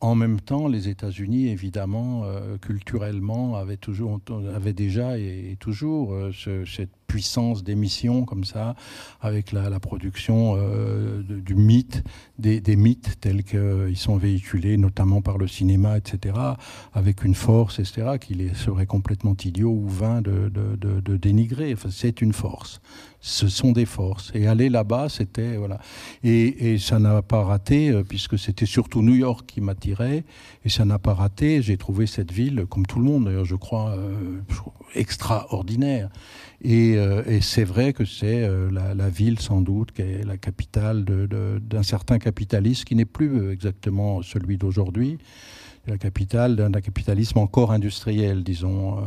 En 0.00 0.14
même 0.14 0.40
temps, 0.40 0.66
les 0.66 0.88
États-Unis, 0.88 1.48
évidemment, 1.48 2.22
euh, 2.24 2.58
culturellement, 2.58 3.56
avaient, 3.56 3.76
toujours, 3.76 4.20
avaient 4.52 4.72
déjà 4.72 5.18
et, 5.18 5.56
toujours 5.60 6.16
ce, 6.32 6.64
cette 6.64 7.01
puissance 7.12 7.62
d'émission 7.62 8.24
comme 8.24 8.44
ça, 8.44 8.74
avec 9.20 9.52
la, 9.52 9.78
production 9.80 10.54
euh, 10.56 11.22
du 11.22 11.54
mythe, 11.54 12.02
des, 12.38 12.76
mythes 12.76 13.20
tels 13.20 13.44
qu'ils 13.44 13.98
sont 13.98 14.16
véhiculés 14.16 14.78
notamment 14.78 15.20
par 15.20 15.36
le 15.36 15.46
cinéma, 15.46 15.98
etc., 15.98 16.34
avec 16.94 17.22
une 17.22 17.34
force, 17.34 17.80
etc., 17.80 18.16
qu'il 18.18 18.56
serait 18.56 18.86
complètement 18.86 19.36
idiot 19.44 19.68
ou 19.70 19.86
vain 19.88 20.22
de, 20.22 21.16
dénigrer. 21.18 21.74
C'est 21.90 22.22
une 22.22 22.32
force. 22.32 22.80
Ce 23.20 23.46
sont 23.46 23.72
des 23.72 23.84
forces. 23.84 24.32
Et 24.34 24.46
aller 24.46 24.70
là-bas, 24.70 25.10
c'était... 25.10 25.56
Voilà. 25.56 25.80
Et, 26.24 26.78
ça 26.78 26.98
n'a 26.98 27.20
pas 27.20 27.44
raté, 27.44 27.90
euh, 27.90 28.02
puisque 28.02 28.38
c'était 28.38 28.66
surtout 28.66 29.02
New 29.02 29.14
York 29.14 29.44
qui 29.46 29.60
m'attirait, 29.60 30.24
et 30.64 30.70
ça 30.70 30.86
n'a 30.86 30.98
pas 30.98 31.12
raté. 31.12 31.60
J'ai 31.60 31.76
trouvé 31.76 32.06
cette 32.06 32.32
ville, 32.32 32.64
comme 32.70 32.86
tout 32.86 32.98
le 32.98 33.04
monde 33.04 33.26
d'ailleurs, 33.26 33.44
je 33.44 33.54
crois, 33.54 33.90
euh, 33.90 34.40
extraordinaire. 34.94 36.08
Euh, 36.64 37.22
et, 37.26 37.40
c'est 37.40 37.64
vrai 37.64 37.92
que 37.92 38.04
c'est 38.04 38.44
euh, 38.44 38.70
la, 38.70 39.08
ville, 39.08 39.40
sans 39.40 39.60
doute, 39.60 39.92
qui 39.92 40.02
est 40.02 40.24
la 40.24 40.36
capitale 40.36 41.04
d'un 41.04 41.82
certain 41.82 42.18
capitalisme 42.18 42.84
qui 42.84 42.94
n'est 42.94 43.04
plus 43.04 43.40
euh, 43.40 43.52
exactement 43.52 44.22
celui 44.22 44.58
d'aujourd'hui. 44.58 45.18
La 45.88 45.98
capitale 45.98 46.54
d'un 46.54 46.80
capitalisme 46.80 47.38
encore 47.38 47.72
industriel, 47.72 48.44
disons, 48.44 48.98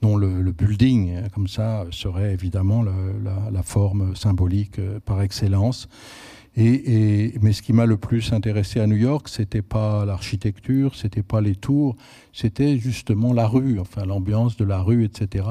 dont 0.00 0.16
le, 0.16 0.52
building, 0.52 1.28
comme 1.34 1.48
ça, 1.48 1.84
serait 1.90 2.32
évidemment 2.32 2.82
la, 2.82 3.62
forme 3.62 4.16
symbolique 4.16 4.80
par 5.04 5.20
excellence. 5.20 5.86
Et, 6.56 7.34
mais 7.42 7.52
ce 7.52 7.62
qui 7.62 7.72
m'a 7.72 7.84
le 7.84 7.96
plus 7.96 8.32
intéressé 8.32 8.78
à 8.78 8.86
New 8.86 8.96
York, 8.96 9.28
c'était 9.28 9.62
pas 9.62 10.04
l'architecture, 10.04 10.94
c'était 10.94 11.24
pas 11.24 11.40
les 11.40 11.56
tours, 11.56 11.96
c'était 12.32 12.78
justement 12.78 13.32
la 13.32 13.48
rue, 13.48 13.80
enfin 13.80 14.04
l'ambiance 14.04 14.56
de 14.56 14.64
la 14.64 14.80
rue, 14.80 15.04
etc. 15.04 15.46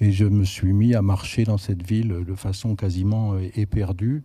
Et 0.00 0.12
je 0.12 0.24
me 0.24 0.44
suis 0.44 0.72
mis 0.72 0.94
à 0.94 1.02
marcher 1.02 1.44
dans 1.44 1.58
cette 1.58 1.84
ville 1.84 2.24
de 2.26 2.34
façon 2.34 2.76
quasiment 2.76 3.36
éperdue. 3.56 4.22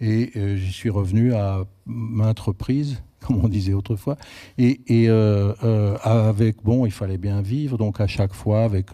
Et 0.00 0.30
euh, 0.36 0.56
j'y 0.56 0.72
suis 0.72 0.90
revenu 0.90 1.34
à 1.34 1.64
maintes 1.86 2.40
reprises, 2.40 3.02
comme 3.26 3.44
on 3.44 3.48
disait 3.48 3.72
autrefois. 3.72 4.16
Et, 4.58 4.80
euh, 4.88 5.96
avec, 6.02 6.62
bon, 6.62 6.86
il 6.86 6.92
fallait 6.92 7.18
bien 7.18 7.42
vivre, 7.42 7.78
donc 7.78 8.00
à 8.00 8.06
chaque 8.06 8.32
fois 8.32 8.64
avec 8.64 8.88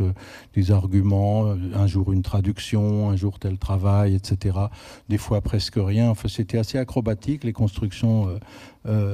des 0.54 0.70
arguments, 0.70 1.54
un 1.74 1.86
jour 1.86 2.12
une 2.12 2.22
traduction, 2.22 3.10
un 3.10 3.16
jour 3.16 3.38
tel 3.38 3.58
travail, 3.58 4.14
etc. 4.14 4.58
Des 5.08 5.18
fois 5.18 5.40
presque 5.40 5.76
rien. 5.76 6.10
Enfin, 6.10 6.28
c'était 6.28 6.58
assez 6.58 6.78
acrobatique, 6.78 7.44
les 7.44 7.52
constructions 7.52 8.28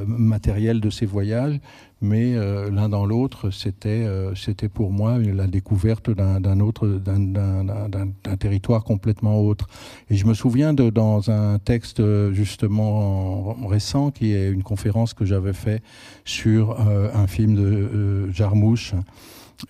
matérielles 0.07 0.81
de 0.81 0.91
ces 0.91 1.07
voyages 1.07 1.61
mais 2.03 2.35
euh, 2.35 2.69
l'un 2.69 2.89
dans 2.89 3.07
l'autre, 3.07 3.51
c'était 3.51 3.89
euh, 3.89 4.35
c'était 4.35 4.69
pour 4.69 4.91
moi 4.91 5.19
la 5.19 5.47
découverte 5.47 6.11
d'un 6.11 6.59
autre 6.59 6.89
d'un 6.89 8.37
territoire 8.37 8.83
complètement 8.83 9.41
autre. 9.41 9.69
Et 10.11 10.17
je 10.17 10.27
me 10.27 10.35
souviens 10.35 10.75
de 10.75 10.91
dans 10.91 11.31
un 11.31 11.61
texte 11.61 12.03
justement 12.33 13.55
récent 13.69 14.11
qui 14.11 14.33
est 14.33 14.51
une 14.51 14.65
conférence 14.65 15.15
que 15.15 15.25
j'avais 15.25 15.53
fait 15.53 15.81
sur 16.25 16.81
euh, 16.81 17.09
un 17.15 17.29
film 17.29 17.55
de 17.55 18.29
Jarmouche 18.33 18.95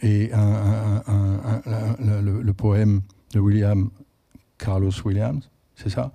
et 0.02 0.30
le, 2.00 2.52
poème 2.52 3.02
de 3.34 3.40
William 3.40 3.90
Carlos 4.56 4.92
Williams, 5.04 5.50
c'est 5.74 5.90
ça? 5.90 6.12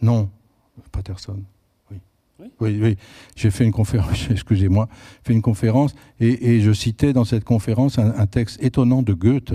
Non, 0.00 0.30
Patterson. 0.92 1.42
Oui, 2.60 2.78
oui. 2.80 2.96
J'ai 3.36 3.50
fait 3.50 3.64
une 3.64 3.72
conférence, 3.72 4.26
excusez-moi, 4.30 4.88
fait 5.24 5.32
une 5.32 5.42
conférence 5.42 5.94
et, 6.20 6.60
je 6.60 6.72
citais 6.72 7.12
dans 7.12 7.24
cette 7.24 7.44
conférence 7.44 7.98
un, 7.98 8.26
texte 8.26 8.62
étonnant 8.62 9.02
de 9.02 9.12
Goethe 9.12 9.54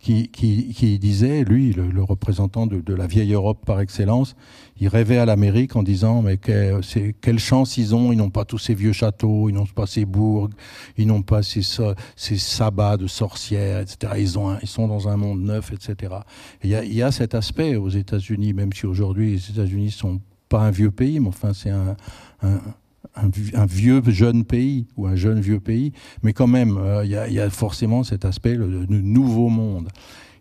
qui, 0.00 0.98
disait, 1.00 1.42
lui, 1.42 1.72
le, 1.72 2.02
représentant 2.02 2.66
de, 2.66 2.94
la 2.94 3.06
vieille 3.06 3.32
Europe 3.32 3.64
par 3.64 3.80
excellence, 3.80 4.36
il 4.78 4.88
rêvait 4.88 5.18
à 5.18 5.24
l'Amérique 5.24 5.74
en 5.74 5.82
disant 5.82 6.22
mais 6.22 6.36
quelle 6.36 7.38
chance 7.38 7.76
ils 7.76 7.94
ont, 7.94 8.12
ils 8.12 8.16
n'ont 8.16 8.30
pas 8.30 8.44
tous 8.44 8.58
ces 8.58 8.74
vieux 8.74 8.92
châteaux, 8.92 9.48
ils 9.48 9.54
n'ont 9.54 9.66
pas 9.66 9.86
ces 9.86 10.04
bourgs, 10.04 10.50
ils 10.96 11.06
n'ont 11.06 11.22
pas 11.22 11.42
ces, 11.42 11.62
ces 12.14 12.38
sabbats 12.38 12.96
de 12.96 13.08
sorcières, 13.08 13.80
etc. 13.80 14.12
Ils, 14.18 14.38
ont 14.38 14.56
ils 14.62 14.68
sont 14.68 14.86
dans 14.86 15.08
un 15.08 15.16
monde 15.16 15.42
neuf, 15.42 15.72
etc. 15.72 16.14
Il 16.62 16.70
y 16.70 16.94
y 16.94 17.02
a, 17.02 17.10
cet 17.10 17.34
aspect 17.34 17.76
aux 17.76 17.88
États-Unis, 17.88 18.52
même 18.52 18.72
si 18.72 18.86
aujourd'hui 18.86 19.32
les 19.32 19.50
États-Unis 19.50 19.90
sont 19.90 20.20
pas 20.48 20.60
un 20.60 20.70
vieux 20.70 20.90
pays, 20.90 21.20
mais 21.20 21.28
enfin 21.28 21.52
c'est 21.52 21.70
un, 21.70 21.96
vieux 23.66 24.02
jeune 24.06 24.44
pays 24.44 24.86
ou 24.96 25.06
un 25.06 25.16
jeune 25.16 25.40
vieux 25.40 25.60
pays, 25.60 25.92
mais 26.22 26.32
quand 26.32 26.46
même, 26.46 26.76
euh, 26.78 27.04
il 27.04 27.10
y, 27.10 27.40
a 27.40 27.50
forcément 27.50 28.04
cet 28.04 28.24
aspect, 28.24 28.54
le, 28.54 28.86
nouveau 28.86 29.48
monde. 29.48 29.88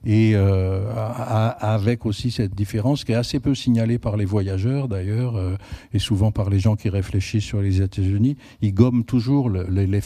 Et 0.07 0.33
euh, 0.35 0.91
avec 1.59 2.05
aussi 2.05 2.29
cette 2.29 2.53
différence 2.53 3.03
qui 3.03 3.13
est 3.13 3.15
assez 3.15 3.39
peu 3.39 3.55
signalée 3.55 3.97
par 3.97 4.17
les 4.17 4.25
voyageurs 4.25 4.87
d'ailleurs, 4.87 5.35
euh, 5.35 5.55
et 5.93 5.99
souvent 5.99 6.31
par 6.31 6.51
les 6.51 6.59
gens 6.59 6.75
qui 6.75 6.89
réfléchissent 6.89 7.45
sur 7.45 7.61
les 7.61 7.81
États-Unis, 7.81 8.37
ils 8.61 8.73
gomment 8.73 9.03
toujours 9.03 9.49
le, 9.49 9.99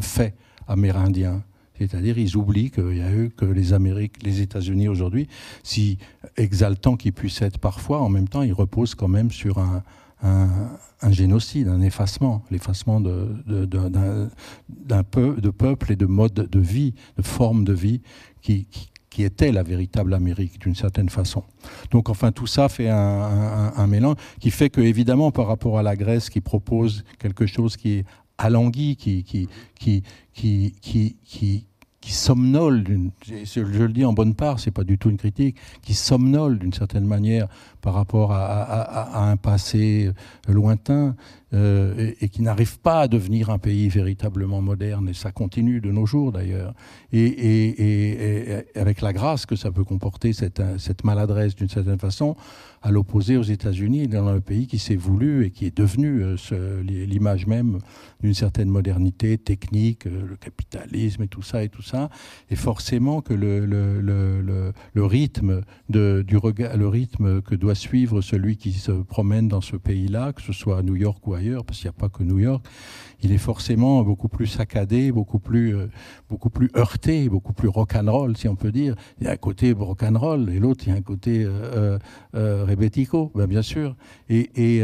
fait 0.00 0.34
amérindien. 0.68 1.42
C'est-à-dire, 1.78 2.18
ils 2.18 2.36
oublient 2.36 2.70
qu'il 2.70 2.96
y 2.96 3.02
a 3.02 3.12
eu 3.12 3.30
que 3.30 3.44
les 3.44 3.72
Amériques, 3.72 4.22
les 4.22 4.40
États-Unis 4.40 4.88
aujourd'hui, 4.88 5.28
si 5.62 5.98
exaltants 6.36 6.96
qu'ils 6.96 7.12
puissent 7.12 7.42
être 7.42 7.58
parfois, 7.58 8.00
en 8.00 8.08
même 8.08 8.28
temps, 8.28 8.42
ils 8.42 8.52
reposent 8.52 8.94
quand 8.94 9.08
même 9.08 9.30
sur 9.30 9.58
un, 9.58 9.82
génocide, 11.10 11.68
un 11.68 11.82
effacement, 11.82 12.42
l'effacement 12.50 13.00
de, 13.00 13.28
peu, 15.10 15.36
de 15.36 15.50
peuple 15.50 15.92
et 15.92 15.96
de 15.96 16.06
mode 16.06 16.34
de 16.34 16.60
vie, 16.60 16.94
de 17.16 17.22
forme 17.22 17.64
de 17.64 17.72
vie 17.72 18.00
qui, 18.40 18.66
qui, 19.10 19.22
était 19.22 19.50
la 19.50 19.62
véritable 19.62 20.12
Amérique 20.12 20.60
d'une 20.60 20.74
certaine 20.74 21.08
façon. 21.08 21.42
Donc 21.90 22.10
enfin 22.10 22.32
tout 22.32 22.46
ça 22.46 22.68
fait 22.68 22.90
un, 22.90 23.72
un, 23.74 23.86
mélange 23.86 24.16
qui 24.40 24.50
fait 24.50 24.68
que 24.68 24.82
évidemment 24.82 25.30
par 25.30 25.46
rapport 25.46 25.78
à 25.78 25.82
la 25.82 25.96
Grèce 25.96 26.28
qui 26.28 26.42
propose 26.42 27.02
quelque 27.18 27.46
chose 27.46 27.78
qui 27.78 27.92
est 27.92 28.04
alangui, 28.38 28.96
qui, 28.96 29.24
qui, 29.24 29.48
qui, 29.74 30.02
qui, 30.32 32.12
somnole, 32.12 32.84
je, 33.24 33.60
le 33.60 33.88
dis 33.88 34.04
en 34.04 34.12
bonne 34.12 34.34
part, 34.34 34.60
c'est 34.60 34.70
pas 34.70 34.84
du 34.84 34.96
tout 34.96 35.10
une 35.10 35.16
critique, 35.16 35.56
qui 35.82 35.94
somnole 35.94 36.58
d'une 36.58 36.72
certaine 36.72 37.04
manière 37.04 37.48
par 37.80 37.94
rapport 37.94 38.32
à, 38.32 39.28
un 39.28 39.36
passé 39.36 40.12
lointain 40.48 41.16
euh, 41.52 42.12
et, 42.20 42.28
qui 42.28 42.42
n'arrive 42.42 42.78
pas 42.78 43.00
à 43.02 43.08
devenir 43.08 43.50
un 43.50 43.58
pays 43.58 43.88
véritablement 43.88 44.62
moderne. 44.62 45.08
Et 45.08 45.14
ça 45.14 45.32
continue 45.32 45.80
de 45.80 45.90
nos 45.90 46.06
jours 46.06 46.30
d'ailleurs. 46.30 46.74
Et, 47.12 48.64
avec 48.76 49.00
la 49.00 49.12
grâce 49.12 49.46
que 49.46 49.56
ça 49.56 49.72
peut 49.72 49.84
comporter 49.84 50.32
cette, 50.32 50.62
cette 50.78 51.02
maladresse 51.02 51.56
d'une 51.56 51.68
certaine 51.68 51.98
façon, 51.98 52.36
à 52.86 52.92
l'opposé 52.92 53.36
aux 53.36 53.42
États-Unis, 53.42 54.06
dans 54.06 54.28
un 54.28 54.38
pays 54.38 54.68
qui 54.68 54.78
s'est 54.78 54.94
voulu 54.94 55.44
et 55.44 55.50
qui 55.50 55.66
est 55.66 55.76
devenu 55.76 56.22
euh, 56.22 56.82
l'image 56.84 57.48
même 57.48 57.78
d'une 58.22 58.32
certaine 58.32 58.68
modernité 58.68 59.38
technique, 59.38 60.06
euh, 60.06 60.24
le 60.24 60.36
capitalisme 60.36 61.24
et 61.24 61.26
tout 61.26 61.42
ça 61.42 61.64
et 61.64 61.68
tout 61.68 61.82
ça. 61.82 62.10
Et 62.48 62.54
forcément 62.54 63.22
que 63.22 63.34
le, 63.34 64.72
rythme 64.94 65.62
du 65.88 66.36
regard, 66.36 66.76
le 66.76 66.86
rythme 66.86 67.42
que 67.42 67.56
doit 67.56 67.74
suivre 67.74 68.20
celui 68.20 68.56
qui 68.56 68.70
se 68.70 68.92
promène 68.92 69.48
dans 69.48 69.60
ce 69.60 69.74
pays-là, 69.74 70.32
que 70.32 70.42
ce 70.42 70.52
soit 70.52 70.78
à 70.78 70.82
New 70.82 70.94
York 70.94 71.26
ou 71.26 71.34
ailleurs, 71.34 71.64
parce 71.64 71.80
qu'il 71.80 71.88
n'y 71.88 71.96
a 71.96 71.98
pas 71.98 72.08
que 72.08 72.22
New 72.22 72.38
York, 72.38 72.64
il 73.22 73.32
est 73.32 73.38
forcément 73.38 74.02
beaucoup 74.02 74.28
plus 74.28 74.46
saccadé, 74.46 75.10
beaucoup 75.10 75.38
plus, 75.38 75.76
euh, 75.76 75.88
beaucoup 76.28 76.50
plus 76.50 76.70
heurté, 76.76 77.28
beaucoup 77.28 77.52
plus 77.52 77.68
rock'n'roll, 77.68 78.36
si 78.36 78.48
on 78.48 78.56
peut 78.56 78.72
dire. 78.72 78.94
Il 79.20 79.26
y 79.26 79.28
a 79.28 79.32
un 79.32 79.36
côté 79.36 79.72
rock'n'roll 79.72 80.50
et 80.50 80.58
l'autre, 80.58 80.84
il 80.86 80.90
y 80.90 80.92
a 80.92 80.96
un 80.96 81.02
côté 81.02 81.44
euh, 81.44 81.98
euh, 82.34 82.64
rebético, 82.64 83.32
ben, 83.34 83.46
bien 83.46 83.62
sûr. 83.62 83.96
Et, 84.28 84.50
et, 84.56 84.82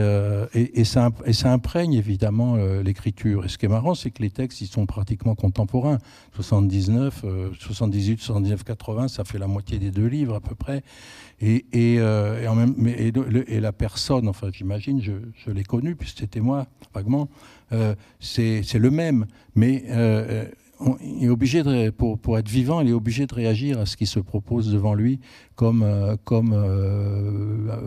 et, 0.54 0.80
et, 0.80 0.84
ça, 0.84 1.10
imprègne 1.44 1.94
évidemment 1.94 2.56
l'écriture. 2.82 3.44
Et 3.44 3.48
ce 3.48 3.58
qui 3.58 3.66
est 3.66 3.68
marrant, 3.68 3.94
c'est 3.94 4.10
que 4.10 4.22
les 4.22 4.30
textes, 4.30 4.60
ils 4.60 4.66
sont 4.66 4.86
pratiquement 4.86 5.34
contemporains. 5.34 5.98
79, 6.34 7.24
78, 7.58 8.20
79, 8.20 8.64
80, 8.64 9.08
ça 9.08 9.24
fait 9.24 9.38
la 9.38 9.46
moitié 9.46 9.78
des 9.78 9.90
deux 9.90 10.06
livres 10.06 10.36
à 10.36 10.40
peu 10.40 10.54
près. 10.54 10.82
Et, 11.42 11.98
la 13.60 13.72
personne, 13.72 14.28
enfin 14.28 14.48
j'imagine, 14.52 15.02
je, 15.02 15.50
l'ai 15.50 15.64
connu, 15.64 15.96
puisque 15.96 16.20
c'était 16.20 16.40
moi, 16.40 16.66
vaguement, 16.94 17.28
euh, 17.72 17.94
c'est 18.20 18.74
le 18.74 18.90
même. 18.90 19.26
Mais 19.54 19.84
euh, 19.88 20.46
il 21.00 21.24
est 21.24 21.28
obligé 21.28 21.62
pour, 21.92 22.38
être 22.38 22.48
vivant, 22.48 22.80
il 22.80 22.88
est 22.88 22.92
obligé 22.92 23.26
de 23.26 23.34
réagir 23.34 23.78
à 23.78 23.86
ce 23.86 23.96
qui 23.96 24.06
se 24.06 24.20
propose 24.20 24.72
devant 24.72 24.94
lui 24.94 25.20
comme, 25.54 25.84
euh, 25.84 26.16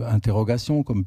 interrogation, 0.08 0.84
comme 0.84 1.03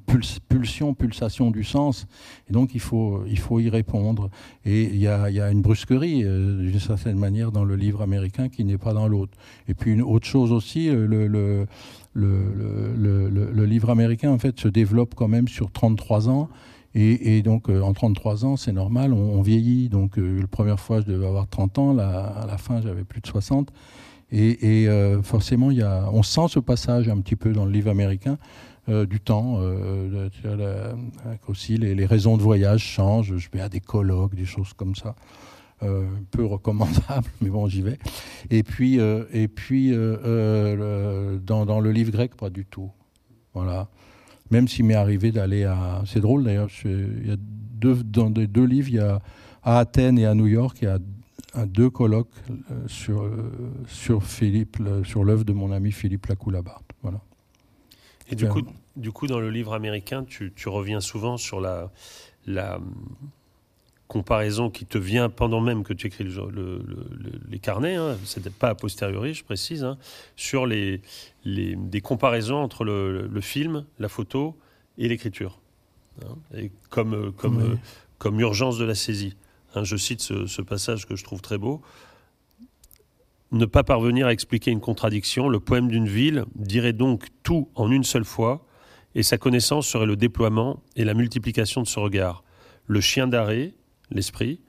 pulsion, 0.49 0.93
pulsation 0.95 1.51
du 1.51 1.65
sens. 1.65 2.07
Et 2.49 2.53
donc 2.53 2.75
il 2.75 2.81
faut, 2.81 3.25
y 3.27 3.71
répondre. 3.71 4.31
Et 4.65 4.85
il 4.85 4.97
y 4.99 5.09
a, 5.09 5.51
une 5.51 5.63
brusquerie, 5.63 6.23
d'une 6.25 6.81
certaine 6.81 7.19
manière, 7.19 7.53
dans 7.53 7.65
le 7.65 7.77
livre 7.77 8.03
américain 8.03 8.49
qui 8.49 8.65
n'est 8.65 8.79
pas 8.79 8.93
dans 8.93 9.09
l'autre. 9.09 9.33
Et 9.67 9.75
puis 9.75 9.93
une 9.93 10.03
autre 10.03 10.27
chose 10.27 10.53
aussi, 10.53 10.89
le, 10.91 11.67
le, 12.15 13.65
livre 13.65 13.91
américain 13.91 14.31
en 14.31 14.39
fait 14.39 14.59
se 14.59 14.69
développe 14.69 15.15
quand 15.15 15.29
même 15.29 15.49
sur 15.49 15.71
33 15.71 16.29
ans. 16.29 16.49
Et, 16.95 17.43
donc, 17.43 17.69
euh, 17.69 17.81
en 17.81 17.93
33 17.93 18.45
ans, 18.45 18.57
c'est 18.57 18.73
normal, 18.73 19.13
on, 19.13 19.41
vieillit. 19.41 19.89
Donc, 19.89 20.19
euh, 20.19 20.41
la 20.41 20.47
première 20.47 20.81
fois, 20.81 21.01
je 21.01 21.07
devais 21.07 21.27
avoir 21.27 21.47
30 21.47 21.79
ans. 21.79 21.99
à 21.99 22.45
la 22.47 22.59
fin, 22.59 22.81
j'avais 22.81 23.05
plus 23.05 23.21
de 23.21 23.27
60. 23.27 23.71
Et, 24.33 24.89
euh, 24.89 25.23
forcément, 25.23 25.71
y 25.71 25.83
a, 25.83 26.09
on 26.13 26.23
sent 26.23 26.47
ce 26.49 26.59
passage 26.59 27.09
un 27.09 27.21
petit 27.21 27.37
peu 27.37 27.53
dans 27.53 27.65
le 27.65 27.71
livre 27.71 27.91
américain 27.91 28.39
du 28.89 29.21
temps. 29.21 29.61
aussi, 31.47 31.77
les, 31.77 32.07
raisons 32.07 32.37
de 32.37 32.43
voyage 32.43 32.83
changent. 32.83 33.37
Je 33.37 33.49
vais 33.53 33.61
à 33.61 33.69
des 33.69 33.81
colloques, 33.81 34.35
des 34.35 34.47
choses 34.47 34.73
comme 34.73 34.95
ça. 34.97 35.15
Peu 36.31 36.45
recommandables, 36.45 37.29
mais 37.41 37.51
bon, 37.51 37.69
j'y 37.69 37.83
vais. 37.83 37.99
Et 38.51 38.63
puis, 38.63 38.99
et 38.99 39.49
puis 39.49 39.93
dans, 39.93 41.67
dans, 41.67 41.81
le 41.81 41.93
livre 41.93 42.11
grec, 42.11 42.37
pas 42.37 42.51
du 42.51 42.65
tout. 42.65 42.91
Voilà. 43.55 43.89
Même 44.51 44.69
s'il 44.69 44.87
m'est 44.87 44.95
arrivé 44.95 45.31
d'aller 45.31 45.65
à. 45.65 46.03
C'est 46.07 46.21
drôle 46.21 46.45
d'ailleurs, 46.45 46.69
il 46.85 47.29
y 47.29 47.33
a 47.33 47.37
deux, 47.39 48.03
dans 48.03 48.31
les 48.31 48.47
deux 48.47 48.65
livres, 48.65 48.89
il 48.89 48.95
y 48.97 49.01
a 49.01 49.21
à 49.63 49.79
Athènes 49.79 50.19
et 50.19 50.27
à 50.27 50.35
New 50.35 50.47
York, 50.47 50.79
il 50.83 50.85
y 50.85 50.89
a 50.89 50.99
deux 51.67 51.91
colloques 51.91 52.33
euh, 52.51 52.87
sur, 52.87 53.23
euh, 53.23 53.53
sur 53.87 54.23
Philippe, 54.25 54.79
sur 55.05 55.25
l'œuvre 55.25 55.45
de 55.45 55.53
mon 55.53 55.73
ami 55.73 55.93
Philippe 55.93 56.27
Lacoulabart. 56.27 56.83
Voilà. 57.03 57.21
Et 58.31 58.35
du 58.35 58.49
coup, 58.49 58.63
du 58.97 59.13
coup, 59.13 59.27
dans 59.27 59.41
le 59.41 59.51
livre 59.51 59.73
américain, 59.73 60.25
tu, 60.25 60.53
tu 60.55 60.69
reviens 60.69 61.01
souvent 61.01 61.37
sur 61.37 61.61
la, 61.61 61.91
la 62.47 62.79
comparaison 64.09 64.71
qui 64.71 64.87
te 64.87 64.99
vient 64.99 65.29
pendant 65.29 65.61
même 65.61 65.85
que 65.85 65.93
tu 65.93 66.07
écris 66.07 66.25
le, 66.25 66.83
les 67.49 67.59
carnets, 67.59 67.97
hein, 67.97 68.17
c'était 68.25 68.51
pas 68.51 68.71
a 68.71 68.75
posteriori, 68.75 69.35
je 69.35 69.45
précise, 69.45 69.85
hein, 69.85 69.99
sur 70.35 70.67
les, 70.67 71.03
les, 71.45 71.77
des 71.77 72.01
comparaisons 72.01 72.57
entre 72.57 72.85
le, 72.85 73.41
film, 73.41 73.85
la 73.99 74.09
photo 74.09 74.57
et 74.97 75.09
l'écriture, 75.09 75.61
hein, 76.23 76.35
et 76.57 76.73
comme, 76.89 77.33
comme, 77.33 77.79
comme 78.17 78.41
urgence 78.41 78.79
de 78.79 78.85
la 78.87 78.95
saisie. 78.95 79.37
je 79.81 79.97
cite 79.97 80.23
ce, 80.23 80.47
ce, 80.47 80.63
passage 80.63 81.07
que 81.07 81.15
je 81.15 81.23
trouve 81.23 81.43
très 81.43 81.59
beau. 81.59 81.83
Ne 83.53 83.67
pas 83.67 83.85
parvenir 83.85 84.27
à 84.27 84.33
expliquer 84.33 84.71
une 84.71 84.81
contradiction, 84.81 85.49
le 85.49 85.61
poème 85.61 85.89
d'une 85.89 86.09
ville 86.09 86.45
dirait 86.55 86.93
donc 86.95 87.27
tout 87.43 87.69
en 87.75 87.91
une 87.91 88.05
seule 88.05 88.25
fois, 88.25 88.67
et 89.15 89.23
sa 89.23 89.37
connaissance 89.37 89.87
serait 89.87 90.07
le 90.07 90.17
déploiement 90.17 90.83
et 90.97 91.05
la 91.05 91.15
multiplication 91.15 91.83
de 91.83 91.87
ce 91.87 91.99
regard. 91.99 92.43
Le 92.87 93.01
chien 93.01 93.27
d'arrêt, 93.27 93.75
l'esprit, 94.11 94.61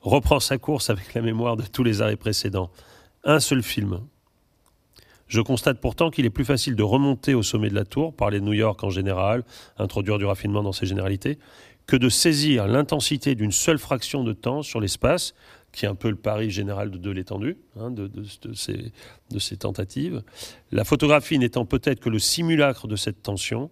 reprend 0.00 0.40
sa 0.40 0.58
course 0.58 0.90
avec 0.90 1.14
la 1.14 1.22
mémoire 1.22 1.56
de 1.56 1.64
tous 1.64 1.84
les 1.84 2.02
arrêts 2.02 2.16
précédents. 2.16 2.70
Un 3.24 3.40
seul 3.40 3.62
film. 3.62 4.00
Je 5.26 5.40
constate 5.40 5.80
pourtant 5.80 6.10
qu'il 6.10 6.26
est 6.26 6.30
plus 6.30 6.44
facile 6.44 6.74
de 6.74 6.82
remonter 6.82 7.34
au 7.34 7.42
sommet 7.42 7.68
de 7.70 7.74
la 7.74 7.84
tour, 7.84 8.14
parler 8.14 8.40
de 8.40 8.44
New 8.44 8.52
York 8.52 8.82
en 8.82 8.90
général, 8.90 9.44
introduire 9.78 10.18
du 10.18 10.24
raffinement 10.24 10.62
dans 10.62 10.72
ses 10.72 10.86
généralités, 10.86 11.38
que 11.86 11.96
de 11.96 12.08
saisir 12.08 12.66
l'intensité 12.66 13.34
d'une 13.34 13.52
seule 13.52 13.78
fraction 13.78 14.24
de 14.24 14.32
temps 14.32 14.62
sur 14.62 14.80
l'espace, 14.80 15.34
qui 15.72 15.84
est 15.84 15.88
un 15.88 15.94
peu 15.94 16.10
le 16.10 16.16
pari 16.16 16.50
général 16.50 16.90
de, 16.90 17.10
l'étendue, 17.10 17.58
hein, 17.78 17.90
de, 17.90 18.10
ces, 18.54 18.92
de 19.30 19.38
ces 19.38 19.56
tentatives. 19.56 20.22
La 20.72 20.84
photographie 20.84 21.38
n'étant 21.38 21.64
peut-être 21.64 22.00
que 22.00 22.08
le 22.08 22.18
simulacre 22.18 22.88
de 22.88 22.96
cette 22.96 23.22
tension, 23.22 23.70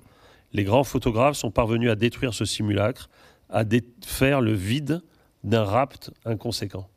les 0.52 0.64
grands 0.64 0.84
photographes 0.84 1.36
sont 1.36 1.50
parvenus 1.50 1.90
à 1.90 1.96
détruire 1.96 2.34
ce 2.34 2.44
simulacre 2.44 3.10
à 3.50 3.64
défaire 3.64 4.40
le 4.40 4.52
vide 4.52 5.02
d'un 5.44 5.64
rapt 5.64 6.10
inconséquent. 6.24 6.88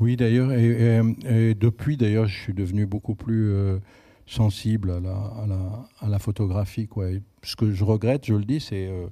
Oui, 0.00 0.16
d'ailleurs, 0.16 0.50
et, 0.52 1.54
depuis, 1.54 1.96
d'ailleurs, 1.96 2.26
je 2.26 2.36
suis 2.36 2.54
devenu 2.54 2.86
beaucoup 2.86 3.14
plus 3.14 3.52
euh, 3.52 3.78
sensible 4.26 4.90
à 4.90 6.08
la, 6.08 6.18
photographie. 6.18 6.88
Quoi. 6.88 7.06
ce 7.42 7.54
que 7.54 7.70
je 7.70 7.84
regrette, 7.84 8.26
je 8.26 8.34
le 8.34 8.44
dis, 8.44 8.58
c'est 8.58 8.88
euh, 8.88 9.06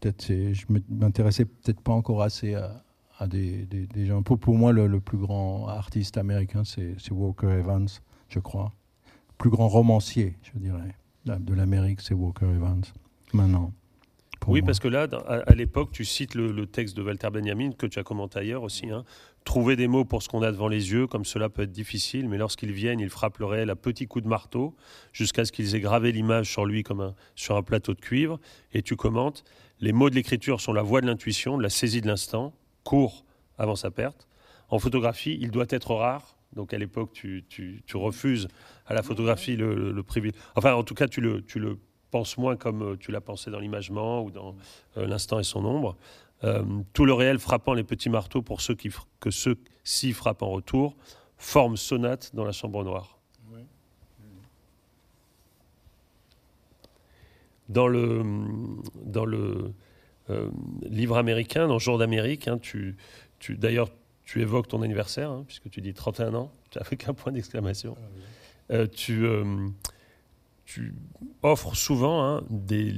peut-être, 0.00 0.26
je 0.26 0.64
m'intéressais 0.90 1.46
peut-être 1.46 1.80
pas 1.80 1.92
encore 1.92 2.22
assez 2.22 2.54
à, 2.54 3.26
des, 3.26 3.66
gens. 3.96 4.22
Pour, 4.22 4.38
pour 4.38 4.56
moi, 4.56 4.72
le, 4.72 5.00
plus 5.00 5.16
grand 5.18 5.68
artiste 5.68 6.18
américain, 6.18 6.62
c'est 6.64 7.10
Walker 7.10 7.48
Evans. 7.48 7.88
je 8.28 8.38
crois. 8.38 8.72
Plus 9.38 9.50
grand 9.50 9.68
romancier, 9.68 10.36
je 10.42 10.58
dirais, 10.58 10.94
de 11.24 11.54
l'Amérique, 11.54 12.00
c'est 12.02 12.14
Walker 12.14 12.46
Evans, 12.46 12.84
maintenant. 13.32 13.72
Oui, 14.46 14.60
parce 14.60 14.78
que 14.78 14.88
là, 14.88 15.06
à, 15.26 15.54
l'époque, 15.54 15.90
tu 15.92 16.04
cites 16.04 16.34
le, 16.34 16.66
texte 16.66 16.96
de 16.96 17.02
Walter 17.02 17.28
Benjamin 17.32 17.72
que 17.72 17.86
tu 17.86 17.98
as 17.98 18.02
commenté 18.02 18.40
ailleurs 18.40 18.62
aussi. 18.62 18.90
Hein. 18.90 19.04
Trouver 19.44 19.74
des 19.74 19.88
mots 19.88 20.04
pour 20.04 20.22
ce 20.22 20.28
qu'on 20.28 20.42
a 20.42 20.52
devant 20.52 20.68
les 20.68 20.92
yeux, 20.92 21.06
comme 21.06 21.24
cela 21.24 21.48
peut 21.48 21.62
être 21.62 21.72
difficile, 21.72 22.28
mais 22.28 22.36
lorsqu'ils 22.36 22.72
viennent, 22.72 23.00
ils 23.00 23.08
frappent 23.08 23.38
le 23.38 23.46
réel 23.46 23.70
à 23.70 23.76
petits 23.76 24.06
coups 24.06 24.24
de 24.24 24.28
marteau, 24.28 24.74
jusqu'à 25.12 25.44
ce 25.46 25.52
qu'ils 25.52 25.74
aient 25.74 25.80
gravé 25.80 26.12
l'image 26.12 26.50
sur 26.50 26.66
lui 26.66 26.82
comme 26.82 27.14
sur 27.34 27.56
un 27.56 27.62
plateau 27.62 27.94
de 27.94 28.00
cuivre. 28.00 28.38
Et 28.72 28.82
tu 28.82 28.96
commentes 28.96 29.44
les 29.80 29.92
mots 29.92 30.10
de 30.10 30.14
l'écriture 30.14 30.60
sont 30.60 30.72
la 30.72 30.82
voix 30.82 31.00
de 31.00 31.06
l'intuition, 31.06 31.58
de 31.58 31.62
la 31.62 31.70
saisie 31.70 32.00
de 32.00 32.06
l'instant, 32.06 32.54
court 32.84 33.24
avant 33.58 33.76
sa 33.76 33.90
perte. 33.90 34.28
En 34.68 34.78
photographie, 34.78 35.36
il 35.40 35.50
doit 35.50 35.66
être 35.68 35.94
rare. 35.94 36.36
Donc 36.54 36.72
à 36.72 36.78
l'époque, 36.78 37.10
tu, 37.12 37.82
refuses 37.94 38.48
à 38.86 38.94
la 38.94 39.02
photographie 39.02 39.56
le, 39.56 40.02
privilège. 40.02 40.40
Enfin, 40.54 40.74
en 40.74 40.84
tout 40.84 40.94
cas, 40.94 41.08
tu 41.08 41.20
le 41.20 41.78
penses 42.14 42.38
moins 42.38 42.54
comme 42.54 42.82
euh, 42.82 42.96
tu 42.96 43.10
l'as 43.10 43.20
pensé 43.20 43.50
dans 43.50 43.58
l'imagement 43.58 44.22
ou 44.22 44.30
dans 44.30 44.54
euh, 44.96 45.04
l'instant 45.04 45.40
et 45.40 45.42
son 45.42 45.64
ombre. 45.64 45.96
Euh, 46.44 46.62
tout 46.92 47.06
le 47.06 47.12
réel 47.12 47.40
frappant 47.40 47.74
les 47.74 47.82
petits 47.82 48.08
marteaux 48.08 48.40
pour 48.40 48.60
ceux 48.60 48.76
qui, 48.76 48.88
que 49.18 49.32
ceux-ci 49.32 50.12
frappent 50.12 50.42
en 50.42 50.50
retour, 50.50 50.94
forme 51.38 51.76
sonate 51.76 52.30
dans 52.32 52.44
la 52.44 52.52
chambre 52.52 52.84
noire. 52.84 53.18
Dans 57.68 57.88
le, 57.88 58.22
dans 59.06 59.24
le 59.24 59.72
livre 60.82 61.16
américain, 61.16 61.66
dans 61.66 61.78
Jour 61.78 61.96
d'Amérique, 61.96 62.46
hein, 62.46 62.58
tu, 62.58 62.94
tu, 63.38 63.56
d'ailleurs, 63.56 63.88
tu 64.22 64.42
évoques 64.42 64.68
ton 64.68 64.82
anniversaire, 64.82 65.30
hein, 65.30 65.44
puisque 65.46 65.70
tu 65.70 65.80
dis 65.80 65.94
31 65.94 66.34
ans, 66.34 66.52
avec 66.76 67.08
un 67.08 67.14
point 67.14 67.32
d'exclamation. 67.32 67.96
Ah 68.70 68.86
tu, 68.86 69.26
tu 70.64 70.94
offres 71.42 71.74
souvent 71.74 72.24
hein, 72.24 72.42
des, 72.50 72.94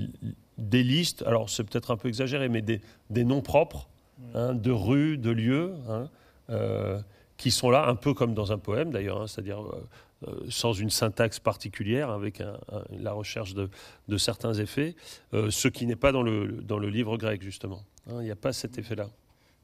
des, 0.58 0.82
listes, 0.82 1.22
alors 1.26 1.50
c'est 1.50 1.64
peut-être 1.64 1.90
un 1.90 1.96
peu 1.96 2.08
exagéré, 2.08 2.48
mais 2.48 2.62
des, 2.62 2.80
des 3.10 3.24
noms 3.24 3.42
propres 3.42 3.88
hein, 4.34 4.54
de 4.54 4.70
rues, 4.70 5.18
de 5.18 5.30
lieux, 5.30 5.74
hein, 5.88 6.08
euh, 6.50 7.00
qui 7.36 7.50
sont 7.50 7.68
là, 7.68 7.86
un 7.86 7.96
peu 7.96 8.14
comme 8.14 8.32
dans 8.32 8.52
un 8.52 8.56
poème 8.56 8.90
d'ailleurs, 8.90 9.28
c'est-à-dire 9.28 9.60
euh, 9.60 9.86
euh, 10.26 10.46
sans 10.48 10.72
une 10.72 10.88
syntaxe 10.88 11.38
particulière, 11.38 12.08
avec 12.08 12.42
la 12.90 13.12
recherche 13.12 13.52
de, 13.52 13.68
de, 14.08 14.16
certains 14.16 14.54
effets, 14.54 14.94
ce 15.32 15.68
qui 15.68 15.86
n'est 15.86 15.96
pas 15.96 16.12
dans 16.12 16.22
le, 16.22 16.62
dans 16.62 16.78
le 16.78 16.88
livre 16.88 17.18
grec 17.18 17.42
justement. 17.42 17.82
Il 18.08 18.20
n'y 18.20 18.30
a 18.30 18.36
pas 18.36 18.54
cet 18.54 18.78
effet-là. 18.78 19.10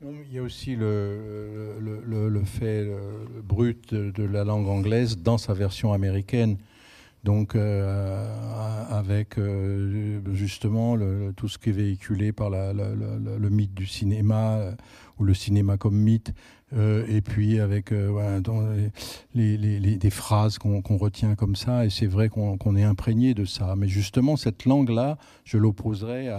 Il 0.02 0.32
y 0.32 0.38
a 0.38 0.42
aussi 0.42 0.76
le, 0.76 1.78
le, 1.80 2.28
le 2.28 2.44
fait 2.44 2.86
brut 3.42 3.94
de, 3.94 4.24
la 4.24 4.44
langue 4.44 4.68
anglaise 4.68 5.16
dans 5.16 5.38
sa 5.38 5.54
version 5.54 5.94
américaine. 5.94 6.58
Donc, 7.24 7.54
euh, 7.54 8.26
avec 8.90 9.38
euh, 9.38 10.20
justement 10.32 10.96
tout 11.36 11.46
ce 11.48 11.56
qui 11.56 11.70
est 11.70 11.72
véhiculé 11.72 12.32
par 12.32 12.50
le 12.50 13.48
mythe 13.48 13.74
du 13.74 13.86
cinéma, 13.86 14.56
euh, 14.56 14.72
ou 15.18 15.24
le 15.24 15.34
cinéma 15.34 15.76
comme 15.76 15.96
mythe, 15.96 16.34
et 16.74 17.20
puis 17.20 17.60
avec 17.60 17.92
des 19.34 20.10
phrases 20.10 20.58
qu'on 20.58 20.96
retient 20.96 21.34
comme 21.34 21.54
ça, 21.54 21.84
et 21.84 21.90
c'est 21.90 22.06
vrai 22.06 22.28
qu'on 22.28 22.76
est 22.76 22.82
imprégné 22.82 23.34
de 23.34 23.44
ça. 23.44 23.74
Mais 23.76 23.88
justement, 23.88 24.36
cette 24.36 24.64
langue-là, 24.64 25.18
je 25.44 25.58
l'opposerais 25.58 26.30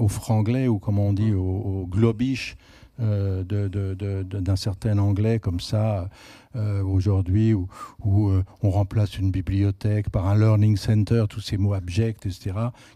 au 0.00 0.08
franglais, 0.08 0.66
ou 0.66 0.78
comme 0.78 0.98
on 0.98 1.12
dit, 1.12 1.34
au, 1.34 1.42
au 1.42 1.86
globish 1.86 2.56
d'un 2.98 4.56
certain 4.56 4.98
anglais 4.98 5.38
comme 5.38 5.60
ça. 5.60 6.08
Euh, 6.54 6.82
aujourd'hui 6.82 7.54
où, 7.54 7.66
euh, 8.04 8.44
on 8.62 8.68
remplace 8.68 9.16
une 9.16 9.30
bibliothèque 9.30 10.10
par 10.10 10.26
un 10.26 10.38
learning 10.38 10.76
center, 10.76 11.24
tous 11.30 11.40
ces 11.40 11.56
mots 11.56 11.72
abjects, 11.72 12.26
etc., 12.26 12.50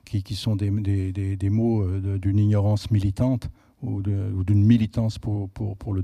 qui, 0.04 0.22
qui 0.22 0.34
sont 0.34 0.56
des, 0.56 0.70
des, 1.10 1.36
des, 1.36 1.50
mots 1.50 1.82
euh, 1.82 2.18
d'une 2.18 2.38
ignorance 2.38 2.90
militante 2.90 3.48
ou 3.82 4.00
d'une 4.00 4.64
militance 4.64 5.18
pour, 5.18 5.50
le, 5.92 6.02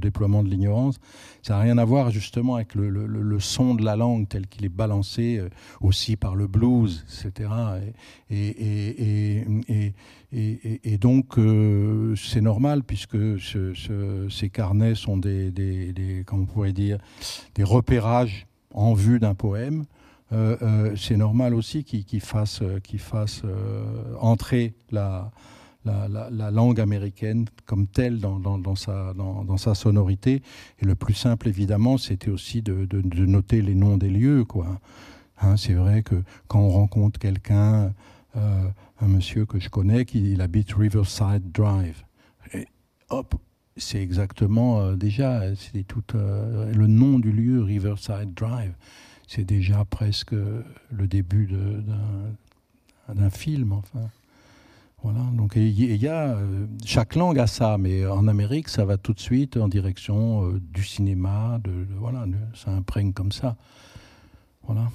déploiement 0.00 0.42
de 0.42 0.48
l'ignorance. 0.48 0.98
Ça 1.42 1.54
n'a 1.54 1.60
rien 1.60 1.78
à 1.78 1.84
voir 1.84 2.10
justement 2.10 2.56
avec 2.56 2.74
le, 2.74 3.38
son 3.40 3.74
de 3.74 3.84
la 3.84 3.96
langue 3.96 4.26
tel 4.28 4.46
qu'il 4.46 4.64
est 4.64 4.70
balancé 4.70 5.42
aussi 5.80 6.16
par 6.16 6.34
le 6.34 6.46
blues, 6.46 7.04
etc. 7.08 7.50
Et, 10.32 10.98
donc, 10.98 11.38
euh, 11.38 12.14
c'est 12.16 12.40
normal 12.40 12.82
puisque 12.82 13.18
ces 13.40 14.50
carnets 14.50 14.94
sont 14.94 15.16
des, 15.16 15.50
des, 15.50 16.24
on 16.32 16.46
pourrait 16.46 16.72
dire, 16.72 16.98
des 17.54 17.64
repérages 17.64 18.46
en 18.72 18.94
vue 18.94 19.18
d'un 19.18 19.34
poème. 19.34 19.84
Euh, 20.32 20.56
euh, 20.62 20.94
c'est 20.96 21.16
normal 21.16 21.54
aussi 21.54 21.82
qu'il 21.82 22.20
fasse, 22.20 22.62
fasse 22.98 23.42
entrer 24.20 24.74
la, 24.90 25.32
la, 25.84 26.50
langue 26.50 26.80
américaine 26.80 27.46
comme 27.66 27.86
telle 27.86 28.20
dans, 28.20 28.76
sa, 28.76 29.74
sonorité. 29.74 30.42
Et 30.80 30.84
le 30.84 30.94
plus 30.94 31.14
simple, 31.14 31.48
évidemment, 31.48 31.98
c'était 31.98 32.30
aussi 32.30 32.62
de, 32.62 32.86
noter 33.24 33.62
les 33.62 33.74
noms 33.74 33.96
des 33.96 34.10
lieux. 34.10 34.44
Hein, 35.42 35.56
c'est 35.56 35.74
vrai 35.74 36.02
que 36.02 36.16
quand 36.48 36.60
on 36.60 36.70
rencontre 36.70 37.18
quelqu'un 37.18 37.92
euh, 38.36 38.68
un 39.00 39.08
monsieur 39.08 39.44
que 39.44 39.58
je 39.58 39.68
connais 39.68 40.04
qui 40.04 40.32
il 40.32 40.40
habite 40.40 40.72
Riverside 40.74 41.50
Drive. 41.52 42.04
Hop, 43.08 43.34
c'est 43.76 44.00
exactement 44.00 44.80
euh, 44.80 44.94
déjà, 44.94 45.40
euh, 45.42 46.72
le 46.72 46.86
nom 46.86 47.18
du 47.18 47.32
lieu 47.32 47.62
Riverside 47.62 48.34
Drive. 48.34 48.72
C'est 49.26 49.44
déjà 49.44 49.84
presque 49.84 50.32
le 50.32 51.08
début 51.08 51.48
d'un 53.08 53.30
film, 53.30 53.72
enfin. 53.72 54.10
Voilà, 55.02 55.20
donc 55.32 55.52
il 55.56 55.96
y, 55.96 56.08
a 56.08 56.36
chaque 56.84 57.14
langue 57.14 57.38
a 57.38 57.46
ça, 57.46 57.78
mais 57.78 58.04
en 58.04 58.28
Amérique, 58.28 58.68
ça 58.68 58.84
va 58.84 58.98
tout 58.98 59.14
de 59.14 59.20
suite 59.20 59.56
en 59.56 59.66
direction 59.66 60.52
du 60.60 60.84
cinéma, 60.84 61.58
de, 61.64 61.70
voilà, 61.98 62.26
ça 62.54 62.70
imprègne 62.70 63.14
comme 63.14 63.32
ça. 63.32 63.56
Voilà. 64.64 64.90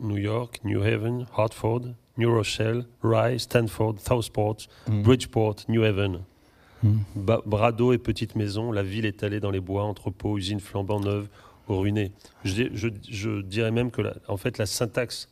New 0.00 0.16
York, 0.16 0.60
New 0.64 0.82
Haven, 0.82 1.26
Hartford, 1.36 1.94
New 2.16 2.30
Rochelle, 2.30 2.84
Rye, 3.02 3.38
Stanford, 3.38 3.96
Southport, 4.00 4.56
mm. 4.88 5.02
Bridgeport, 5.02 5.56
New 5.68 5.82
Haven. 5.82 6.20
Mm. 6.82 6.98
Brado 7.46 7.92
et 7.92 7.98
petite 7.98 8.36
maison, 8.36 8.72
la 8.72 8.82
ville 8.82 9.06
est 9.06 9.22
allée 9.22 9.40
dans 9.40 9.50
les 9.50 9.60
bois, 9.60 9.84
entrepôts, 9.84 10.38
usines 10.38 10.60
flambant 10.60 11.00
neuves 11.00 11.28
ou 11.68 11.78
ruinées. 11.78 12.12
Je, 12.44 13.40
dirais 13.40 13.70
même 13.70 13.90
que 13.90 14.02
la, 14.02 14.14
en 14.28 14.36
fait 14.36 14.58
la 14.58 14.66
syntaxe 14.66 15.28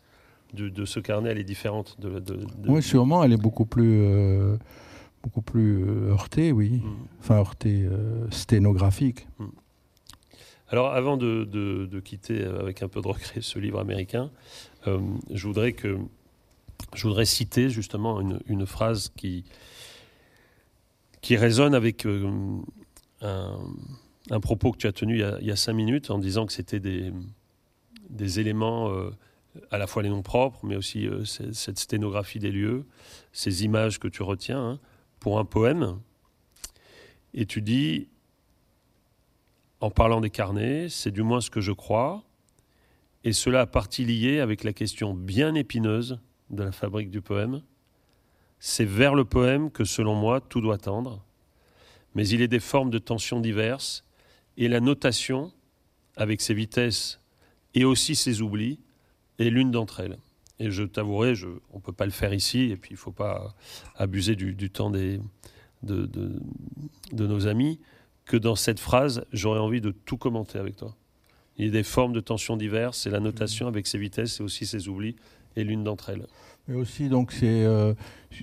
de, 0.56 0.84
ce 0.84 1.00
carnet 1.00 1.30
elle 1.30 1.38
est 1.38 1.44
différente. 1.44 1.96
De, 2.00 2.22
Oui, 2.66 2.82
sûrement, 2.82 3.22
elle 3.22 3.32
est 3.32 3.40
beaucoup 3.40 3.66
plus, 3.66 4.00
euh, 4.02 4.56
beaucoup 5.22 5.42
plus 5.42 5.84
euh, 5.84 6.10
heurtée, 6.10 6.52
oui. 6.52 6.82
Mm. 6.82 6.94
Enfin, 7.20 7.36
heurtée, 7.36 7.84
euh, 7.84 8.28
sténographique. 8.30 9.28
Alors, 10.68 10.88
avant 10.92 11.16
de, 11.16 12.00
quitter 12.04 12.44
avec 12.44 12.82
un 12.82 12.88
peu 12.88 13.00
de 13.00 13.08
regret 13.08 13.40
ce 13.40 13.58
livre 13.58 13.78
américain, 13.78 14.30
je 14.86 15.46
voudrais 15.46 15.72
que 15.72 15.98
je 16.94 17.02
voudrais 17.06 17.24
citer 17.24 17.70
justement 17.70 18.20
une, 18.20 18.66
phrase 18.66 19.10
qui, 19.16 19.44
qui 21.20 21.36
résonne 21.36 21.74
avec 21.74 22.06
un, 23.22 24.40
propos 24.40 24.72
que 24.72 24.78
tu 24.78 24.86
as 24.86 24.92
tenu 24.92 25.22
il 25.40 25.46
y 25.46 25.50
a, 25.50 25.56
cinq 25.56 25.72
minutes 25.72 26.10
en 26.10 26.18
disant 26.18 26.46
que 26.46 26.52
c'était 26.52 26.80
des, 26.80 27.12
des 28.10 28.40
éléments, 28.40 28.92
à 29.70 29.78
la 29.78 29.86
fois 29.86 30.02
les 30.02 30.08
noms 30.08 30.22
propres, 30.22 30.64
mais 30.64 30.76
aussi 30.76 31.06
euh, 31.06 31.24
cette 31.24 31.78
sténographie 31.78 32.38
des 32.38 32.50
lieux, 32.50 32.86
ces 33.32 33.64
images 33.64 33.98
que 33.98 34.08
tu 34.08 34.22
retiens 34.22 34.60
hein, 34.60 34.80
pour 35.20 35.38
un 35.38 35.44
poème. 35.44 36.00
Et 37.34 37.46
tu 37.46 37.62
dis, 37.62 38.08
en 39.80 39.90
parlant 39.90 40.20
des 40.20 40.30
carnets, 40.30 40.88
c'est 40.88 41.10
du 41.10 41.22
moins 41.22 41.40
ce 41.40 41.50
que 41.50 41.60
je 41.60 41.72
crois, 41.72 42.24
et 43.24 43.32
cela 43.32 43.62
a 43.62 43.66
partie 43.66 44.04
liée 44.04 44.40
avec 44.40 44.64
la 44.64 44.72
question 44.72 45.12
bien 45.12 45.54
épineuse 45.54 46.18
de 46.50 46.62
la 46.62 46.72
fabrique 46.72 47.10
du 47.10 47.20
poème. 47.20 47.62
C'est 48.58 48.84
vers 48.84 49.14
le 49.14 49.24
poème 49.24 49.70
que, 49.70 49.84
selon 49.84 50.14
moi, 50.14 50.40
tout 50.40 50.60
doit 50.60 50.78
tendre, 50.78 51.24
mais 52.14 52.26
il 52.28 52.40
est 52.40 52.48
des 52.48 52.60
formes 52.60 52.90
de 52.90 52.98
tension 52.98 53.40
diverses, 53.40 54.04
et 54.56 54.68
la 54.68 54.80
notation, 54.80 55.52
avec 56.16 56.40
ses 56.40 56.54
vitesses 56.54 57.20
et 57.74 57.84
aussi 57.84 58.14
ses 58.14 58.40
oublis, 58.40 58.80
est 59.38 59.50
l'une 59.50 59.70
d'entre 59.70 60.00
elles. 60.00 60.18
Et 60.58 60.70
je 60.70 60.84
t'avouerai, 60.84 61.34
on 61.72 61.76
ne 61.76 61.82
peut 61.82 61.92
pas 61.92 62.06
le 62.06 62.12
faire 62.12 62.32
ici, 62.32 62.70
et 62.70 62.76
puis 62.76 62.90
il 62.90 62.94
ne 62.94 62.98
faut 62.98 63.12
pas 63.12 63.54
abuser 63.96 64.36
du, 64.36 64.70
temps 64.70 64.90
des, 64.90 65.20
de, 65.82 66.06
de, 66.06 67.26
nos 67.26 67.46
amis, 67.46 67.78
que 68.24 68.36
dans 68.36 68.56
cette 68.56 68.80
phrase, 68.80 69.24
j'aurais 69.32 69.60
envie 69.60 69.80
de 69.80 69.90
tout 69.90 70.16
commenter 70.16 70.58
avec 70.58 70.76
toi. 70.76 70.96
Il 71.58 71.66
y 71.66 71.68
a 71.68 71.72
des 71.72 71.82
formes 71.82 72.12
de 72.12 72.20
tension 72.20 72.56
diverses, 72.56 73.06
et 73.06 73.10
la 73.10 73.20
notation 73.20 73.66
avec 73.66 73.86
ses 73.86 73.98
vitesses 73.98 74.40
et 74.40 74.42
aussi 74.42 74.66
ses 74.66 74.88
oublis 74.88 75.16
est 75.56 75.64
l'une 75.64 75.84
d'entre 75.84 76.10
elles. 76.10 76.26
Mais 76.68 76.74
aussi, 76.74 77.08
donc, 77.08 77.34
euh, 77.42 77.94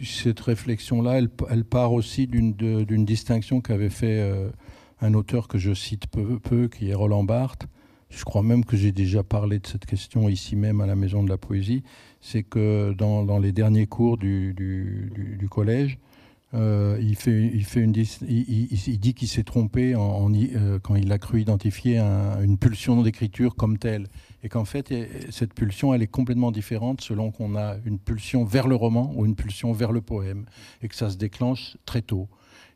cette 0.03 0.39
réflexion-là, 0.39 1.17
elle, 1.17 1.29
elle, 1.49 1.65
part 1.65 1.93
aussi 1.93 2.27
d'une, 2.27 2.53
d'une 2.53 3.05
distinction 3.05 3.59
qu'avait 3.59 3.89
fait 3.89 4.21
euh, 4.21 4.49
un 5.01 5.13
auteur 5.13 5.47
que 5.47 5.57
je 5.57 5.73
cite 5.73 6.07
peu, 6.07 6.39
peu, 6.39 6.67
qui 6.67 6.89
est 6.89 6.93
Roland 6.93 7.23
Barthes. 7.23 7.67
Je 8.15 8.23
crois 8.25 8.43
même 8.43 8.63
que 8.63 8.77
j'ai 8.77 8.91
déjà 8.91 9.23
parlé 9.23 9.59
de 9.59 9.65
cette 9.65 9.85
question 9.85 10.29
ici 10.29 10.55
même 10.55 10.81
à 10.81 10.85
la 10.85 10.95
Maison 10.95 11.23
de 11.23 11.29
la 11.29 11.37
Poésie. 11.37 11.83
C'est 12.21 12.43
que 12.43 12.93
dans, 12.93 13.39
les 13.39 13.51
derniers 13.51 13.87
cours 13.87 14.17
du, 14.17 15.47
collège, 15.49 15.97
il, 16.53 17.17
dit 18.99 19.13
qu'il 19.15 19.27
s'est 19.27 19.43
trompé 19.43 19.95
euh, 19.95 20.79
quand 20.81 20.95
il 20.95 21.11
a 21.11 21.17
cru 21.17 21.41
identifier 21.41 21.97
un, 21.97 22.39
une 22.41 22.57
pulsion 22.57 23.01
d'écriture 23.01 23.55
comme 23.55 23.79
telle. 23.79 24.07
Et 24.43 24.49
qu'en 24.49 24.65
fait, 24.65 24.93
cette 25.31 25.53
pulsion, 25.53 25.93
elle 25.93 26.03
est 26.03 26.07
complètement 26.07 26.51
différente 26.51 27.01
selon 27.01 27.31
qu'on 27.31 27.55
a 27.55 27.77
une 27.85 27.97
pulsion 27.97 28.45
vers 28.45 28.67
le 28.67 28.75
roman 28.75 29.11
ou 29.15 29.25
une 29.25 29.35
pulsion 29.35 29.73
vers 29.73 29.91
le 29.91 30.01
poème. 30.01 30.45
Et 30.83 30.87
que 30.87 30.95
ça 30.95 31.09
se 31.09 31.17
déclenche 31.17 31.77
très 31.85 32.03
tôt. 32.03 32.29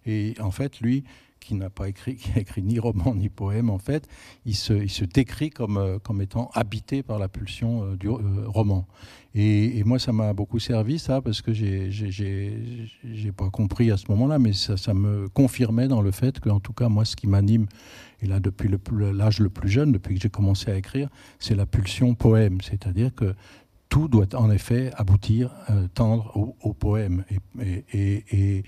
Et 0.08 0.34
en 0.40 0.52
fait, 0.52 0.80
lui, 0.80 1.04
qui 1.40 1.56
n'a 1.56 1.70
pas 1.70 1.88
écrit, 1.88 2.16
qui 2.16 2.32
a 2.36 2.40
écrit 2.40 2.62
ni 2.62 2.80
roman 2.80 3.16
ni 3.16 3.30
poème, 3.30 3.70
en 3.70 3.80
fait, 3.80 4.08
il 4.46 4.56
se, 4.56 5.04
décrit 5.06 5.50
comme, 5.50 5.78
euh, 5.78 6.00
comme 6.00 6.22
étant 6.22 6.50
habité 6.54 7.04
par 7.04 7.20
la 7.20 7.28
pulsion 7.28 7.84
euh, 7.84 7.96
du 7.96 8.08
euh, 8.08 8.48
roman. 8.48 8.88
Et, 9.36 9.84
moi, 9.84 10.00
ça 10.00 10.12
m'a 10.12 10.34
beaucoup 10.34 10.58
servi, 10.58 10.98
ça, 10.98 11.22
parce 11.22 11.44
que 11.44 11.54
j'ai 11.54 13.32
pas 13.36 13.50
compris 13.52 13.92
à 13.92 13.98
ce 13.98 14.06
moment-là, 14.10 14.40
mais 14.40 14.52
ça, 14.54 14.78
ça, 14.78 14.96
me 14.96 15.30
confirmait 15.30 15.88
dans 15.88 16.02
le 16.02 16.10
fait 16.10 16.40
que, 16.40 16.50
en 16.50 16.60
tout 16.60 16.74
cas, 16.74 16.90
moi, 16.90 17.06
ce 17.06 17.16
qui 17.16 17.28
m'anime, 17.28 17.68
et 18.22 18.26
là, 18.26 18.40
depuis 18.40 18.68
l'âge 19.14 19.38
le, 19.38 19.44
le 19.44 19.50
plus 19.52 19.70
jeune, 19.70 19.92
depuis 19.92 20.16
que 20.16 20.22
j'ai 20.22 20.32
commencé 20.32 20.72
à 20.72 20.76
écrire, 20.76 21.10
c'est 21.38 21.54
la 21.54 21.68
pulsion 21.68 22.16
poème. 22.16 22.62
C'est-à-dire 22.62 23.14
que 23.14 23.36
tout 23.90 24.08
doit 24.08 24.34
en 24.36 24.52
effet 24.52 24.92
aboutir, 24.96 25.52
euh, 25.70 25.88
tendre 25.94 26.32
au, 26.62 26.74
poème 26.74 27.24
et, 27.60 28.64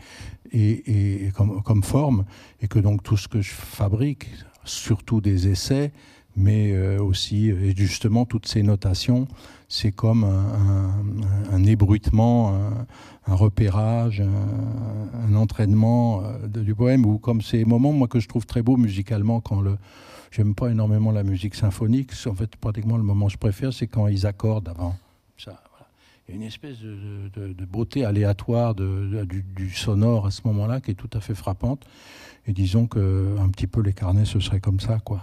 comme, 1.33 1.83
forme, 1.83 2.25
et 2.61 2.67
que 2.67 2.79
donc 2.79 3.03
tout 3.03 3.17
ce 3.17 3.27
que 3.27 3.41
je 3.41 3.51
fabrique, 3.51 4.29
surtout 4.63 5.21
des 5.21 5.47
essais, 5.47 5.91
mais 6.35 6.71
euh, 6.71 7.01
aussi, 7.01 7.49
et 7.49 7.75
justement, 7.75 8.25
toutes 8.25 8.47
ces 8.47 8.63
notations, 8.63 9.27
c'est 9.67 9.91
comme 9.91 10.23
un, 10.23 10.93
un, 11.51 11.55
un 11.55 11.63
ébruitement, 11.65 12.53
un, 13.27 13.35
repérage, 13.35 14.21
un, 14.21 15.35
entraînement 15.35 16.23
euh, 16.23 16.47
du 16.47 16.75
poème, 16.75 17.05
ou 17.05 17.17
comme 17.17 17.41
ces 17.41 17.65
moments, 17.65 17.91
moi, 17.91 18.07
que 18.07 18.19
je 18.19 18.27
trouve 18.27 18.45
très 18.45 18.61
beau 18.61 18.77
musicalement, 18.77 19.41
quand 19.41 19.61
le 19.61 19.77
J'aime 20.31 20.53
pas 20.53 20.69
énormément 20.69 21.11
la 21.11 21.23
musique 21.23 21.55
symphonique. 21.55 22.11
En 22.27 22.35
fait, 22.35 22.55
pratiquement 22.55 22.97
le 22.97 23.03
moment 23.03 23.27
que 23.27 23.33
je 23.33 23.37
préfère, 23.37 23.73
c'est 23.73 23.87
quand 23.87 24.07
ils 24.07 24.27
accordent 24.27 24.69
avant. 24.69 24.95
Ça, 26.29 26.33
voilà. 26.33 26.33
Il 26.33 26.33
y 26.33 26.33
a 26.33 26.35
une 26.35 26.43
espèce 26.43 26.79
de, 26.79 27.29
de, 27.35 27.53
de 27.53 27.65
beauté 27.65 28.05
aléatoire 28.05 28.75
de, 28.75 29.25
du, 29.25 29.43
du, 29.43 29.69
sonore 29.71 30.25
à 30.25 30.31
ce 30.31 30.41
moment-là 30.45 30.81
qui 30.81 30.91
est 30.91 30.95
tout 30.95 31.09
à 31.13 31.19
fait 31.19 31.35
frappante. 31.35 31.85
Et 32.47 32.53
disons 32.53 32.87
que 32.87 33.35
un 33.39 33.49
petit 33.49 33.67
peu 33.67 33.81
les 33.81 33.93
carnets, 33.93 34.25
ce 34.25 34.39
serait 34.39 34.59
comme 34.59 34.79
ça, 34.79 34.99
quoi. 34.99 35.21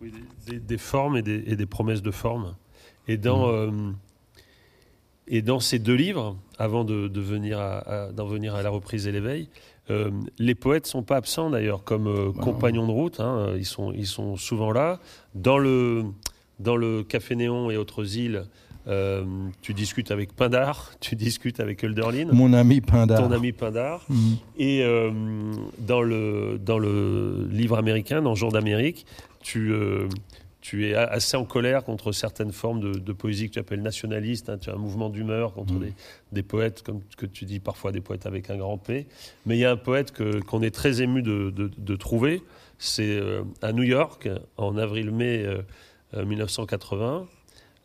Oui, 0.00 0.12
des, 0.46 0.58
des 0.58 0.78
formes 0.78 1.16
et 1.16 1.22
des, 1.22 1.42
et 1.46 1.56
des, 1.56 1.66
promesses 1.66 2.02
de 2.02 2.10
formes. 2.10 2.54
Et 3.08 3.16
dans, 3.16 3.46
mmh. 3.46 3.50
euh, 3.50 3.92
et 5.28 5.42
dans 5.42 5.60
ces 5.60 5.78
deux 5.78 5.94
livres, 5.94 6.36
avant 6.58 6.84
de, 6.84 7.08
de 7.08 7.20
venir 7.20 7.58
à, 7.58 8.12
d'en 8.12 8.26
venir 8.26 8.54
à 8.54 8.62
la 8.62 8.70
reprise 8.70 9.06
et 9.06 9.12
l'éveil, 9.12 9.48
euh, 9.90 10.10
les 10.38 10.54
poètes 10.54 10.86
sont 10.86 11.02
pas 11.02 11.16
absents 11.16 11.48
d'ailleurs 11.48 11.84
comme 11.84 12.08
euh, 12.08 12.32
bah 12.34 12.42
compagnons 12.42 12.86
de 12.86 12.92
route. 12.92 13.20
Hein, 13.20 13.54
ils, 13.56 13.64
sont, 13.64 13.92
ils 13.92 14.06
sont 14.06 14.36
souvent 14.36 14.72
là. 14.72 15.00
Dans 15.34 15.58
le 15.58 16.04
dans 16.58 16.76
le 16.76 17.02
Café 17.02 17.36
Néon 17.36 17.70
et 17.70 17.76
autres 17.76 18.16
îles, 18.16 18.46
euh, 18.88 19.24
tu 19.62 19.74
discutes 19.74 20.10
avec 20.10 20.34
Pindar, 20.34 20.92
tu 21.00 21.16
discutes 21.16 21.60
avec 21.60 21.82
Hölderlin. 21.82 22.28
Mon 22.32 22.52
ami 22.52 22.80
Pindar. 22.80 23.20
Ton 23.20 23.32
ami 23.32 23.52
Pindar. 23.52 24.04
Mmh. 24.08 24.32
Et 24.58 24.82
euh, 24.82 25.10
dans, 25.78 26.02
le, 26.02 26.58
dans 26.64 26.78
le 26.78 27.48
livre 27.50 27.76
américain, 27.76 28.22
dans 28.22 28.34
Jour 28.34 28.52
d'Amérique, 28.52 29.04
tu, 29.40 29.72
euh, 29.72 30.08
tu 30.60 30.88
es 30.88 30.94
assez 30.94 31.36
en 31.36 31.44
colère 31.44 31.82
contre 31.82 32.12
certaines 32.12 32.52
formes 32.52 32.80
de, 32.80 32.92
de 32.92 33.12
poésie 33.12 33.48
que 33.48 33.54
tu 33.54 33.58
appelles 33.58 33.82
nationaliste. 33.82 34.50
Hein, 34.50 34.58
tu 34.58 34.70
as 34.70 34.74
un 34.74 34.78
mouvement 34.78 35.10
d'humeur 35.10 35.52
contre 35.52 35.74
mmh. 35.74 35.80
des, 35.80 35.92
des, 36.32 36.42
poètes, 36.44 36.82
comme 36.82 37.00
que 37.16 37.26
tu 37.26 37.44
dis 37.44 37.58
parfois 37.58 37.90
des 37.90 38.00
poètes 38.00 38.26
avec 38.26 38.50
un 38.50 38.56
grand 38.56 38.78
P. 38.78 39.06
Mais 39.46 39.56
il 39.56 39.60
y 39.60 39.64
a 39.64 39.72
un 39.72 39.76
poète 39.76 40.12
qu'on 40.46 40.62
est 40.62 40.74
très 40.74 41.02
ému 41.02 41.22
de, 41.22 41.50
de, 41.50 41.70
de 41.76 41.96
trouver. 41.96 42.42
C'est 42.78 43.18
à 43.62 43.72
New 43.72 43.84
York, 43.84 44.28
en 44.58 44.76
avril-mai 44.76 45.46
1980, 46.14 47.26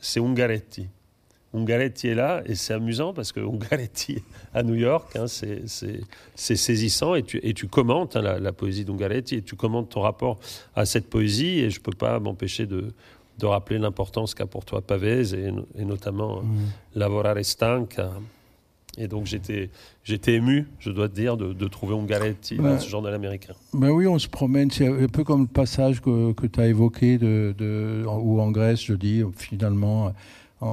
c'est 0.01 0.19
Ungaretti. 0.19 0.87
Ungaretti 1.53 2.07
est 2.07 2.15
là 2.15 2.41
et 2.45 2.55
c'est 2.55 2.73
amusant 2.73 3.13
parce 3.13 3.31
que 3.31 3.39
Ungaretti 3.39 4.23
à 4.53 4.63
New 4.63 4.75
York, 4.75 5.15
hein, 5.15 5.27
c'est 5.27 5.65
saisissant 6.35 7.15
et 7.15 7.23
tu, 7.23 7.39
et 7.43 7.53
tu 7.53 7.67
commentes 7.67 8.15
hein, 8.15 8.21
la, 8.21 8.39
la, 8.39 8.51
poésie 8.53 8.85
d'Ungaretti 8.85 9.35
et 9.35 9.41
tu 9.41 9.55
commentes 9.55 9.89
ton 9.89 10.01
rapport 10.01 10.39
à 10.75 10.85
cette 10.85 11.09
poésie 11.09 11.59
et 11.59 11.69
je 11.69 11.79
ne 11.79 11.83
peux 11.83 11.95
pas 11.95 12.19
m'empêcher 12.19 12.65
de, 12.65 12.93
de, 13.37 13.45
rappeler 13.45 13.79
l'importance 13.79 14.33
qu'a 14.33 14.45
pour 14.45 14.63
toi 14.65 14.81
Pavese 14.81 15.33
et, 15.33 15.51
et 15.77 15.85
notamment 15.85 16.41
mmh. 16.41 16.59
Lavorare 16.95 17.43
stanca. 17.43 18.11
Et 18.97 19.07
donc 19.07 19.25
j'étais 19.25 19.69
j'étais 20.03 20.33
ému, 20.33 20.67
je 20.79 20.89
dois 20.91 21.07
te 21.07 21.15
dire, 21.15 21.37
de, 21.37 21.53
de 21.53 21.67
trouver 21.67 21.95
Ungaretti 21.95 22.55
bah, 22.55 22.73
dans 22.73 22.79
ce 22.79 22.89
journal 22.89 23.13
américain. 23.13 23.53
Ben 23.73 23.89
oui, 23.89 24.05
on 24.07 24.19
se 24.19 24.27
promène. 24.27 24.69
C'est 24.69 24.87
un 24.87 25.07
peu 25.07 25.23
comme 25.23 25.41
le 25.41 25.47
passage 25.47 26.01
que, 26.01 26.33
que 26.33 26.45
tu 26.47 26.59
as 26.59 26.67
évoqué, 26.67 27.17
de, 27.17 27.55
de, 27.57 28.03
où 28.05 28.41
en 28.41 28.51
Grèce, 28.51 28.83
je 28.83 28.93
dis, 28.93 29.23
finalement, 29.37 30.13
en, 30.59 30.67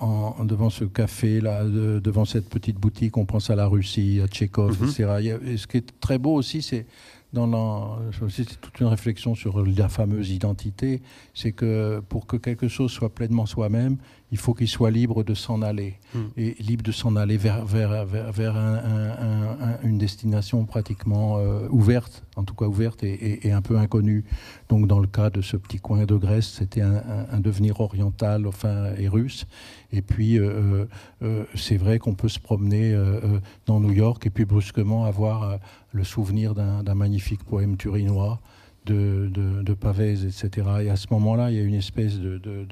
en, 0.00 0.40
en, 0.40 0.44
devant 0.44 0.70
ce 0.70 0.84
café, 0.84 1.40
là, 1.40 1.64
de, 1.64 1.98
devant 1.98 2.24
cette 2.24 2.48
petite 2.48 2.76
boutique, 2.76 3.16
on 3.16 3.26
pense 3.26 3.50
à 3.50 3.56
la 3.56 3.66
Russie, 3.66 4.20
à 4.22 4.28
Tchékov, 4.28 4.80
mm 4.80 4.86
-hmm. 4.86 4.90
etc. 4.90 5.38
Et 5.46 5.56
ce 5.56 5.66
qui 5.66 5.78
est 5.78 6.00
très 6.00 6.18
beau 6.18 6.34
aussi, 6.34 6.62
c'est 6.62 6.86
dans 7.32 7.98
c'est 8.28 8.60
toute 8.60 8.80
une 8.80 8.86
réflexion 8.86 9.34
sur 9.34 9.64
la 9.64 9.88
fameuse 9.88 10.30
identité, 10.30 11.02
c'est 11.34 11.52
que 11.52 12.00
pour 12.08 12.26
que 12.26 12.36
quelque 12.36 12.68
chose 12.68 12.90
soit 12.90 13.14
pleinement 13.14 13.46
soi-même, 13.46 13.98
il 14.32 14.38
faut 14.38 14.54
qu'il 14.54 14.68
soit 14.68 14.90
libre 14.90 15.22
de 15.22 15.34
s'en 15.34 15.62
aller 15.62 15.94
mm. 16.14 16.18
et 16.36 16.56
libre 16.60 16.82
de 16.82 16.92
s'en 16.92 17.14
aller 17.16 17.36
vers 17.36 17.64
vers 17.64 18.04
vers, 18.04 18.32
vers 18.32 18.56
un, 18.56 18.74
un, 18.74 19.50
un, 19.60 19.78
une 19.82 19.98
destination 19.98 20.64
pratiquement 20.64 21.38
euh, 21.38 21.68
ouverte, 21.70 22.24
en 22.34 22.42
tout 22.42 22.54
cas 22.54 22.66
ouverte 22.66 23.04
et, 23.04 23.12
et, 23.12 23.48
et, 23.48 23.52
un 23.52 23.62
peu 23.62 23.78
inconnue. 23.78 24.24
Donc 24.68 24.88
dans 24.88 24.98
le 24.98 25.06
cas 25.06 25.30
de 25.30 25.42
ce 25.42 25.56
petit 25.56 25.78
coin 25.78 26.04
de 26.04 26.16
Grèce, 26.16 26.48
c'était 26.58 26.80
un, 26.80 27.40
devenir 27.40 27.80
oriental, 27.80 28.46
enfin 28.46 28.94
et 28.98 29.08
russe. 29.08 29.46
Et 29.92 30.02
puis 30.02 30.38
euh, 30.38 30.86
euh, 31.22 31.44
c'est 31.54 31.76
vrai 31.76 31.98
qu'on 31.98 32.14
peut 32.14 32.28
se 32.28 32.40
promener 32.40 32.96
dans 33.66 33.80
New 33.80 33.92
York 33.92 34.26
et 34.26 34.30
puis 34.30 34.44
brusquement 34.44 35.04
avoir 35.04 35.58
le 35.96 36.04
souvenir 36.04 36.54
d'un 36.54 36.94
magnifique 36.94 37.42
poème 37.44 37.76
turinois 37.76 38.40
de, 38.84 39.28
de, 39.32 39.62
de 39.62 39.74
Pavese, 39.74 40.24
etc. 40.24 40.68
Et 40.82 40.90
à 40.90 40.96
ce 40.96 41.06
moment-là, 41.10 41.50
il 41.50 41.56
y 41.56 41.60
a 41.60 41.62
une 41.62 41.74
espèce 41.74 42.18
de, 42.18 42.38
de, 42.38 42.66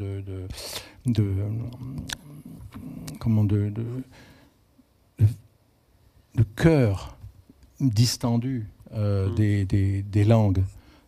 de, 1.07 1.33
comment 3.19 3.45
de, 3.45 3.73
cœur 6.57 7.17
distendu 7.81 8.69
euh, 8.93 9.29
mmh. 9.29 9.35
des, 9.35 9.65
des, 9.65 10.03
des, 10.03 10.25
langues 10.25 10.63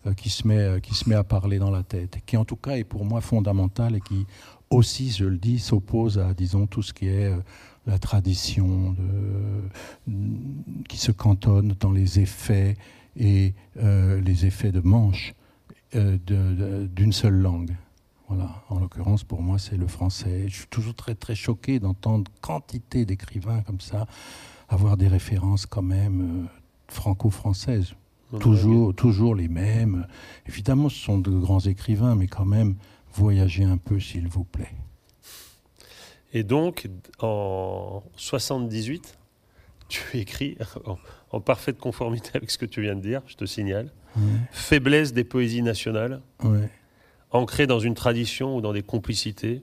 euh, 0.06 0.14
qui, 0.14 0.30
se 0.30 0.46
met, 0.46 0.58
euh, 0.58 0.80
qui 0.80 0.94
se 0.94 1.08
met 1.08 1.14
à 1.14 1.24
parler 1.24 1.58
dans 1.58 1.70
la 1.70 1.82
tête, 1.82 2.18
qui 2.26 2.36
en 2.36 2.44
tout 2.44 2.56
cas 2.56 2.76
est 2.76 2.84
pour 2.84 3.04
moi 3.04 3.20
fondamental 3.20 3.94
et 3.94 4.00
qui 4.00 4.26
aussi, 4.70 5.10
je 5.10 5.24
le 5.24 5.36
dis, 5.36 5.58
s'oppose 5.58 6.18
à, 6.18 6.34
disons, 6.34 6.66
tout 6.66 6.82
ce 6.82 6.92
qui 6.92 7.06
est 7.06 7.26
euh, 7.26 7.38
la 7.86 7.98
tradition 7.98 8.92
de, 8.92 10.12
qui 10.88 10.98
se 10.98 11.12
cantonne 11.12 11.74
dans 11.78 11.92
les 11.92 12.20
effets 12.20 12.76
et 13.16 13.54
euh, 13.78 14.20
les 14.20 14.46
effets 14.46 14.72
de 14.72 14.80
manche 14.80 15.34
euh, 15.94 16.18
d'une 16.88 17.12
seule 17.12 17.36
langue. 17.36 17.76
Voilà. 18.28 18.64
En 18.68 18.80
l'occurrence, 18.80 19.22
pour 19.22 19.40
moi, 19.40 19.58
c'est 19.58 19.76
le 19.76 19.86
français. 19.86 20.46
Je 20.48 20.56
suis 20.56 20.66
toujours 20.66 20.94
très 20.94 21.14
très 21.14 21.36
choqué 21.36 21.78
d'entendre 21.78 22.30
quantité 22.40 23.04
d'écrivains 23.04 23.62
comme 23.62 23.80
ça 23.80 24.06
avoir 24.68 24.96
des 24.96 25.08
références 25.08 25.66
quand 25.66 25.82
même 25.82 26.20
euh, 26.20 26.48
franco-françaises. 26.88 27.94
Toujours, 28.40 28.92
toujours 28.92 29.36
les 29.36 29.46
mêmes. 29.46 30.08
Évidemment, 30.46 30.88
ce 30.88 30.98
sont 30.98 31.18
de 31.18 31.30
grands 31.30 31.60
écrivains, 31.60 32.16
mais 32.16 32.26
quand 32.26 32.44
même, 32.44 32.74
voyagez 33.14 33.62
un 33.62 33.76
peu, 33.76 34.00
s'il 34.00 34.26
vous 34.26 34.42
plaît. 34.42 34.74
Et 36.36 36.42
donc, 36.42 36.86
en 37.20 38.02
78, 38.16 39.16
tu 39.88 40.18
écris 40.18 40.58
en, 40.84 40.98
en, 41.30 41.40
parfaite 41.40 41.78
conformité 41.78 42.32
avec 42.34 42.50
ce 42.50 42.58
que 42.58 42.66
tu 42.66 42.82
viens 42.82 42.94
de 42.94 43.00
dire, 43.00 43.22
je 43.26 43.36
te 43.36 43.46
signale. 43.46 43.90
Ouais. 44.18 44.22
Faiblesse 44.50 45.14
des 45.14 45.24
poésies 45.24 45.62
nationales, 45.62 46.20
ouais. 46.44 46.68
ancrée 47.30 47.66
dans 47.66 47.78
une 47.78 47.94
tradition 47.94 48.54
ou 48.54 48.60
dans 48.60 48.74
des 48.74 48.82
complicités. 48.82 49.62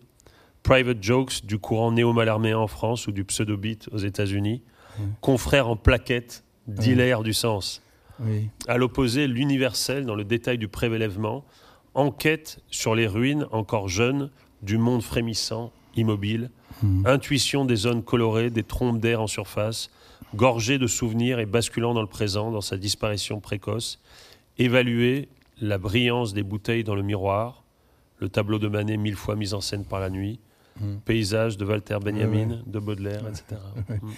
Private 0.64 1.04
jokes 1.04 1.46
du 1.46 1.60
courant 1.60 1.92
néo-malarméen 1.92 2.58
en 2.58 2.66
France 2.66 3.06
ou 3.06 3.12
du 3.12 3.24
pseudo-beat 3.24 3.90
aux 3.92 4.00
États-Unis. 4.00 4.64
Ouais. 4.98 5.06
Confrères 5.22 5.70
en 5.70 5.76
plaquettes, 5.76 6.44
dealers 6.66 7.22
du 7.22 7.34
sens. 7.34 7.84
Oui. 8.20 8.50
À 8.68 8.80
l'opposé, 8.80 9.28
l'universel 9.28 10.08
dans 10.08 10.16
le 10.16 10.24
détail 10.24 10.58
du 10.58 10.70
prélèvement, 10.70 11.46
enquête 11.94 12.62
sur 12.72 12.96
les 12.96 13.06
ruines 13.06 13.46
encore 13.52 13.90
jeunes 13.90 14.32
du 14.64 14.80
monde 14.80 15.04
frémissant, 15.04 15.72
immobile, 15.96 16.50
mmh. 16.82 17.06
intuition 17.06 17.66
des 17.66 17.76
zones 17.76 18.04
colorées, 18.04 18.50
des 18.50 18.64
trompes 18.64 19.00
d'air 19.00 19.22
en 19.22 19.28
surface, 19.28 19.90
gorgé 20.36 20.78
de 20.78 20.88
souvenirs 20.88 21.40
et 21.40 21.46
basculant 21.46 21.94
dans 21.94 22.02
le 22.02 22.08
présent, 22.08 22.52
dans 22.52 22.62
sa 22.62 22.78
disparition 22.78 23.40
précoce, 23.40 24.00
évaluer 24.58 25.30
la 25.62 25.78
brillance 25.78 26.34
des 26.34 26.44
bouteilles 26.44 26.84
dans 26.84 26.96
le 26.96 27.04
miroir, 27.04 27.64
le 28.20 28.30
tableau 28.30 28.60
de 28.60 28.68
Manet 28.68 28.98
mille 28.98 29.16
fois 29.16 29.36
mis 29.36 29.54
en 29.54 29.62
scène 29.62 29.86
par 29.86 30.00
la 30.00 30.10
nuit, 30.10 30.40
hmm. 30.80 30.98
paysage 31.06 31.58
de 31.58 31.66
Walter 31.66 31.98
Benjamin, 32.04 32.62
de 32.66 32.80
Baudelaire, 32.80 33.28
etc. 33.28 33.62
Hmm. 34.02 34.10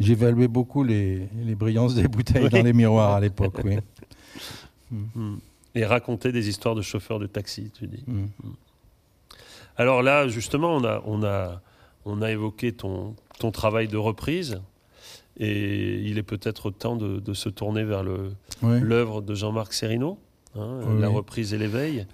J'évaluais 0.00 0.46
beaucoup 0.46 0.84
les, 0.84 1.28
les, 1.44 1.56
brillances 1.56 1.96
des 1.96 2.06
bouteilles 2.06 2.48
dans 2.48 2.62
les 2.62 2.72
miroirs 2.72 3.14
à 3.14 3.20
l'époque, 3.20 3.60
oui. 3.64 3.78
Et 5.74 5.84
raconter 5.84 6.30
des 6.30 6.48
histoires 6.48 6.76
de 6.76 6.82
chauffeurs 6.82 7.18
de 7.18 7.26
taxi, 7.26 7.72
tu 7.76 7.88
dis. 7.88 8.04
Alors 9.76 10.02
là, 10.02 10.28
justement, 10.28 10.76
on 10.76 10.84
a, 10.84 11.02
on 11.04 11.24
a, 11.24 11.60
on 12.08 12.22
a 12.22 12.30
évoqué 12.30 12.72
ton, 12.72 13.14
ton 13.38 13.50
travail 13.50 13.88
de 13.88 13.96
reprise. 13.96 14.60
Et 15.38 16.00
il 16.00 16.18
est 16.18 16.24
peut-être 16.24 16.70
temps 16.70 16.96
de, 16.96 17.32
se 17.32 17.48
tourner 17.48 17.84
vers 17.84 18.02
l'œuvre 18.62 19.22
de 19.22 19.34
Jean-Marc 19.34 19.72
Serrino, 19.72 20.18
hein, 20.56 20.80
la 20.98 21.08
reprise 21.08 21.54
et 21.54 21.58
l'éveil. 21.58 22.06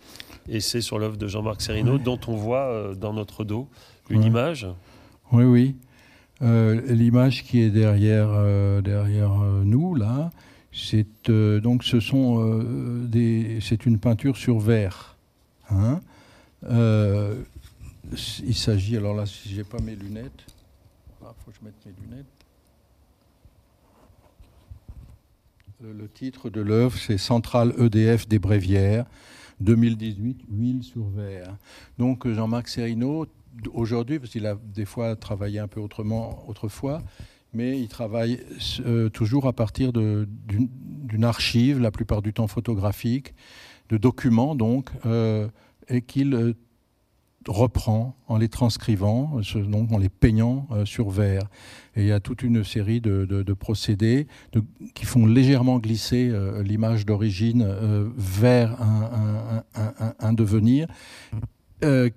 Et 0.48 0.60
c'est 0.60 0.82
sur 0.82 0.98
l'œuvre 0.98 1.16
de 1.16 1.26
Jean-Marc 1.26 1.62
Serrino 1.62 1.96
dont 1.96 2.20
on 2.26 2.34
voit 2.34 2.66
euh, 2.66 2.94
dans 2.94 3.14
notre 3.14 3.44
dos 3.44 3.66
une 4.10 4.22
image. 4.22 4.66
Oui, 5.32 5.44
oui. 5.44 5.76
Euh, 6.42 6.82
l'image 6.92 7.44
qui 7.44 7.62
est 7.62 7.70
derrière, 7.70 8.28
euh, 8.30 8.82
derrière 8.82 9.32
nous, 9.64 9.94
là, 9.94 10.30
c'est 10.70 11.06
donc 11.30 11.84
ce 11.84 12.00
sont 12.00 12.62
des, 13.06 13.58
c'est 13.62 13.86
une 13.86 13.98
peinture 13.98 14.36
sur 14.36 14.58
verre. 14.58 15.16
Hein. 15.70 16.00
Il 18.46 18.54
s'agit, 18.54 18.96
alors 18.96 19.14
là, 19.14 19.26
si 19.26 19.48
j'ai 19.48 19.64
pas 19.64 19.80
mes 19.80 19.96
lunettes, 19.96 20.46
il 21.20 21.26
ah, 21.26 21.34
faut 21.44 21.50
que 21.50 21.56
je 21.60 21.64
mette 21.64 21.74
mes 21.86 21.92
lunettes. 22.02 22.26
Le, 25.80 26.08
titre 26.08 26.50
de 26.50 26.60
l'œuvre, 26.60 26.96
c'est 26.96 27.18
Centrale 27.18 27.74
EDF 27.78 28.26
des 28.26 28.38
Brévières, 28.38 29.06
2018, 29.60 30.44
huile 30.50 30.82
sur 30.82 31.04
verre. 31.08 31.56
Donc 31.98 32.26
Jean-Marc 32.26 32.68
Serino, 32.68 33.26
aujourd'hui, 33.72 34.18
parce 34.18 34.32
qu'il 34.32 34.46
a 34.46 34.54
des 34.54 34.84
fois 34.84 35.16
travaillé 35.16 35.58
un 35.58 35.68
peu 35.68 35.80
autrement 35.80 36.44
autrefois, 36.48 37.02
mais 37.52 37.78
il 37.80 37.88
travaille 37.88 38.40
euh, 38.80 39.08
toujours 39.08 39.46
à 39.46 39.52
partir 39.52 39.92
d'une 39.92 41.24
archive, 41.24 41.80
la 41.80 41.90
plupart 41.90 42.22
du 42.22 42.32
temps 42.32 42.48
photographique, 42.48 43.34
de 43.88 43.96
documents 43.96 44.54
donc, 44.54 44.90
euh, 45.06 45.48
et 45.88 46.02
qu'il 46.02 46.34
euh, 46.34 46.54
reprend 47.48 48.16
en 48.26 48.38
les 48.38 48.48
transcrivant, 48.48 49.40
donc 49.68 49.92
en 49.92 49.98
les 49.98 50.08
peignant 50.08 50.66
euh, 50.70 50.84
sur 50.84 51.10
verre. 51.10 51.48
Et 51.96 52.02
il 52.02 52.06
y 52.06 52.12
a 52.12 52.20
toute 52.20 52.42
une 52.42 52.64
série 52.64 53.00
de, 53.00 53.52
procédés 53.54 54.26
qui 54.94 55.04
font 55.04 55.26
légèrement 55.26 55.78
glisser 55.78 56.28
euh, 56.28 56.62
l'image 56.62 57.06
d'origine 57.06 57.62
euh, 57.66 58.08
vers 58.16 58.76
un, 60.20 60.32
devenir. 60.32 60.88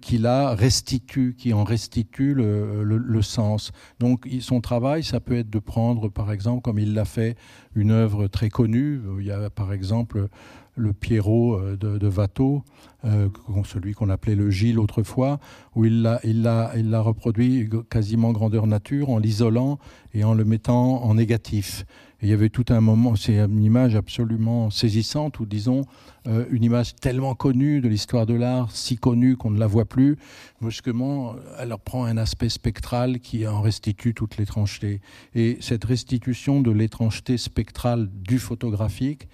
qui 0.01 0.17
la 0.17 0.55
restitue, 0.55 1.35
qui 1.37 1.51
en 1.53 1.65
restitue 1.65 2.33
le, 2.33 2.83
le, 2.83 3.21
sens. 3.21 3.73
Donc 3.99 4.25
son 4.39 4.61
travail, 4.61 5.03
ça 5.03 5.19
peut 5.19 5.37
être 5.37 5.49
de 5.49 5.59
prendre, 5.59 6.07
par 6.07 6.31
exemple, 6.31 6.61
comme 6.61 6.79
il 6.79 6.93
l'a 6.93 7.03
fait, 7.03 7.35
une 7.75 7.91
œuvre 7.91 8.27
très 8.27 8.49
connue. 8.49 9.01
Il 9.19 9.25
y 9.25 9.31
a 9.31 9.49
par 9.49 9.73
exemple 9.73 10.29
le 10.77 10.93
Pierrot 10.93 11.55
euh, 11.55 11.75
de, 11.75 12.07
Watteau, 12.07 12.63
euh, 13.03 13.29
celui 13.65 13.93
qu'on 13.93 14.09
appelait 14.09 14.35
le 14.35 14.49
Gilles 14.49 14.79
autrefois, 14.79 15.39
où 15.75 15.85
il 15.85 16.01
l'a 16.01 17.01
reproduit 17.01 17.69
quasiment 17.89 18.31
grandeur 18.31 18.67
nature 18.67 19.09
en 19.09 19.17
l'isolant 19.17 19.79
et 20.13 20.23
en 20.23 20.33
le 20.33 20.45
mettant 20.45 21.03
en 21.03 21.15
négatif. 21.15 21.85
Il 22.21 22.29
y 22.29 22.33
avait 22.33 22.49
tout 22.49 22.65
un 22.69 22.81
moment, 22.81 23.15
c'est 23.15 23.37
une 23.37 23.63
image 23.63 23.95
absolument 23.95 24.71
saisissante, 24.71 25.39
ou 25.39 25.45
disons 25.45 25.83
euh, 26.27 26.45
une 26.49 26.63
image 26.63 26.95
tellement 26.95 27.35
connue 27.35 27.79
de 27.79 27.87
l'histoire 27.87 28.25
de 28.25 28.33
l'art, 28.33 28.71
si 28.71 28.97
connue 28.97 29.37
qu'on 29.37 29.51
ne 29.51 29.59
la 29.59 29.67
voit 29.67 29.85
plus, 29.85 30.17
brusquement, 30.59 31.35
elle 31.59 31.75
prend 31.85 32.05
un 32.05 32.17
aspect 32.17 32.49
spectral 32.49 33.19
qui 33.19 33.47
en 33.47 33.61
restitue 33.61 34.15
toute 34.15 34.37
l'étrangeté. 34.37 34.99
Et 35.35 35.57
cette 35.61 35.85
restitution 35.85 36.61
de 36.61 36.71
l'étrangeté 36.71 37.37
spectrale 37.37 38.09
du 38.11 38.39
photographique, 38.39 39.27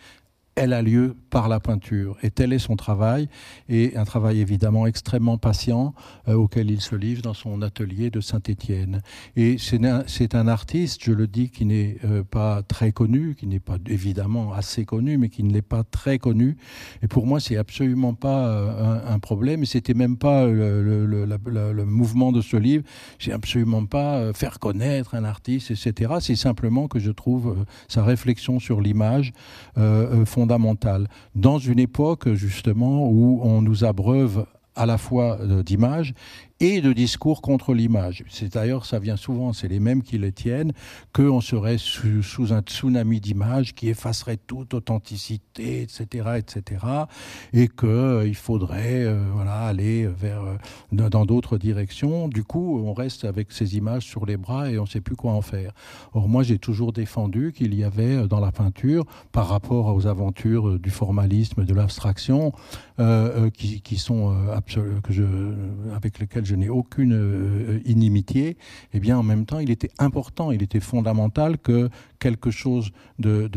elle 0.55 0.73
a 0.73 0.81
lieu 0.81 1.15
par 1.29 1.47
la 1.47 1.59
peinture. 1.59 2.17
Et 2.21 2.29
tel 2.29 2.53
est 2.53 2.59
son 2.59 2.75
travail, 2.75 3.27
et 3.69 3.97
un 3.97 4.05
travail 4.05 4.39
évidemment 4.39 4.85
extrêmement 4.85 5.37
patient 5.37 5.93
euh, 6.27 6.35
auquel 6.35 6.69
il 6.69 6.79
se 6.79 6.95
livre 6.95 7.23
dans 7.23 7.33
son 7.33 7.61
atelier 7.61 8.11
de 8.11 8.21
Saint-Étienne. 8.21 9.01
Et 9.35 9.57
c'est 9.57 10.35
un, 10.35 10.47
artiste, 10.47 11.03
je 11.03 11.11
le 11.11 11.25
dis, 11.25 11.49
qui 11.49 11.65
n'est 11.65 11.97
euh, 12.05 12.23
pas 12.23 12.61
très 12.61 12.91
connu, 12.91 13.35
qui 13.35 13.47
n'est 13.47 13.59
pas 13.59 13.77
évidemment 13.87 14.53
assez 14.53 14.85
connu, 14.85 15.17
mais 15.17 15.29
qui 15.29 15.43
ne 15.43 15.51
l'est 15.51 15.61
pas 15.61 15.83
très 15.83 16.19
connu. 16.19 16.57
Et 17.01 17.07
pour 17.07 17.25
moi, 17.25 17.39
c'est 17.39 17.57
absolument 17.57 18.13
pas 18.13 18.47
euh, 18.47 18.99
un, 19.07 19.19
problème, 19.19 19.63
et 19.63 19.65
c'était 19.65 19.95
même 19.95 20.17
pas 20.17 20.45
le, 20.45 21.85
mouvement 21.85 22.31
de 22.31 22.41
ce 22.41 22.57
livre. 22.57 22.83
C'est 23.19 23.31
absolument 23.31 23.85
pas 23.85 24.33
faire 24.33 24.59
connaître 24.59 25.15
un 25.15 25.23
artiste, 25.23 25.71
etc. 25.71 26.15
C'est 26.19 26.35
simplement 26.35 26.87
que 26.87 26.99
je 26.99 27.11
trouve 27.11 27.65
sa 27.87 28.03
réflexion 28.03 28.59
sur 28.59 28.81
l'image 28.81 29.33
dans 31.35 31.57
une 31.57 31.79
époque 31.79 32.33
justement 32.33 33.07
où 33.07 33.41
on 33.43 33.61
nous 33.61 33.83
abreuve 33.83 34.45
à 34.75 34.85
la 34.85 34.97
fois 34.97 35.37
euh, 35.39 35.63
d'images 35.63 36.13
et 36.63 36.79
de 36.79 36.93
discours 36.93 37.41
contre 37.41 37.73
l'image. 37.73 38.23
C'est 38.29 38.53
d'ailleurs, 38.53 38.85
ça 38.85 38.97
vient 38.97 39.17
souvent, 39.17 39.51
c'est 39.51 39.67
les 39.67 39.81
mêmes 39.81 40.01
qui 40.01 40.17
le 40.17 40.31
tiennent, 40.31 40.71
qu'on 41.11 41.41
serait 41.41 41.77
sous, 41.77 42.53
un 42.53 42.61
tsunami 42.61 43.19
d'images 43.19 43.73
qui 43.75 43.89
effacerait 43.89 44.37
toute 44.37 44.73
authenticité, 44.73 45.81
etc., 45.81 46.37
etc., 46.37 46.85
et 47.51 47.67
qu'il 47.67 47.89
euh, 47.89 48.33
faudrait 48.33 49.03
euh, 49.03 49.25
voilà, 49.33 49.55
aller 49.63 50.07
vers, 50.07 50.41
dans 50.93 51.25
d'autres 51.25 51.57
directions. 51.57 52.29
Du 52.29 52.45
coup, 52.45 52.81
on 52.81 52.93
reste 52.93 53.25
avec 53.25 53.51
ces 53.51 53.75
images 53.75 54.05
sur 54.05 54.25
les 54.25 54.37
bras 54.37 54.71
et 54.71 54.79
on 54.79 54.83
ne 54.83 54.87
sait 54.87 55.01
plus 55.01 55.17
quoi 55.17 55.33
en 55.33 55.41
faire. 55.41 55.73
Or, 56.13 56.29
moi, 56.29 56.43
j'ai 56.43 56.59
toujours 56.59 56.93
défendu 56.93 57.51
qu'il 57.51 57.75
y 57.75 57.83
avait 57.83 58.25
dans 58.25 58.39
la 58.39 58.53
peinture, 58.53 59.03
par 59.33 59.49
rapport 59.49 59.93
aux 59.93 60.07
aventures 60.07 60.79
du 60.79 60.91
formalisme, 60.91 61.65
de 61.65 61.73
l'abstraction, 61.73 62.53
qui, 63.53 63.97
sont 63.97 64.33
que 65.03 65.11
avec 65.93 66.19
lesquelles 66.19 66.45
je 66.45 66.52
n'ai 66.55 66.69
aucune 66.69 67.13
euh, 67.13 67.79
inimitié, 67.85 68.57
eh 68.93 68.99
bien 68.99 69.17
en 69.17 69.23
même 69.23 69.45
temps, 69.45 69.59
il 69.59 69.71
était 69.71 69.91
important, 69.99 70.51
il 70.51 70.63
était 70.63 70.79
fondamental 70.79 71.57
que 71.57 71.89
quelque 72.19 72.51
chose 72.51 72.91
de, 73.19 73.47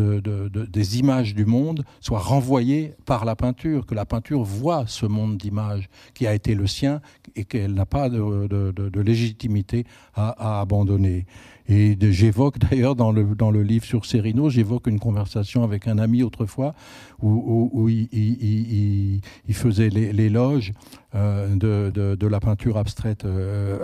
des 0.67 0.99
images 0.99 1.35
du 1.35 1.45
monde 1.47 1.85
soit 2.01 2.19
renvoyé 2.19 2.95
par 3.05 3.25
la 3.25 3.37
peinture, 3.37 3.87
que 3.87 3.95
la 3.95 4.05
peinture 4.05 4.43
voit 4.43 4.85
ce 4.87 5.07
monde 5.07 5.37
d'images 5.37 5.89
qui 6.15 6.27
a 6.27 6.35
été 6.35 6.55
le 6.55 6.67
sien 6.67 7.01
et 7.37 7.45
qu'elle 7.45 7.75
n'a 7.75 7.87
pas 7.87 8.09
de, 8.09 9.01
légitimité 9.01 9.85
à, 10.15 10.61
abandonner. 10.61 11.27
Et 11.69 11.97
j'évoque 12.01 12.59
d'ailleurs 12.59 12.95
dans 12.95 13.13
le, 13.13 13.35
dans 13.35 13.51
le 13.51 13.63
livre 13.63 13.85
sur 13.85 14.07
Serino, 14.07 14.49
j'évoque 14.51 14.87
une 14.87 15.01
conversation 15.01 15.65
avec 15.65 15.89
un 15.89 15.99
ami 15.99 16.23
autrefois 16.23 16.75
où, 17.23 17.89
il, 17.89 19.21
faisait 19.53 19.89
l'éloge 19.89 20.73
euh, 21.15 21.57
de, 21.57 22.27
la 22.27 22.41
peinture 22.41 22.77
abstraite 22.77 23.25
euh, 23.25 23.79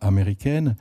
américaine. 0.00 0.76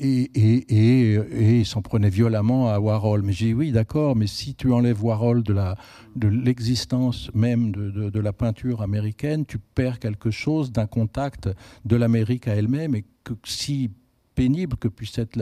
Et, 0.00 0.24
et, 0.34 1.58
il 1.60 1.64
s'en 1.64 1.80
prenait 1.80 2.10
violemment 2.10 2.68
à 2.70 2.80
Warhol. 2.80 3.22
Mais 3.22 3.32
j'ai 3.32 3.46
dit 3.46 3.54
oui, 3.54 3.70
d'accord, 3.70 4.16
mais 4.16 4.26
si 4.26 4.56
tu 4.56 4.72
enlèves 4.72 5.02
Warhol 5.02 5.44
de, 5.44 5.52
la, 5.52 5.76
de 6.16 6.26
l'existence 6.26 7.30
même 7.34 7.70
de, 7.70 8.10
de, 8.10 8.20
la 8.20 8.32
peinture 8.32 8.82
américaine, 8.82 9.46
tu 9.46 9.58
perds 9.58 10.00
quelque 10.00 10.32
chose 10.32 10.72
d'un 10.72 10.86
contact 10.86 11.48
de 11.84 11.94
l'Amérique 11.94 12.48
à 12.48 12.56
elle-même. 12.56 12.96
Et 12.96 13.04
que 13.22 13.34
si 13.44 13.90
pénible 14.36 14.76
que 14.76 14.86
puissent 14.86 15.18
être 15.18 15.36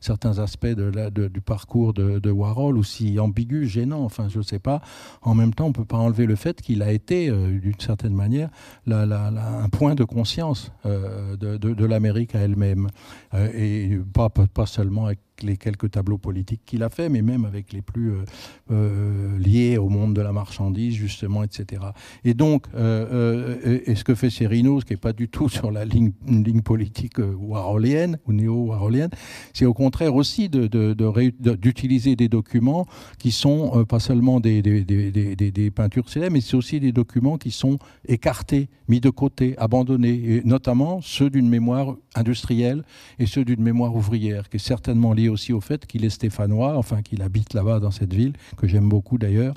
certains 0.00 0.38
aspects 0.38 0.66
du 0.66 1.40
parcours 1.40 1.94
de, 1.94 2.30
Warhol, 2.30 2.76
aussi 2.76 3.18
ambigu, 3.18 3.66
gênant, 3.66 4.04
enfin 4.04 4.28
je 4.28 4.38
ne 4.38 4.42
sais 4.42 4.58
pas. 4.58 4.82
En 5.22 5.34
même 5.34 5.54
temps, 5.54 5.66
on 5.66 5.68
ne 5.68 5.74
peut 5.74 5.84
pas 5.84 5.96
enlever 5.96 6.26
le 6.26 6.36
fait 6.36 6.60
qu'il 6.60 6.82
a 6.82 6.92
été, 6.92 7.28
euh, 7.28 7.58
d'une 7.58 7.78
certaine 7.78 8.14
manière, 8.14 8.50
un 8.90 9.68
point 9.70 9.94
de 9.94 10.04
conscience 10.04 10.72
euh, 10.86 11.36
de, 11.36 11.84
l'Amérique 11.84 12.34
à 12.34 12.40
elle-même. 12.40 12.88
Euh, 13.34 13.48
et 13.54 13.98
pas, 14.12 14.28
pas 14.28 14.66
seulement 14.66 15.06
avec 15.06 15.18
les 15.42 15.56
quelques 15.56 15.90
tableaux 15.90 16.18
politiques 16.18 16.62
qu'il 16.64 16.82
a 16.82 16.88
fait, 16.88 17.08
mais 17.08 17.22
même 17.22 17.44
avec 17.44 17.72
les 17.72 17.82
plus 17.82 18.12
euh, 18.12 18.24
euh, 18.70 19.38
liés 19.38 19.78
au 19.78 19.88
monde 19.88 20.14
de 20.14 20.20
la 20.20 20.32
marchandise, 20.32 20.94
justement, 20.94 21.42
etc. 21.42 21.82
Et 22.24 22.34
donc, 22.34 22.66
euh, 22.74 23.80
et 23.86 23.94
ce 23.94 24.04
que 24.04 24.14
fait 24.14 24.30
Serino, 24.30 24.80
ce 24.80 24.84
qui 24.84 24.92
n'est 24.92 24.98
pas 24.98 25.12
du 25.12 25.28
tout 25.28 25.48
sur 25.58 25.70
la 25.70 25.84
ligne, 25.84 26.12
une 26.26 26.44
ligne 26.44 26.62
politique 26.62 27.18
warholienne 27.18 28.18
ou 28.26 28.32
néo-warholienne, 28.32 29.10
c'est 29.52 29.66
au 29.66 29.74
contraire 29.74 30.14
aussi 30.14 30.48
d'utiliser 30.48 32.10
de, 32.10 32.14
de, 32.14 32.18
des 32.24 32.28
documents 32.28 32.86
qui 33.18 33.32
sont 33.32 33.84
pas 33.84 34.00
seulement 34.00 34.40
des, 34.40 34.62
des, 34.62 34.84
des 34.84 35.70
peintures 35.70 36.08
célèbres, 36.08 36.34
mais 36.34 36.40
c'est 36.40 36.56
aussi 36.56 36.80
des 36.80 36.92
documents 36.92 37.38
qui 37.38 37.50
sont 37.50 37.78
écartés, 38.06 38.68
mis 38.88 39.00
de 39.00 39.10
côté, 39.10 39.56
abandonnés, 39.58 40.36
et 40.36 40.42
notamment 40.44 41.00
ceux 41.00 41.30
d'une 41.30 41.48
mémoire 41.48 41.96
industrielle 42.14 42.84
et 43.18 43.26
ceux 43.26 43.44
d'une 43.44 43.62
mémoire 43.62 43.94
ouvrière, 43.94 44.48
qui 44.48 44.56
est 44.56 44.60
certainement 44.60 45.12
lié 45.12 45.28
aussi 45.32 45.52
au 45.52 45.60
fait 45.60 45.86
qu'il 45.86 46.04
est 46.04 46.10
stéphanois, 46.10 46.76
enfin 46.76 47.02
qu'il 47.02 47.22
habite 47.22 47.54
là-bas 47.54 47.80
dans 47.80 47.90
cette 47.90 48.14
ville, 48.14 48.34
que 48.56 48.68
j'aime 48.68 48.88
beaucoup 48.88 49.18
d'ailleurs, 49.18 49.54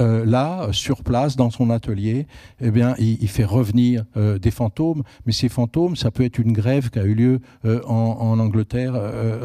euh, 0.00 0.24
là, 0.24 0.68
sur 0.72 1.04
place, 1.04 1.36
dans 1.36 1.50
son 1.50 1.70
atelier, 1.70 2.26
eh 2.60 2.72
bien, 2.72 2.96
il, 2.98 3.28
fait 3.28 3.44
revenir 3.44 4.04
euh, 4.16 4.40
des 4.40 4.50
fantômes. 4.50 5.04
Mais 5.24 5.32
ces 5.32 5.48
fantômes, 5.48 5.94
ça 5.94 6.10
peut 6.10 6.24
être 6.24 6.38
une 6.38 6.52
grève 6.52 6.90
qui 6.90 6.98
a 6.98 7.04
eu 7.04 7.14
lieu 7.14 7.40
euh, 7.64 7.80
en, 7.86 8.40
Angleterre 8.40 8.94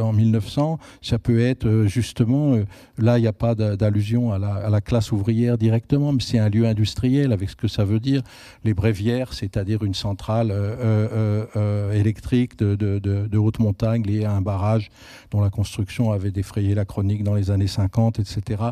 en 0.02 0.12
1900. 0.12 0.80
Ça 1.02 1.20
peut 1.20 1.40
être 1.40 1.84
justement, 1.86 2.58
là, 2.98 3.20
il 3.20 3.22
n'y 3.22 3.28
a 3.28 3.34
pas 3.34 3.54
d'allusion 3.54 4.32
à 4.32 4.40
la, 4.40 4.82
classe 4.82 5.12
ouvrière 5.12 5.58
directement, 5.58 6.14
mais 6.14 6.22
c'est 6.22 6.40
un 6.40 6.50
lieu 6.50 6.66
industriel 6.66 7.32
avec 7.32 7.52
ce 7.52 7.56
que 7.56 7.68
ça 7.68 7.86
veut 7.86 8.00
dire. 8.00 8.24
Les 8.64 8.74
brévières, 8.74 9.34
c'est-à-dire 9.34 9.84
une 9.84 9.94
centrale 9.94 10.52
électrique 11.94 12.58
de, 12.58 13.38
haute 13.38 13.60
montagne 13.60 14.02
liée 14.02 14.26
à 14.26 14.34
un 14.34 14.42
barrage 14.42 14.90
dont 15.30 15.42
la 15.42 15.52
construction 15.52 16.12
avait 16.12 16.32
défrayé 16.32 16.74
la 16.74 16.86
chronique 16.86 17.24
dans 17.24 17.36
les 17.36 17.52
années 17.52 17.68
50, 17.68 18.20
etc. 18.20 18.64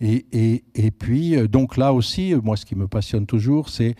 Et, 0.00 0.92
puis 0.98 1.15
euh, 1.16 1.48
donc 1.48 1.76
là 1.76 1.92
aussi, 1.92 2.32
euh, 2.32 2.40
moi, 2.42 2.56
ce 2.56 2.64
qui 2.64 2.76
me 2.76 2.88
passionne 2.88 3.26
toujours, 3.26 3.68
c'est 3.68 3.94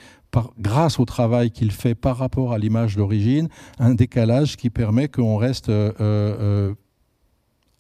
grâce 0.59 1.01
au 1.01 1.07
travail 1.07 1.51
qu'il 1.51 1.71
fait 1.71 1.95
par 1.95 2.19
rapport 2.19 2.53
à 2.53 2.59
l'image 2.59 2.97
d'origine, 2.97 3.49
un 3.79 3.95
décalage 3.95 4.57
qui 4.57 4.69
permet 4.69 5.09
qu'on 5.09 5.37
reste 5.37 5.71
euh, 5.71 6.75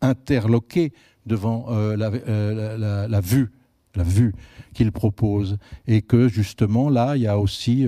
interloqué 0.00 0.92
devant 1.26 1.66
la, 1.68 2.08
vue 3.20 3.50
la 3.94 4.04
vue 4.04 4.34
qu'il 4.72 4.90
propose. 4.90 5.58
Et 5.86 6.00
que 6.00 6.28
justement, 6.28 6.88
là, 6.88 7.16
il 7.16 7.22
y 7.22 7.26
a 7.26 7.38
aussi 7.38 7.86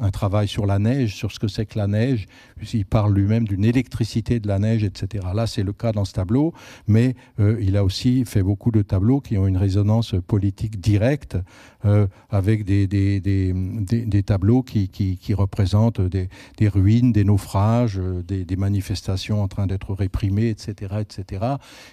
un 0.00 0.10
travail 0.10 0.48
sur 0.48 0.66
la 0.66 0.80
neige, 0.80 1.14
sur 1.14 1.30
ce 1.30 1.38
que 1.38 1.46
c'est 1.46 1.66
que 1.66 1.78
la 1.78 1.86
neige. 1.86 2.26
Il 2.72 2.86
parle 2.86 3.14
lui-même 3.14 3.46
d'une 3.46 3.64
électricité 3.64 4.40
de 4.40 4.48
la 4.48 4.58
neige, 4.58 4.84
etc. 4.84 5.26
Là, 5.34 5.46
c'est 5.46 5.62
le 5.62 5.72
cas 5.72 5.92
dans 5.92 6.04
ce 6.04 6.12
tableau, 6.12 6.52
mais 6.86 7.14
euh, 7.40 7.58
il 7.60 7.76
a 7.76 7.84
aussi 7.84 8.24
fait 8.24 8.42
beaucoup 8.42 8.70
de 8.70 8.82
tableaux 8.82 9.20
qui 9.20 9.36
ont 9.38 9.46
une 9.46 9.56
résonance 9.56 10.14
politique 10.26 10.80
directe, 10.80 11.36
euh, 11.84 12.06
avec 12.30 12.64
des, 12.64 12.86
des, 12.86 13.20
des, 13.20 13.52
des, 13.52 14.22
tableaux 14.22 14.62
qui, 14.62 14.88
qui, 14.88 15.16
qui 15.16 15.34
représentent 15.34 16.00
des, 16.00 16.28
ruines, 16.68 17.12
des 17.12 17.24
naufrages, 17.24 18.00
des, 18.26 18.56
manifestations 18.56 19.42
en 19.42 19.48
train 19.48 19.66
d'être 19.66 19.94
réprimées, 19.94 20.48
etc. 20.48 20.96
etc. 21.00 21.44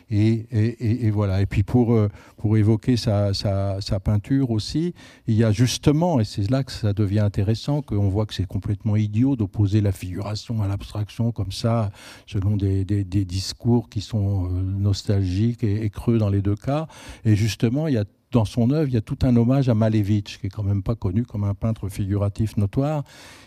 Et, 0.09 0.47
et, 0.51 1.05
et, 1.05 1.11
voilà. 1.11 1.41
Et 1.41 1.45
puis 1.45 1.61
pour, 1.61 1.95
pour 2.37 2.57
évoquer 2.57 2.97
sa, 2.97 3.33
sa 3.33 3.55
sa, 3.79 3.99
peinture 3.99 4.51
aussi, 4.51 4.93
il 5.27 5.35
y 5.35 5.43
a 5.43 5.51
justement, 5.51 6.19
et 6.19 6.25
c'est 6.25 6.49
là 6.49 6.63
que 6.63 6.71
ça 6.71 6.93
devient 6.93 7.19
intéressant, 7.19 7.81
qu'on 7.81 8.09
voit 8.09 8.25
que 8.25 8.33
c'est 8.33 8.47
complètement 8.47 8.95
idiot 8.95 9.35
d'opposer 9.35 9.81
la 9.81 9.91
figuration 9.91 10.54
à 10.61 10.67
l'abstraction 10.67 11.31
comme 11.31 11.51
ça, 11.51 11.91
selon 12.27 12.57
des, 12.57 12.83
discours 13.03 13.89
qui 13.89 14.01
sont 14.01 14.45
euh, 14.45 14.61
nostalgiques 14.61 15.63
et, 15.63 15.89
creux 15.89 16.17
dans 16.17 16.29
les 16.29 16.41
deux 16.41 16.55
cas. 16.55 16.87
Et 17.23 17.35
justement, 17.35 17.87
il 17.87 17.95
y 17.95 17.97
a 17.97 18.05
dans 18.31 18.45
son 18.45 18.69
œuvre, 18.71 18.89
il 18.89 18.93
y 18.93 18.97
a 18.97 19.01
tout 19.01 19.19
un 19.21 19.35
hommage 19.37 19.69
à 19.69 19.73
Malevich, 19.73 20.39
qui 20.39 20.47
est 20.47 20.49
quand 20.49 20.63
même 20.63 20.83
pas 20.83 20.95
connu 20.95 21.23
comme 21.23 21.45
un 21.45 21.53
peintre 21.53 21.87
figuratif 21.87 22.57
notoire. 22.57 23.03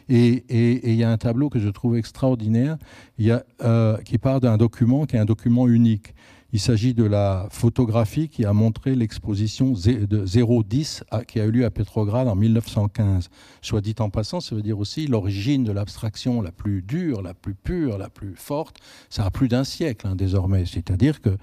Et, 0.08 0.44
il 0.90 0.94
y 0.94 1.04
a 1.04 1.10
un 1.10 1.18
tableau 1.18 1.50
que 1.50 1.58
je 1.58 1.68
trouve 1.68 1.96
extraordinaire, 1.96 2.78
il 3.18 3.26
y 3.26 3.30
a, 3.30 3.44
euh, 3.62 3.98
qui 3.98 4.16
part 4.16 4.40
d'un 4.40 4.56
document 4.56 5.04
qui 5.04 5.16
est 5.16 5.18
un 5.18 5.26
document 5.26 5.68
unique. 5.68 6.14
Il 6.54 6.60
s'agit 6.60 6.94
de 6.94 7.04
la 7.04 7.46
photographie 7.50 8.30
qui 8.30 8.46
a 8.46 8.54
montré 8.54 8.94
l'exposition 8.94 9.72
de 9.72 10.62
010 10.62 11.04
qui 11.26 11.40
a 11.40 11.44
eu 11.44 11.50
lieu 11.50 11.64
à 11.66 11.70
Petrograd 11.70 12.26
en 12.26 12.34
1915. 12.34 13.28
Soit 13.60 13.82
dit 13.82 13.94
en 13.98 14.08
passant, 14.08 14.40
ça 14.40 14.54
veut 14.54 14.62
dire 14.62 14.78
aussi 14.78 15.06
l'origine 15.06 15.62
de 15.62 15.72
l'abstraction 15.72 16.40
la 16.40 16.50
plus 16.50 16.80
dure, 16.80 17.20
la 17.20 17.34
plus 17.34 17.54
pure, 17.54 17.98
la 17.98 18.08
plus 18.08 18.34
forte. 18.34 18.78
Ça 19.10 19.26
a 19.26 19.30
plus 19.30 19.48
d'un 19.48 19.64
siècle 19.64 20.06
hein, 20.06 20.16
désormais. 20.16 20.64
C'est-à-dire 20.64 21.20
que 21.20 21.36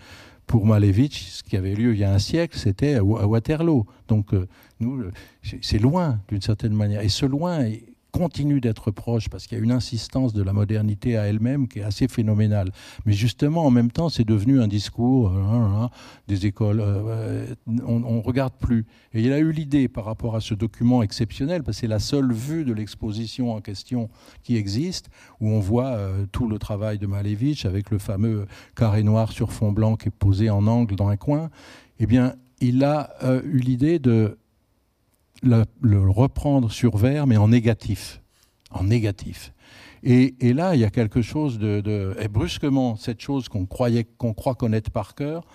pour 0.48 0.66
Malevich, 0.66 1.30
ce 1.30 1.44
qui 1.44 1.56
avait 1.56 1.76
lieu 1.76 1.94
il 1.94 2.00
y 2.00 2.04
a 2.04 2.12
un 2.12 2.20
siècle, 2.20 2.58
c'était 2.58 2.96
à 2.96 3.04
Waterloo. 3.04 3.86
Donc, 4.08 4.34
euh, 4.34 4.48
nous, 4.80 5.04
c'est 5.62 5.80
loin 5.80 6.20
d'une 6.30 6.42
certaine 6.42 6.74
manière. 6.74 7.02
Et 7.02 7.10
ce 7.10 7.28
loin 7.28 7.68
continue 8.16 8.62
d'être 8.62 8.92
proche 8.92 9.28
parce 9.28 9.46
qu'il 9.46 9.58
y 9.58 9.62
a 9.62 9.64
une 9.64 9.74
insistance 9.74 10.32
de 10.32 10.42
la 10.42 10.54
modernité 10.54 11.18
à 11.18 11.24
elle-même 11.28 11.68
qui 11.68 11.80
est 11.80 11.84
assez 11.84 12.08
phénoménale. 12.08 12.72
Mais 13.06 13.12
justement, 13.12 13.66
en 13.66 13.72
même 13.72 13.92
temps, 13.92 14.08
c'est 14.08 14.24
devenu 14.24 14.62
un 14.62 14.70
discours 14.70 15.34
euh, 15.34 15.42
hein, 15.42 15.84
hein, 15.84 15.90
des 16.30 16.46
écoles. 16.46 16.80
Euh, 16.80 17.46
on 17.86 18.00
ne 18.00 18.22
regarde 18.22 18.54
plus. 18.58 18.86
Et 19.14 19.22
il 19.22 19.34
a 19.34 19.40
eu 19.40 19.52
l'idée 19.52 19.90
par 19.90 20.06
rapport 20.06 20.38
à 20.38 20.40
ce 20.40 20.54
document 20.54 21.04
exceptionnel, 21.04 21.62
parce 21.64 21.76
que 21.78 21.82
c'est 21.82 21.88
la 21.88 22.00
seule 22.00 22.32
vue 22.32 22.64
de 22.64 22.72
l'exposition 22.72 23.52
en 23.52 23.60
question 23.60 24.10
qui 24.44 24.56
existe, 24.56 25.10
où 25.42 25.50
on 25.50 25.60
voit 25.60 25.88
euh, 25.88 26.26
tout 26.32 26.48
le 26.48 26.58
travail 26.58 26.98
de 26.98 27.08
Malevich 27.08 27.66
avec 27.66 27.92
le 27.92 27.98
fameux 27.98 28.48
carré 28.78 29.04
noir 29.04 29.34
sur 29.34 29.52
fond 29.52 29.74
blanc 29.74 29.98
qui 29.98 30.08
est 30.08 30.18
posé 30.18 30.50
en 30.50 30.68
angle 30.68 30.96
dans 30.96 31.10
un 31.10 31.18
coin. 31.18 31.50
Eh 32.00 32.06
bien, 32.06 32.36
il 32.62 32.86
a 32.86 33.10
eu 33.44 33.60
l'idée 33.60 34.00
de 34.00 34.38
le, 35.46 36.10
reprendre 36.10 36.72
sur 36.72 36.98
verre, 36.98 37.28
mais 37.28 37.38
en 37.38 37.48
négatif. 37.48 38.22
En 38.72 38.84
négatif. 38.84 39.54
Et, 40.04 40.54
là, 40.54 40.76
il 40.76 40.82
y 40.82 40.86
a 40.86 40.92
quelque 40.92 41.22
chose 41.22 41.58
de, 41.58 42.16
et 42.20 42.28
brusquement, 42.28 42.96
cette 42.96 43.22
chose 43.22 43.50
qu'on 43.50 43.66
croyait, 43.66 44.04
qu'on 44.04 44.34
croit 44.34 44.54
connaître 44.54 44.92
par 44.92 45.16
cœur, 45.16 45.46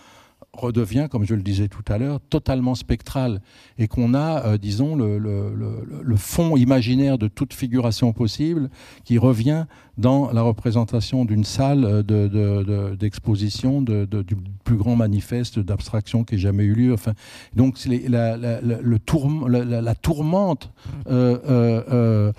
redevient, 0.53 1.09
comme 1.11 1.25
je 1.25 1.35
le 1.35 1.43
disais 1.43 1.69
tout 1.69 1.85
à 1.89 1.99
l'heure, 1.99 2.21
totalement 2.21 2.75
spectral 2.75 3.41
et 3.79 3.89
qu'on 3.89 4.15
a, 4.15 4.45
euh, 4.45 4.59
disons, 4.59 4.97
le, 4.97 6.17
fond 6.17 6.57
imaginaire 6.57 7.19
de 7.19 7.29
toute 7.29 7.55
figuration 7.55 8.13
possible 8.13 8.69
qui 9.05 9.17
revient 9.17 9.67
dans 9.97 10.33
la 10.33 10.43
représentation 10.43 11.25
d'une 11.25 11.45
salle 11.45 11.85
euh, 11.85 12.97
d'exposition 12.97 13.81
de, 13.81 14.05
du 14.05 14.37
plus 14.65 14.77
grand 14.77 14.97
manifeste 14.97 15.59
d'abstraction 15.59 16.25
qui 16.25 16.35
ait 16.35 16.39
jamais 16.39 16.65
eu 16.65 16.75
lieu. 16.75 16.93
Enfin, 16.93 17.15
donc 17.55 17.79
la, 18.09 19.95
tourmente 19.95 20.73
euh, 21.09 22.33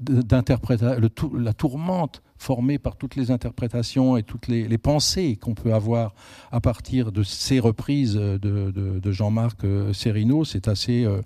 d'interprétation, 0.00 1.10
la 1.38 1.52
tourmente 1.52 2.22
formé 2.38 2.78
par 2.78 2.96
toutes 2.96 3.16
les 3.16 3.30
interprétations 3.30 4.16
et 4.16 4.22
toutes 4.22 4.48
les, 4.48 4.78
pensées 4.78 5.36
qu'on 5.36 5.54
peut 5.54 5.72
avoir 5.72 6.14
à 6.52 6.60
partir 6.60 7.10
de 7.10 7.22
ces 7.22 7.60
reprises 7.60 8.14
de, 8.14 9.12
Jean-Marc 9.12 9.64
euh, 9.64 9.92
Serino, 9.92 10.44
c'est 10.44 10.68
assez, 10.68 11.04
euh, 11.04 11.22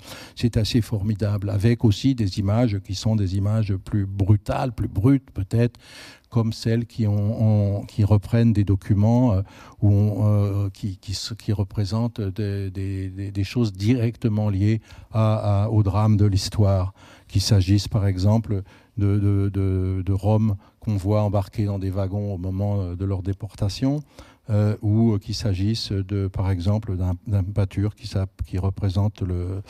assez 0.55 0.81
formidable, 0.81 1.51
avec 1.51 1.85
aussi 1.85 2.15
des 2.15 2.39
images 2.39 2.79
qui 2.81 2.95
sont 2.95 3.17
des 3.17 3.37
images 3.37 3.75
plus 3.75 4.07
brutales, 4.07 4.73
plus 4.73 4.89
brutes 4.89 5.31
peut-être, 5.33 5.81
comme 6.29 6.53
celles 6.53 6.87
qui, 6.87 7.07
reprennent 7.07 8.53
des 8.53 8.63
documents 8.63 9.35
euh, 9.35 9.43
ou 9.83 10.71
qui, 10.73 11.53
représentent 11.53 12.21
des, 12.21 13.45
choses 13.45 13.73
directement 13.73 14.49
liées 14.49 14.81
au 15.13 15.83
drame 15.83 16.17
de 16.17 16.27
l'histoire, 16.27 16.95
qu'il 17.27 17.41
s'agisse 17.41 17.89
par 17.89 18.07
exemple 18.07 18.63
de 18.97 20.13
Rome 20.13 20.57
qu'on 20.81 20.97
voit 20.97 21.23
embarqués 21.23 21.67
dans 21.67 21.79
des 21.79 21.91
wagons 21.91 22.35
au 22.35 22.39
moment 22.39 22.81
euh, 22.81 22.97
de 22.97 23.05
leur 23.05 23.23
déportation, 23.23 24.03
euh, 24.49 24.77
ou 24.83 25.17
qu'il 25.19 25.35
s'agisse 25.35 25.93
de, 25.93 26.27
par 26.27 26.51
exemple, 26.51 26.97
d'un 26.97 27.45
pâture 27.45 27.95
qui, 27.95 28.11
qui, 28.47 28.59
représente 28.59 29.21
le, 29.21 29.63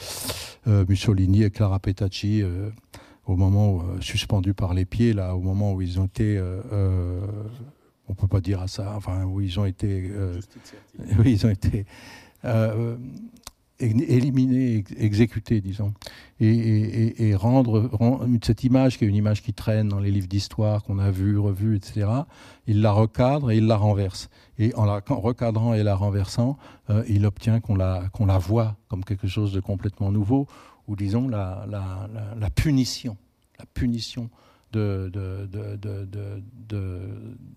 euh, 0.67 0.85
Mussolini 0.89 1.43
et 1.43 1.51
Clara 1.51 1.79
Petacci 1.79 2.43
au 3.27 3.37
moment 3.37 3.75
où, 3.75 3.83
suspendu 4.01 4.55
par 4.55 4.73
les 4.73 4.87
pieds, 4.87 5.13
là, 5.13 5.37
au 5.37 5.41
moment 5.41 5.75
où 5.75 5.83
ils 5.83 6.01
ont 6.01 6.07
été 6.07 6.41
on 8.09 8.15
peut 8.15 8.27
pas 8.27 8.41
dire 8.41 8.61
à 8.61 8.67
ça, 8.67 8.95
enfin 8.97 9.25
où 9.25 9.41
ils 9.41 9.61
ont 9.61 9.67
été, 9.67 10.11
oui, 11.19 11.33
ils 11.33 11.47
ont 11.47 11.51
été 11.51 11.85
éliminer, 13.81 14.85
exécuter, 14.97 15.61
disons, 15.61 15.93
et, 16.41 17.35
rendre, 17.35 17.89
cette 18.43 18.65
image 18.65 18.99
qui 18.99 19.05
est 19.05 19.09
une 19.09 19.15
image 19.15 19.43
qui 19.43 19.53
traîne 19.53 19.89
dans 19.89 20.01
les 20.01 20.11
livres 20.11 20.29
d'histoire 20.29 20.83
qu'on 20.83 20.99
a 20.99 21.11
vu, 21.11 21.39
revu, 21.39 21.77
etc. 21.77 22.07
Il 22.67 22.83
la 22.83 22.93
recadre 22.93 23.51
et 23.51 23.57
il 23.57 23.67
la 23.67 23.77
renverse. 23.77 24.29
Et 24.59 24.75
en 24.75 24.85
la 24.85 25.03
recadrant 25.09 25.75
et 25.75 25.83
la 25.83 25.95
renversant, 25.95 26.59
euh, 26.91 27.03
il 27.09 27.25
obtient 27.27 27.61
qu'on 27.61 27.77
la, 27.77 28.09
qu'on 28.13 28.27
la 28.27 28.39
voit 28.39 28.77
comme 28.89 29.05
quelque 29.05 29.27
chose 29.27 29.53
de 29.53 29.61
complètement 29.61 30.13
nouveau, 30.13 30.47
ou 30.87 30.97
disons 30.97 31.29
la, 31.29 31.67
la, 31.69 32.51
punition, 32.51 33.17
la 33.59 33.67
punition 33.67 34.29
de, 34.73 35.11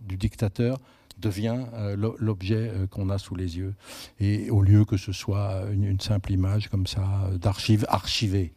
du 0.08 0.18
dictateur 0.18 0.78
devient 1.18 1.65
euh, 1.73 1.95
l'objet 2.19 2.72
euh, 2.73 2.88
qu'on 2.88 3.10
a 3.10 3.18
sous 3.18 3.35
les 3.35 3.57
yeux. 3.57 3.73
Et 4.19 4.49
au 4.49 4.61
lieu 4.61 4.85
que 4.85 4.98
ce 4.98 5.11
soit 5.11 5.64
une, 5.72 5.99
simple 5.99 6.31
image 6.31 6.69
comme 6.69 6.88
ça 6.88 7.30
d'archive 7.40 7.85
archivée. 7.88 8.53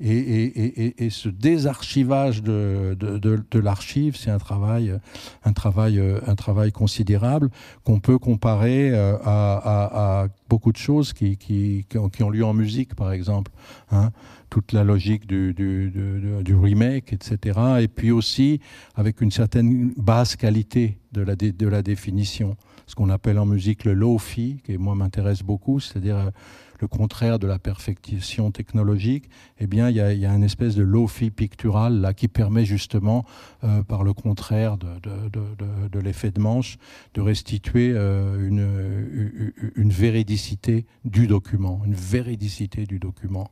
Et, 0.00 1.08
ce 1.10 1.28
désarchivage 1.28 2.42
de, 2.42 3.58
l'archive, 3.58 4.16
c'est 4.16 4.30
un 4.30 4.38
travail, 4.38 4.98
un, 5.44 5.52
travail, 5.52 6.00
un 6.26 6.34
travail 6.34 6.72
considérable 6.72 7.50
qu'on 7.84 8.00
peut 8.00 8.18
comparer 8.18 8.90
euh, 8.92 9.16
à, 9.24 10.28
beaucoup 10.48 10.72
de 10.72 10.76
choses 10.76 11.12
qui, 11.12 11.86
ont 11.96 12.30
lieu 12.30 12.44
en 12.44 12.54
musique, 12.54 12.94
par 12.94 13.12
exemple. 13.12 13.50
Hein 13.90 14.10
toute 14.50 14.72
la 14.72 14.84
logique 14.84 15.26
du, 15.26 16.54
remake, 16.54 17.12
etc. 17.12 17.58
Et 17.80 17.88
puis 17.88 18.10
aussi 18.10 18.60
avec 18.94 19.20
une 19.20 19.30
certaine 19.30 19.92
basse 19.96 20.36
qualité 20.36 20.98
de 21.12 21.22
la, 21.22 21.36
de 21.36 21.68
la 21.68 21.82
définition, 21.82 22.56
ce 22.86 22.94
qu'on 22.94 23.10
appelle 23.10 23.38
en 23.38 23.46
musique 23.46 23.84
le 23.84 23.92
low-fi, 23.92 24.60
qui 24.64 24.78
moi 24.78 24.94
m'intéresse 24.94 25.42
beaucoup, 25.42 25.80
c'est-à-dire 25.80 26.16
euh, 26.16 26.30
le 26.80 26.88
contraire 26.88 27.38
de 27.38 27.46
la 27.46 27.58
perfection 27.58 28.50
technologique, 28.50 29.28
eh 29.58 29.66
bien, 29.66 29.90
il 29.90 29.96
y 29.96 30.00
a, 30.00 30.34
une 30.34 30.42
espèce 30.42 30.74
de 30.74 30.82
low-fi 30.82 31.30
pictural 31.30 32.00
là 32.00 32.14
qui 32.14 32.28
permet 32.28 32.64
justement, 32.64 33.24
euh, 33.64 33.82
par 33.82 34.04
le 34.04 34.12
contraire 34.12 34.76
de, 34.78 35.98
l'effet 35.98 36.30
de 36.30 36.40
manche, 36.40 36.78
de 37.14 37.20
restituer 37.20 37.92
euh, 37.94 38.46
une, 38.46 39.52
une 39.76 39.90
véridicité 39.90 40.86
du 41.04 41.26
document, 41.26 41.82
une 41.84 41.94
véridicité 41.94 42.86
du 42.86 42.98
document. 42.98 43.50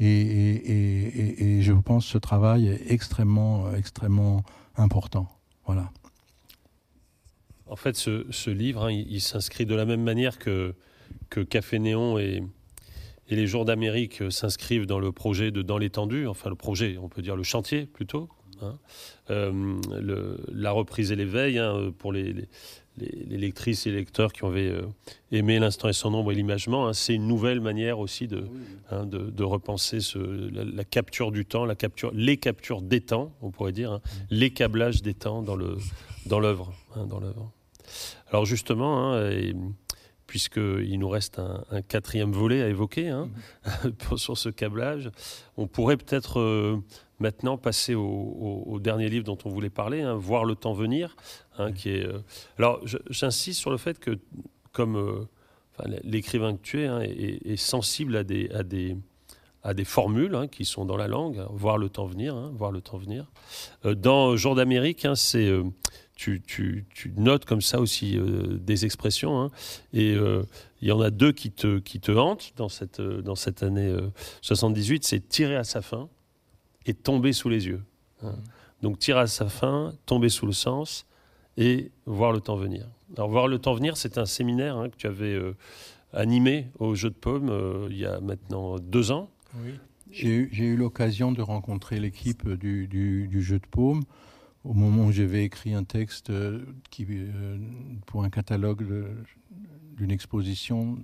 Et, 0.00 1.60
je 1.60 1.72
pense 1.72 2.06
que 2.06 2.12
ce 2.12 2.18
travail 2.18 2.68
est 2.68 2.90
extrêmement, 2.90 3.72
extrêmement 3.74 4.42
important. 4.76 5.28
Voilà. 5.66 5.90
En 7.66 7.76
fait, 7.76 7.96
ce, 7.96 8.50
livre, 8.50 8.86
hein, 8.86 8.90
il, 8.92 9.20
s'inscrit 9.20 9.66
de 9.66 9.74
la 9.74 9.84
même 9.84 10.02
manière 10.02 10.38
que, 10.38 10.74
que 11.28 11.40
Café 11.40 11.78
Néon 11.78 12.18
et, 12.18 12.42
et 13.30 13.36
les 13.36 13.46
Jours 13.46 13.64
d'Amérique 13.64 14.22
s'inscrivent 14.30 14.86
dans 14.86 14.98
le 14.98 15.12
projet 15.12 15.50
de 15.50 15.62
Dans 15.62 15.78
l'étendue, 15.78 16.26
enfin 16.26 16.50
le 16.50 16.56
projet, 16.56 16.98
on 17.00 17.08
peut 17.08 17.22
dire 17.22 17.36
le 17.36 17.44
chantier 17.44 17.86
plutôt. 17.86 18.28
Hein. 18.62 18.76
Euh, 19.30 19.78
la 20.52 20.72
reprise 20.72 21.12
et 21.12 21.16
l'éveil 21.16 21.58
hein, 21.58 21.92
pour 21.98 22.12
les, 22.12 22.34
les, 22.98 23.38
lectrices 23.38 23.86
et 23.86 23.90
lecteurs 23.90 24.32
qui 24.32 24.44
avaient 24.44 24.68
euh, 24.68 24.82
aimé 25.32 25.58
l'instant 25.58 25.88
et 25.88 25.92
son 25.92 26.10
nombre 26.10 26.32
et 26.32 26.34
l'imagement, 26.34 26.88
hein, 26.88 26.92
c'est 26.92 27.14
une 27.14 27.26
nouvelle 27.26 27.60
manière 27.60 28.00
aussi 28.00 28.26
de, 28.26 28.44
de, 28.90 29.44
repenser 29.44 30.00
ce, 30.00 30.18
la, 30.18 30.84
capture 30.84 31.30
du 31.30 31.46
temps, 31.46 31.64
la 31.64 31.76
capture, 31.76 32.10
les 32.12 32.36
captures 32.36 32.82
des 32.82 33.00
temps, 33.00 33.32
on 33.40 33.50
pourrait 33.50 33.72
dire, 33.72 34.00
les 34.30 34.50
câblages 34.50 35.02
des 35.02 35.14
temps 35.14 35.42
dans 35.42 35.56
l'œuvre, 35.56 35.80
dans 36.26 36.40
l'œuvre. 36.40 37.52
Alors 38.30 38.44
justement, 38.44 39.14
puisqu'il 40.30 40.96
nous 41.00 41.08
reste 41.08 41.40
un, 41.40 41.82
quatrième 41.82 42.30
volet 42.30 42.62
à 42.62 42.68
évoquer 42.68 43.10
mm. 43.12 44.16
sur 44.16 44.38
ce 44.38 44.48
câblage, 44.48 45.10
on 45.56 45.66
pourrait 45.66 45.96
peut-être 45.96 46.38
euh, 46.38 46.76
maintenant 47.18 47.58
passer 47.58 47.96
au, 47.96 48.78
dernier 48.80 49.08
livre 49.08 49.24
dont 49.24 49.38
on 49.44 49.48
voulait 49.48 49.70
parler, 49.70 50.02
hein, 50.02 50.14
Voir 50.14 50.44
le 50.44 50.54
temps 50.54 50.72
venir, 50.72 51.16
hein, 51.58 51.72
qui 51.72 51.90
est. 51.90 52.06
Euh, 52.06 52.20
alors, 52.58 52.80
j'insiste 53.10 53.58
sur 53.58 53.72
le 53.72 53.76
fait 53.76 53.98
que, 53.98 54.20
comme 54.70 54.94
euh, 54.94 55.26
l'écrivain 56.04 56.54
que 56.54 56.62
tu 56.62 56.82
es 56.82 56.86
hein, 56.86 57.00
est, 57.00 57.56
sensible 57.56 58.14
à 58.14 58.22
des, 58.22 58.50
à 58.50 58.62
des, 58.62 58.96
à 59.64 59.74
des 59.74 59.84
formules 59.84 60.46
qui 60.52 60.64
sont 60.64 60.84
dans 60.84 60.96
la 60.96 61.08
langue, 61.08 61.44
voir 61.50 61.76
le 61.76 61.88
temps 61.88 62.06
venir, 62.06 62.36
voir 62.52 62.70
le 62.70 62.80
temps 62.80 62.98
venir. 62.98 63.26
Euh, 63.84 63.96
dans 63.96 64.36
Jour 64.36 64.54
d'Amérique, 64.54 65.08
c'est 65.16 65.50
tu, 66.20 66.42
tu, 66.42 66.84
tu, 66.94 67.12
notes 67.16 67.44
comme 67.46 67.62
ça 67.62 67.80
aussi 67.80 68.18
des 68.60 68.84
expressions. 68.84 69.50
et 69.92 70.16
il 70.82 70.88
y 70.88 70.92
en 70.92 71.00
a 71.00 71.10
deux 71.10 71.32
qui 71.32 71.50
te, 71.50 71.78
qui 71.78 71.98
te 72.00 72.12
hantent 72.12 72.52
dans 72.56 72.68
cette, 72.68 73.00
dans 73.00 73.34
cette 73.34 73.62
année 73.62 73.94
78. 74.42 75.04
C'est 75.04 75.28
tirer 75.28 75.56
à 75.56 75.64
sa 75.64 75.82
fin 75.82 76.08
et 76.86 76.94
tomber 76.94 77.32
sous 77.32 77.48
les 77.48 77.66
yeux. 77.66 77.82
Hein. 78.22 78.34
Donc 78.82 78.98
tirer 78.98 79.20
à 79.20 79.26
sa 79.26 79.48
fin, 79.48 79.94
tomber 80.06 80.28
sous 80.28 80.46
le 80.46 80.52
sens 80.52 81.06
et 81.56 81.90
voir 82.06 82.32
le 82.32 82.40
temps 82.40 82.56
venir. 82.56 82.86
Alors 83.16 83.28
voir 83.28 83.48
le 83.48 83.58
temps 83.58 83.74
venir, 83.74 83.96
c'est 83.96 84.18
un 84.18 84.26
séminaire 84.26 84.76
hein, 84.76 84.88
que 84.88 84.96
tu 84.96 85.06
avais 85.06 85.34
euh, 85.34 85.56
animé 86.12 86.68
au 86.78 86.94
Jeu 86.94 87.10
de 87.10 87.14
Paume 87.14 87.50
euh, 87.50 87.88
il 87.90 87.98
y 87.98 88.06
a 88.06 88.20
maintenant 88.20 88.78
deux 88.78 89.10
ans. 89.10 89.30
Oui. 89.56 89.72
J'ai 90.12 90.28
eu, 90.28 90.76
l'occasion 90.76 91.30
de 91.30 91.40
rencontrer 91.40 92.00
l'équipe 92.00 92.48
du, 92.48 92.88
du, 92.88 93.42
Jeu 93.42 93.60
de 93.60 93.66
Paume 93.66 94.02
au 94.64 94.74
moment 94.74 95.06
où 95.06 95.12
j'avais 95.12 95.44
écrit 95.44 95.74
un 95.74 95.84
texte 95.84 96.30
euh, 96.30 96.64
qui, 96.90 97.06
pour 98.06 98.24
un 98.24 98.30
catalogue 98.30 98.84
d'une 99.96 100.10
exposition 100.10 100.98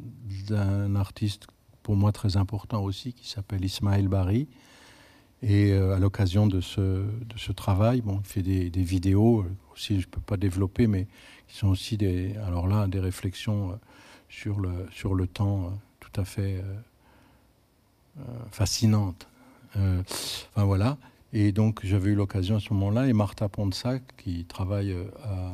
d'un 0.49 0.95
artiste 0.97 1.47
pour 1.83 1.97
moi 1.97 2.13
très 2.13 2.37
important 2.37 2.83
aussi 2.83 3.13
qui 3.13 3.29
s'appelle 3.29 3.65
Ismaël 3.65 4.09
Bari 4.09 4.49
et 5.43 5.73
euh, 5.73 5.95
à 5.95 5.99
l'occasion 5.99 6.47
de 6.47 6.61
ce, 6.61 6.81
de 6.81 7.37
ce 7.37 7.53
travail, 7.53 8.01
bon, 8.01 8.21
il 8.25 8.27
fait 8.27 8.43
des, 8.43 8.83
vidéos 8.83 9.41
euh, 9.41 9.57
aussi, 9.75 10.01
je 10.01 10.07
ne 10.07 10.11
peux 10.11 10.21
pas 10.21 10.37
développer, 10.37 10.87
mais 10.87 11.07
qui 11.47 11.57
sont 11.57 11.69
aussi 11.69 11.97
des, 11.97 12.37
alors 12.39 12.67
là, 12.67 12.87
des 12.87 13.01
réflexions 13.01 13.73
euh, 13.73 13.75
sur 14.29 14.59
le, 14.59 14.89
sur 14.91 15.15
le 15.15 15.27
temps 15.27 15.73
tout 16.01 16.21
à 16.21 16.25
fait 16.25 16.63
fascinantes. 18.51 19.29
enfin 19.75 20.65
voilà. 20.65 20.99
Et 21.39 21.53
donc 21.53 21.81
j'avais 21.85 22.11
eu 22.11 22.15
l'occasion 22.15 22.57
à 22.57 22.61
ce 22.61 22.73
moment-là, 22.73 23.09
et 23.09 23.13
Martha 23.13 23.49
Ponsac, 23.49 24.03
qui 24.17 24.47
travaille 24.47 24.97
à, 25.23 25.53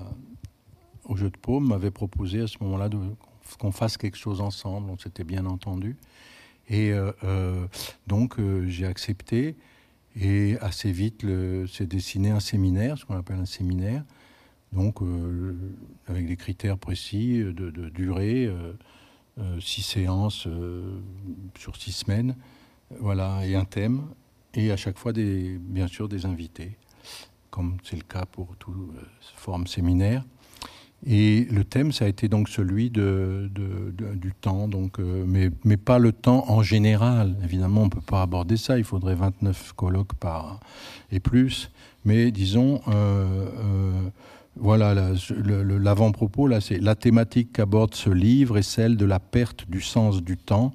au 1.04 1.16
Jeu 1.16 1.28
de 1.28 1.36
Paume, 1.36 1.66
m'avait 1.66 1.90
proposé 1.90 2.42
à 2.42 2.46
ce 2.46 2.56
moment-là 2.60 2.88
qu'on 3.58 3.72
fasse 3.72 3.96
quelque 3.96 4.16
chose 4.16 4.40
ensemble. 4.40 4.90
On 4.90 4.98
s'était 4.98 5.24
bien 5.24 5.44
entendu. 5.44 5.96
Et 6.70 6.92
donc 8.06 8.36
j'ai 8.66 8.86
accepté. 8.86 9.56
Et 10.14 10.56
assez 10.60 10.92
vite, 10.92 11.26
s'est 11.66 11.86
dessiné 11.86 12.30
un 12.30 12.40
séminaire, 12.40 12.98
ce 12.98 13.04
qu'on 13.04 13.16
appelle 13.16 13.38
un 13.38 13.46
séminaire, 13.46 14.04
donc 14.72 15.02
euh, 15.02 15.54
avec 16.06 16.26
des 16.26 16.36
critères 16.36 16.78
précis 16.78 17.38
de, 17.38 17.70
durée, 17.88 18.46
euh, 18.46 18.72
euh, 19.38 19.60
six 19.60 19.82
séances 19.82 20.46
sur 21.58 21.76
six 21.76 21.92
semaines, 21.92 22.36
voilà, 23.00 23.46
et 23.46 23.54
un 23.54 23.64
thème, 23.64 24.02
et 24.54 24.70
à 24.70 24.76
chaque 24.76 24.98
fois, 24.98 25.12
bien 25.12 25.86
sûr, 25.86 26.08
des 26.08 26.26
invités, 26.26 26.76
comme 27.50 27.76
c'est 27.84 27.96
le 27.96 28.02
cas 28.02 28.26
pour 28.26 28.56
toute 28.58 28.74
forme 29.36 29.66
séminaire. 29.66 30.24
Et 31.04 31.48
le 31.50 31.64
thème, 31.64 31.90
ça 31.90 32.04
a 32.04 32.08
été 32.08 32.28
donc 32.28 32.48
celui 32.48 32.90
du 32.90 34.32
temps, 34.40 34.68
donc, 34.68 35.00
euh, 35.00 35.24
mais, 35.26 35.50
mais, 35.64 35.76
pas 35.76 35.98
le 35.98 36.12
temps 36.12 36.44
en 36.48 36.62
général. 36.62 37.36
Évidemment, 37.42 37.82
on 37.82 37.84
ne 37.86 37.90
peut 37.90 38.00
pas 38.00 38.22
aborder 38.22 38.56
ça, 38.56 38.78
il 38.78 38.84
faudrait 38.84 39.16
29 39.16 39.72
colloques 39.72 40.14
par 40.14 40.60
et 41.10 41.18
plus. 41.18 41.72
Mais 42.04 42.30
disons, 42.30 42.80
euh, 42.86 43.48
euh, 43.58 44.08
voilà, 44.56 44.94
l'avant-propos, 45.34 46.46
là, 46.46 46.60
c'est 46.60 46.78
la 46.78 46.94
thématique 46.94 47.52
qu'aborde 47.52 47.94
ce 47.94 48.10
livre 48.10 48.58
est 48.58 48.62
celle 48.62 48.96
de 48.96 49.04
la 49.04 49.18
perte 49.18 49.68
du 49.68 49.80
sens 49.80 50.22
du 50.22 50.36
temps 50.36 50.72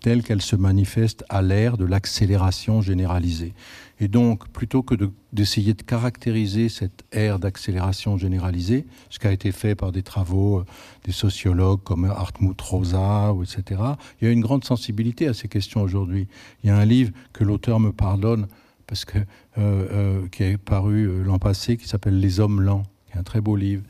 telle 0.00 0.22
qu'elle 0.22 0.42
se 0.42 0.56
manifeste 0.56 1.24
à 1.28 1.42
l'ère 1.42 1.76
de 1.76 1.84
l'accélération 1.84 2.80
généralisée. 2.82 3.54
Et 4.00 4.06
donc, 4.06 4.48
plutôt 4.48 4.82
que 4.82 4.94
d'essayer 5.32 5.74
de, 5.74 5.82
caractériser 5.82 6.68
cette 6.68 7.04
ère 7.10 7.38
d'accélération 7.38 8.16
généralisée, 8.16 8.86
ce 9.10 9.18
qui 9.18 9.26
a 9.26 9.32
été 9.32 9.50
fait 9.50 9.74
par 9.74 9.90
des 9.90 10.02
travaux 10.02 10.60
euh, 10.60 10.64
des 11.04 11.12
sociologues 11.12 11.82
comme 11.82 12.04
Hartmut 12.04 12.60
Rosa, 12.60 13.34
etc., 13.42 13.82
il 14.20 14.26
y 14.26 14.28
a 14.28 14.30
une 14.30 14.40
grande 14.40 14.64
sensibilité 14.64 15.26
à 15.26 15.34
ces 15.34 15.48
questions 15.48 15.82
aujourd'hui. 15.82 16.28
Il 16.62 16.68
y 16.68 16.70
a 16.70 16.76
un 16.76 16.84
livre 16.84 17.12
que 17.32 17.42
l'auteur 17.42 17.80
me 17.80 17.90
pardonne, 17.90 18.46
parce 18.86 19.04
que, 19.04 19.18
euh, 19.18 19.24
euh, 19.58 20.28
qui 20.28 20.44
est 20.44 20.58
paru 20.58 21.24
l'an 21.24 21.38
passé, 21.38 21.76
qui 21.76 21.88
s'appelle 21.88 22.20
Les 22.20 22.38
Hommes 22.38 22.60
lents, 22.60 22.84
qui 23.06 23.16
est 23.16 23.20
un 23.20 23.24
très 23.24 23.40
beau 23.40 23.56
livre. 23.56 23.82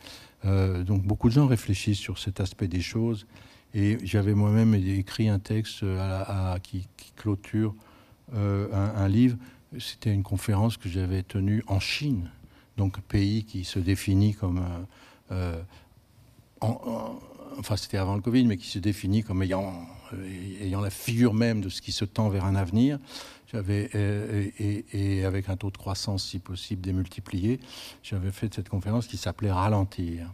donc, 0.45 1.03
beaucoup 1.03 1.29
de 1.29 1.35
gens 1.35 1.47
réfléchissent 1.47 1.99
sur 1.99 2.19
cet 2.19 2.41
aspect 2.41 2.69
des 2.69 2.81
choses. 2.81 3.27
Et 3.79 3.99
j'avais 4.03 4.35
moi-même 4.35 4.75
écrit 4.75 5.29
un 5.29 5.39
texte 5.39 5.85
qui, 6.63 6.89
clôture 7.17 7.75
un 8.33 9.09
livre 9.09 9.37
c'était 9.79 10.13
une 10.13 10.23
conférence 10.23 10.77
que 10.77 10.89
j'avais 10.89 11.23
tenue 11.23 11.63
en 11.67 11.81
Chine, 11.81 12.31
donc 12.77 13.01
pays 13.03 13.45
qui 13.45 13.65
se 13.65 13.79
définit 13.79 14.35
comme, 14.35 14.65
euh, 15.31 15.61
enfin 16.61 17.77
c'était 17.77 17.99
avant 17.99 18.15
le 18.15 18.23
Covid, 18.23 18.45
mais 18.45 18.57
qui 18.57 18.69
se 18.69 18.79
définit 18.79 19.23
comme 19.23 19.43
ayant, 19.43 19.87
euh, 20.15 20.81
la 20.81 20.91
figure 20.91 21.35
même 21.35 21.61
de 21.61 21.69
ce 21.69 21.83
qui 21.83 21.93
se 21.93 22.05
tend 22.05 22.29
vers 22.29 22.45
un 22.45 22.55
avenir. 22.55 22.99
J'avais 23.53 23.91
euh, 23.95 24.49
et, 24.59 25.25
avec 25.25 25.49
un 25.49 25.57
taux 25.57 25.71
de 25.71 25.77
croissance 25.77 26.25
si 26.25 26.39
possible 26.39 26.83
démultiplié, 26.83 27.61
j'avais 28.03 28.33
fait 28.33 28.53
cette 28.55 28.69
conférence 28.69 29.07
qui 29.07 29.17
s'appelait 29.17 29.53
Ralentir. 29.53 30.31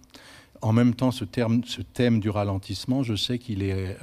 En 0.64 0.72
même 0.72 0.94
temps, 0.94 1.10
ce, 1.10 1.24
thème 1.24 2.20
du 2.20 2.30
ralentissement, 2.30 3.02
je 3.02 3.14
sais 3.14 3.38
qu'il 3.38 3.62
est 3.62 3.98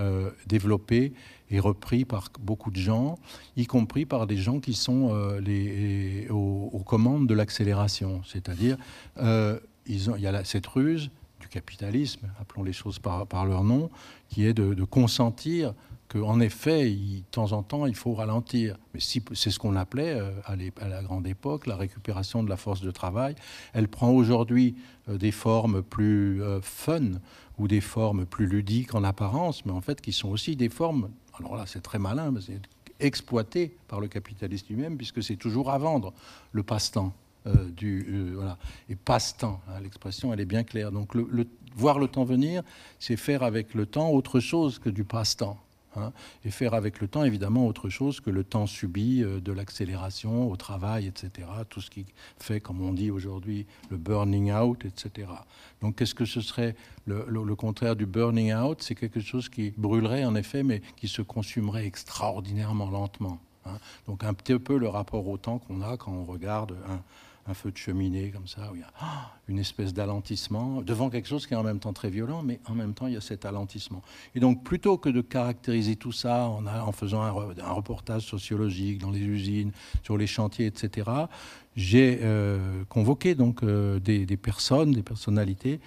développé 0.47 1.11
est 1.55 1.59
repris 1.59 2.05
par 2.05 2.29
beaucoup 2.39 2.71
de 2.71 2.77
gens, 2.77 3.17
y 3.57 3.65
compris 3.65 4.05
par 4.05 4.27
des 4.27 4.37
gens 4.37 4.59
qui 4.59 4.73
sont 4.73 5.09
euh, 5.13 6.29
aux, 6.29 6.83
commandes 6.85 7.27
de 7.27 7.33
l'accélération. 7.33 8.21
C'est-à-dire, 8.25 8.77
euh, 9.17 9.59
il 9.85 10.01
y 10.19 10.27
a 10.27 10.43
cette 10.43 10.67
ruse 10.67 11.09
du 11.39 11.47
capitalisme, 11.47 12.27
appelons 12.39 12.63
les 12.63 12.73
choses 12.73 12.99
par 12.99 13.45
leur 13.45 13.63
nom, 13.63 13.89
qui 14.29 14.45
est 14.45 14.53
de, 14.53 14.83
consentir 14.83 15.73
qu'en 16.11 16.41
effet, 16.41 16.91
de 16.91 17.23
temps 17.31 17.53
en 17.53 17.63
temps, 17.63 17.85
il 17.85 17.95
faut 17.95 18.13
ralentir. 18.13 18.77
Mais 18.93 18.99
si, 18.99 19.23
c'est 19.33 19.49
ce 19.49 19.59
qu'on 19.59 19.77
appelait 19.77 20.19
euh, 20.19 20.31
à, 20.45 20.87
la 20.87 21.03
grande 21.03 21.25
époque 21.25 21.67
la 21.67 21.77
récupération 21.77 22.43
de 22.43 22.49
la 22.49 22.57
force 22.57 22.81
de 22.81 22.91
travail. 22.91 23.35
Elle 23.73 23.87
prend 23.87 24.11
aujourd'hui 24.11 24.75
euh, 25.07 25.17
des 25.17 25.31
formes 25.31 25.81
plus 25.81 26.43
euh, 26.43 26.59
fun 26.61 27.11
ou 27.57 27.69
des 27.69 27.79
formes 27.79 28.25
plus 28.25 28.45
ludiques 28.45 28.93
en 28.93 29.05
apparence, 29.05 29.65
mais 29.65 29.71
en 29.71 29.79
fait 29.79 30.01
qui 30.01 30.11
sont 30.11 30.27
aussi 30.29 30.57
des 30.57 30.67
formes, 30.67 31.09
alors 31.39 31.55
là 31.55 31.63
c'est 31.65 31.81
très 31.81 31.99
malin, 31.99 32.31
mais 32.31 32.41
c'est 32.41 32.59
exploité 32.99 33.77
par 33.87 34.01
le 34.01 34.09
capitaliste 34.09 34.67
lui-même, 34.67 34.97
puisque 34.97 35.23
c'est 35.23 35.37
toujours 35.37 35.71
à 35.71 35.77
vendre 35.77 36.13
le 36.51 36.61
passe-temps. 36.61 37.13
du, 37.75 38.33
voilà. 38.35 38.57
Et 38.89 38.95
passe-temps, 38.95 39.61
hein, 39.69 39.79
l'expression 39.81 40.33
elle 40.33 40.41
est 40.41 40.45
bien 40.45 40.63
claire. 40.63 40.91
Donc 40.91 41.15
voir 41.75 41.99
le 41.99 42.07
temps 42.07 42.25
venir, 42.25 42.63
c'est 42.99 43.17
faire 43.17 43.43
avec 43.43 43.73
le 43.73 43.85
temps 43.85 44.09
autre 44.09 44.39
chose 44.39 44.77
que 44.77 44.89
du 44.89 45.03
passe-temps. 45.03 45.57
Hein, 45.97 46.13
et 46.45 46.51
faire 46.51 46.73
avec 46.73 47.01
le 47.01 47.09
temps 47.09 47.25
évidemment 47.25 47.67
autre 47.67 47.89
chose 47.89 48.21
que 48.21 48.29
le 48.29 48.45
temps 48.45 48.65
subi 48.65 49.23
euh, 49.23 49.41
de 49.41 49.51
l'accélération 49.51 50.49
au 50.49 50.55
travail, 50.55 51.05
etc. 51.05 51.49
Tout 51.69 51.81
ce 51.81 51.89
qui 51.89 52.05
fait, 52.39 52.61
comme 52.61 52.81
on 52.81 52.93
dit 52.93 53.11
aujourd'hui, 53.11 53.65
le 53.89 53.97
burning 53.97 54.53
out, 54.53 54.85
etc. 54.85 55.27
Donc 55.81 55.97
qu'est-ce 55.97 56.15
que 56.15 56.23
ce 56.23 56.39
serait 56.39 56.77
le, 57.05 57.55
contraire 57.55 57.97
du 57.97 58.05
burning 58.05 58.53
out? 58.53 58.81
C'est 58.81 58.95
quelque 58.95 59.19
chose 59.19 59.49
qui 59.49 59.73
brûlerait 59.77 60.23
en 60.23 60.35
effet, 60.35 60.63
mais 60.63 60.81
qui 60.95 61.09
se 61.09 61.21
consumerait 61.21 61.85
extraordinairement 61.85 62.89
lentement. 62.89 63.39
Hein. 63.65 63.77
Donc 64.07 64.23
un 64.23 64.33
petit 64.33 64.57
peu 64.59 64.77
le 64.77 64.87
rapport 64.87 65.27
au 65.27 65.37
temps 65.37 65.59
qu'on 65.59 65.81
a 65.81 65.97
quand 65.97 66.13
on 66.13 66.23
regarde 66.23 66.73
un, 66.87 67.01
un 67.47 67.53
feu 67.53 67.71
de 67.71 67.77
cheminée 67.77 68.29
comme 68.29 68.47
ça, 68.47 68.71
où 68.71 68.75
il 68.75 68.81
y 68.81 68.83
a 68.83 68.91
ah, 68.99 69.31
une 69.47 69.59
espèce 69.59 69.93
d'alentissement, 69.93 70.81
devant 70.81 71.09
quelque 71.09 71.27
chose 71.27 71.47
qui 71.47 71.53
est 71.53 71.57
en 71.57 71.63
même 71.63 71.79
temps 71.79 71.93
très 71.93 72.09
violent, 72.09 72.43
mais 72.43 72.59
en 72.67 72.75
même 72.75 72.93
temps 72.93 73.07
il 73.07 73.13
y 73.13 73.17
a 73.17 73.21
cet 73.21 73.45
alentissement. 73.45 74.01
Et 74.35 74.39
donc 74.39 74.63
plutôt 74.63 74.97
que 74.97 75.09
de 75.09 75.21
caractériser 75.21 75.95
tout 75.95 76.11
ça 76.11 76.47
en, 76.47 76.91
faisant 76.91 77.21
un, 77.21 77.31
reportage 77.31 78.23
sociologique 78.23 78.99
dans 78.99 79.11
les 79.11 79.21
usines, 79.21 79.71
sur 80.03 80.17
les 80.17 80.27
chantiers, 80.27 80.67
etc., 80.67 81.09
j'ai 81.75 82.19
euh, 82.21 82.83
convoqué 82.89 83.33
donc 83.33 83.63
euh, 83.63 83.99
des, 83.99 84.25
personnes, 84.37 84.91
des 84.91 85.03
personnalités 85.03 85.79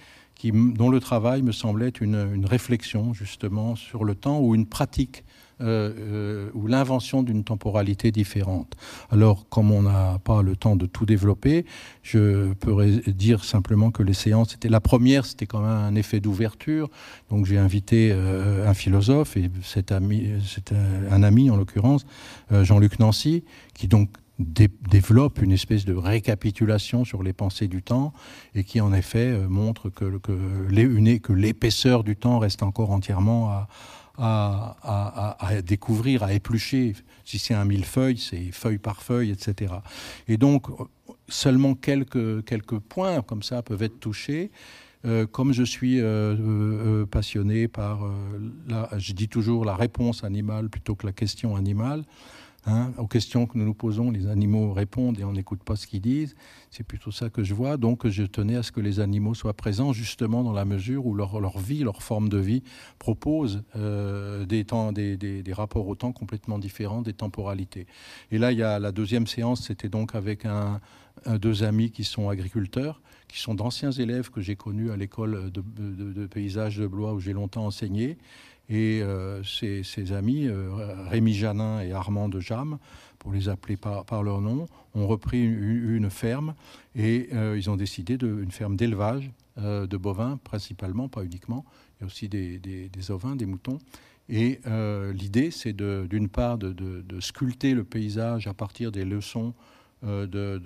dont 0.43 0.89
le 0.89 0.99
travail 0.99 1.41
me 1.41 1.51
semblait 1.51 1.89
une, 1.89 2.33
une 2.33 2.45
réflexion 2.45 3.13
justement 3.13 3.75
sur 3.75 4.03
le 4.03 4.15
temps 4.15 4.39
ou 4.39 4.53
une 4.53 4.65
pratique 4.65 5.23
euh, 5.61 5.93
euh, 5.97 6.49
ou 6.53 6.67
l'invention 6.67 7.23
d'une 7.23 7.45
temporalité 7.45 8.11
différente. 8.11 8.75
Alors, 9.09 9.47
comme 9.47 9.71
on 9.71 9.83
n'a 9.83 10.19
pas 10.21 10.41
le 10.41 10.57
temps 10.57 10.75
de 10.75 10.85
tout 10.85 11.05
développer, 11.05 11.65
je 12.03 12.51
pourrais 12.55 12.91
dire 13.07 13.45
simplement 13.45 13.89
que 13.89 14.03
les 14.03 14.13
séances, 14.13 14.49
c'était 14.49 14.67
la 14.67 14.81
première, 14.81 15.25
c'était 15.25 15.45
quand 15.45 15.61
même 15.61 15.69
un 15.69 15.95
effet 15.95 16.19
d'ouverture. 16.19 16.89
Donc, 17.29 17.45
j'ai 17.45 17.57
invité 17.57 18.09
euh, 18.11 18.69
un 18.69 18.73
philosophe 18.73 19.37
et 19.37 19.49
cet 19.63 19.93
ami, 19.93 20.27
c'est 20.45 20.73
un, 20.73 21.23
ami 21.23 21.49
en 21.49 21.55
l'occurrence, 21.55 22.05
Jean-Luc 22.51 22.99
Nancy, 22.99 23.45
qui 23.73 23.87
donc 23.87 24.09
développe 24.37 25.41
une 25.41 25.53
espèce 25.53 25.85
de 25.85 25.93
récapitulation 25.93 27.05
sur 27.05 27.23
les 27.23 27.31
pensées 27.31 27.69
du 27.69 27.81
temps 27.81 28.11
et 28.55 28.65
qui 28.65 28.81
en 28.81 28.91
effet 28.91 29.31
montre 29.47 29.89
que 29.89 31.31
l'épaisseur 31.31 32.03
du 32.03 32.17
temps 32.17 32.39
reste 32.39 32.61
encore 32.61 32.91
entièrement 32.91 33.51
à, 33.51 33.69
à, 34.17 35.61
découvrir, 35.65 36.23
à 36.23 36.33
éplucher. 36.33 36.95
Si 37.23 37.39
c'est 37.39 37.53
un 37.53 37.65
millefeuille, 37.65 38.17
c'est 38.17 38.51
feuille 38.51 38.77
par 38.77 39.01
feuille, 39.01 39.31
etc. 39.31 39.73
Et 40.27 40.37
donc, 40.37 40.67
seulement 41.27 41.75
quelques, 41.75 42.43
quelques 42.45 42.79
points 42.79 43.21
comme 43.21 43.43
ça 43.43 43.61
peuvent 43.61 43.83
être 43.83 43.99
touchés. 43.99 44.51
Euh, 45.05 45.27
comme 45.27 45.53
je 45.53 45.63
suis 45.63 46.01
euh, 46.01 46.35
euh, 46.39 47.05
passionné 47.05 47.67
par, 47.67 48.09
je 48.97 49.13
dis 49.13 49.27
toujours 49.27 49.63
la 49.65 49.75
réponse 49.75 50.23
animale 50.23 50.69
plutôt 50.69 50.95
que 50.95 51.05
la 51.05 51.13
question 51.13 51.55
animale, 51.55 52.03
Hein, 52.67 52.93
aux 52.97 53.05
questions 53.05 53.45
que 53.45 53.59
nous 53.59 53.65
nous 53.65 53.75
posons, 53.75 54.09
les 54.09 54.25
animaux 54.25 54.73
répondent 54.73 55.19
et 55.19 55.23
on 55.23 55.33
n'écoute 55.33 55.63
pas 55.63 55.75
ce 55.75 55.85
qu'ils 55.85 56.01
disent. 56.01 56.35
C'est 56.71 56.83
plutôt 56.83 57.11
ça 57.11 57.29
que 57.29 57.43
je 57.43 57.53
vois. 57.53 57.77
Donc 57.77 58.07
je 58.07 58.23
tenais 58.23 58.55
à 58.55 58.63
ce 58.63 58.71
que 58.71 58.79
les 58.79 58.99
animaux 58.99 59.35
soient 59.35 59.53
présents 59.53 59.93
justement 59.93 60.43
dans 60.43 60.53
la 60.53 60.65
mesure 60.65 61.05
où 61.05 61.13
leur, 61.13 61.59
vie, 61.59 61.83
leur 61.83 62.01
forme 62.01 62.27
de 62.27 62.39
vie 62.39 62.63
propose 62.97 63.63
euh, 63.75 64.45
des, 64.45 64.65
temps, 64.65 64.91
des, 64.91 65.43
rapports 65.51 65.87
au 65.87 65.95
temps 65.95 66.11
complètement 66.11 66.57
différents, 66.57 67.03
des 67.03 67.13
temporalités. 67.13 67.85
Et 68.31 68.39
là, 68.39 68.51
il 68.51 68.57
y 68.57 68.63
a 68.63 68.79
la 68.79 68.91
deuxième 68.91 69.27
séance, 69.27 69.67
c'était 69.67 69.89
donc 69.89 70.15
avec 70.15 70.47
deux 71.27 71.63
amis 71.63 71.91
qui 71.91 72.03
sont 72.03 72.29
agriculteurs, 72.29 73.01
qui 73.27 73.39
sont 73.39 73.53
d'anciens 73.53 73.91
élèves 73.91 74.31
que 74.31 74.41
j'ai 74.41 74.55
connus 74.55 74.91
à 74.91 74.97
l'école 74.97 75.51
de 75.51 76.25
paysage 76.25 76.77
de 76.77 76.87
Blois 76.87 77.13
où 77.13 77.19
j'ai 77.19 77.33
longtemps 77.33 77.65
enseigné 77.65 78.17
et 78.69 79.01
euh, 79.01 79.43
ses, 79.43 80.11
amis, 80.11 80.47
euh, 80.47 80.69
Rémi 81.09 81.33
Janin 81.33 81.81
et 81.81 81.91
Armand 81.91 82.29
de 82.29 82.39
Jam, 82.39 82.77
pour 83.19 83.31
les 83.31 83.49
appeler 83.49 83.77
par, 83.77 84.23
leur 84.23 84.41
nom, 84.41 84.67
ont 84.93 85.07
repris 85.07 85.43
une, 85.43 86.09
ferme 86.09 86.53
et 86.95 87.29
euh, 87.33 87.57
ils 87.57 87.69
ont 87.69 87.75
décidé 87.75 88.17
d'une 88.17 88.43
une 88.43 88.51
ferme 88.51 88.75
d'élevage 88.75 89.31
de 89.57 89.97
bovins, 89.97 90.37
principalement, 90.43 91.07
pas 91.07 91.23
uniquement. 91.23 91.63
Il 91.97 92.01
y 92.01 92.03
a 92.03 92.07
aussi 92.07 92.27
des, 92.27 92.89
ovins, 93.09 93.37
des 93.37 93.45
moutons. 93.45 93.79
Et 94.27 94.59
l'idée, 95.13 95.49
c'est 95.49 95.73
d'une 95.73 96.27
part 96.27 96.57
de, 96.57 97.19
sculpter 97.21 97.73
le 97.73 97.85
paysage 97.85 98.47
à 98.47 98.53
partir 98.53 98.91
des 98.91 99.05
leçons 99.05 99.53
de, 100.03 100.61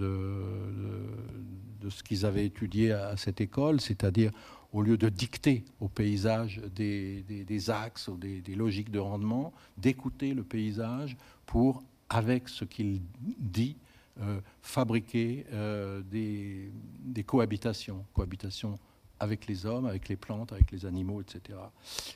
ce 1.88 2.02
qu'ils 2.02 2.26
avaient 2.26 2.48
étudié 2.48 2.92
à 2.92 3.16
cette 3.16 3.42
école, 3.42 3.80
c'est-à-dire 3.80 4.32
au 4.72 4.82
lieu 4.82 4.98
de 4.98 5.10
dicter 5.10 5.64
au 5.80 5.88
paysage 5.88 6.62
des, 6.76 7.70
axes 7.70 8.08
ou 8.08 8.18
des, 8.18 8.56
logiques 8.56 8.92
de 8.92 9.00
rendement, 9.00 9.54
d'écouter 9.78 10.34
le 10.34 10.44
paysage 10.44 11.18
pour, 11.46 11.84
avec 12.10 12.50
ce 12.50 12.66
qu'il 12.66 13.02
dit, 13.18 13.78
euh, 14.22 14.40
fabriquer 14.62 15.46
euh, 15.54 16.02
des, 16.04 17.24
cohabitations, 17.24 18.06
cohabitations 18.14 18.78
avec 19.20 19.48
les 19.48 19.66
hommes, 19.66 19.86
avec 19.86 20.08
les 20.08 20.16
plantes, 20.16 20.54
avec 20.54 20.72
les 20.72 20.86
animaux, 20.86 21.22
etc. 21.22 21.60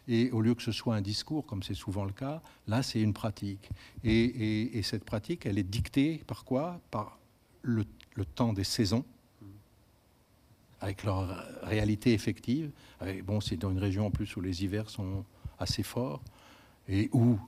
Et 0.07 0.31
au 0.31 0.39
lieu 0.39 0.55
que 0.55 0.61
ce 0.61 0.71
soit 0.71 0.95
un 0.95 1.01
discours, 1.01 1.45
comme 1.45 1.63
c'est 1.63 1.73
souvent 1.73 2.05
le 2.05 2.13
cas, 2.13 2.41
là, 2.67 2.81
c'est 2.81 3.01
une 3.01 3.13
pratique. 3.13 3.69
Et, 4.03 4.77
et, 4.77 4.83
cette 4.83 5.03
pratique, 5.03 5.45
elle 5.45 5.57
est 5.57 5.63
dictée 5.69 6.23
par 6.27 6.45
quoi? 6.45 6.79
Par 6.91 7.19
le 7.61 7.85
temps 8.35 8.53
des 8.53 8.63
saisons, 8.63 9.03
avec 10.83 11.05
leur 11.05 11.45
réalité 11.63 12.11
effective. 12.11 12.69
bon, 13.23 13.39
c'est 13.39 13.55
dans 13.55 13.71
une 13.71 13.79
région 13.79 14.07
en 14.07 14.11
plus 14.11 14.35
où 14.35 14.41
les 14.41 14.65
hivers 14.65 14.89
sont 14.89 15.23
assez 15.57 15.81
forts 15.81 16.21
et 16.89 17.09
où, 17.13 17.39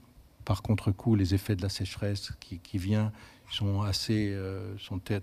par 0.46 0.62
contre-coup, 0.62 1.16
les 1.16 1.34
effets 1.34 1.54
de 1.54 1.60
la 1.60 1.68
sécheresse 1.68 2.32
qui, 2.40 2.58
qui 2.60 2.78
vient 2.78 3.12
sont 3.50 3.82
assez, 3.82 4.32
euh, 4.32 4.76
sont 4.78 4.98
très, 4.98 5.20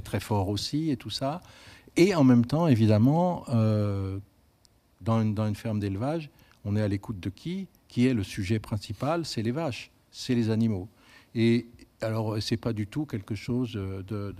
très 0.00 0.20
forts 0.20 0.48
aussi 0.48 0.90
et 0.90 0.96
tout 0.96 1.10
ça. 1.10 1.40
Et 1.96 2.12
en 2.16 2.24
même 2.24 2.44
temps, 2.44 2.66
évidemment, 2.66 3.44
euh, 3.50 4.18
dans, 5.00 5.22
une, 5.22 5.32
dans 5.32 5.46
une 5.46 5.54
ferme 5.54 5.78
d'élevage, 5.78 6.28
on 6.64 6.74
est 6.74 6.82
à 6.82 6.88
l'écoute 6.88 7.20
de 7.20 7.30
qui? 7.30 7.68
Qui 7.86 8.08
est 8.08 8.14
le 8.14 8.24
sujet 8.24 8.58
principal? 8.58 9.24
C'est 9.24 9.42
les 9.42 9.52
vaches, 9.52 9.92
c'est 10.10 10.34
les 10.34 10.50
animaux. 10.50 10.88
Et, 11.36 11.68
alors, 12.02 12.36
c'est 12.40 12.56
pas 12.56 12.72
du 12.72 12.86
tout 12.86 13.06
quelque 13.06 13.34
chose 13.34 13.72
de, 13.72 14.34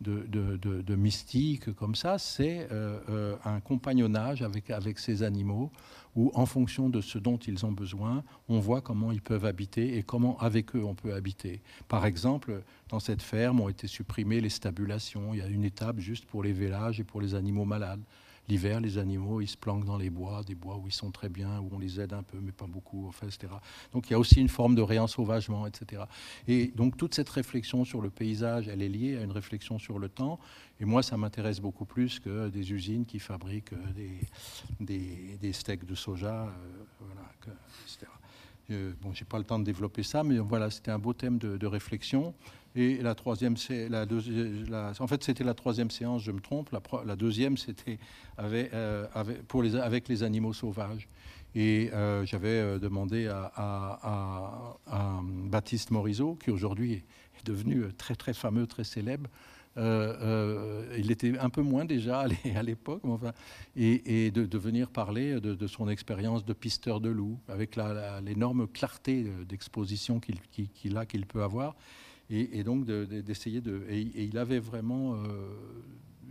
de, 0.00 0.94
mystique 0.94 1.72
comme 1.74 1.94
ça, 1.94 2.18
c'est 2.18 2.68
euh, 2.70 2.98
euh, 3.08 3.36
un 3.44 3.60
compagnonnage 3.60 4.42
avec, 4.42 4.70
avec 4.70 4.98
ces 4.98 5.22
animaux 5.22 5.70
où, 6.14 6.30
en 6.34 6.46
fonction 6.46 6.90
de 6.90 7.00
ce 7.00 7.18
dont 7.18 7.38
ils 7.38 7.64
ont 7.64 7.72
besoin, 7.72 8.22
on 8.48 8.58
voit 8.58 8.80
comment 8.80 9.12
ils 9.12 9.22
peuvent 9.22 9.46
habiter 9.46 9.96
et 9.96 10.02
comment, 10.02 10.38
avec 10.38 10.76
eux, 10.76 10.84
on 10.84 10.94
peut 10.94 11.14
habiter. 11.14 11.62
Par 11.88 12.04
exemple, 12.04 12.62
dans 12.88 13.00
cette 13.00 13.22
ferme 13.22 13.60
ont 13.60 13.68
été 13.68 13.86
supprimées 13.86 14.40
les 14.40 14.50
stabulations. 14.50 15.32
Il 15.32 15.38
y 15.38 15.42
a 15.42 15.46
une 15.46 15.64
étape 15.64 15.98
juste 15.98 16.26
pour 16.26 16.42
les 16.42 16.52
vélages 16.52 17.00
et 17.00 17.04
pour 17.04 17.20
les 17.20 17.34
animaux 17.34 17.64
malades. 17.64 18.02
L'hiver, 18.48 18.80
les 18.80 18.98
animaux, 18.98 19.40
ils 19.40 19.46
se 19.46 19.56
planquent 19.56 19.84
dans 19.84 19.96
les 19.96 20.10
bois, 20.10 20.42
des 20.42 20.56
bois 20.56 20.76
où 20.76 20.88
ils 20.88 20.92
sont 20.92 21.12
très 21.12 21.28
bien, 21.28 21.60
où 21.60 21.68
on 21.72 21.78
les 21.78 22.00
aide 22.00 22.12
un 22.12 22.24
peu, 22.24 22.38
mais 22.40 22.50
pas 22.50 22.66
beaucoup, 22.66 23.06
enfin, 23.06 23.26
etc. 23.28 23.52
Donc 23.92 24.10
il 24.10 24.12
y 24.12 24.16
a 24.16 24.18
aussi 24.18 24.40
une 24.40 24.48
forme 24.48 24.74
de 24.74 24.82
réensauvagement, 24.82 25.66
etc. 25.66 26.02
Et 26.48 26.66
donc 26.74 26.96
toute 26.96 27.14
cette 27.14 27.28
réflexion 27.28 27.84
sur 27.84 28.00
le 28.00 28.10
paysage, 28.10 28.66
elle 28.66 28.82
est 28.82 28.88
liée 28.88 29.16
à 29.16 29.22
une 29.22 29.30
réflexion 29.30 29.78
sur 29.78 29.98
le 29.98 30.08
temps. 30.08 30.40
Et 30.80 30.84
moi, 30.84 31.04
ça 31.04 31.16
m'intéresse 31.16 31.60
beaucoup 31.60 31.84
plus 31.84 32.18
que 32.18 32.48
des 32.48 32.72
usines 32.72 33.06
qui 33.06 33.20
fabriquent 33.20 33.74
des, 33.94 35.38
des, 35.38 35.52
steaks 35.52 35.84
de 35.84 35.94
soja, 35.94 36.46
euh, 36.46 36.84
voilà, 36.98 37.30
etc. 37.86 38.10
Euh, 38.70 38.92
bon, 39.00 39.12
j'ai 39.12 39.24
pas 39.24 39.38
le 39.38 39.44
temps 39.44 39.58
de 39.58 39.64
développer 39.64 40.02
ça, 40.02 40.24
mais 40.24 40.38
voilà, 40.38 40.70
c'était 40.70 40.90
un 40.90 40.98
beau 40.98 41.12
thème 41.12 41.38
de 41.38 41.66
réflexion. 41.66 42.34
Et 42.74 42.96
la 43.02 43.14
troisième, 43.14 43.54
en 43.54 45.06
fait, 45.06 45.24
c'était 45.24 45.44
la 45.44 45.54
troisième 45.54 45.90
séance, 45.90 46.22
je 46.22 46.32
me 46.32 46.40
trompe. 46.40 46.70
La, 47.04 47.16
deuxième, 47.16 47.56
c'était 47.56 47.98
avec, 48.38 48.72
euh, 48.72 49.06
avec, 49.14 50.08
les, 50.08 50.22
animaux 50.22 50.54
sauvages. 50.54 51.06
Et 51.54 51.90
euh, 51.92 52.24
j'avais 52.24 52.48
euh, 52.48 52.78
demandé 52.78 53.26
à, 53.28 54.78
Baptiste 55.22 55.90
Morisot, 55.90 56.36
qui 56.36 56.50
aujourd'hui 56.50 56.94
est 56.94 57.46
devenu 57.46 57.92
très 57.98 58.14
très 58.14 58.32
fameux, 58.32 58.66
très 58.66 58.84
célèbre. 58.84 59.28
il 59.76 61.10
était 61.10 61.38
un 61.38 61.50
peu 61.50 61.60
moins 61.60 61.84
déjà 61.84 62.20
à 62.54 62.62
l'époque, 62.62 63.02
et, 63.76 64.30
de, 64.30 64.58
venir 64.58 64.88
parler 64.88 65.40
de, 65.42 65.66
son 65.66 65.90
expérience 65.90 66.42
de 66.46 66.54
pisteur 66.54 67.02
de 67.02 67.10
loup, 67.10 67.38
avec 67.48 67.76
l'énorme 68.24 68.66
clarté 68.66 69.26
d'exposition 69.46 70.20
qu'il 70.20 70.96
a, 70.96 71.04
qu'il 71.04 71.26
peut 71.26 71.42
avoir, 71.42 71.76
et, 72.32 72.64
donc 72.64 72.86
d'essayer 72.86 73.60
de, 73.60 73.84
et, 73.88 74.24
il 74.24 74.38
avait 74.38 74.58
vraiment 74.58 75.16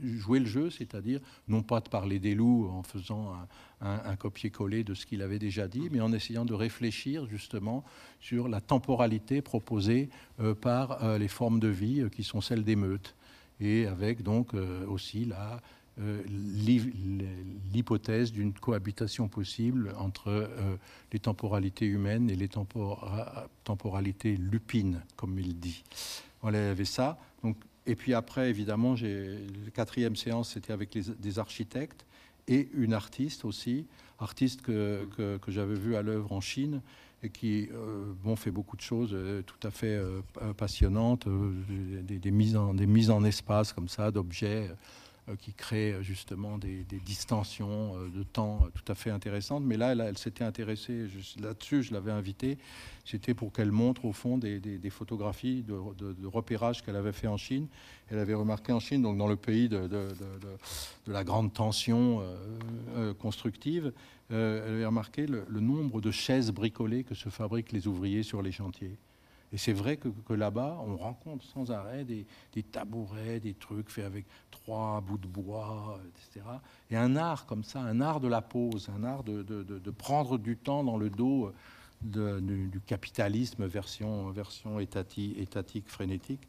jouer 0.01 0.39
le 0.39 0.45
jeu, 0.45 0.69
c'est-à-dire 0.69 1.19
non 1.47 1.63
pas 1.63 1.79
de 1.79 1.89
parler 1.89 2.19
des 2.19 2.35
loups 2.35 2.67
en 2.69 2.83
faisant 2.83 3.33
un, 3.81 4.15
copier-coller 4.15 4.83
de 4.83 4.93
ce 4.93 5.05
qu'il 5.05 5.21
avait 5.21 5.39
déjà 5.39 5.67
dit, 5.67 5.89
mais 5.91 6.01
en 6.01 6.13
essayant 6.13 6.45
de 6.45 6.53
réfléchir 6.53 7.25
justement 7.27 7.83
sur 8.19 8.47
la 8.47 8.61
temporalité 8.61 9.41
proposée 9.41 10.09
euh, 10.39 10.53
par 10.53 11.03
euh, 11.03 11.17
les 11.17 11.27
formes 11.27 11.59
de 11.59 11.67
vie 11.67 12.01
euh, 12.01 12.09
qui 12.09 12.23
sont 12.23 12.41
celles 12.41 12.63
des 12.63 12.75
meutes, 12.75 13.15
et 13.59 13.85
avec 13.85 14.23
donc 14.23 14.55
aussi 14.87 15.25
la 15.25 15.61
l'hypothèse 17.73 18.31
d'une 18.31 18.53
cohabitation 18.53 19.27
possible 19.27 19.93
entre 19.97 20.49
les 21.11 21.19
temporalités 21.19 21.85
humaines 21.85 22.29
et 22.29 22.35
les 22.35 22.49
temporalités 23.63 24.37
lupines, 24.37 25.01
comme 25.15 25.37
il 25.39 25.59
dit. 25.59 25.83
Voilà, 26.41 26.59
il 26.59 26.67
y 26.67 26.69
avait 26.69 26.85
ça. 26.85 27.19
Donc 27.43 27.57
et 27.85 27.95
puis 27.95 28.13
après, 28.13 28.49
évidemment, 28.49 28.95
la 29.01 29.71
quatrième 29.73 30.15
séance, 30.15 30.53
c'était 30.53 30.73
avec 30.73 30.97
des 31.19 31.39
architectes 31.39 32.05
et 32.47 32.69
une 32.73 32.93
artiste 32.93 33.45
aussi, 33.45 33.87
artiste 34.19 34.61
que, 34.61 35.07
que, 35.15 35.51
j'avais 35.51 35.75
vue 35.75 35.95
à 35.95 36.01
l'œuvre 36.01 36.31
en 36.31 36.41
Chine 36.41 36.81
et 37.23 37.29
qui 37.29 37.69
euh, 37.71 38.35
fait 38.35 38.51
beaucoup 38.51 38.75
de 38.75 38.81
choses 38.81 39.11
euh, 39.13 39.41
tout 39.43 39.67
à 39.67 39.71
fait 39.71 39.95
euh, 39.95 40.21
passionnantes, 40.57 41.27
des, 41.27 42.31
mises 42.31 42.55
en, 42.55 42.73
des 42.73 42.87
mises 42.87 43.11
en 43.11 43.23
espace 43.23 43.73
comme 43.73 43.87
ça, 43.87 44.11
d'objets 44.11 44.69
euh, 44.69 44.73
qui 45.39 45.53
crée 45.53 45.93
euh, 45.93 46.01
justement 46.01 46.57
des, 46.57 46.85
distensions 47.05 47.95
euh, 47.95 48.09
de 48.09 48.23
temps 48.23 48.67
tout 48.73 48.91
à 48.91 48.95
fait 48.95 49.09
intéressantes. 49.09 49.63
Mais 49.63 49.77
là, 49.77 49.93
elle, 49.93 50.17
s'était 50.17 50.43
intéressée 50.43 51.07
là-dessus, 51.39 51.83
je 51.83 51.93
l'avais 51.93 52.11
invitée. 52.11 52.57
C'était 53.05 53.33
pour 53.33 53.51
qu'elle 53.51 53.71
montre 53.71 54.05
au 54.05 54.13
fond 54.13 54.37
des, 54.37 54.79
photographies 54.89 55.63
de, 55.63 56.27
repérage 56.27 56.83
qu'elle 56.83 56.95
avait 56.95 57.11
fait 57.11 57.27
en 57.27 57.37
Chine. 57.37 57.67
Elle 58.09 58.19
avait 58.19 58.33
remarqué 58.33 58.71
en 58.71 58.79
Chine, 58.79 59.01
donc 59.01 59.17
dans 59.17 59.27
le 59.27 59.35
pays 59.35 59.69
de, 59.69 59.89
la 61.07 61.23
grande 61.23 61.53
tension 61.53 62.21
constructive, 63.19 63.91
elle 64.29 64.35
avait 64.37 64.85
remarqué 64.85 65.25
le 65.25 65.59
nombre 65.59 65.99
de 65.99 66.11
chaises 66.11 66.51
bricolées 66.51 67.03
que 67.03 67.15
se 67.15 67.29
fabriquent 67.29 67.71
les 67.71 67.87
ouvriers 67.87 68.23
sur 68.23 68.41
les 68.41 68.51
chantiers. 68.51 68.97
Et 69.53 69.57
c'est 69.57 69.73
vrai 69.73 69.97
que, 69.97 70.33
là-bas, 70.33 70.77
on 70.85 70.95
rencontre 70.95 71.43
sans 71.45 71.71
arrêt 71.71 72.05
des, 72.05 72.25
tabourets, 72.63 73.39
des 73.39 73.53
trucs 73.53 73.89
faits 73.89 74.05
avec 74.05 74.25
trois 74.49 75.01
bouts 75.01 75.17
de 75.17 75.27
bois, 75.27 75.99
etc. 76.07 76.45
Et 76.89 76.95
un 76.95 77.15
art 77.15 77.45
comme 77.45 77.63
ça, 77.63 77.81
un 77.81 77.99
art 77.99 78.21
de 78.21 78.29
la 78.29 78.41
pause, 78.41 78.89
un 78.95 79.03
art 79.03 79.23
de, 79.23 79.91
prendre 79.91 80.37
du 80.37 80.55
temps 80.55 80.83
dans 80.83 80.97
le 80.97 81.09
dos 81.09 81.51
du, 82.01 82.81
capitalisme 82.85 83.65
version, 83.65 84.29
version 84.31 84.79
étatique, 84.79 85.87
frénétique. 85.87 86.47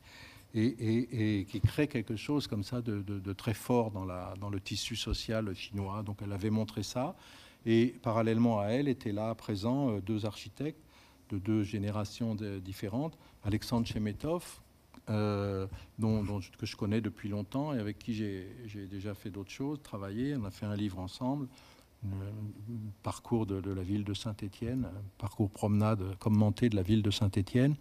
Et, 0.55 1.47
qui 1.49 1.61
crée 1.61 1.89
quelque 1.89 2.15
chose 2.15 2.47
comme 2.47 2.63
ça 2.63 2.83
de, 2.83 3.33
très 3.33 3.55
fort 3.55 3.91
dans, 3.91 4.07
dans 4.37 4.51
le 4.51 4.61
tissu 4.61 4.95
social 4.95 5.53
chinois. 5.55 6.05
Donc 6.05 6.19
elle 6.23 6.33
avait 6.33 6.51
montré 6.51 6.85
ça. 6.85 7.17
Et 7.67 7.95
parallèlement 8.03 8.61
à 8.61 8.67
elle 8.67 8.89
étaient 8.89 9.13
là 9.13 9.35
présents 9.35 9.91
euh, 9.91 10.01
deux 10.01 10.27
architectes 10.27 10.81
de 11.31 11.39
deux 11.39 11.63
générations 11.63 12.35
différentes. 12.35 13.17
Alexandre 13.45 13.87
Chemetov, 13.87 14.61
euh, 15.11 15.67
dont, 15.99 16.25
que 16.59 16.67
je 16.67 16.77
connais 16.77 17.01
depuis 17.01 17.29
longtemps 17.29 17.75
et 17.75 17.79
avec 17.79 17.99
qui 17.99 18.15
j'ai 18.15 18.87
déjà 18.87 19.15
fait 19.15 19.31
d'autres 19.31 19.51
choses, 19.51 19.81
travaillé. 19.83 20.37
On 20.37 20.45
a 20.45 20.51
fait 20.51 20.67
un 20.67 20.77
livre 20.77 20.99
ensemble, 20.99 21.49
parcours 23.03 23.47
de, 23.47 23.73
la 23.73 23.83
ville 23.83 24.05
de 24.05 24.15
Saint-Étienne, 24.15 24.89
parcours 25.19 25.51
promenade 25.51 26.01
commenté 26.19 26.69
de 26.69 26.77
la 26.77 26.83
ville 26.83 27.03
de 27.03 27.11
Saint-Étienne. 27.11 27.75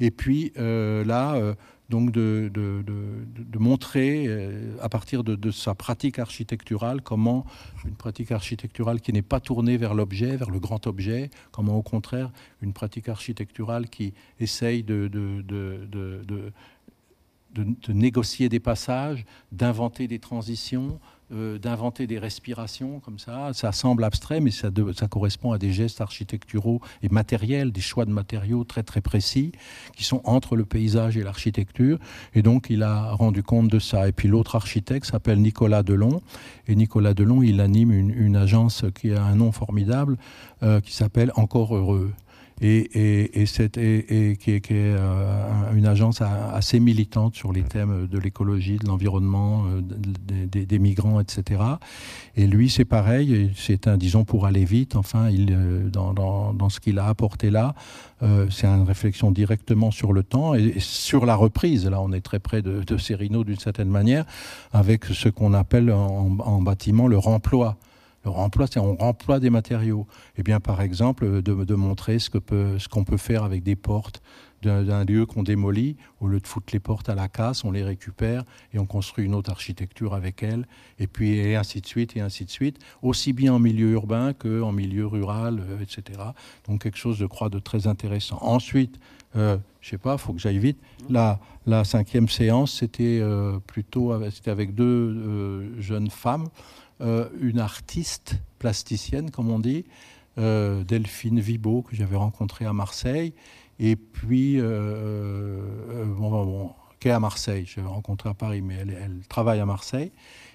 Et 0.00 0.10
puis 0.10 0.52
euh, 0.58 1.04
là, 1.04 1.34
euh, 1.34 1.54
donc 1.88 2.12
de, 2.12 2.50
de, 2.52 3.58
montrer 3.58 4.26
euh, 4.26 4.76
à 4.80 4.88
partir 4.88 5.24
de, 5.24 5.50
sa 5.50 5.74
pratique 5.74 6.18
architecturale 6.18 7.00
comment 7.00 7.46
une 7.84 7.94
pratique 7.94 8.32
architecturale 8.32 9.00
qui 9.00 9.12
n'est 9.12 9.22
pas 9.22 9.40
tournée 9.40 9.76
vers 9.76 9.94
l'objet, 9.94 10.36
vers 10.36 10.50
le 10.50 10.60
grand 10.60 10.86
objet, 10.86 11.30
comment 11.50 11.76
au 11.76 11.82
contraire 11.82 12.30
une 12.60 12.72
pratique 12.72 13.08
architecturale 13.08 13.88
qui 13.88 14.14
essaye 14.40 14.82
de, 14.82 15.08
de 15.08 16.52
négocier 17.92 18.48
des 18.48 18.60
passages, 18.60 19.24
d'inventer 19.52 20.08
des 20.08 20.18
transitions, 20.18 20.98
euh, 21.32 21.58
d'inventer 21.58 22.06
des 22.06 22.18
respirations 22.18 23.00
comme 23.00 23.18
ça. 23.18 23.50
Ça 23.54 23.72
semble 23.72 24.04
abstrait, 24.04 24.40
mais 24.40 24.50
ça, 24.50 24.70
correspond 25.08 25.52
à 25.52 25.58
des 25.58 25.72
gestes 25.72 26.00
architecturaux 26.00 26.80
et 27.02 27.08
matériels, 27.08 27.72
des 27.72 27.80
choix 27.80 28.04
de 28.04 28.10
matériaux 28.10 28.64
très 28.64 28.82
très 28.82 29.00
précis 29.00 29.52
qui 29.96 30.04
sont 30.04 30.20
entre 30.24 30.54
le 30.54 30.64
paysage 30.64 31.16
et 31.16 31.22
l'architecture. 31.22 31.98
Et 32.34 32.42
donc 32.42 32.66
il 32.68 32.82
a 32.82 33.12
rendu 33.12 33.42
compte 33.42 33.68
de 33.68 33.78
ça. 33.78 34.06
Et 34.08 34.12
puis 34.12 34.28
l'autre 34.28 34.54
architecte 34.54 35.06
s'appelle 35.06 35.40
Nicolas 35.40 35.82
Delon. 35.82 36.20
Et 36.66 36.74
Nicolas 36.76 37.14
Delon, 37.14 37.42
il 37.42 37.60
anime 37.60 37.92
une, 37.92 38.36
agence 38.36 38.84
qui 38.94 39.12
a 39.12 39.24
un 39.24 39.36
nom 39.36 39.52
formidable 39.52 40.16
euh, 40.62 40.80
qui 40.80 40.92
s'appelle 40.92 41.32
Encore 41.36 41.74
Heureux 41.74 42.12
et, 42.60 42.78
et, 42.78 43.42
et, 43.42 44.36
qui 44.36 44.50
est, 44.52 44.70
euh, 44.72 45.72
une 45.74 45.86
agence 45.86 46.20
assez 46.22 46.78
militante 46.80 47.34
sur 47.34 47.52
les 47.52 47.62
thèmes 47.62 48.06
de 48.06 48.18
l'écologie, 48.18 48.78
de 48.78 48.86
l'environnement, 48.86 49.64
euh, 49.66 49.80
des, 49.82 50.78
migrants, 50.78 51.20
etc. 51.20 51.62
Et 52.36 52.46
lui, 52.46 52.70
c'est 52.70 52.84
pareil, 52.84 53.50
c'est 53.56 53.88
un, 53.88 53.96
disons, 53.96 54.24
pour 54.24 54.46
aller 54.46 54.64
vite, 54.64 54.96
enfin, 54.96 55.30
il, 55.30 55.52
euh, 55.52 55.88
dans, 55.88 56.12
dans, 56.12 56.54
dans 56.54 56.68
ce 56.68 56.80
qu'il 56.80 56.98
a 56.98 57.06
apporté 57.06 57.50
là, 57.50 57.74
c'est 58.48 58.66
une 58.66 58.84
réflexion 58.84 59.30
directement 59.30 59.90
sur 59.90 60.14
le 60.14 60.22
temps 60.22 60.54
et, 60.54 60.76
sur 60.78 61.26
la 61.26 61.34
reprise. 61.34 61.86
Là, 61.86 62.00
on 62.00 62.10
est 62.10 62.22
très 62.22 62.38
près 62.38 62.62
de, 62.62 62.82
de 62.82 63.42
d'une 63.44 63.58
certaine 63.58 63.90
manière, 63.90 64.24
avec 64.72 65.04
ce 65.04 65.28
qu'on 65.28 65.52
appelle 65.52 65.92
en, 65.92 66.38
en 66.38 66.62
bâtiment 66.62 67.06
le 67.06 67.18
remploi. 67.18 67.76
Le 68.24 68.30
remploi, 68.30 68.66
on 68.76 68.96
remploie 68.96 69.40
des 69.40 69.50
matériaux. 69.50 70.06
Et 70.36 70.40
eh 70.40 70.42
bien, 70.42 70.60
par 70.60 70.80
exemple, 70.80 71.42
de, 71.42 71.74
montrer 71.74 72.18
ce 72.18 72.30
qu'on 72.30 73.04
peut, 73.04 73.16
faire 73.16 73.44
avec 73.44 73.62
des 73.62 73.76
portes 73.76 74.22
d'un 74.62 75.04
lieu 75.04 75.26
qu'on 75.26 75.42
démolit, 75.42 75.96
au 76.20 76.26
lieu 76.26 76.40
de 76.40 76.46
foutre 76.46 76.72
les 76.72 76.80
portes 76.80 77.10
à 77.10 77.14
la 77.14 77.28
casse, 77.28 77.64
on 77.64 77.70
les 77.70 77.84
récupère 77.84 78.44
et 78.72 78.78
on 78.78 78.86
construit 78.86 79.26
une 79.26 79.34
autre 79.34 79.50
architecture 79.50 80.14
avec 80.14 80.42
elles, 80.42 80.66
et 80.98 81.06
puis 81.06 81.36
et 81.36 81.54
ainsi 81.54 81.82
de 81.82 81.86
suite, 81.86 82.16
et 82.16 82.22
ainsi 82.22 82.46
de 82.46 82.50
suite, 82.50 82.78
aussi 83.02 83.34
bien 83.34 83.52
en 83.52 83.58
milieu 83.58 83.90
urbain 83.90 84.32
qu'en 84.32 84.72
milieu 84.72 85.06
rural, 85.06 85.62
euh, 85.68 85.82
etc. 85.82 86.18
Donc 86.66 86.82
quelque 86.82 86.96
chose, 86.96 87.18
je 87.18 87.26
crois, 87.26 87.50
de 87.50 87.58
très 87.58 87.86
intéressant. 87.86 88.38
Ensuite, 88.40 88.98
euh, 89.36 89.58
je 89.80 89.90
sais 89.90 89.98
pas, 89.98 90.14
il 90.14 90.18
faut 90.18 90.32
que 90.32 90.40
j'aille 90.40 90.58
vite. 90.58 90.78
La, 91.10 91.40
la 91.66 91.84
cinquième 91.84 92.28
séance, 92.28 92.72
c'était 92.78 93.18
euh, 93.20 93.58
plutôt 93.66 94.12
c'était 94.30 94.50
avec 94.50 94.74
deux 94.74 94.84
euh, 94.84 95.80
jeunes 95.80 96.10
femmes. 96.10 96.46
Euh, 97.00 97.28
une 97.40 97.58
artiste 97.58 98.36
plasticienne, 98.60 99.32
comme 99.32 99.50
on 99.50 99.58
dit, 99.58 99.84
euh, 100.38 100.84
Delphine 100.84 101.40
Vibo, 101.40 101.82
que 101.82 101.96
j'avais 101.96 102.16
rencontrée 102.16 102.66
à 102.66 102.72
Marseille, 102.72 103.34
et 103.80 103.96
puis, 103.96 104.60
euh, 104.60 106.04
bon, 106.06 106.30
bon, 106.44 106.70
qui 107.00 107.08
est 107.08 107.10
à 107.10 107.18
Marseille, 107.18 107.66
je 107.66 107.80
l'ai 107.80 107.86
rencontrée 107.86 108.28
à 108.28 108.34
Paris, 108.34 108.62
mais 108.62 108.76
elle, 108.76 109.22
travaille 109.28 109.58
à 109.58 109.66
Marseille, 109.66 110.12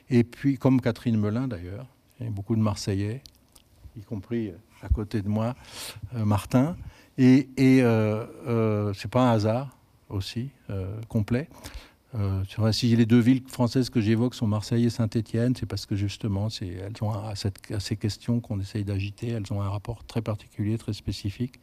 et 0.09 0.23
puis, 0.23 0.57
comme 0.57 0.79
Catherine 0.79 1.17
Melin 1.17 1.49
d'ailleurs, 1.49 1.85
il 2.19 2.27
y 2.27 2.29
a 2.29 2.31
beaucoup 2.31 2.55
de 2.55 2.61
Marseillais, 2.61 3.21
y 3.97 4.01
compris 4.01 4.53
à 4.81 4.87
côté 4.87 5.21
de 5.21 5.27
moi, 5.27 5.55
Martin, 6.13 6.77
et, 7.17 7.49
et 7.57 7.83
c'est 8.95 9.11
pas 9.11 9.29
un 9.29 9.31
hasard 9.33 9.75
aussi, 10.07 10.51
complet. 11.09 11.49
Euh, 12.15 12.71
si 12.71 12.95
les 12.95 13.05
deux 13.05 13.19
villes 13.19 13.43
françaises 13.47 13.89
que 13.89 14.01
j'évoque 14.01 14.33
sont 14.33 14.47
Marseille 14.47 14.85
et 14.85 14.89
Saint-Étienne, 14.89 15.55
c'est 15.55 15.67
parce 15.67 15.85
que 15.85 15.95
justement, 15.95 16.47
elles 16.61 16.91
ont 17.01 17.11
à, 17.11 17.33
ces 17.35 17.95
questions 17.97 18.39
qu'on 18.39 18.59
essaye 18.59 18.83
d'agiter, 18.83 19.29
elles 19.29 19.51
ont 19.53 19.61
un 19.61 19.69
rapport 19.69 20.03
très 20.05 20.21
particulier, 20.21 20.77
très 20.77 20.93
spécifique. 20.93 21.59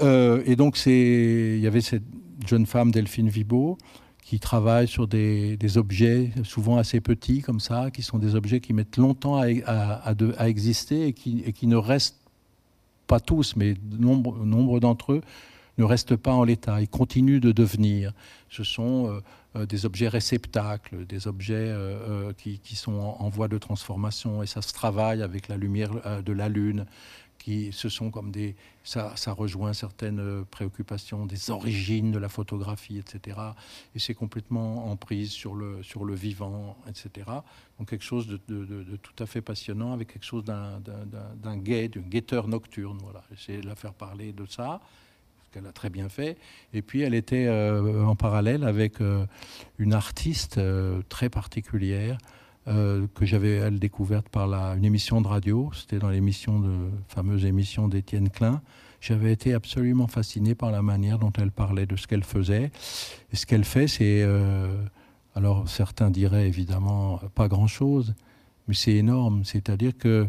Euh, 0.00 0.42
et 0.46 0.54
donc, 0.54 0.78
il 0.86 1.58
y 1.58 1.66
avait 1.66 1.80
cette 1.80 2.04
jeune 2.46 2.64
femme, 2.64 2.92
Delphine 2.92 3.28
Vibo, 3.28 3.76
qui 4.22 4.38
travaille 4.38 4.86
sur 4.86 5.08
des, 5.08 5.58
objets 5.76 6.30
souvent 6.44 6.76
assez 6.76 7.00
petits 7.00 7.42
comme 7.42 7.58
ça, 7.58 7.90
qui 7.90 8.02
sont 8.02 8.18
des 8.18 8.36
objets 8.36 8.60
qui 8.60 8.72
mettent 8.72 8.98
longtemps 8.98 9.40
à, 9.40 9.46
à, 9.66 10.48
exister 10.48 11.08
et 11.08 11.12
qui, 11.12 11.66
ne 11.66 11.76
restent 11.76 12.20
pas 13.08 13.18
tous, 13.18 13.56
mais 13.56 13.74
nombre 13.98 14.78
d'entre 14.78 15.14
eux 15.14 15.22
ne 15.80 15.84
restent 15.84 16.16
pas 16.16 16.32
en 16.32 16.44
l'état, 16.44 16.80
ils 16.80 16.88
continuent 16.88 17.40
de 17.40 17.52
devenir. 17.52 18.12
Ce 18.48 18.64
sont 18.64 19.08
euh, 19.08 19.20
euh, 19.56 19.66
des 19.66 19.86
objets 19.86 20.08
réceptacles, 20.08 21.06
des 21.06 21.26
objets 21.26 21.54
euh, 21.54 22.32
qui, 22.34 22.76
sont 22.76 22.92
en, 22.92 23.28
voie 23.28 23.48
de 23.48 23.58
transformation, 23.58 24.42
et 24.42 24.46
ça 24.46 24.62
se 24.62 24.72
travaille 24.72 25.22
avec 25.22 25.48
la 25.48 25.56
lumière 25.56 26.22
de 26.22 26.32
la 26.32 26.48
Lune, 26.48 26.86
qui 27.38 27.70
ce 27.72 27.88
sont 27.88 28.10
comme 28.10 28.30
des 28.30 28.54
ça, 28.84 29.12
ça 29.16 29.32
rejoint 29.32 29.72
certaines 29.72 30.44
préoccupations 30.46 31.24
des 31.24 31.50
origines 31.50 32.12
de 32.12 32.18
la 32.18 32.28
photographie, 32.28 32.98
etc. 32.98 33.38
Et 33.94 33.98
c'est 33.98 34.14
complètement 34.14 34.90
en 34.90 34.96
prise 34.96 35.30
sur 35.30 35.54
le 35.54 35.82
sur 35.82 36.04
le 36.04 36.14
vivant, 36.14 36.76
etc. 36.86 37.30
Donc 37.78 37.88
quelque 37.88 38.04
chose 38.04 38.26
de, 38.26 38.38
de, 38.48 38.96
tout 38.96 39.22
à 39.22 39.26
fait 39.26 39.40
passionnant 39.40 39.94
avec 39.94 40.12
quelque 40.12 40.26
chose 40.26 40.44
d'un 40.44 41.56
gai, 41.56 41.88
d'un 41.88 42.00
guetteur 42.02 42.46
nocturne. 42.46 42.98
Voilà, 43.02 43.22
j'essaie 43.30 43.62
de 43.62 43.66
la 43.66 43.74
faire 43.74 43.94
parler 43.94 44.32
de 44.32 44.44
ça 44.44 44.80
qu'elle 45.50 45.66
a 45.66 45.72
très 45.72 45.90
bien 45.90 46.08
fait. 46.08 46.36
Et 46.72 46.82
puis 46.82 47.02
elle 47.02 47.14
était 47.14 47.46
euh, 47.46 48.04
en 48.04 48.16
parallèle 48.16 48.64
avec 48.64 49.00
euh, 49.00 49.26
une 49.78 49.92
artiste 49.92 50.60
très 51.08 51.28
particulière 51.28 52.18
euh, 52.68 53.06
que 53.14 53.24
j'avais 53.24 53.54
elle 53.54 53.78
découverte 53.78 54.28
par 54.28 54.52
une 54.74 54.84
émission 54.84 55.22
de 55.22 55.26
radio. 55.26 55.70
C'était 55.74 55.98
dans 55.98 56.10
l'émission 56.10 56.60
de 56.60 56.90
fameuse 57.08 57.46
émission 57.46 57.88
d'Étienne 57.88 58.28
Klein. 58.28 58.60
J'avais 59.00 59.32
été 59.32 59.54
absolument 59.54 60.06
fasciné 60.06 60.54
par 60.54 60.70
la 60.70 60.82
manière 60.82 61.18
dont 61.18 61.32
elle 61.38 61.52
parlait 61.52 61.86
de 61.86 61.96
ce 61.96 62.06
qu'elle 62.06 62.22
faisait. 62.22 62.70
Et 63.32 63.36
ce 63.36 63.46
qu'elle 63.46 63.64
fait, 63.64 63.88
c'est 63.88 64.22
euh, 64.22 64.68
alors 65.34 65.70
certains 65.70 66.10
diraient 66.10 66.46
évidemment 66.46 67.18
pas 67.34 67.48
grand-chose, 67.48 68.14
mais 68.68 68.74
c'est 68.74 68.92
énorme. 68.92 69.42
C'est-à-dire 69.44 69.96
que 69.96 70.28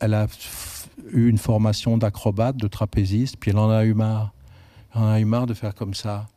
elle 0.00 0.12
a 0.12 0.26
eu 1.12 1.28
une 1.28 1.38
formation 1.38 1.96
d'acrobate, 1.96 2.56
de 2.58 2.68
trapéziste, 2.68 3.36
puis 3.38 3.52
elle 3.52 3.58
en 3.58 3.70
a 3.70 3.86
eu 3.86 3.94
marre. 3.94 4.34
En 4.94 5.06
a 5.06 5.20
eu 5.20 5.24
marre 5.24 5.46
de 5.46 5.54
faire 5.54 5.74
comme 5.74 5.94
ça. 5.94 6.28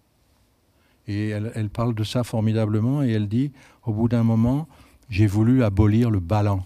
Et 1.08 1.30
elle, 1.30 1.70
parle 1.70 1.94
de 1.96 2.04
ça 2.04 2.24
formidablement 2.24 3.04
et 3.04 3.12
elle 3.12 3.28
dit, 3.28 3.52
au 3.86 3.92
bout 3.92 4.08
d'un 4.08 4.24
moment, 4.24 4.68
j'ai 5.10 5.28
voulu 5.28 5.64
abolir 5.64 6.10
le 6.10 6.20
ballon, 6.20 6.64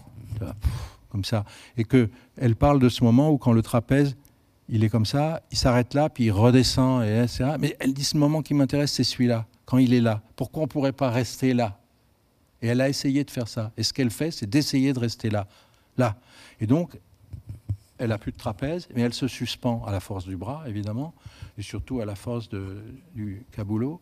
comme 1.10 1.24
ça. 1.24 1.44
Et 1.76 1.84
que 1.84 2.08
elle 2.36 2.54
parle 2.54 2.78
de 2.78 2.88
ce 2.88 3.02
moment 3.02 3.30
où 3.30 3.38
quand 3.38 3.52
le 3.52 3.62
trapèze, 3.62 4.16
il 4.68 4.84
est 4.84 4.88
comme 4.88 5.06
ça, 5.06 5.42
il 5.50 5.58
s'arrête 5.58 5.94
là, 5.94 6.08
puis 6.08 6.24
il 6.24 6.30
redescend, 6.30 7.02
et 7.02 7.22
etc. 7.22 7.56
Mais 7.58 7.76
elle 7.80 7.94
dit 7.94 8.04
ce 8.04 8.16
moment 8.16 8.42
qui 8.42 8.54
m'intéresse, 8.54 8.92
c'est 8.92 9.04
celui-là, 9.04 9.46
quand 9.64 9.78
il 9.78 9.92
est 9.92 10.00
là. 10.00 10.22
Pourquoi 10.36 10.62
on 10.62 10.66
ne 10.66 10.70
pourrait 10.70 10.92
pas 10.92 11.10
rester 11.10 11.52
là? 11.52 11.76
Et 12.62 12.68
elle 12.68 12.80
a 12.80 12.88
essayé 12.88 13.24
de 13.24 13.30
faire 13.30 13.48
ça. 13.48 13.72
Et 13.76 13.82
ce 13.82 13.92
qu'elle 13.92 14.10
fait, 14.10 14.30
c'est 14.30 14.48
d'essayer 14.48 14.92
de 14.92 14.98
rester 14.98 15.30
là. 15.30 15.46
Là. 15.96 16.16
Et 16.60 16.66
donc, 16.66 16.96
elle 17.98 18.12
a 18.12 18.18
plus 18.18 18.32
de 18.32 18.36
trapèze, 18.36 18.88
mais 18.94 19.02
elle 19.02 19.14
se 19.14 19.28
suspend 19.28 19.84
à 19.84 19.92
la 19.92 20.00
force 20.00 20.26
du 20.26 20.36
bras, 20.36 20.64
évidemment, 20.66 21.14
et 21.56 21.62
surtout 21.62 22.00
à 22.00 22.04
la 22.04 22.14
force 22.14 22.48
du 22.48 23.44
caboulot. 23.52 24.00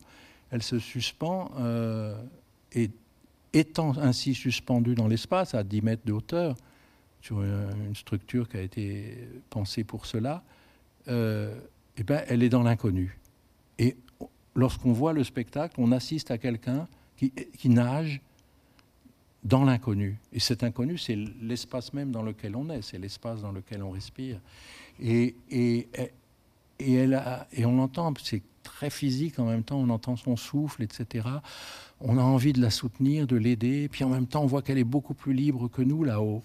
Elle 0.51 0.63
se 0.63 0.79
suspend 0.79 1.51
euh, 1.59 2.15
et 2.73 2.89
étant 3.53 3.97
ainsi 3.97 4.33
suspendue 4.33 4.95
dans 4.95 5.07
l'espace 5.07 5.53
à 5.53 5.63
10 5.63 5.81
mètres 5.81 6.05
de 6.05 6.13
hauteur, 6.13 6.55
sur 7.21 7.41
une, 7.41 7.95
structure 7.95 8.47
qui 8.47 8.57
a 8.57 8.61
été 8.61 9.27
pensée 9.49 9.83
pour 9.83 10.05
cela, 10.05 10.43
euh, 11.07 11.59
eh 11.97 12.03
ben, 12.03 12.23
elle 12.27 12.43
est 12.43 12.49
dans 12.49 12.63
l'inconnu. 12.63 13.17
Et 13.79 13.97
lorsqu'on 14.55 14.93
voit 14.93 15.13
le 15.13 15.23
spectacle, 15.23 15.75
on 15.77 15.91
assiste 15.91 16.31
à 16.31 16.37
quelqu'un 16.37 16.87
qui, 17.17 17.69
nage 17.69 18.21
dans 19.47 19.63
l'inconnu. 19.63 20.19
Et 20.33 20.39
cet 20.39 20.63
inconnu, 20.63 20.97
c'est 20.97 21.17
l'espace 21.41 21.93
même 21.93 22.11
dans 22.11 22.23
lequel 22.23 22.55
on 22.55 22.69
est, 22.69 22.81
c'est 22.81 22.97
l'espace 22.97 23.41
dans 23.41 23.51
lequel 23.51 23.81
on 23.83 23.91
respire. 23.91 24.39
Et, 25.01 25.35
et, 25.49 25.87
et, 26.79 26.93
elle 26.93 27.21
et 27.53 27.65
on 27.65 27.75
l'entend, 27.75 28.13
c'est 28.21 28.43
très 28.63 28.89
physique 28.89 29.39
en 29.39 29.45
même 29.45 29.63
temps, 29.63 29.77
on 29.77 29.89
entend 29.89 30.15
son 30.15 30.35
souffle, 30.35 30.83
etc 30.83 31.23
on 31.99 32.17
a 32.17 32.21
envie 32.21 32.53
de 32.53 32.61
la 32.61 32.69
soutenir, 32.69 33.27
de 33.27 33.35
l'aider, 33.35 33.87
puis 33.89 34.03
en 34.03 34.09
même 34.09 34.27
temps 34.27 34.43
on 34.43 34.47
voit 34.47 34.61
qu'elle 34.61 34.77
est 34.77 34.83
beaucoup 34.83 35.13
plus 35.13 35.33
libre 35.33 35.67
que 35.67 35.81
nous 35.81 36.03
là-haut, 36.03 36.43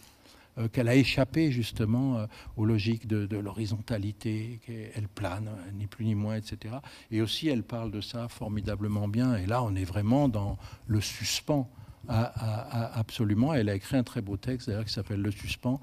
euh, 0.59 0.69
qu'elle 0.69 0.89
a 0.89 0.95
échappé 0.95 1.51
justement 1.51 2.19
euh, 2.19 2.27
aux 2.57 2.65
logiques 2.65 3.07
de, 3.07 3.37
l'horizontalité, 3.37 4.61
qu'elle 4.67 5.09
plane, 5.09 5.51
ni 5.75 5.87
plus 5.87 6.05
ni 6.05 6.15
moins, 6.15 6.37
etc. 6.37 6.77
Et 7.11 7.21
aussi 7.21 7.49
elle 7.49 7.63
parle 7.63 7.91
de 7.91 8.01
ça 8.01 8.29
formidablement 8.29 9.09
bien, 9.09 9.37
et 9.37 9.47
là 9.47 9.63
on 9.63 9.75
est 9.75 9.85
vraiment 9.85 10.29
dans 10.29 10.59
le 10.87 11.01
suspens. 11.01 11.69
Absolument, 12.09 13.55
elle 13.55 13.69
a 13.69 13.75
écrit 13.75 13.97
un 13.97 14.03
très 14.03 14.21
beau 14.21 14.37
texte 14.37 14.69
d'ailleurs 14.69 14.85
qui 14.85 14.93
s'appelle 14.93 15.21
Le 15.21 15.31
suspens, 15.31 15.81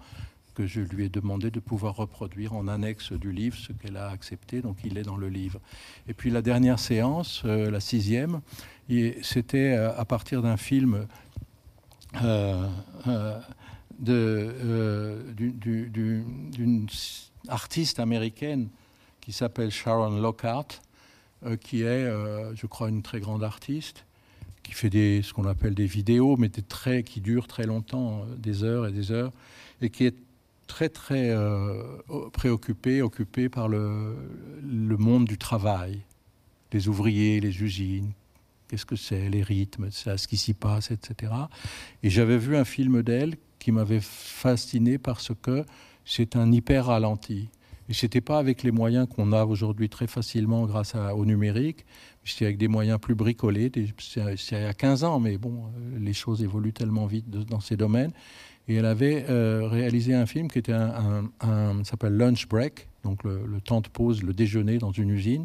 que 0.59 0.67
je 0.67 0.81
lui 0.81 1.05
ai 1.05 1.09
demandé 1.09 1.51
de 1.51 1.61
pouvoir 1.61 1.95
reproduire 1.95 2.53
en 2.53 2.67
annexe 2.67 3.13
du 3.13 3.31
livre, 3.31 3.55
ce 3.55 3.71
qu'elle 3.71 3.95
a 3.95 4.09
accepté, 4.09 4.61
donc 4.61 4.75
il 4.83 4.97
est 4.97 5.03
dans 5.03 5.15
le 5.15 5.29
livre. 5.29 5.61
Et 6.09 6.13
puis 6.13 6.29
la 6.29 6.41
dernière 6.41 6.79
séance, 6.79 7.43
euh, 7.45 7.71
la 7.71 7.79
sixième, 7.79 8.41
c'était 9.21 9.73
euh, 9.73 9.97
à 9.97 10.03
partir 10.03 10.41
d'un 10.41 10.57
film 10.57 11.07
euh, 12.21 12.67
d'une 13.99 15.29
artiste 17.47 18.01
américaine 18.01 18.67
qui 19.21 19.31
s'appelle 19.31 19.71
Sharon 19.71 20.19
Lockhart, 20.19 20.81
qui 21.61 21.83
est, 21.83 22.05
je 22.53 22.65
crois, 22.65 22.89
une 22.89 23.01
très 23.01 23.21
grande 23.21 23.45
artiste 23.45 24.03
qui 24.69 24.75
fait 24.75 24.89
des, 24.89 25.21
ce 25.23 25.33
qu'on 25.33 25.45
appelle 25.45 25.73
des 25.73 25.87
vidéos, 25.87 26.37
mais 26.37 26.49
des 26.49 26.61
traits 26.61 27.05
qui 27.05 27.21
durent 27.21 27.47
très 27.47 27.65
longtemps, 27.65 28.23
des 28.37 28.63
heures 28.63 28.85
et 28.85 28.91
des 28.91 29.11
heures, 29.11 29.31
et 29.81 29.89
qui 29.89 30.05
est 30.05 30.15
très 30.67 30.89
très 30.89 31.31
euh, 31.31 31.83
préoccupé, 32.31 33.01
occupé 33.01 33.49
par 33.49 33.67
le, 33.67 34.15
le, 34.63 34.97
monde 34.97 35.25
du 35.25 35.37
travail, 35.37 35.99
les 36.71 36.87
ouvriers, 36.87 37.39
les 37.39 37.63
usines, 37.63 38.11
qu'est-ce 38.67 38.85
que 38.85 38.95
c'est, 38.95 39.29
les 39.29 39.41
rythmes, 39.41 39.89
ce 39.89 40.27
qui 40.27 40.37
s'y 40.37 40.53
passe, 40.53 40.91
etc. 40.91 41.33
Et 42.03 42.11
j'avais 42.11 42.37
vu 42.37 42.55
un 42.55 42.65
film 42.65 43.01
d'elle 43.01 43.35
qui 43.57 43.71
m'avait 43.71 44.01
fasciné 44.01 44.99
parce 44.99 45.31
que 45.41 45.65
c'est 46.05 46.35
un 46.35 46.51
hyper 46.51 46.85
ralenti. 46.85 47.49
Et 47.89 47.93
c'était 47.93 48.21
pas 48.21 48.37
avec 48.37 48.61
les 48.61 48.71
moyens 48.71 49.07
qu'on 49.09 49.33
a 49.33 49.45
aujourd'hui 49.45 49.89
très 49.89 50.05
facilement 50.05 50.67
grâce 50.67 50.93
au 50.93 51.25
numérique, 51.25 51.85
c'était 52.23 52.45
avec 52.45 52.57
des 52.57 52.67
moyens 52.67 52.99
plus 52.99 53.15
bricolés. 53.15 53.71
C'est 53.97 54.21
il 54.51 54.61
y 54.61 54.65
a 54.65 54.73
15 54.73 55.03
ans, 55.03 55.19
mais 55.19 55.37
bon, 55.37 55.65
euh, 55.65 55.99
les 55.99 56.13
choses 56.13 56.43
évoluent 56.43 56.73
tellement 56.73 57.05
vite 57.05 57.29
dans 57.29 57.59
ces 57.59 57.77
domaines. 57.77 58.11
Et 58.67 58.75
elle 58.75 58.85
avait 58.85 59.25
euh, 59.29 59.67
réalisé 59.67 60.13
un 60.13 60.27
film 60.27 60.47
qui 60.47 60.61
s'appelle 60.61 62.13
Lunch 62.17 62.47
Break, 62.47 62.87
donc 63.03 63.23
le, 63.23 63.59
temps 63.61 63.81
de 63.81 63.87
pause, 63.87 64.21
le 64.21 64.31
déjeuner 64.31 64.77
dans 64.77 64.91
une 64.91 65.09
usine. 65.09 65.43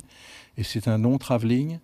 Et 0.59 0.63
c'est 0.63 0.89
un 0.89 0.99
long 0.99 1.17
travelling, 1.17 1.79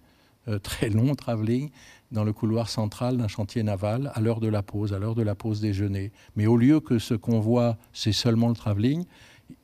euh, 0.48 0.58
très 0.62 0.90
long 0.90 1.14
travelling, 1.14 1.70
dans 2.12 2.24
le 2.24 2.34
couloir 2.34 2.68
central 2.68 3.16
d'un 3.16 3.28
chantier 3.28 3.62
naval 3.62 4.10
à 4.14 4.20
l'heure 4.20 4.40
de 4.40 4.48
la 4.48 4.62
pause, 4.62 4.92
à 4.92 4.98
l'heure 4.98 5.14
de 5.14 5.22
la 5.22 5.34
pause 5.34 5.62
déjeuner. 5.62 6.12
Mais 6.36 6.46
au 6.46 6.58
lieu 6.58 6.80
que 6.80 6.98
ce 6.98 7.14
qu'on 7.14 7.40
voit, 7.40 7.78
c'est 7.94 8.12
seulement 8.12 8.48
le 8.48 8.54
travelling, 8.54 9.06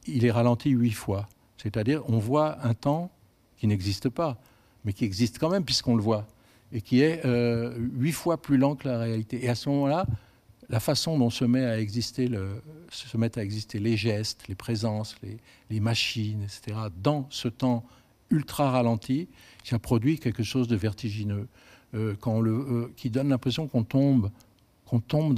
il 0.07 0.25
est 0.25 0.31
ralenti 0.31 0.71
huit 0.71 0.93
fois. 0.93 1.29
C'est-à-dire, 1.59 2.03
on 2.09 2.19
voit 2.19 2.65
un 2.65 2.73
temps 2.73 3.11
qui 3.59 3.67
n'existe 3.67 4.09
pas, 4.09 4.39
mais 4.87 4.93
qui 4.93 5.05
existe 5.05 5.39
quand 5.39 5.51
même 5.51 5.65
puisqu'on 5.65 5.97
le 5.97 6.03
voit, 6.03 6.27
et 6.73 6.81
qui 6.81 7.03
est 7.03 7.27
euh, 7.27 7.77
huit 7.79 8.13
fois 8.13 8.41
plus 8.41 8.57
lent 8.57 8.77
que 8.77 8.89
la 8.89 8.99
réalité. 8.99 9.45
Et 9.45 9.49
à 9.49 9.55
ce 9.55 9.69
moment-là, 9.69 10.07
la 10.69 10.81
façon 10.81 11.19
dont 11.19 11.31
se, 11.31 11.45
met 11.45 11.65
à 11.65 11.79
exister 11.79 12.31
mettent 13.15 13.39
à 13.39 13.45
exister 13.45 13.79
les 13.79 13.97
gestes, 13.97 14.49
les 14.49 14.55
présences, 14.55 15.17
les, 15.71 15.81
machines, 15.81 16.43
etc., 16.43 16.79
dans 17.03 17.27
ce 17.31 17.49
temps 17.49 17.85
ultra 18.31 18.71
ralenti, 18.71 19.29
ça 19.63 19.79
produit 19.79 20.19
quelque 20.19 20.43
chose 20.43 20.67
de 20.67 20.77
vertigineux, 20.77 21.47
euh, 21.95 22.17
euh, 22.27 22.93
qui 22.97 23.11
donne 23.11 23.29
l'impression 23.29 23.69
qu'on 23.69 23.85
tombe, 23.85 24.31
qu'on 24.87 25.01
tombe 25.01 25.35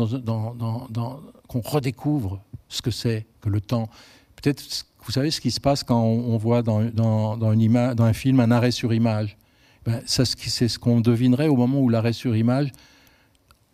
qu'on 1.46 1.60
redécouvre 1.60 2.42
ce 2.68 2.82
que 2.82 2.90
c'est 2.90 3.26
que 3.40 3.48
le 3.48 3.60
temps. 3.60 3.88
Peut-être, 4.36 4.86
vous 5.04 5.12
savez 5.12 5.30
ce 5.30 5.40
qui 5.40 5.50
se 5.50 5.60
passe 5.60 5.84
quand 5.84 6.02
on, 6.02 6.36
voit 6.36 6.62
dans, 6.62 6.80
une 6.80 6.90
dans, 6.92 8.04
un 8.04 8.12
film 8.12 8.40
un 8.40 8.50
arrêt 8.50 8.70
sur 8.70 8.92
image? 8.92 9.36
Ben, 9.84 10.02
c'est 10.06 10.68
ce 10.68 10.78
qu'on 10.78 11.00
devinerait 11.00 11.48
au 11.48 11.56
moment 11.56 11.80
où 11.80 11.88
l'arrêt 11.88 12.12
sur 12.12 12.36
image 12.36 12.72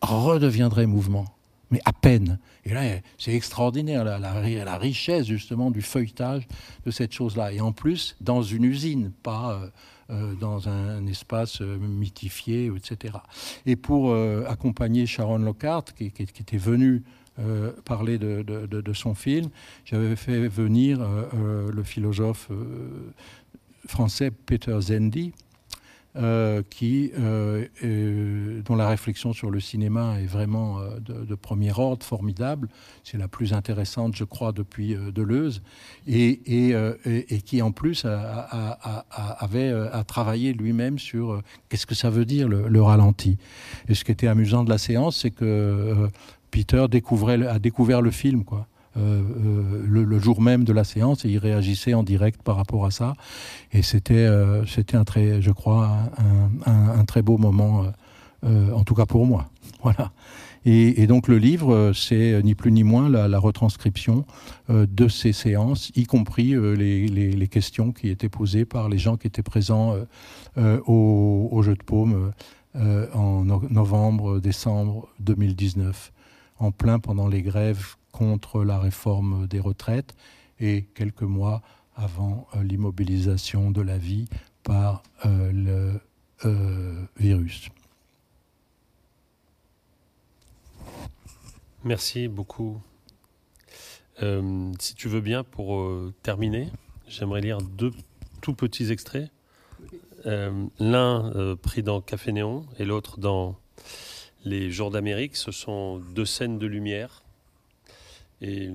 redeviendrait 0.00 0.86
mouvement 0.86 1.26
mais 1.74 1.80
à 1.84 1.92
peine. 1.92 2.38
Et 2.64 2.72
là, 2.72 2.82
c'est 3.18 3.34
extraordinaire, 3.34 4.04
la, 4.04 4.18
la, 4.18 4.78
richesse 4.78 5.26
justement 5.26 5.72
du 5.72 5.82
feuilletage 5.82 6.46
de 6.86 6.90
cette 6.92 7.12
chose-là. 7.12 7.52
Et 7.52 7.60
en 7.60 7.72
plus, 7.72 8.16
dans 8.20 8.42
une 8.42 8.64
usine, 8.64 9.10
pas 9.10 9.52
euh, 9.52 9.68
euh, 10.10 10.34
dans 10.34 10.68
un, 10.68 11.04
espace 11.08 11.60
euh, 11.60 11.76
mythifié, 11.78 12.70
etc. 12.76 13.14
Et 13.66 13.74
pour 13.74 14.14
accompagner 14.46 15.04
Sharon 15.06 15.38
Lockhart, 15.38 15.86
qui, 15.96 16.06
était 16.06 16.56
venue 16.56 17.02
parler 17.84 18.18
de, 18.18 18.92
son 18.92 19.14
film, 19.14 19.48
j'avais 19.84 20.16
fait 20.16 20.48
venir 20.48 21.00
le 21.72 21.82
philosophe 21.82 22.50
français 23.86 24.30
Peter 24.30 24.76
Zendi, 24.80 25.32
euh, 26.16 26.62
qui, 26.70 27.10
euh, 27.18 27.66
dont 28.64 28.76
la 28.76 28.88
réflexion 28.88 29.32
sur 29.32 29.50
le 29.50 29.58
cinéma 29.58 30.20
est 30.20 30.26
vraiment 30.26 30.78
euh, 30.78 31.00
de, 31.00 31.34
premier 31.34 31.72
ordre, 31.76 32.06
formidable. 32.06 32.68
C'est 33.02 33.18
la 33.18 33.26
plus 33.26 33.52
intéressante, 33.52 34.14
je 34.14 34.22
crois, 34.22 34.52
depuis 34.52 34.94
Deleuze, 34.94 35.60
et, 36.06 36.38
qui 37.44 37.62
en 37.62 37.72
plus 37.72 38.06
avait 39.10 39.72
à 39.92 40.04
travailler 40.04 40.52
lui-même 40.52 41.00
sur 41.00 41.42
qu'est-ce 41.68 41.84
que 41.84 41.96
ça 41.96 42.10
veut 42.10 42.24
dire 42.24 42.46
le, 42.48 42.82
ralenti. 42.82 43.36
Et 43.88 43.94
ce 43.96 44.04
qui 44.04 44.12
était 44.12 44.28
amusant 44.28 44.62
de 44.62 44.70
la 44.70 44.78
séance, 44.78 45.16
c'est 45.16 45.32
que 45.32 46.08
Peter 46.54 46.86
a 47.48 47.58
découvert 47.58 48.00
le 48.00 48.10
film, 48.12 48.44
quoi 48.44 48.68
le, 48.96 50.18
jour 50.20 50.40
même 50.40 50.62
de 50.62 50.72
la 50.72 50.84
séance 50.84 51.24
et 51.24 51.28
il 51.28 51.38
réagissait 51.38 51.94
en 51.94 52.04
direct 52.04 52.42
par 52.44 52.54
rapport 52.54 52.86
à 52.86 52.92
ça. 52.92 53.14
Et 53.72 53.82
c'était, 53.82 54.28
c'était 54.68 54.96
un 54.96 55.02
très, 55.02 55.42
je 55.42 55.50
crois, 55.50 55.98
un, 56.64 57.04
très 57.06 57.22
beau 57.22 57.38
moment, 57.38 57.86
en 58.44 58.84
tout 58.84 58.94
cas 58.94 59.04
pour 59.04 59.26
moi. 59.26 59.46
Voilà. 59.82 60.12
Et, 60.64 61.06
donc 61.08 61.26
le 61.26 61.38
livre, 61.38 61.90
c'est 61.92 62.40
ni 62.42 62.54
plus 62.54 62.70
ni 62.70 62.84
moins 62.84 63.08
la, 63.08 63.38
retranscription 63.38 64.24
de 64.68 65.08
ces 65.08 65.32
séances, 65.32 65.90
y 65.96 66.04
compris 66.04 66.54
les, 66.76 67.48
questions 67.48 67.90
qui 67.90 68.10
étaient 68.10 68.28
posées 68.28 68.64
par 68.64 68.88
les 68.88 68.98
gens 68.98 69.16
qui 69.16 69.26
étaient 69.26 69.42
présents 69.42 69.96
au, 70.56 71.48
au, 71.50 71.62
jeu 71.62 71.74
de 71.74 71.82
paume 71.82 72.32
euh, 72.76 73.06
en 73.14 73.44
novembre, 73.44 74.40
décembre 74.40 75.06
2019, 75.20 76.12
en 76.64 76.72
plein 76.72 76.98
pendant 76.98 77.28
les 77.28 77.42
grèves 77.42 77.96
contre 78.12 78.64
la 78.64 78.78
réforme 78.78 79.46
des 79.46 79.60
retraites 79.60 80.14
et 80.58 80.84
quelques 80.94 81.22
mois 81.22 81.62
avant 81.94 82.46
euh, 82.54 82.62
l'immobilisation 82.62 83.70
de 83.70 83.82
la 83.82 83.98
vie 83.98 84.26
par 84.62 85.02
euh, 85.26 85.52
le 85.52 86.00
virus. 87.16 87.70
Merci 91.84 92.28
beaucoup. 92.28 92.82
si 94.20 94.94
tu 94.94 95.08
veux 95.08 95.22
bien, 95.22 95.42
pour 95.42 95.88
terminer, 96.22 96.68
j'aimerais 97.08 97.40
lire 97.40 97.58
deux 97.62 97.92
tout 98.42 98.52
petits 98.52 98.92
extraits. 98.92 99.30
Euh, 100.26 100.66
l'un 100.78 101.32
euh, 101.34 101.56
pris 101.56 101.82
dans 101.82 102.00
Café 102.00 102.32
Néon 102.32 102.66
et 102.78 102.84
l'autre 102.84 103.18
dans 103.18 103.56
Les 104.44 104.70
Jours 104.70 104.90
d'Amérique. 104.90 105.36
Ce 105.36 105.52
sont 105.52 105.98
deux 105.98 106.24
scènes 106.24 106.58
de 106.58 106.66
lumière. 106.66 107.22
Et, 108.40 108.70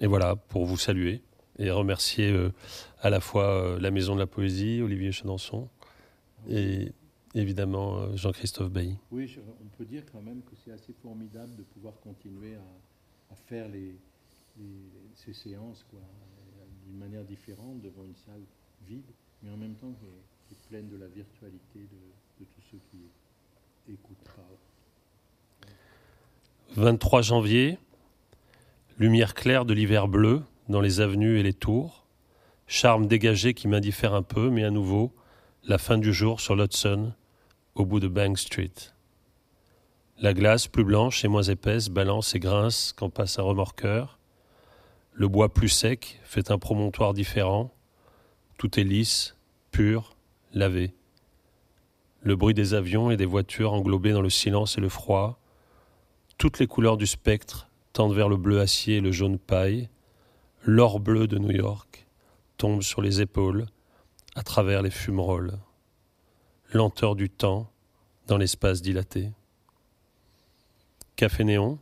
voilà, 0.00 0.36
pour 0.36 0.66
vous 0.66 0.76
saluer 0.76 1.22
et 1.58 1.70
remercier 1.70 2.30
euh, 2.30 2.52
à 3.00 3.10
la 3.10 3.20
fois 3.20 3.78
la 3.78 3.90
Maison 3.90 4.14
de 4.14 4.20
la 4.20 4.26
Poésie, 4.26 4.80
Olivier 4.82 5.12
Chenançon, 5.12 5.68
et 6.48 6.92
évidemment 7.34 8.14
Jean-Christophe 8.16 8.70
Bailly. 8.70 8.98
Oui, 9.10 9.38
on 9.62 9.76
peut 9.76 9.84
dire 9.84 10.02
quand 10.10 10.22
même 10.22 10.42
que 10.42 10.56
c'est 10.64 10.72
assez 10.72 10.92
formidable 10.92 11.54
de 11.56 11.62
pouvoir 11.62 11.94
continuer 12.00 12.54
à, 12.54 13.34
faire 13.46 13.66
ces 15.14 15.32
séances 15.32 15.86
d'une 16.84 16.98
manière 16.98 17.24
différente 17.24 17.80
devant 17.80 18.04
une 18.04 18.16
salle 18.16 18.42
vide 18.86 19.10
mais 19.42 19.50
en 19.50 19.56
même 19.56 19.74
temps 19.74 19.92
qui 19.92 20.06
est, 20.06 20.68
pleine 20.68 20.88
de 20.88 20.96
la 20.96 21.08
virtualité 21.08 21.80
de, 21.80 22.44
tous 22.44 22.62
ceux 22.70 22.78
qui 22.90 22.96
écoutent. 22.98 23.21
23 26.74 27.20
janvier, 27.20 27.78
lumière 28.98 29.34
claire 29.34 29.66
de 29.66 29.74
l'hiver 29.74 30.08
bleu 30.08 30.42
dans 30.70 30.80
les 30.80 31.00
avenues 31.00 31.38
et 31.38 31.42
les 31.42 31.52
tours, 31.52 32.06
charme 32.66 33.06
dégagé 33.06 33.52
qui 33.52 33.68
m'indiffère 33.68 34.14
un 34.14 34.22
peu, 34.22 34.48
mais 34.48 34.64
à 34.64 34.70
nouveau, 34.70 35.12
la 35.64 35.76
fin 35.76 35.98
du 35.98 36.14
jour 36.14 36.40
sur 36.40 36.56
l'Hudson, 36.56 37.12
au 37.74 37.84
bout 37.84 38.00
de 38.00 38.08
Bank 38.08 38.38
Street. 38.38 38.72
La 40.18 40.32
glace, 40.32 40.66
plus 40.66 40.84
blanche 40.84 41.24
et 41.24 41.28
moins 41.28 41.42
épaisse, 41.42 41.90
balance 41.90 42.34
et 42.34 42.38
grince 42.38 42.94
quand 42.96 43.10
passe 43.10 43.38
un 43.38 43.42
remorqueur. 43.42 44.18
Le 45.12 45.28
bois 45.28 45.52
plus 45.52 45.68
sec 45.68 46.20
fait 46.24 46.50
un 46.50 46.58
promontoire 46.58 47.12
différent, 47.12 47.70
tout 48.56 48.80
est 48.80 48.84
lisse, 48.84 49.36
pur, 49.72 50.16
lavé. 50.54 50.94
Le 52.22 52.36
bruit 52.36 52.54
des 52.54 52.74
avions 52.74 53.10
et 53.10 53.16
des 53.16 53.26
voitures 53.26 53.72
englobées 53.72 54.12
dans 54.12 54.22
le 54.22 54.30
silence 54.30 54.78
et 54.78 54.80
le 54.80 54.88
froid. 54.88 55.40
Toutes 56.38 56.58
les 56.58 56.66
couleurs 56.66 56.96
du 56.96 57.06
spectre 57.06 57.68
tendent 57.92 58.14
vers 58.14 58.28
le 58.28 58.36
bleu 58.36 58.60
acier 58.60 58.96
et 58.96 59.00
le 59.00 59.12
jaune 59.12 59.38
paille. 59.38 59.88
L'or 60.64 61.00
bleu 61.00 61.26
de 61.26 61.38
New 61.38 61.50
York 61.50 62.06
tombe 62.56 62.82
sur 62.82 63.02
les 63.02 63.20
épaules 63.20 63.66
à 64.34 64.42
travers 64.42 64.82
les 64.82 64.90
fumerolles. 64.90 65.58
Lenteur 66.72 67.16
du 67.16 67.28
temps 67.28 67.70
dans 68.28 68.38
l'espace 68.38 68.80
dilaté. 68.82 69.30
Café 71.16 71.44
néon. 71.44 71.78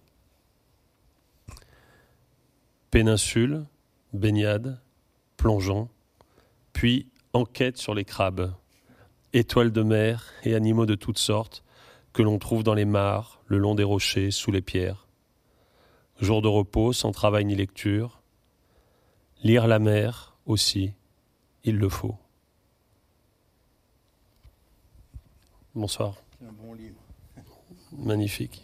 Péninsule, 2.91 3.67
baignade, 4.13 4.81
plongeon 5.37 5.89
puis 6.73 7.07
enquête 7.35 7.77
sur 7.77 7.95
les 7.95 8.05
crabes, 8.05 8.55
étoiles 9.33 9.73
de 9.73 9.83
mer 9.83 10.33
et 10.45 10.55
animaux 10.55 10.87
de 10.87 10.95
toutes 10.95 11.19
sortes 11.19 11.63
que 12.13 12.23
l'on 12.23 12.39
trouve 12.39 12.63
dans 12.63 12.75
les 12.75 12.85
mares, 12.85 13.41
le 13.47 13.59
long 13.59 13.75
des 13.75 13.85
rochers, 13.85 14.31
sous 14.31 14.51
les 14.51 14.63
pierres. 14.63 15.07
Jour 16.21 16.43
de 16.43 16.49
repos, 16.49 16.93
sans 16.93 17.13
travail 17.13 17.45
ni 17.45 17.55
lecture. 17.55 18.21
Lire 19.43 19.67
la 19.67 19.79
mer 19.79 20.37
aussi, 20.47 20.93
il 21.65 21.79
le 21.79 21.89
faut. 21.89 22.17
Bonsoir. 25.75 26.17
Un 26.43 26.53
bon 26.53 26.75
livre. 26.75 27.01
Magnifique. 27.93 28.63